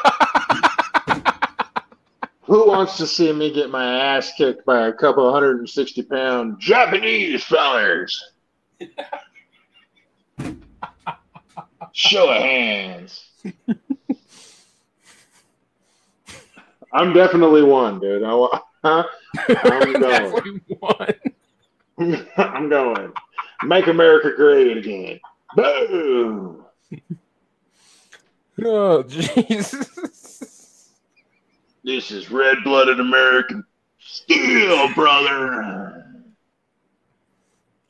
who 2.49 2.67
wants 2.67 2.97
to 2.97 3.05
see 3.05 3.31
me 3.31 3.53
get 3.53 3.69
my 3.69 4.15
ass 4.15 4.33
kicked 4.35 4.65
by 4.65 4.87
a 4.87 4.93
couple 4.93 5.23
160 5.25 6.01
pound 6.03 6.59
Japanese 6.59 7.43
fellers? 7.43 8.31
Show 11.93 12.29
of 12.31 12.41
hands. 12.41 13.25
I'm 16.91 17.13
definitely 17.13 17.61
one, 17.61 17.99
dude. 17.99 18.23
I, 18.23 18.47
I'm 18.83 19.93
going. 19.93 20.69
I'm 22.37 22.69
going. 22.69 23.13
Make 23.63 23.87
America 23.87 24.31
great 24.35 24.77
again. 24.77 25.19
Boom. 25.55 26.65
Oh 28.61 29.03
Jesus. 29.03 30.89
This 31.83 32.11
is 32.11 32.29
red 32.29 32.57
blooded 32.65 32.99
American 32.99 33.63
steel, 33.99 34.93
brother. 34.93 36.05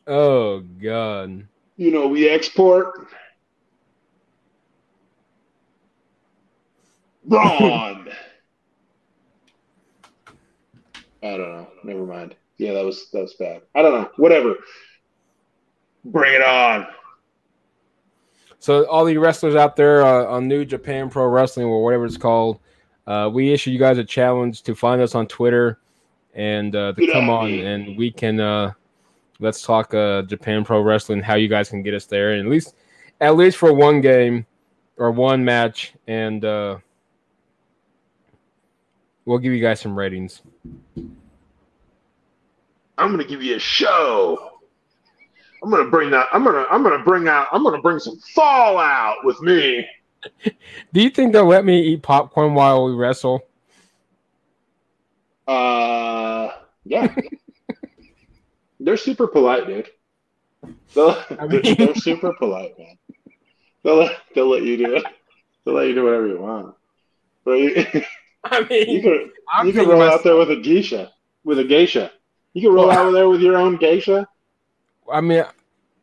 Oh 0.05 0.59
God. 0.59 1.47
You 1.77 1.91
know, 1.91 2.07
we 2.07 2.29
export 2.29 3.07
brawn. 7.25 8.09
I 11.23 11.31
don't 11.31 11.39
know. 11.39 11.67
Never 11.83 12.05
mind. 12.05 12.35
Yeah, 12.57 12.73
that 12.73 12.85
was 12.85 13.09
that 13.11 13.21
was 13.21 13.33
bad. 13.39 13.61
I 13.75 13.81
don't 13.81 13.93
know. 13.93 14.09
Whatever. 14.17 14.55
Bring 16.05 16.33
it 16.33 16.41
on. 16.41 16.87
So 18.59 18.85
all 18.87 19.05
the 19.05 19.17
wrestlers 19.17 19.55
out 19.55 19.75
there 19.75 20.05
uh, 20.05 20.25
on 20.25 20.47
New 20.47 20.65
Japan 20.65 21.09
Pro 21.09 21.25
Wrestling 21.27 21.65
or 21.65 21.83
whatever 21.83 22.05
it's 22.05 22.17
called, 22.17 22.59
uh, 23.07 23.29
we 23.31 23.51
issue 23.51 23.71
you 23.71 23.79
guys 23.79 23.97
a 23.97 24.03
challenge 24.03 24.63
to 24.63 24.75
find 24.75 25.01
us 25.01 25.15
on 25.15 25.27
Twitter 25.27 25.79
and 26.33 26.75
uh, 26.75 26.93
to 26.93 27.11
come 27.11 27.29
on 27.29 27.49
and 27.51 27.97
we 27.97 28.11
can 28.11 28.39
uh, 28.39 28.71
let's 29.39 29.61
talk 29.61 29.93
uh, 29.93 30.21
Japan 30.23 30.63
Pro 30.63 30.81
Wrestling, 30.81 31.21
how 31.21 31.35
you 31.35 31.47
guys 31.47 31.69
can 31.69 31.81
get 31.81 31.93
us 31.93 32.05
there, 32.05 32.33
and 32.33 32.45
at 32.45 32.51
least 32.51 32.75
at 33.21 33.35
least 33.35 33.57
for 33.57 33.73
one 33.73 34.01
game 34.01 34.45
or 34.97 35.11
one 35.11 35.43
match, 35.43 35.93
and 36.07 36.43
uh, 36.43 36.77
we'll 39.25 39.37
give 39.37 39.53
you 39.53 39.61
guys 39.61 39.79
some 39.79 39.97
ratings. 39.97 40.41
I'm 42.97 43.11
gonna 43.11 43.23
give 43.23 43.41
you 43.41 43.55
a 43.55 43.59
show. 43.59 44.48
I'm 45.63 45.69
gonna 45.69 45.89
bring 45.89 46.09
that. 46.11 46.27
I'm 46.31 46.43
gonna. 46.43 46.65
I'm 46.71 46.83
gonna 46.83 47.03
bring 47.03 47.27
out. 47.27 47.47
I'm 47.51 47.63
gonna 47.63 47.81
bring 47.81 47.99
some 47.99 48.17
fallout 48.33 49.17
with 49.25 49.41
me. 49.41 49.85
Do 50.93 51.01
you 51.01 51.09
think 51.09 51.33
they'll 51.33 51.45
let 51.47 51.65
me 51.65 51.81
eat 51.81 52.01
popcorn 52.03 52.53
while 52.53 52.85
we 52.85 52.93
wrestle? 52.93 53.41
Uh, 55.47 56.49
yeah. 56.85 57.13
they're 58.79 58.97
super 58.97 59.27
polite, 59.27 59.67
dude. 59.67 59.89
They'll, 60.93 61.11
I 61.11 61.35
they're, 61.47 61.61
mean- 61.61 61.75
they're 61.77 61.95
super 61.95 62.33
polite, 62.33 62.77
man. 62.77 62.97
They'll 63.83 63.95
let, 63.95 64.17
they'll 64.35 64.49
let 64.49 64.63
you 64.63 64.77
do 64.77 64.95
it. 64.97 65.03
They'll 65.63 65.75
let 65.75 65.87
you 65.87 65.95
do 65.95 66.03
whatever 66.03 66.27
you 66.27 66.39
want. 66.39 66.75
But 67.45 67.51
you, 67.53 67.85
I 68.43 68.59
you 68.59 68.65
mean, 68.69 69.01
can 69.03 69.31
I'm 69.51 69.67
you 69.67 69.73
can 69.73 69.87
roll 69.87 69.99
myself- 69.99 70.19
out 70.19 70.23
there 70.25 70.35
with 70.35 70.51
a 70.51 70.57
geisha, 70.57 71.11
with 71.43 71.59
a 71.59 71.63
geisha. 71.63 72.11
You 72.53 72.61
can 72.61 72.73
roll 72.73 72.91
out 72.91 73.11
there 73.11 73.29
with 73.29 73.41
your 73.41 73.55
own 73.57 73.77
geisha. 73.77 74.27
I 75.11 75.21
mean, 75.21 75.43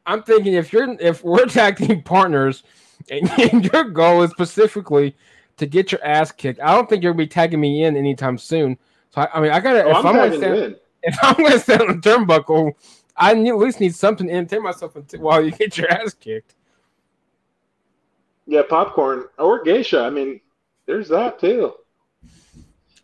I'm 0.06 0.22
thinking 0.22 0.54
if 0.54 0.72
you're 0.72 0.96
if 1.00 1.24
we're 1.24 1.46
tag 1.46 1.76
team 1.76 2.02
partners 2.02 2.62
and, 3.10 3.30
and 3.52 3.64
your 3.64 3.84
goal 3.84 4.22
is 4.22 4.30
specifically 4.30 5.16
to 5.56 5.66
get 5.66 5.92
your 5.92 6.04
ass 6.04 6.32
kicked, 6.32 6.60
I 6.60 6.74
don't 6.74 6.88
think 6.88 7.02
you're 7.02 7.12
gonna 7.12 7.24
be 7.24 7.28
tagging 7.28 7.60
me 7.60 7.84
in 7.84 7.96
anytime 7.96 8.38
soon. 8.38 8.78
So 9.10 9.22
I, 9.22 9.28
I 9.34 9.40
mean, 9.40 9.50
I 9.50 9.60
gotta 9.60 9.84
Oh, 9.84 9.90
if 9.90 9.96
I'm 9.96 10.06
I'm, 10.06 10.14
gonna 10.14 10.36
stand, 10.36 10.76
if 11.02 11.18
I'm 11.22 11.36
gonna 11.36 11.58
stand 11.58 11.82
on 11.82 12.00
the 12.00 12.08
turnbuckle, 12.08 12.72
I 13.16 13.34
need, 13.34 13.50
at 13.50 13.58
least 13.58 13.80
need 13.80 13.94
something 13.94 14.26
to 14.26 14.32
entertain 14.32 14.62
myself 14.62 14.96
until, 14.96 15.20
while 15.20 15.44
you 15.44 15.50
get 15.50 15.76
your 15.78 15.90
ass 15.90 16.14
kicked. 16.14 16.54
Yeah, 18.46 18.62
popcorn 18.68 19.24
or 19.38 19.62
geisha. 19.64 20.00
I 20.00 20.10
mean, 20.10 20.40
there's 20.86 21.08
that 21.08 21.40
too. 21.40 21.74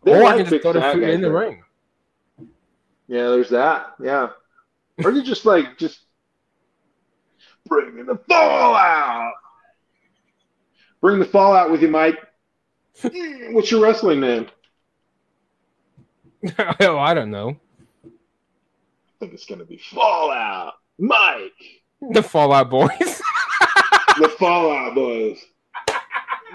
They 0.04 0.12
or 0.12 0.24
I 0.24 0.36
can 0.36 0.46
just 0.46 0.62
throw 0.62 0.72
the 0.72 0.80
food 0.80 1.02
in 1.04 1.20
the 1.20 1.30
ring. 1.30 1.62
Yeah, 3.08 3.28
there's 3.28 3.50
that. 3.50 3.94
Yeah. 4.00 4.30
Or 5.02 5.12
you 5.12 5.22
just 5.22 5.44
like 5.44 5.78
just 5.78 6.00
bring 7.66 8.04
the 8.06 8.18
fallout. 8.28 9.32
Bring 11.00 11.18
the 11.18 11.24
fallout 11.24 11.70
with 11.70 11.82
you, 11.82 11.88
Mike. 11.88 12.18
Mm, 13.02 13.54
What's 13.54 13.70
your 13.70 13.82
wrestling 13.82 14.20
name? 14.20 14.46
oh, 16.80 16.98
I 16.98 17.14
don't 17.14 17.30
know. 17.30 17.56
I 18.04 18.08
think 19.20 19.34
it's 19.34 19.46
gonna 19.46 19.64
be 19.64 19.78
Fallout. 19.78 20.74
Mike. 20.98 21.52
The 22.10 22.22
Fallout 22.22 22.70
Boys. 22.70 23.20
The 24.18 24.28
Fallout 24.28 24.94
Boys. 24.94 25.38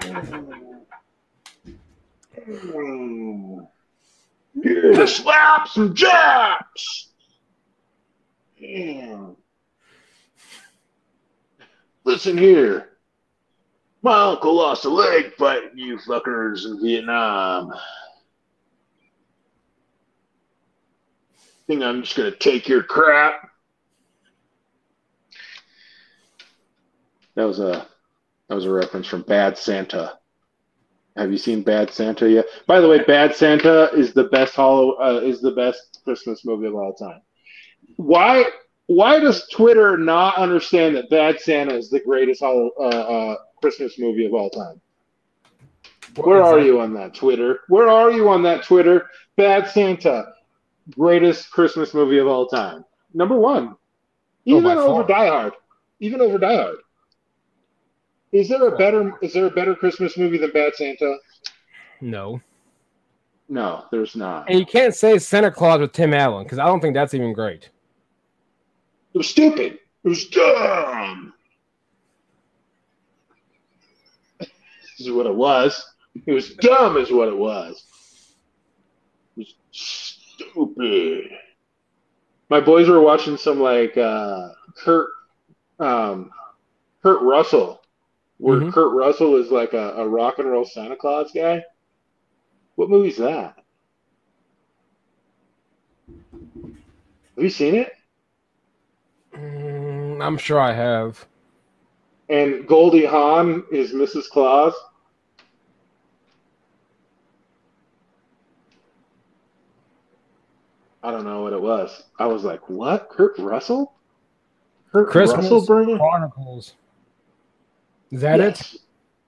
Here 4.62 4.92
to 4.92 5.08
slap 5.08 5.66
some 5.66 5.92
japs. 5.92 7.07
Damn. 8.60 9.36
Listen 12.04 12.38
here. 12.38 12.88
My 14.02 14.30
uncle 14.30 14.54
lost 14.54 14.84
a 14.84 14.88
leg 14.88 15.34
fighting 15.34 15.76
you 15.76 15.98
fuckers 15.98 16.64
in 16.64 16.80
Vietnam. 16.82 17.72
Think 21.66 21.82
I'm 21.82 22.02
just 22.02 22.16
gonna 22.16 22.30
take 22.30 22.68
your 22.68 22.82
crap? 22.82 23.50
That 27.34 27.44
was 27.44 27.60
a 27.60 27.86
that 28.48 28.54
was 28.54 28.64
a 28.64 28.72
reference 28.72 29.06
from 29.06 29.22
Bad 29.22 29.58
Santa. 29.58 30.18
Have 31.16 31.30
you 31.30 31.38
seen 31.38 31.62
Bad 31.62 31.90
Santa 31.90 32.30
yet? 32.30 32.46
By 32.66 32.80
the 32.80 32.88
way, 32.88 33.02
Bad 33.04 33.34
Santa 33.34 33.90
is 33.92 34.14
the 34.14 34.24
best 34.24 34.54
hollow 34.54 34.92
uh, 34.92 35.20
is 35.22 35.40
the 35.40 35.50
best 35.50 36.00
Christmas 36.04 36.44
movie 36.44 36.68
of 36.68 36.74
all 36.74 36.94
time. 36.94 37.20
Why 37.98 38.44
why 38.86 39.18
does 39.18 39.46
Twitter 39.48 39.98
not 39.98 40.36
understand 40.36 40.96
that 40.96 41.10
Bad 41.10 41.40
Santa 41.40 41.74
is 41.74 41.90
the 41.90 42.00
greatest 42.00 42.42
uh, 42.42 42.68
uh, 42.68 43.36
Christmas 43.60 43.98
movie 43.98 44.24
of 44.24 44.32
all 44.32 44.48
time? 44.48 44.80
Where 46.14 46.42
are 46.42 46.60
you 46.60 46.80
on 46.80 46.94
that 46.94 47.14
Twitter? 47.14 47.60
Where 47.68 47.88
are 47.88 48.10
you 48.10 48.28
on 48.28 48.42
that 48.44 48.62
Twitter? 48.62 49.08
Bad 49.36 49.68
Santa, 49.68 50.32
greatest 50.90 51.50
Christmas 51.50 51.92
movie 51.92 52.18
of 52.18 52.28
all 52.28 52.46
time. 52.46 52.84
Number 53.12 53.36
one, 53.36 53.76
even 54.44 54.62
by 54.62 54.74
over 54.76 55.02
far. 55.02 55.06
Die 55.06 55.26
Hard. 55.26 55.52
Even 56.00 56.20
over 56.20 56.38
Die 56.38 56.56
Hard. 56.56 56.76
Is 58.30 58.48
there 58.48 58.66
a 58.66 58.76
better 58.76 59.12
is 59.22 59.32
there 59.32 59.46
a 59.46 59.50
better 59.50 59.74
Christmas 59.74 60.16
movie 60.16 60.38
than 60.38 60.52
Bad 60.52 60.74
Santa? 60.76 61.16
No. 62.00 62.40
No, 63.48 63.86
there's 63.90 64.14
not. 64.14 64.48
And 64.48 64.58
you 64.58 64.66
can't 64.66 64.94
say 64.94 65.18
Santa 65.18 65.50
Claus 65.50 65.80
with 65.80 65.92
Tim 65.92 66.14
Allen 66.14 66.44
because 66.44 66.58
I 66.58 66.66
don't 66.66 66.80
think 66.80 66.94
that's 66.94 67.14
even 67.14 67.32
great. 67.32 67.70
It 69.18 69.26
was 69.26 69.30
stupid. 69.30 69.80
It 70.04 70.08
was 70.08 70.28
dumb. 70.28 71.32
this 74.38 74.48
is 75.00 75.10
what 75.10 75.26
it 75.26 75.34
was. 75.34 75.84
It 76.24 76.30
was 76.32 76.54
dumb, 76.54 76.96
is 76.96 77.10
what 77.10 77.26
it 77.26 77.36
was. 77.36 77.82
It 79.36 79.40
was 79.40 79.54
stupid. 79.72 81.30
My 82.48 82.60
boys 82.60 82.88
were 82.88 83.00
watching 83.00 83.36
some 83.36 83.58
like 83.60 83.96
uh, 83.98 84.50
Kurt 84.76 85.08
um, 85.80 86.30
Kurt 87.02 87.20
Russell, 87.22 87.80
where 88.36 88.60
Mhm. 88.60 88.72
Kurt 88.72 88.94
Russell 88.94 89.34
is 89.34 89.50
like 89.50 89.72
a, 89.72 89.94
a 89.96 90.08
rock 90.08 90.38
and 90.38 90.48
roll 90.48 90.64
Santa 90.64 90.94
Claus 90.94 91.32
guy. 91.34 91.64
What 92.76 92.88
movie's 92.88 93.16
that? 93.16 93.56
Have 96.06 97.42
you 97.44 97.50
seen 97.50 97.74
it? 97.74 97.92
Mm, 99.38 100.22
I'm 100.22 100.36
sure 100.38 100.58
I 100.60 100.72
have. 100.72 101.26
And 102.28 102.66
Goldie 102.66 103.04
Hawn 103.06 103.64
is 103.70 103.92
Mrs. 103.92 104.28
Claus. 104.28 104.74
I 111.02 111.10
don't 111.10 111.24
know 111.24 111.42
what 111.42 111.52
it 111.52 111.60
was. 111.60 112.02
I 112.18 112.26
was 112.26 112.44
like, 112.44 112.68
"What? 112.68 113.08
Kurt 113.08 113.38
Russell? 113.38 113.94
Kurt 114.92 115.08
Christmas 115.08 115.44
Russell 115.44 115.64
bringing? 115.64 115.98
Chronicles. 115.98 116.74
Is 118.10 118.20
that 118.22 118.40
it? 118.40 118.74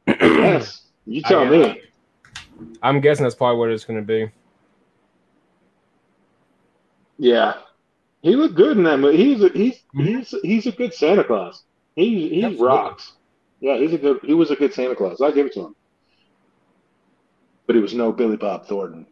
yes. 0.06 0.18
yes. 0.20 0.82
You 1.06 1.22
tell 1.22 1.40
I- 1.40 1.50
me. 1.50 1.80
I'm 2.82 3.00
guessing 3.00 3.22
that's 3.22 3.34
probably 3.34 3.58
what 3.58 3.70
it's 3.70 3.84
going 3.84 3.98
to 3.98 4.04
be. 4.06 4.30
Yeah, 7.18 7.54
he 8.22 8.36
looked 8.36 8.54
good 8.54 8.76
in 8.76 8.84
that 8.84 8.98
movie. 8.98 9.16
He's 9.16 9.42
a, 9.42 9.48
he's 9.50 9.82
Mhm. 9.94 10.04
he's 10.18 10.34
he's 10.42 10.66
a 10.66 10.72
good 10.72 10.92
Santa 10.94 11.24
Claus. 11.24 11.62
He 11.96 12.28
he 12.28 12.44
Absolutely. 12.44 12.66
rocks. 12.66 13.12
Yeah, 13.60 13.76
he's 13.78 13.92
a 13.92 13.98
good. 13.98 14.20
He 14.22 14.34
was 14.34 14.50
a 14.50 14.56
good 14.56 14.72
Santa 14.72 14.94
Claus. 14.96 15.20
I'll 15.20 15.32
give 15.32 15.46
it 15.46 15.52
to 15.54 15.60
him. 15.66 15.76
But 17.66 17.76
he 17.76 17.82
was 17.82 17.94
no 17.94 18.10
Billy 18.12 18.36
Bob 18.36 18.66
Thornton. 18.66 19.06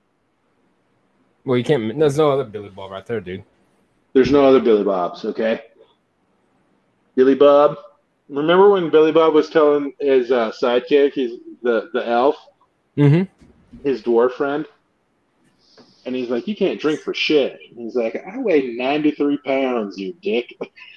Well, 1.44 1.56
you 1.58 1.64
can't. 1.64 1.98
There's 1.98 2.18
no 2.18 2.30
other 2.30 2.44
Billy 2.44 2.68
Bob 2.70 2.90
right 2.90 3.06
there, 3.06 3.20
dude. 3.20 3.44
There's 4.14 4.30
no 4.30 4.44
other 4.44 4.60
Billy 4.60 4.84
Bobs, 4.84 5.24
okay? 5.24 5.62
Billy 7.14 7.34
Bob. 7.34 7.76
Remember 8.28 8.68
when 8.70 8.90
Billy 8.90 9.12
Bob 9.12 9.32
was 9.34 9.48
telling 9.48 9.92
his 10.00 10.30
uh, 10.30 10.50
sidekick, 10.52 11.12
he's 11.12 11.38
the 11.62 11.90
the 11.92 12.06
elf, 12.06 12.36
Mm-hmm. 12.96 13.22
his 13.86 14.02
dwarf 14.02 14.32
friend, 14.32 14.66
and 16.08 16.16
he's 16.16 16.30
like, 16.30 16.48
"You 16.48 16.56
can't 16.56 16.80
drink 16.80 17.00
for 17.00 17.12
shit." 17.12 17.60
And 17.70 17.78
he's 17.78 17.94
like, 17.94 18.16
"I 18.16 18.38
weigh 18.38 18.74
93 18.74 19.36
pounds, 19.44 19.98
you 19.98 20.14
dick." 20.22 20.58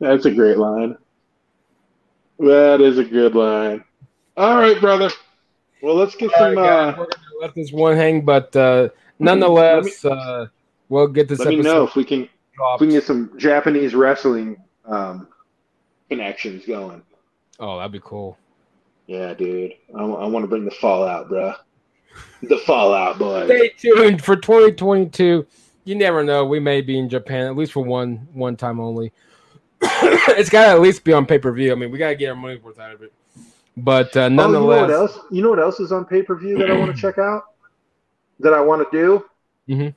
That's 0.00 0.24
a 0.24 0.30
great 0.30 0.56
line. 0.56 0.96
That 2.38 2.80
is 2.80 2.96
a 2.96 3.04
good 3.04 3.34
line. 3.34 3.84
All 4.38 4.56
right, 4.56 4.80
brother. 4.80 5.10
Well, 5.82 5.94
let's 5.94 6.14
get 6.14 6.32
All 6.32 6.38
some. 6.38 6.56
uh, 6.56 6.86
we're 6.92 6.94
gonna 6.94 7.10
let 7.42 7.54
this 7.54 7.70
one 7.70 7.96
hang, 7.96 8.24
but 8.24 8.56
uh, 8.56 8.88
nonetheless, 9.18 10.06
uh, 10.06 10.46
we'll 10.88 11.08
get 11.08 11.28
this 11.28 11.38
let 11.40 11.48
me 11.48 11.60
know 11.60 11.84
if 11.84 11.94
we 11.96 12.04
can 12.04 12.22
if 12.22 12.30
dropped. 12.54 12.80
we 12.80 12.86
can 12.86 12.94
get 12.94 13.04
some 13.04 13.38
Japanese 13.38 13.94
wrestling 13.94 14.56
um, 14.86 15.28
connections 16.08 16.64
going. 16.64 17.02
Oh, 17.58 17.78
that'd 17.78 17.92
be 17.92 18.00
cool. 18.02 18.36
Yeah, 19.06 19.34
dude. 19.34 19.72
I, 19.94 20.00
I 20.02 20.26
want 20.26 20.42
to 20.42 20.48
bring 20.48 20.64
the 20.64 20.70
Fallout, 20.72 21.28
bro. 21.28 21.54
The 22.42 22.58
Fallout 22.58 23.18
boys. 23.18 23.46
Stay 23.46 23.68
tuned 23.78 24.24
for 24.24 24.36
2022. 24.36 25.46
You 25.84 25.94
never 25.94 26.24
know. 26.24 26.44
We 26.44 26.58
may 26.60 26.80
be 26.80 26.98
in 26.98 27.08
Japan 27.08 27.46
at 27.46 27.56
least 27.56 27.72
for 27.72 27.84
one 27.84 28.26
one 28.32 28.56
time 28.56 28.80
only. 28.80 29.12
it's 29.82 30.50
got 30.50 30.64
to 30.64 30.70
at 30.72 30.80
least 30.80 31.04
be 31.04 31.12
on 31.12 31.26
pay 31.26 31.38
per 31.38 31.52
view. 31.52 31.72
I 31.72 31.74
mean, 31.74 31.90
we 31.90 31.98
got 31.98 32.08
to 32.08 32.16
get 32.16 32.30
our 32.30 32.34
money 32.34 32.56
worth 32.56 32.78
out 32.80 32.92
of 32.92 33.02
it. 33.02 33.12
But 33.76 34.16
uh, 34.16 34.20
Oh, 34.20 34.24
you 34.24 34.30
know 34.30 34.42
nonetheless, 34.44 34.80
what 34.80 34.90
else? 34.90 35.18
You 35.30 35.42
know 35.42 35.50
what 35.50 35.60
else 35.60 35.80
is 35.80 35.92
on 35.92 36.04
pay 36.06 36.22
per 36.22 36.34
view 36.34 36.58
that 36.58 36.70
I 36.70 36.76
want 36.76 36.94
to 36.94 37.00
check 37.00 37.18
out? 37.18 37.44
That 38.40 38.52
I 38.54 38.60
want 38.60 38.90
to 38.90 38.96
do? 38.98 39.24
Mhm. 39.72 39.94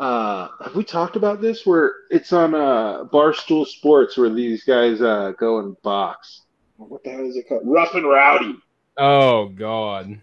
Uh, 0.00 0.48
have 0.64 0.74
we 0.74 0.82
talked 0.82 1.14
about 1.14 1.42
this? 1.42 1.66
Where 1.66 1.92
it's 2.10 2.32
on 2.32 2.54
uh, 2.54 3.04
Barstool 3.04 3.66
Sports, 3.66 4.16
where 4.16 4.30
these 4.30 4.64
guys 4.64 5.02
uh, 5.02 5.32
go 5.38 5.58
and 5.58 5.80
box. 5.82 6.42
What 6.78 7.04
the 7.04 7.10
hell 7.10 7.26
is 7.26 7.36
it 7.36 7.46
called? 7.46 7.62
Rough 7.66 7.94
and 7.94 8.08
Rowdy. 8.08 8.56
oh 8.96 9.48
god, 9.48 10.18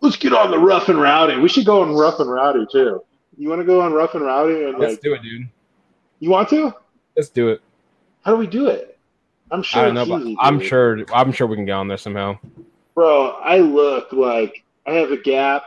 Let's 0.00 0.16
get 0.16 0.34
on 0.34 0.50
the 0.50 0.58
Rough 0.58 0.90
and 0.90 1.00
Rowdy. 1.00 1.38
We 1.38 1.48
should 1.48 1.64
go 1.64 1.80
on 1.80 1.94
Rough 1.94 2.20
and 2.20 2.30
Rowdy 2.30 2.66
too. 2.70 3.02
You 3.38 3.48
want 3.48 3.60
to 3.60 3.64
go 3.64 3.80
on 3.80 3.92
Rough 3.92 4.14
and 4.14 4.24
Rowdy? 4.24 4.64
And 4.64 4.78
let's 4.78 4.94
like, 4.94 5.00
do 5.00 5.14
it, 5.14 5.22
dude. 5.22 5.48
you 6.18 6.28
want 6.28 6.48
to? 6.50 6.74
Let's 7.16 7.30
do 7.30 7.48
it. 7.48 7.62
How 8.22 8.32
do 8.32 8.36
we 8.36 8.46
do 8.46 8.66
it? 8.66 8.98
I'm 9.50 9.62
sure 9.62 9.82
I 9.82 9.84
don't 9.86 9.94
know, 9.94 10.02
it's 10.02 10.10
but 10.10 10.20
easy, 10.22 10.36
I'm 10.40 10.60
sure. 10.60 11.04
I'm 11.14 11.32
sure 11.32 11.46
we 11.46 11.56
can 11.56 11.64
get 11.64 11.72
on 11.72 11.88
there 11.88 11.96
somehow. 11.96 12.38
Bro, 12.94 13.38
I 13.42 13.58
look 13.58 14.12
like 14.12 14.64
I 14.86 14.92
have 14.94 15.10
a 15.10 15.16
gap. 15.16 15.64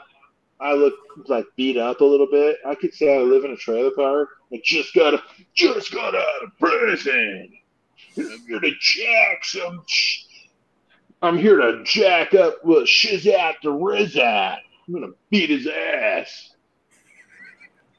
I 0.59 0.73
look 0.73 0.95
like 1.27 1.45
beat 1.55 1.77
up 1.77 2.01
a 2.01 2.05
little 2.05 2.27
bit. 2.29 2.57
I 2.65 2.75
could 2.75 2.93
say 2.93 3.15
I 3.15 3.21
live 3.21 3.45
in 3.45 3.51
a 3.51 3.57
trailer 3.57 3.91
park. 3.91 4.29
I 4.51 4.59
just 4.63 4.93
got 4.93 5.21
just 5.53 5.93
got 5.93 6.15
out 6.15 6.43
of 6.43 6.57
prison. 6.59 7.53
I'm 8.17 8.39
here 8.47 8.59
to 8.59 8.71
jack 8.79 9.45
some. 9.45 9.84
I'm 11.21 11.38
here 11.38 11.57
to 11.57 11.84
jack 11.84 12.34
up 12.34 12.63
with 12.63 12.85
Shizat 12.85 13.55
the 13.61 13.69
Rizat. 13.69 14.57
I'm 14.88 14.93
gonna 14.93 15.13
beat 15.29 15.49
his 15.49 15.67
ass. 15.67 16.51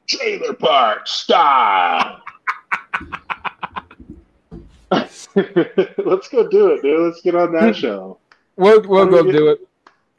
Trailer 0.07 0.53
park 0.53 1.07
style. 1.07 2.21
Let's 4.91 5.27
go 6.29 6.47
do 6.49 6.71
it, 6.71 6.81
dude. 6.81 6.99
Let's 6.99 7.21
get 7.21 7.35
on 7.35 7.53
that 7.53 7.75
hmm. 7.75 7.79
show. 7.79 8.19
We'll 8.55 8.81
we'll 8.87 9.05
do 9.05 9.11
go 9.11 9.23
get- 9.23 9.31
do 9.31 9.47
it. 9.49 9.59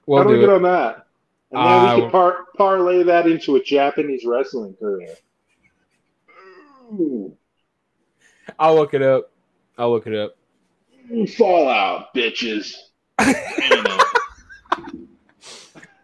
We'll 0.06 0.22
How 0.22 0.28
do 0.28 0.34
we 0.34 0.40
get 0.40 0.48
it. 0.48 0.54
on 0.54 0.62
that? 0.62 1.06
And 1.52 1.60
then 1.60 1.66
Uh, 1.66 1.94
we 1.96 2.02
can 2.02 2.10
par- 2.10 2.46
parlay 2.56 3.02
that 3.02 3.26
into 3.26 3.56
a 3.56 3.62
Japanese 3.62 4.24
wrestling 4.24 4.74
career. 4.78 5.14
Ooh, 6.92 7.36
I'll 8.58 8.74
look 8.74 8.94
it 8.94 9.02
up. 9.02 9.32
I'll 9.78 9.90
look 9.90 10.06
it 10.06 10.14
up. 10.14 10.36
Fallout, 11.36 12.14
bitches. 12.14 12.74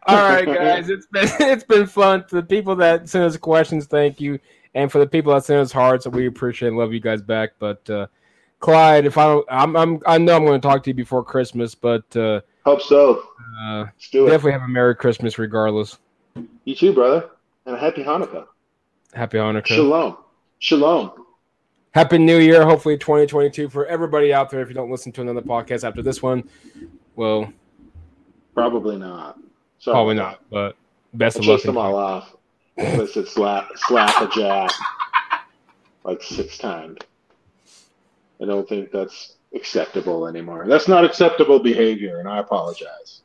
All 0.08 0.16
right, 0.16 0.46
guys, 0.46 0.88
it's 0.88 1.06
been 1.06 1.28
it's 1.40 1.64
been 1.64 1.86
fun. 1.86 2.24
To 2.28 2.36
the 2.36 2.42
people 2.42 2.76
that 2.76 3.08
sent 3.08 3.24
us 3.24 3.36
questions, 3.36 3.86
thank 3.86 4.20
you, 4.20 4.38
and 4.74 4.90
for 4.90 4.98
the 4.98 5.06
people 5.06 5.34
that 5.34 5.44
sent 5.44 5.60
us 5.60 5.72
hearts, 5.72 6.06
we 6.06 6.26
appreciate 6.26 6.68
and 6.68 6.76
love 6.76 6.92
you 6.92 7.00
guys 7.00 7.22
back. 7.22 7.54
But 7.58 7.88
uh, 7.90 8.06
Clyde, 8.60 9.06
if 9.06 9.18
I 9.18 9.24
don't, 9.24 9.46
I'm, 9.50 9.76
I'm 9.76 10.00
I 10.06 10.18
know 10.18 10.36
I'm 10.36 10.44
going 10.44 10.60
to 10.60 10.66
talk 10.66 10.84
to 10.84 10.90
you 10.90 10.94
before 10.94 11.24
Christmas, 11.24 11.74
but 11.74 12.16
uh, 12.16 12.40
Hope 12.66 12.82
so. 12.82 13.22
uh, 13.62 13.84
Let's 13.84 14.10
do 14.10 14.26
it. 14.26 14.30
definitely 14.30 14.52
have 14.52 14.62
a 14.62 14.68
Merry 14.68 14.94
Christmas 14.96 15.38
regardless. 15.38 15.98
You 16.64 16.74
too, 16.74 16.92
brother. 16.92 17.30
And 17.64 17.76
a 17.76 17.78
happy 17.78 18.02
Hanukkah. 18.02 18.46
Happy 19.14 19.38
Hanukkah. 19.38 19.66
Shalom. 19.66 20.16
Shalom. 20.58 21.12
Happy 21.92 22.18
New 22.18 22.38
Year. 22.38 22.64
Hopefully 22.64 22.98
2022 22.98 23.68
for 23.68 23.86
everybody 23.86 24.32
out 24.34 24.50
there. 24.50 24.60
If 24.60 24.68
you 24.68 24.74
don't 24.74 24.90
listen 24.90 25.12
to 25.12 25.20
another 25.22 25.40
podcast 25.42 25.86
after 25.86 26.02
this 26.02 26.20
one, 26.22 26.48
well, 27.14 27.50
Probably 28.54 28.96
not. 28.98 29.38
Sorry. 29.78 29.94
probably 29.94 30.14
not. 30.16 30.40
But 30.50 30.76
best 31.14 31.36
I 31.36 31.40
of 31.40 31.46
luck. 31.46 31.62
them 31.62 31.78
all 31.78 31.94
off. 31.96 32.34
Listed 32.76 33.28
slap 33.28 33.68
slap 33.76 34.20
a 34.20 34.28
jack 34.34 34.70
like 36.04 36.22
six 36.22 36.58
times. 36.58 36.98
I 38.42 38.44
don't 38.44 38.68
think 38.68 38.90
that's 38.90 39.35
acceptable 39.56 40.26
anymore. 40.26 40.66
That's 40.68 40.88
not 40.88 41.04
acceptable 41.04 41.58
behavior, 41.58 42.20
and 42.20 42.28
I 42.28 42.38
apologize. 42.38 43.22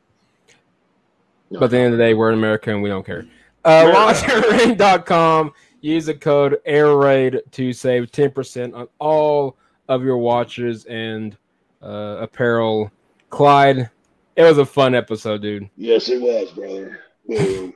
No. 1.50 1.60
But 1.60 1.66
at 1.66 1.70
the 1.70 1.78
end 1.78 1.92
of 1.92 1.98
the 1.98 2.04
day, 2.04 2.14
we're 2.14 2.32
in 2.32 2.38
America 2.38 2.70
and 2.70 2.82
we 2.82 2.88
don't 2.88 3.04
care. 3.04 3.26
Uh. 3.64 3.92
LauncherRing.com. 3.92 5.52
Use 5.82 6.06
the 6.06 6.14
code 6.14 6.60
AirRaid 6.66 7.40
to 7.52 7.72
save 7.72 8.10
10% 8.10 8.74
on 8.74 8.88
all 8.98 9.56
of 9.88 10.02
your 10.04 10.16
watches 10.16 10.84
and 10.86 11.36
uh, 11.82 12.18
apparel. 12.20 12.90
Clyde, 13.30 13.90
it 14.36 14.42
was 14.44 14.58
a 14.58 14.64
fun 14.64 14.94
episode, 14.94 15.42
dude. 15.42 15.68
yes, 15.76 16.08
it 16.08 16.20
was, 16.20 16.50
brother. 16.52 17.00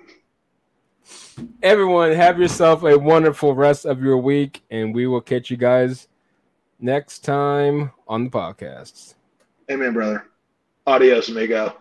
Everyone, 1.62 2.12
have 2.12 2.38
yourself 2.38 2.82
a 2.84 2.96
wonderful 2.96 3.54
rest 3.54 3.84
of 3.84 4.02
your 4.02 4.18
week, 4.18 4.62
and 4.70 4.94
we 4.94 5.06
will 5.06 5.20
catch 5.20 5.50
you 5.50 5.56
guys 5.56 6.08
next 6.78 7.20
time 7.20 7.92
on 8.08 8.24
the 8.24 8.30
podcast. 8.30 9.14
Amen, 9.70 9.92
brother. 9.92 10.26
Adios, 10.86 11.28
amigo. 11.28 11.76